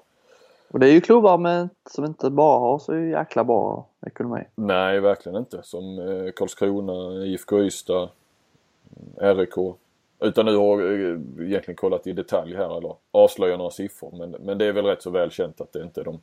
Och 0.68 0.80
det 0.80 0.88
är 0.88 0.92
ju 0.92 1.00
klubbar 1.00 1.38
med, 1.38 1.68
som 1.90 2.04
inte 2.04 2.30
bara 2.30 2.58
har 2.58 2.78
så 2.78 2.96
jäkla 2.96 3.44
bra 3.44 3.86
ekonomi. 4.06 4.44
Nej, 4.54 5.00
verkligen 5.00 5.38
inte. 5.38 5.62
Som 5.62 5.96
Karlskrona, 6.36 7.24
IFK 7.24 7.60
Ystad, 7.60 8.08
RIK. 9.16 9.56
Utan 10.20 10.46
nu 10.46 10.56
har 10.56 10.80
jag 10.80 11.00
egentligen 11.40 11.76
kollat 11.76 12.06
i 12.06 12.12
detalj 12.12 12.56
här 12.56 12.76
eller 12.78 12.94
avslöjar 13.10 13.56
några 13.56 13.70
siffror. 13.70 14.12
Men, 14.18 14.30
men 14.30 14.58
det 14.58 14.66
är 14.66 14.72
väl 14.72 14.84
rätt 14.84 15.02
så 15.02 15.10
väl 15.10 15.30
känt 15.30 15.60
att 15.60 15.72
det 15.72 15.82
inte 15.82 16.00
är 16.00 16.04
de 16.04 16.20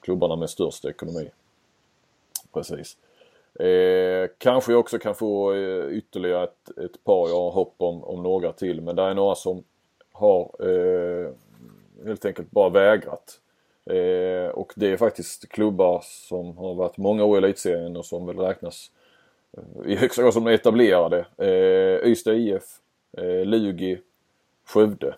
klubbarna 0.00 0.36
med 0.36 0.50
störst 0.50 0.84
ekonomi. 0.84 1.30
Precis. 2.52 2.96
Eh, 3.54 4.28
kanske 4.38 4.72
jag 4.72 4.80
också 4.80 4.98
kan 4.98 5.14
få 5.14 5.54
eh, 5.54 5.88
ytterligare 5.88 6.44
ett, 6.44 6.78
ett 6.78 7.04
par. 7.04 7.28
Jag 7.28 7.36
har 7.36 7.50
hopp 7.50 7.74
om, 7.76 8.04
om 8.04 8.22
några 8.22 8.52
till. 8.52 8.80
Men 8.80 8.96
det 8.96 9.02
är 9.02 9.14
några 9.14 9.34
som 9.34 9.64
har 10.12 10.50
eh, 10.60 11.30
helt 12.06 12.24
enkelt 12.24 12.50
bara 12.50 12.68
vägrat. 12.68 13.40
Eh, 13.90 14.48
och 14.48 14.72
det 14.76 14.86
är 14.92 14.96
faktiskt 14.96 15.48
klubbar 15.48 16.00
som 16.04 16.56
har 16.58 16.74
varit 16.74 16.96
många 16.96 17.24
år 17.24 17.36
i 17.36 17.38
elitserien 17.38 17.96
och 17.96 18.06
som 18.06 18.26
väl 18.26 18.38
räknas 18.38 18.90
eh, 19.56 19.92
i 19.92 19.96
högsta 19.96 20.22
grad 20.22 20.34
som 20.34 20.46
etablerade. 20.46 21.26
Eh, 21.36 22.08
Ystad 22.08 22.34
IF, 22.34 22.62
eh, 23.12 23.44
Lugi, 23.44 24.00
Skövde. 24.66 25.14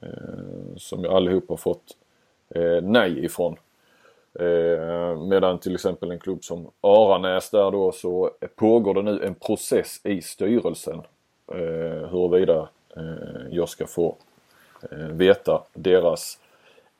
Eh, 0.00 0.76
som 0.76 1.00
ju 1.00 1.08
allihop 1.08 1.48
har 1.48 1.56
fått 1.56 1.96
eh, 2.54 2.82
nej 2.82 3.24
ifrån. 3.24 3.56
Eh, 4.40 5.20
medan 5.20 5.58
till 5.58 5.74
exempel 5.74 6.10
en 6.10 6.18
klubb 6.18 6.44
som 6.44 6.70
Aranäs 6.80 7.50
där 7.50 7.70
då 7.70 7.92
så 7.92 8.30
pågår 8.56 8.94
det 8.94 9.02
nu 9.02 9.24
en 9.24 9.34
process 9.34 10.00
i 10.04 10.22
styrelsen 10.22 11.02
eh, 11.52 12.08
huruvida 12.10 12.68
eh, 12.96 13.46
jag 13.50 13.68
ska 13.68 13.86
få 13.86 14.16
eh, 14.90 14.98
veta 14.98 15.62
deras, 15.74 16.38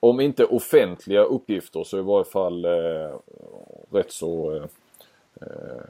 om 0.01 0.21
inte 0.21 0.45
offentliga 0.45 1.23
uppgifter 1.23 1.85
så 1.85 1.99
i 1.99 2.03
varje 2.03 2.25
fall 2.25 2.65
eh, 2.65 3.19
rätt 3.91 4.13
så 4.13 4.57
eh, 4.57 4.65
eh, 5.41 5.83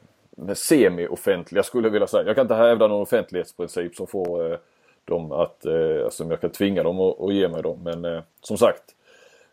eh, 0.49 0.55
semi-offentliga 0.55 1.63
skulle 1.63 1.87
jag 1.87 1.91
vilja 1.93 2.07
säga. 2.07 2.23
Jag 2.27 2.35
kan 2.35 2.41
inte 2.45 2.55
hävda 2.55 2.87
någon 2.87 3.01
offentlighetsprincip 3.01 3.95
som 3.95 4.07
får 4.07 4.51
eh, 4.51 4.57
dem 5.05 5.31
att, 5.31 5.65
eh, 5.65 6.09
som 6.09 6.29
jag 6.31 6.41
kan 6.41 6.49
tvinga 6.49 6.83
dem 6.83 6.99
att, 6.99 7.21
att 7.21 7.33
ge 7.33 7.47
mig 7.47 7.61
dem. 7.63 7.79
Men 7.83 8.05
eh, 8.05 8.21
som 8.41 8.57
sagt 8.57 8.83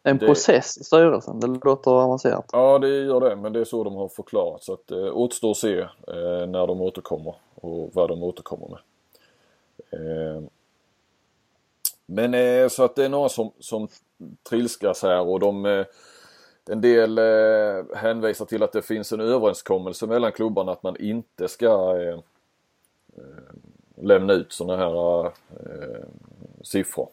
En 0.03 0.19
Det- 0.19 0.27
process 0.27 0.79
i 0.79 0.85
styrelsen, 0.85 1.41
det 1.41 1.47
låter 1.65 1.91
avancerat. 1.91 2.45
Ja 2.53 2.79
det 2.79 2.89
gör 2.89 3.21
det 3.21 3.37
men 3.37 3.53
det 3.53 3.61
är 3.61 3.65
så 3.65 3.85
de 3.85 3.95
har 3.95 4.09
förklarat 4.09 4.63
så 4.63 4.73
att 4.73 4.91
eh, 4.91 5.17
återstår 5.17 5.51
att 5.51 5.57
se 5.57 5.79
eh, 5.81 6.47
när 6.49 6.67
de 6.67 6.81
återkommer 6.81 7.35
och 7.55 7.91
vad 7.95 8.09
de 8.09 8.23
återkommer 8.23 8.69
med. 8.69 8.79
Eh, 9.93 10.43
men 12.07 12.35
eh, 12.35 12.69
så 12.69 12.83
att 12.85 12.97
det 12.97 13.05
är 13.05 13.09
några 13.09 13.29
som, 13.29 13.53
som 13.61 13.89
trilskas 14.49 15.03
här 15.03 15.21
och 15.21 15.41
de 15.41 15.67
eh, 15.67 15.85
en 16.69 16.81
del 16.81 17.19
eh, 17.19 17.97
hänvisar 17.97 18.45
till 18.45 18.63
att 18.63 18.73
det 18.73 18.83
finns 18.83 19.13
en 19.13 19.21
överenskommelse 19.21 20.07
mellan 20.07 20.33
klubbarna 20.33 20.73
att 20.73 20.83
man 20.83 20.97
inte 21.01 21.49
ska 21.49 22.01
eh, 22.01 22.19
eh 23.17 23.55
lämna 24.03 24.33
ut 24.33 24.53
sådana 24.53 24.77
här 24.85 25.25
eh, 25.27 26.05
siffror. 26.63 27.09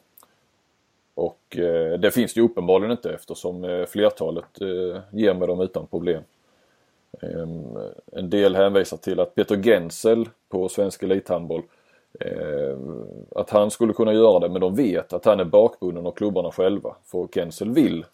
Och 1.14 1.58
eh, 1.58 2.00
det 2.00 2.12
finns 2.12 2.34
det 2.34 2.40
ju 2.40 2.46
uppenbarligen 2.46 2.92
inte 2.92 3.14
eftersom 3.14 3.64
eh, 3.64 3.86
flertalet 3.86 4.62
eh, 4.62 5.02
ger 5.12 5.34
mig 5.34 5.48
dem 5.48 5.62
utan 5.62 5.88
problem. 5.88 6.24
Ehm, 7.22 7.78
en 8.12 8.30
del 8.30 8.56
hänvisar 8.56 8.98
till 8.98 9.20
att 9.20 9.36
Peter 9.36 9.64
Gensel 9.64 10.30
på 10.50 10.70
Svensk 10.70 11.04
Elithandboll 11.04 11.62
eh, 12.20 12.78
att 13.36 13.50
han 13.50 13.72
skulle 13.72 13.94
kunna 13.94 14.14
göra 14.14 14.40
det 14.40 14.50
men 14.50 14.62
de 14.62 14.76
vet 14.76 15.14
att 15.14 15.26
han 15.26 15.40
är 15.40 15.46
bakbunden 15.46 16.06
av 16.06 16.12
klubbarna 16.12 16.52
själva. 16.52 16.96
För 17.06 17.28
Gensel 17.28 17.72
vill 17.72 18.06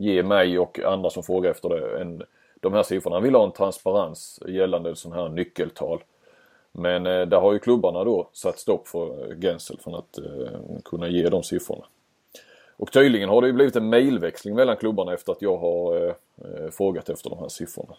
ge 0.00 0.22
mig 0.22 0.58
och 0.58 0.80
andra 0.80 1.10
som 1.10 1.22
frågar 1.22 1.50
efter 1.50 1.68
det 1.68 2.00
en, 2.00 2.22
de 2.60 2.72
här 2.72 2.82
siffrorna. 2.82 3.16
Han 3.16 3.22
vill 3.22 3.34
ha 3.34 3.44
en 3.44 3.52
transparens 3.52 4.40
gällande 4.48 4.96
sådana 4.96 5.22
här 5.22 5.28
nyckeltal. 5.28 6.02
Men 6.72 7.06
eh, 7.06 7.26
där 7.26 7.40
har 7.40 7.52
ju 7.52 7.58
klubbarna 7.58 8.04
då 8.04 8.28
satt 8.32 8.58
stopp 8.58 8.88
för 8.88 9.30
eh, 9.30 9.38
Gensel 9.40 9.78
från 9.78 9.94
att 9.94 10.18
eh, 10.18 10.80
kunna 10.84 11.08
ge 11.08 11.28
de 11.28 11.42
siffrorna. 11.42 11.84
Och 12.76 12.92
tydligen 12.92 13.28
har 13.28 13.40
det 13.40 13.46
ju 13.46 13.52
blivit 13.52 13.76
en 13.76 13.90
mailväxling 13.90 14.54
mellan 14.54 14.76
klubbarna 14.76 15.14
efter 15.14 15.32
att 15.32 15.42
jag 15.42 15.56
har 15.56 15.96
eh, 15.96 16.14
eh, 16.44 16.70
frågat 16.70 17.08
efter 17.08 17.30
de 17.30 17.38
här 17.38 17.48
siffrorna. 17.48 17.94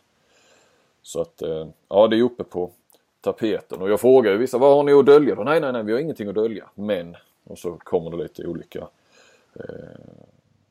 Så 1.02 1.22
att 1.22 1.42
eh, 1.42 1.68
ja 1.90 2.08
det 2.08 2.18
är 2.18 2.22
uppe 2.22 2.44
på 2.44 2.72
tapeten 3.22 3.82
och 3.82 3.90
jag 3.90 4.00
frågar 4.00 4.32
ju 4.32 4.38
vissa 4.38 4.58
vad 4.58 4.76
har 4.76 4.84
ni 4.84 4.94
att 4.94 5.06
dölja 5.06 5.36
då? 5.36 5.44
Nej 5.44 5.62
nej 5.62 5.74
nej 5.74 5.84
vi 5.84 5.92
har 5.92 6.00
ingenting 6.00 6.30
att 6.30 6.36
dölja. 6.36 6.70
Men 6.76 7.16
och 7.44 7.60
så 7.60 7.78
kommer 7.78 8.12
det 8.12 8.24
lite 8.24 8.48
olika. 8.48 8.88
Eh, 9.54 9.66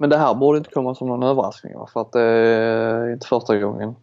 men 0.01 0.11
det 0.11 0.17
här 0.17 0.35
borde 0.35 0.59
inte 0.59 0.71
komma 0.71 0.95
som 0.95 1.09
någon 1.09 1.23
överraskning 1.23 1.79
va? 1.79 1.87
För 1.93 2.01
att 2.01 2.13
det 2.13 2.21
är 2.21 3.13
inte 3.13 3.27
första 3.27 3.59
gången 3.59 3.97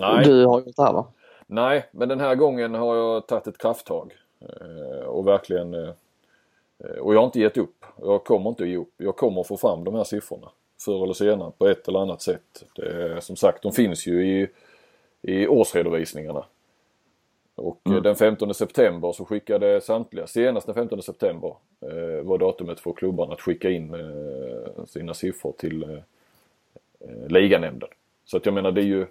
Nej. 0.00 0.24
du 0.24 0.46
har 0.46 0.60
gjort 0.60 0.76
det 0.76 0.82
här 0.82 0.92
va? 0.92 1.06
Nej, 1.46 1.88
men 1.90 2.08
den 2.08 2.20
här 2.20 2.34
gången 2.34 2.74
har 2.74 2.96
jag 2.96 3.26
tagit 3.26 3.46
ett 3.46 3.58
krafttag. 3.58 4.14
Eh, 4.40 5.06
och 5.06 5.26
verkligen... 5.26 5.74
Eh, 5.74 5.90
och 7.00 7.14
jag 7.14 7.18
har 7.18 7.24
inte 7.24 7.40
gett 7.40 7.56
upp. 7.56 7.84
Jag 8.02 8.24
kommer 8.24 8.50
inte 8.50 8.62
att 8.62 8.68
ge 8.68 8.76
upp. 8.76 8.92
Jag 8.96 9.16
kommer 9.16 9.40
att 9.40 9.46
få 9.46 9.56
fram 9.56 9.84
de 9.84 9.94
här 9.94 10.04
siffrorna. 10.04 10.48
Förr 10.80 11.04
eller 11.04 11.14
senare 11.14 11.52
på 11.58 11.68
ett 11.68 11.88
eller 11.88 11.98
annat 11.98 12.22
sätt. 12.22 12.64
Det, 12.74 13.20
som 13.20 13.36
sagt, 13.36 13.62
de 13.62 13.72
finns 13.72 14.06
ju 14.06 14.26
i, 14.26 14.48
i 15.22 15.48
årsredovisningarna. 15.48 16.44
Och 17.56 17.80
eh, 17.84 18.02
den 18.02 18.16
15 18.16 18.54
september 18.54 19.12
så 19.12 19.24
skickade 19.24 19.80
samtliga, 19.80 20.26
senast 20.26 20.66
den 20.66 20.74
15 20.74 21.02
september 21.02 21.56
eh, 21.80 22.24
var 22.24 22.38
datumet 22.38 22.80
för 22.80 22.92
klubbarna 22.92 23.32
att 23.32 23.40
skicka 23.40 23.70
in 23.70 23.94
eh, 23.94 24.84
sina 24.86 25.14
siffror 25.14 25.54
till 25.58 25.82
eh, 25.82 25.98
eh, 27.00 27.28
liganämnden. 27.28 27.88
Så 28.24 28.36
att 28.36 28.46
jag 28.46 28.54
menar 28.54 28.72
det 28.72 28.80
är 28.80 28.84
ju 28.86 29.06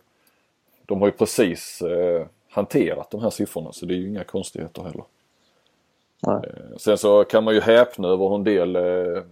de 0.85 0.99
har 1.01 1.07
ju 1.07 1.11
precis 1.11 1.81
eh, 1.81 2.27
hanterat 2.49 3.11
de 3.11 3.21
här 3.21 3.29
siffrorna 3.29 3.71
så 3.71 3.85
det 3.85 3.93
är 3.93 3.97
ju 3.97 4.07
inga 4.09 4.23
konstigheter 4.23 4.83
heller. 4.83 5.05
Eh, 6.43 6.77
sen 6.77 6.97
så 6.97 7.23
kan 7.23 7.43
man 7.43 7.53
ju 7.53 7.61
häpna 7.61 8.07
över 8.07 8.27
hur 8.29 8.35
en 8.35 8.43
del 8.43 8.75
eh, 8.75 9.23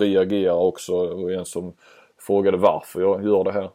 reagerar 0.00 0.54
också. 0.54 0.94
Och 0.94 1.32
en 1.32 1.44
som 1.44 1.72
frågade 2.18 2.56
varför 2.56 3.00
jag 3.00 3.24
gör 3.24 3.44
det 3.44 3.52
här. 3.52 3.70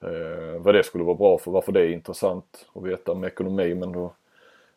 Eh, 0.00 0.60
vad 0.60 0.74
det 0.74 0.82
skulle 0.82 1.04
vara 1.04 1.16
bra 1.16 1.38
för, 1.38 1.50
varför 1.50 1.72
det 1.72 1.80
är 1.80 1.92
intressant 1.92 2.66
att 2.72 2.82
veta 2.82 3.14
med 3.14 3.28
ekonomi. 3.28 3.74
Men 3.74 3.92
då, 3.92 4.12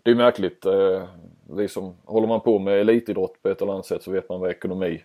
det 0.04 0.12
är 0.12 0.16
märkligt. 0.16 0.66
Eh, 0.66 1.04
vi 1.50 1.68
som 1.68 1.94
håller 2.06 2.28
man 2.28 2.42
på 2.42 2.60
med 2.60 2.80
elitidrott 2.80 3.42
på 3.42 3.50
ett 3.50 3.62
eller 3.62 3.74
annat 3.74 3.86
sätt 3.86 4.04
så 4.04 4.12
vet 4.12 4.30
man 4.30 4.40
vad 4.40 4.52
ekonomi 4.52 5.04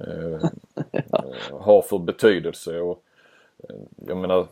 eh, 0.00 0.34
eh, 0.92 1.60
har 1.60 1.82
för 1.82 1.98
betydelse. 1.98 2.80
Och, 2.80 3.02
eh, 3.68 3.76
jag 4.06 4.16
menar, 4.16 4.46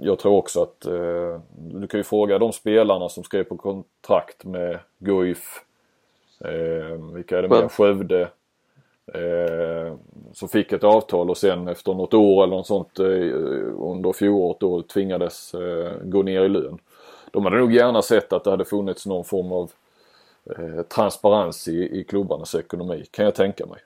jag 0.00 0.18
tror 0.18 0.36
också 0.36 0.62
att 0.62 0.86
eh, 0.86 1.40
du 1.56 1.86
kan 1.86 2.00
ju 2.00 2.04
fråga 2.04 2.38
de 2.38 2.52
spelarna 2.52 3.08
som 3.08 3.24
skrev 3.24 3.44
på 3.44 3.56
kontrakt 3.56 4.44
med 4.44 4.78
Guif. 4.98 5.64
Eh, 6.40 7.14
vilka 7.14 7.38
är 7.38 7.42
det 7.42 7.48
mer? 7.48 7.68
Skövde. 7.68 8.28
Eh, 9.14 9.94
som 10.32 10.48
fick 10.48 10.72
ett 10.72 10.84
avtal 10.84 11.30
och 11.30 11.38
sen 11.38 11.68
efter 11.68 11.94
något 11.94 12.14
år 12.14 12.44
eller 12.44 12.56
något 12.56 12.66
sånt 12.66 12.98
eh, 12.98 13.06
under 13.78 14.12
fjolåret 14.12 14.60
då 14.60 14.82
tvingades 14.82 15.54
eh, 15.54 15.92
gå 16.02 16.22
ner 16.22 16.44
i 16.44 16.48
lön. 16.48 16.78
De 17.30 17.44
hade 17.44 17.58
nog 17.58 17.72
gärna 17.72 18.02
sett 18.02 18.32
att 18.32 18.44
det 18.44 18.50
hade 18.50 18.64
funnits 18.64 19.06
någon 19.06 19.24
form 19.24 19.52
av 19.52 19.70
eh, 20.50 20.82
transparens 20.82 21.68
i, 21.68 22.00
i 22.00 22.04
klubbarnas 22.04 22.54
ekonomi 22.54 23.04
kan 23.10 23.24
jag 23.24 23.34
tänka 23.34 23.66
mig. 23.66 23.78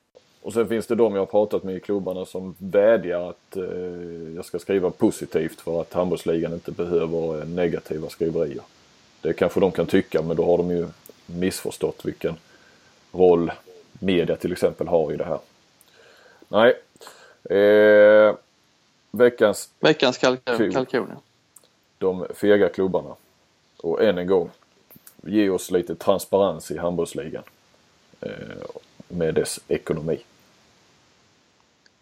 Och 0.42 0.52
sen 0.52 0.68
finns 0.68 0.86
det 0.86 0.94
de 0.94 1.14
jag 1.14 1.20
har 1.20 1.26
pratat 1.26 1.62
med 1.62 1.76
i 1.76 1.80
klubbarna 1.80 2.24
som 2.24 2.54
vädjar 2.58 3.30
att 3.30 3.56
eh, 3.56 4.34
jag 4.36 4.44
ska 4.44 4.58
skriva 4.58 4.90
positivt 4.90 5.60
för 5.60 5.80
att 5.80 5.92
handbollsligan 5.92 6.52
inte 6.52 6.72
behöver 6.72 7.40
eh, 7.40 7.48
negativa 7.48 8.08
skriverier. 8.08 8.62
Det 9.20 9.32
kanske 9.32 9.60
de 9.60 9.72
kan 9.72 9.86
tycka 9.86 10.22
men 10.22 10.36
då 10.36 10.44
har 10.44 10.58
de 10.58 10.70
ju 10.70 10.86
missförstått 11.26 12.04
vilken 12.04 12.34
roll 13.12 13.50
media 14.02 14.36
till 14.36 14.52
exempel 14.52 14.88
har 14.88 15.12
i 15.12 15.16
det 15.16 15.24
här. 15.24 15.38
Nej. 16.48 16.74
Eh, 17.50 18.34
veckans 19.10 19.70
Veckans 19.80 20.18
kalkon. 20.18 20.72
Kalkon 20.72 21.06
ja. 21.10 21.20
de 21.98 22.26
fega 22.34 22.68
klubbarna. 22.68 23.16
Och 23.76 24.02
än 24.02 24.18
en 24.18 24.26
gång, 24.26 24.50
ge 25.22 25.50
oss 25.50 25.70
lite 25.70 25.94
transparens 25.94 26.70
i 26.70 26.78
handbollsligan. 26.78 27.42
Eh, 28.20 28.30
med 29.08 29.34
dess 29.34 29.60
ekonomi. 29.68 30.18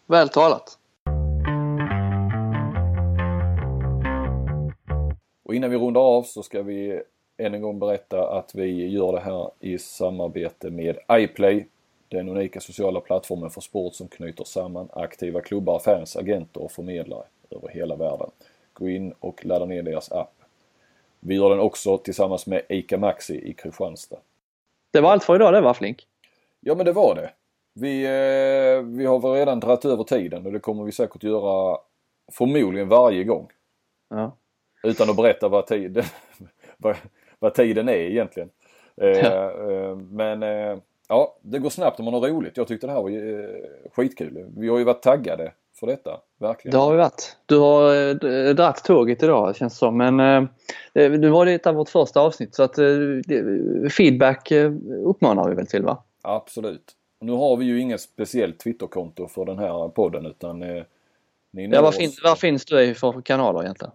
Väl 0.05 0.29
talat. 0.29 0.77
Och 5.43 5.55
innan 5.55 5.69
vi 5.69 5.77
rundar 5.77 6.01
av 6.01 6.23
så 6.23 6.43
ska 6.43 6.61
vi 6.61 7.01
än 7.37 7.53
en 7.53 7.61
gång 7.61 7.79
berätta 7.79 8.37
att 8.37 8.55
vi 8.55 8.87
gör 8.87 9.11
det 9.11 9.19
här 9.19 9.51
i 9.59 9.77
samarbete 9.77 10.69
med 10.69 10.97
iPlay. 11.11 11.67
Den 12.11 12.29
unika 12.29 12.59
sociala 12.59 12.99
plattformen 12.99 13.49
för 13.49 13.61
sport 13.61 13.93
som 13.93 14.07
knyter 14.07 14.43
samman 14.43 14.89
aktiva 14.93 15.41
klubbar, 15.41 15.79
fans, 15.79 16.15
agenter 16.15 16.61
och 16.63 16.71
förmedlare 16.71 17.23
över 17.49 17.67
hela 17.67 17.95
världen. 17.95 18.29
Gå 18.73 18.89
in 18.89 19.13
och 19.19 19.45
ladda 19.45 19.65
ner 19.65 19.83
deras 19.83 20.11
app. 20.11 20.33
Vi 21.19 21.35
gör 21.35 21.49
den 21.49 21.59
också 21.59 21.97
tillsammans 21.97 22.47
med 22.47 22.61
ICA 22.69 22.97
Maxi 22.97 23.49
i 23.49 23.53
Kristianstad. 23.53 24.17
Det 24.91 25.01
var 25.01 25.11
allt 25.11 25.23
för 25.23 25.35
idag 25.35 25.53
det 25.53 25.61
var 25.61 25.73
Flink. 25.73 26.07
Ja 26.59 26.75
men 26.75 26.85
det 26.85 26.91
var 26.91 27.15
det. 27.15 27.29
Vi, 27.73 28.03
eh, 28.03 28.81
vi 28.97 29.05
har 29.05 29.33
redan 29.33 29.59
dragit 29.59 29.85
över 29.85 30.03
tiden 30.03 30.45
och 30.45 30.51
det 30.51 30.59
kommer 30.59 30.83
vi 30.83 30.91
säkert 30.91 31.23
göra 31.23 31.77
förmodligen 32.31 32.87
varje 32.89 33.23
gång. 33.23 33.47
Ja. 34.09 34.31
Utan 34.83 35.09
att 35.09 35.15
berätta 35.15 35.47
vad 35.49 35.67
tiden, 35.67 36.03
vad, 36.77 36.95
vad 37.39 37.53
tiden 37.53 37.89
är 37.89 37.93
egentligen. 37.93 38.49
Eh, 38.97 39.07
Ja. 39.09 39.71
eh, 39.71 39.95
men 39.95 40.43
eh, 40.43 40.77
ja, 41.11 41.35
det 41.41 41.59
går 41.59 41.69
snabbt 41.69 41.99
om 41.99 42.05
man 42.05 42.13
har 42.13 42.21
roligt. 42.21 42.57
Jag 42.57 42.67
tyckte 42.67 42.87
det 42.87 42.93
här 42.93 43.01
var 43.01 43.09
eh, 43.09 43.49
skitkul. 43.93 44.45
Vi 44.57 44.67
har 44.69 44.77
ju 44.77 44.83
varit 44.83 45.01
taggade 45.01 45.51
för 45.79 45.87
detta. 45.87 46.19
Verkligen. 46.39 46.71
Det 46.71 46.77
har 46.77 46.91
vi 46.91 46.97
varit. 46.97 47.37
Du 47.45 47.57
har 47.57 47.95
eh, 48.09 48.15
d- 48.15 48.53
dratt 48.53 48.83
tåget 48.85 49.23
idag 49.23 49.55
känns 49.55 49.73
det 49.73 49.77
som. 49.77 49.97
Men 49.97 50.19
eh, 50.93 51.11
nu 51.11 51.29
var 51.29 51.45
det 51.45 51.71
vårt 51.71 51.89
första 51.89 52.21
avsnitt 52.21 52.55
så 52.55 52.63
att 52.63 52.77
eh, 52.77 52.85
feedback 53.97 54.51
eh, 54.51 54.71
uppmanar 55.05 55.49
vi 55.49 55.55
väl 55.55 55.67
till 55.67 55.83
va? 55.83 56.03
Absolut. 56.21 56.91
Nu 57.19 57.31
har 57.31 57.57
vi 57.57 57.65
ju 57.65 57.79
inget 57.79 58.01
speciellt 58.01 58.59
Twitterkonto 58.59 59.27
för 59.27 59.45
den 59.45 59.59
här 59.59 59.87
podden 59.89 60.25
utan 60.25 60.61
eh, 60.63 60.83
ni 61.51 61.67
Ja, 61.69 61.81
vad, 61.81 61.89
oss- 61.89 61.97
fin, 61.97 62.11
vad 62.23 62.39
finns 62.39 62.65
du 62.65 62.81
i 62.81 62.93
för 62.93 63.21
kanaler 63.21 63.61
egentligen? 63.63 63.91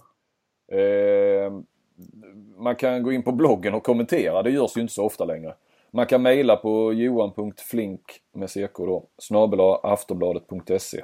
Man 2.57 2.77
kan 2.77 3.03
gå 3.03 3.13
in 3.13 3.23
på 3.23 3.33
bloggen 3.33 3.75
och 3.75 3.83
kommentera. 3.85 4.43
Det 4.43 4.51
görs 4.51 4.77
ju 4.77 4.81
inte 4.81 4.95
så 4.95 5.05
ofta 5.05 5.25
längre. 5.25 5.55
Man 5.97 6.07
kan 6.07 6.23
mejla 6.23 6.57
på 6.57 6.93
johan.flink 6.93 8.01
med 8.33 8.49
ck 8.51 8.77
då 8.77 9.05
snabel 9.19 9.61
aftonbladet.se. 9.83 11.03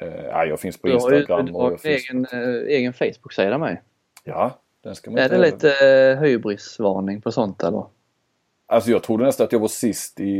Eh, 0.00 0.24
ja, 0.24 0.44
jag 0.44 0.60
finns 0.60 0.76
på 0.80 0.86
Du 0.86 0.92
har 0.92 1.12
Instagram. 1.12 1.46
du 1.46 1.52
och 1.52 1.60
har 1.62 1.70
jag 1.70 1.72
en 1.72 1.78
finns... 1.78 2.10
egen, 2.10 2.26
eh, 2.32 2.76
egen 2.76 2.92
Facebook-sida 2.92 3.58
med. 3.58 3.78
Ja, 4.24 4.58
den 4.84 4.94
ska 4.94 5.10
man 5.10 5.18
Är 5.18 5.28
det 5.28 5.34
heller- 5.34 5.46
lite 5.52 5.88
eh, 5.88 6.22
hybrisvarning 6.22 7.20
på 7.20 7.32
sånt 7.32 7.62
eller? 7.62 7.84
Alltså 8.66 8.90
jag 8.90 9.02
trodde 9.02 9.24
nästan 9.24 9.44
att 9.44 9.52
jag 9.52 9.58
var 9.60 9.68
sist 9.68 10.20
i, 10.20 10.30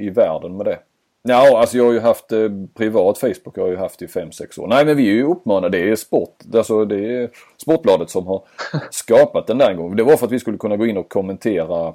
i 0.00 0.10
världen 0.10 0.56
med 0.56 0.66
det. 0.66 0.78
Ja, 1.22 1.58
alltså 1.58 1.76
jag 1.76 1.84
har 1.84 1.92
ju 1.92 2.00
haft 2.00 2.32
eh, 2.32 2.48
privat 2.74 3.18
Facebook, 3.18 3.58
jag 3.58 3.62
har 3.62 3.70
ju 3.70 3.76
haft 3.76 4.02
i 4.02 4.06
5-6 4.06 4.60
år. 4.60 4.66
Nej 4.66 4.84
men 4.84 4.96
vi 4.96 5.08
är 5.10 5.14
ju 5.14 5.24
uppmanade, 5.24 5.78
det 5.78 5.90
är 5.90 5.96
sport, 5.96 6.36
alltså 6.54 6.84
det 6.84 7.16
är 7.16 7.30
Sportbladet 7.62 8.10
som 8.10 8.26
har 8.26 8.42
skapat 8.90 9.46
den 9.46 9.58
där 9.58 9.70
en 9.70 9.76
gång. 9.76 9.96
Det 9.96 10.02
var 10.02 10.16
för 10.16 10.26
att 10.26 10.32
vi 10.32 10.38
skulle 10.40 10.58
kunna 10.58 10.76
gå 10.76 10.86
in 10.86 10.96
och 10.96 11.08
kommentera 11.08 11.94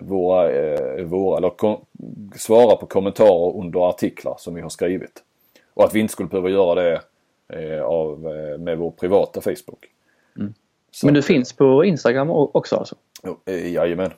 våra, 0.00 0.52
eh, 0.52 1.04
våra 1.04 1.38
eller 1.38 1.50
kom, 1.50 1.80
svara 2.36 2.76
på 2.76 2.86
kommentarer 2.86 3.56
under 3.56 3.88
artiklar 3.88 4.34
som 4.38 4.54
vi 4.54 4.60
har 4.60 4.68
skrivit. 4.68 5.22
Och 5.74 5.84
att 5.84 5.94
vi 5.94 6.00
inte 6.00 6.12
skulle 6.12 6.28
behöva 6.28 6.48
göra 6.50 6.74
det 6.74 7.00
eh, 7.48 7.82
av, 7.82 8.26
eh, 8.26 8.58
med 8.58 8.78
vår 8.78 8.90
privata 8.90 9.40
Facebook. 9.40 9.86
Så 10.90 11.06
Men 11.06 11.14
du 11.14 11.22
finns 11.22 11.52
på 11.52 11.84
Instagram 11.84 12.30
också 12.30 12.76
alltså? 12.76 12.94
eh, 13.44 13.72
Jajamän. 13.72 14.10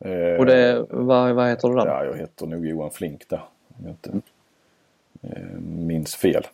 Eh, 0.00 0.38
Och 0.38 0.46
det, 0.46 0.86
vad, 0.90 1.34
vad 1.34 1.48
heter 1.48 1.68
du 1.68 1.74
där? 1.74 1.86
Ja, 1.86 2.04
jag 2.04 2.16
heter 2.16 2.46
nog 2.46 2.66
Johan 2.66 2.90
Flink 2.90 3.28
där. 3.28 3.42
Om 3.78 3.84
jag 3.84 3.90
inte 3.90 4.20
eh, 5.22 5.58
minns 5.60 6.16
fel. 6.16 6.46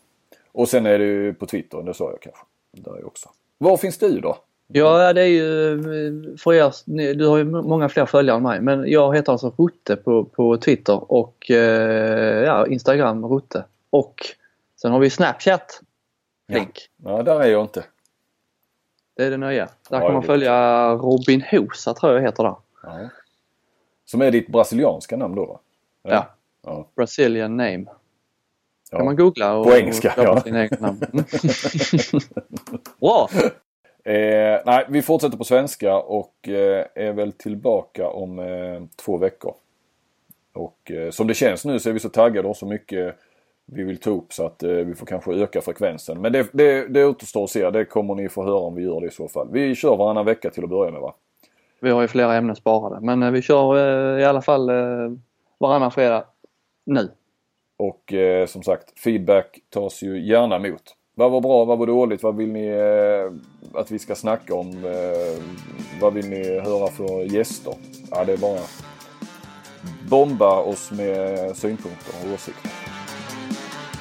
Och 0.52 0.68
sen 0.68 0.86
är 0.86 0.98
ju 0.98 1.34
på 1.34 1.46
Twitter, 1.46 1.82
det 1.82 1.94
sa 1.94 2.10
jag 2.10 2.20
kanske. 2.20 2.42
Där 2.72 2.96
är 2.98 3.06
också. 3.06 3.28
Var 3.58 3.76
finns 3.76 3.98
du 3.98 4.20
då? 4.20 4.36
Ja, 4.66 5.12
det 5.12 5.22
är 5.22 5.26
ju 5.26 6.36
för 6.36 6.54
er, 6.54 7.14
du 7.14 7.26
har 7.26 7.36
ju 7.36 7.44
många 7.44 7.88
fler 7.88 8.06
följare 8.06 8.36
än 8.36 8.42
mig, 8.42 8.60
men 8.60 8.90
jag 8.90 9.16
heter 9.16 9.32
alltså 9.32 9.54
Rutte 9.58 9.96
på, 9.96 10.24
på 10.24 10.56
Twitter 10.56 11.12
och 11.12 11.50
eh, 11.50 12.44
ja, 12.44 12.66
Instagram 12.66 13.26
Rutte. 13.26 13.64
Och 13.90 14.14
sen 14.80 14.92
har 14.92 14.98
vi 14.98 15.10
Snapchat. 15.10 15.80
Link. 16.48 16.88
Ja, 16.96 17.22
där 17.22 17.40
är 17.40 17.48
jag 17.48 17.64
inte. 17.64 17.84
Det 19.16 19.24
är 19.24 19.30
det 19.30 19.36
nya. 19.36 19.68
Där 19.90 20.00
Ja, 20.00 20.00
kan 20.00 20.12
man 20.12 20.22
följa 20.22 20.88
Robin 20.92 21.44
Hosa 21.50 21.94
tror 21.94 22.14
jag 22.14 22.22
heter 22.22 22.42
där. 22.42 22.56
Ja. 22.82 23.08
Som 24.04 24.22
är 24.22 24.30
ditt 24.30 24.48
brasilianska 24.48 25.16
namn 25.16 25.34
då? 25.34 25.46
va? 25.46 25.60
Ja. 26.02 26.34
ja. 26.62 26.88
Brazilian 26.96 27.56
name. 27.56 27.84
Ja. 28.90 28.96
Kan 28.96 29.04
man 29.06 29.16
googla 29.16 29.56
och, 29.56 29.66
På 29.66 29.72
engelska, 29.72 30.14
och 30.16 30.24
ja. 30.24 30.40
sin 30.40 30.56
egen 30.56 30.78
namn. 30.80 31.00
Bra! 33.00 33.28
Eh, 34.04 34.60
nej, 34.66 34.86
vi 34.88 35.02
fortsätter 35.02 35.36
på 35.36 35.44
svenska 35.44 35.96
och 35.96 36.48
eh, 36.48 36.86
är 36.94 37.12
väl 37.12 37.32
tillbaka 37.32 38.08
om 38.08 38.38
eh, 38.38 38.82
två 38.96 39.16
veckor. 39.16 39.54
Och 40.52 40.90
eh, 40.90 41.10
som 41.10 41.26
det 41.26 41.34
känns 41.34 41.64
nu 41.64 41.78
så 41.78 41.88
är 41.88 41.92
vi 41.92 42.00
så 42.00 42.08
taggade 42.08 42.48
och 42.48 42.56
så 42.56 42.66
mycket 42.66 43.16
vi 43.66 43.82
vill 43.82 43.98
ta 43.98 44.10
upp 44.10 44.32
så 44.32 44.46
att 44.46 44.62
eh, 44.62 44.70
vi 44.70 44.94
får 44.94 45.06
kanske 45.06 45.32
öka 45.32 45.60
frekvensen. 45.60 46.20
Men 46.20 46.32
det, 46.32 46.48
det, 46.52 46.88
det 46.88 47.04
återstår 47.04 47.44
att 47.44 47.50
se. 47.50 47.70
Det 47.70 47.84
kommer 47.84 48.14
ni 48.14 48.28
få 48.28 48.44
höra 48.44 48.58
om 48.58 48.74
vi 48.74 48.82
gör 48.82 49.00
det 49.00 49.06
i 49.06 49.10
så 49.10 49.28
fall. 49.28 49.48
Vi 49.52 49.74
kör 49.74 49.96
varannan 49.96 50.24
vecka 50.24 50.50
till 50.50 50.64
att 50.64 50.70
börja 50.70 50.92
med 50.92 51.00
va? 51.00 51.14
Vi 51.80 51.90
har 51.90 52.02
ju 52.02 52.08
flera 52.08 52.34
ämnen 52.34 52.56
sparade 52.56 53.00
men 53.00 53.22
eh, 53.22 53.30
vi 53.30 53.42
kör 53.42 53.78
i 54.18 54.24
alla 54.24 54.42
fall 54.42 54.70
varannan 55.58 55.90
fredag 55.90 56.24
nu. 56.84 57.10
Och 57.76 58.12
som 58.46 58.62
sagt, 58.62 58.98
feedback 58.98 59.60
tas 59.70 60.02
ju 60.02 60.26
gärna 60.26 60.56
emot. 60.56 60.96
Vad 61.16 61.30
var 61.30 61.40
bra, 61.40 61.64
vad 61.64 61.78
var 61.78 61.86
dåligt, 61.86 62.22
vad 62.22 62.36
vill 62.36 62.52
ni 62.52 62.66
eh, 62.66 63.80
att 63.80 63.90
vi 63.90 63.98
ska 63.98 64.14
snacka 64.14 64.54
om? 64.54 64.84
Eh, 64.84 65.42
vad 66.00 66.14
vill 66.14 66.28
ni 66.28 66.60
höra 66.60 66.90
för 66.90 67.34
gäster? 67.34 67.74
Ja, 68.10 68.24
det 68.24 68.32
är 68.32 68.36
bara 68.36 68.60
bomba 70.08 70.60
oss 70.60 70.90
med 70.90 71.56
synpunkter 71.56 72.14
och 72.24 72.34
åsikter. 72.34 72.70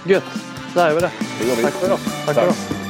Gött! 0.06 0.23
Där 0.76 0.90
är 0.90 0.95
vi 0.95 1.02
det. 1.02 1.11
Det 1.40 1.48
gör 1.48 1.56
vi. 1.56 1.61
Tack 1.64 1.73
för 1.73 1.85
idag. 1.85 1.99
Tack 2.26 2.26
för 2.26 2.34
Tack. 2.34 2.44
idag. 2.44 2.83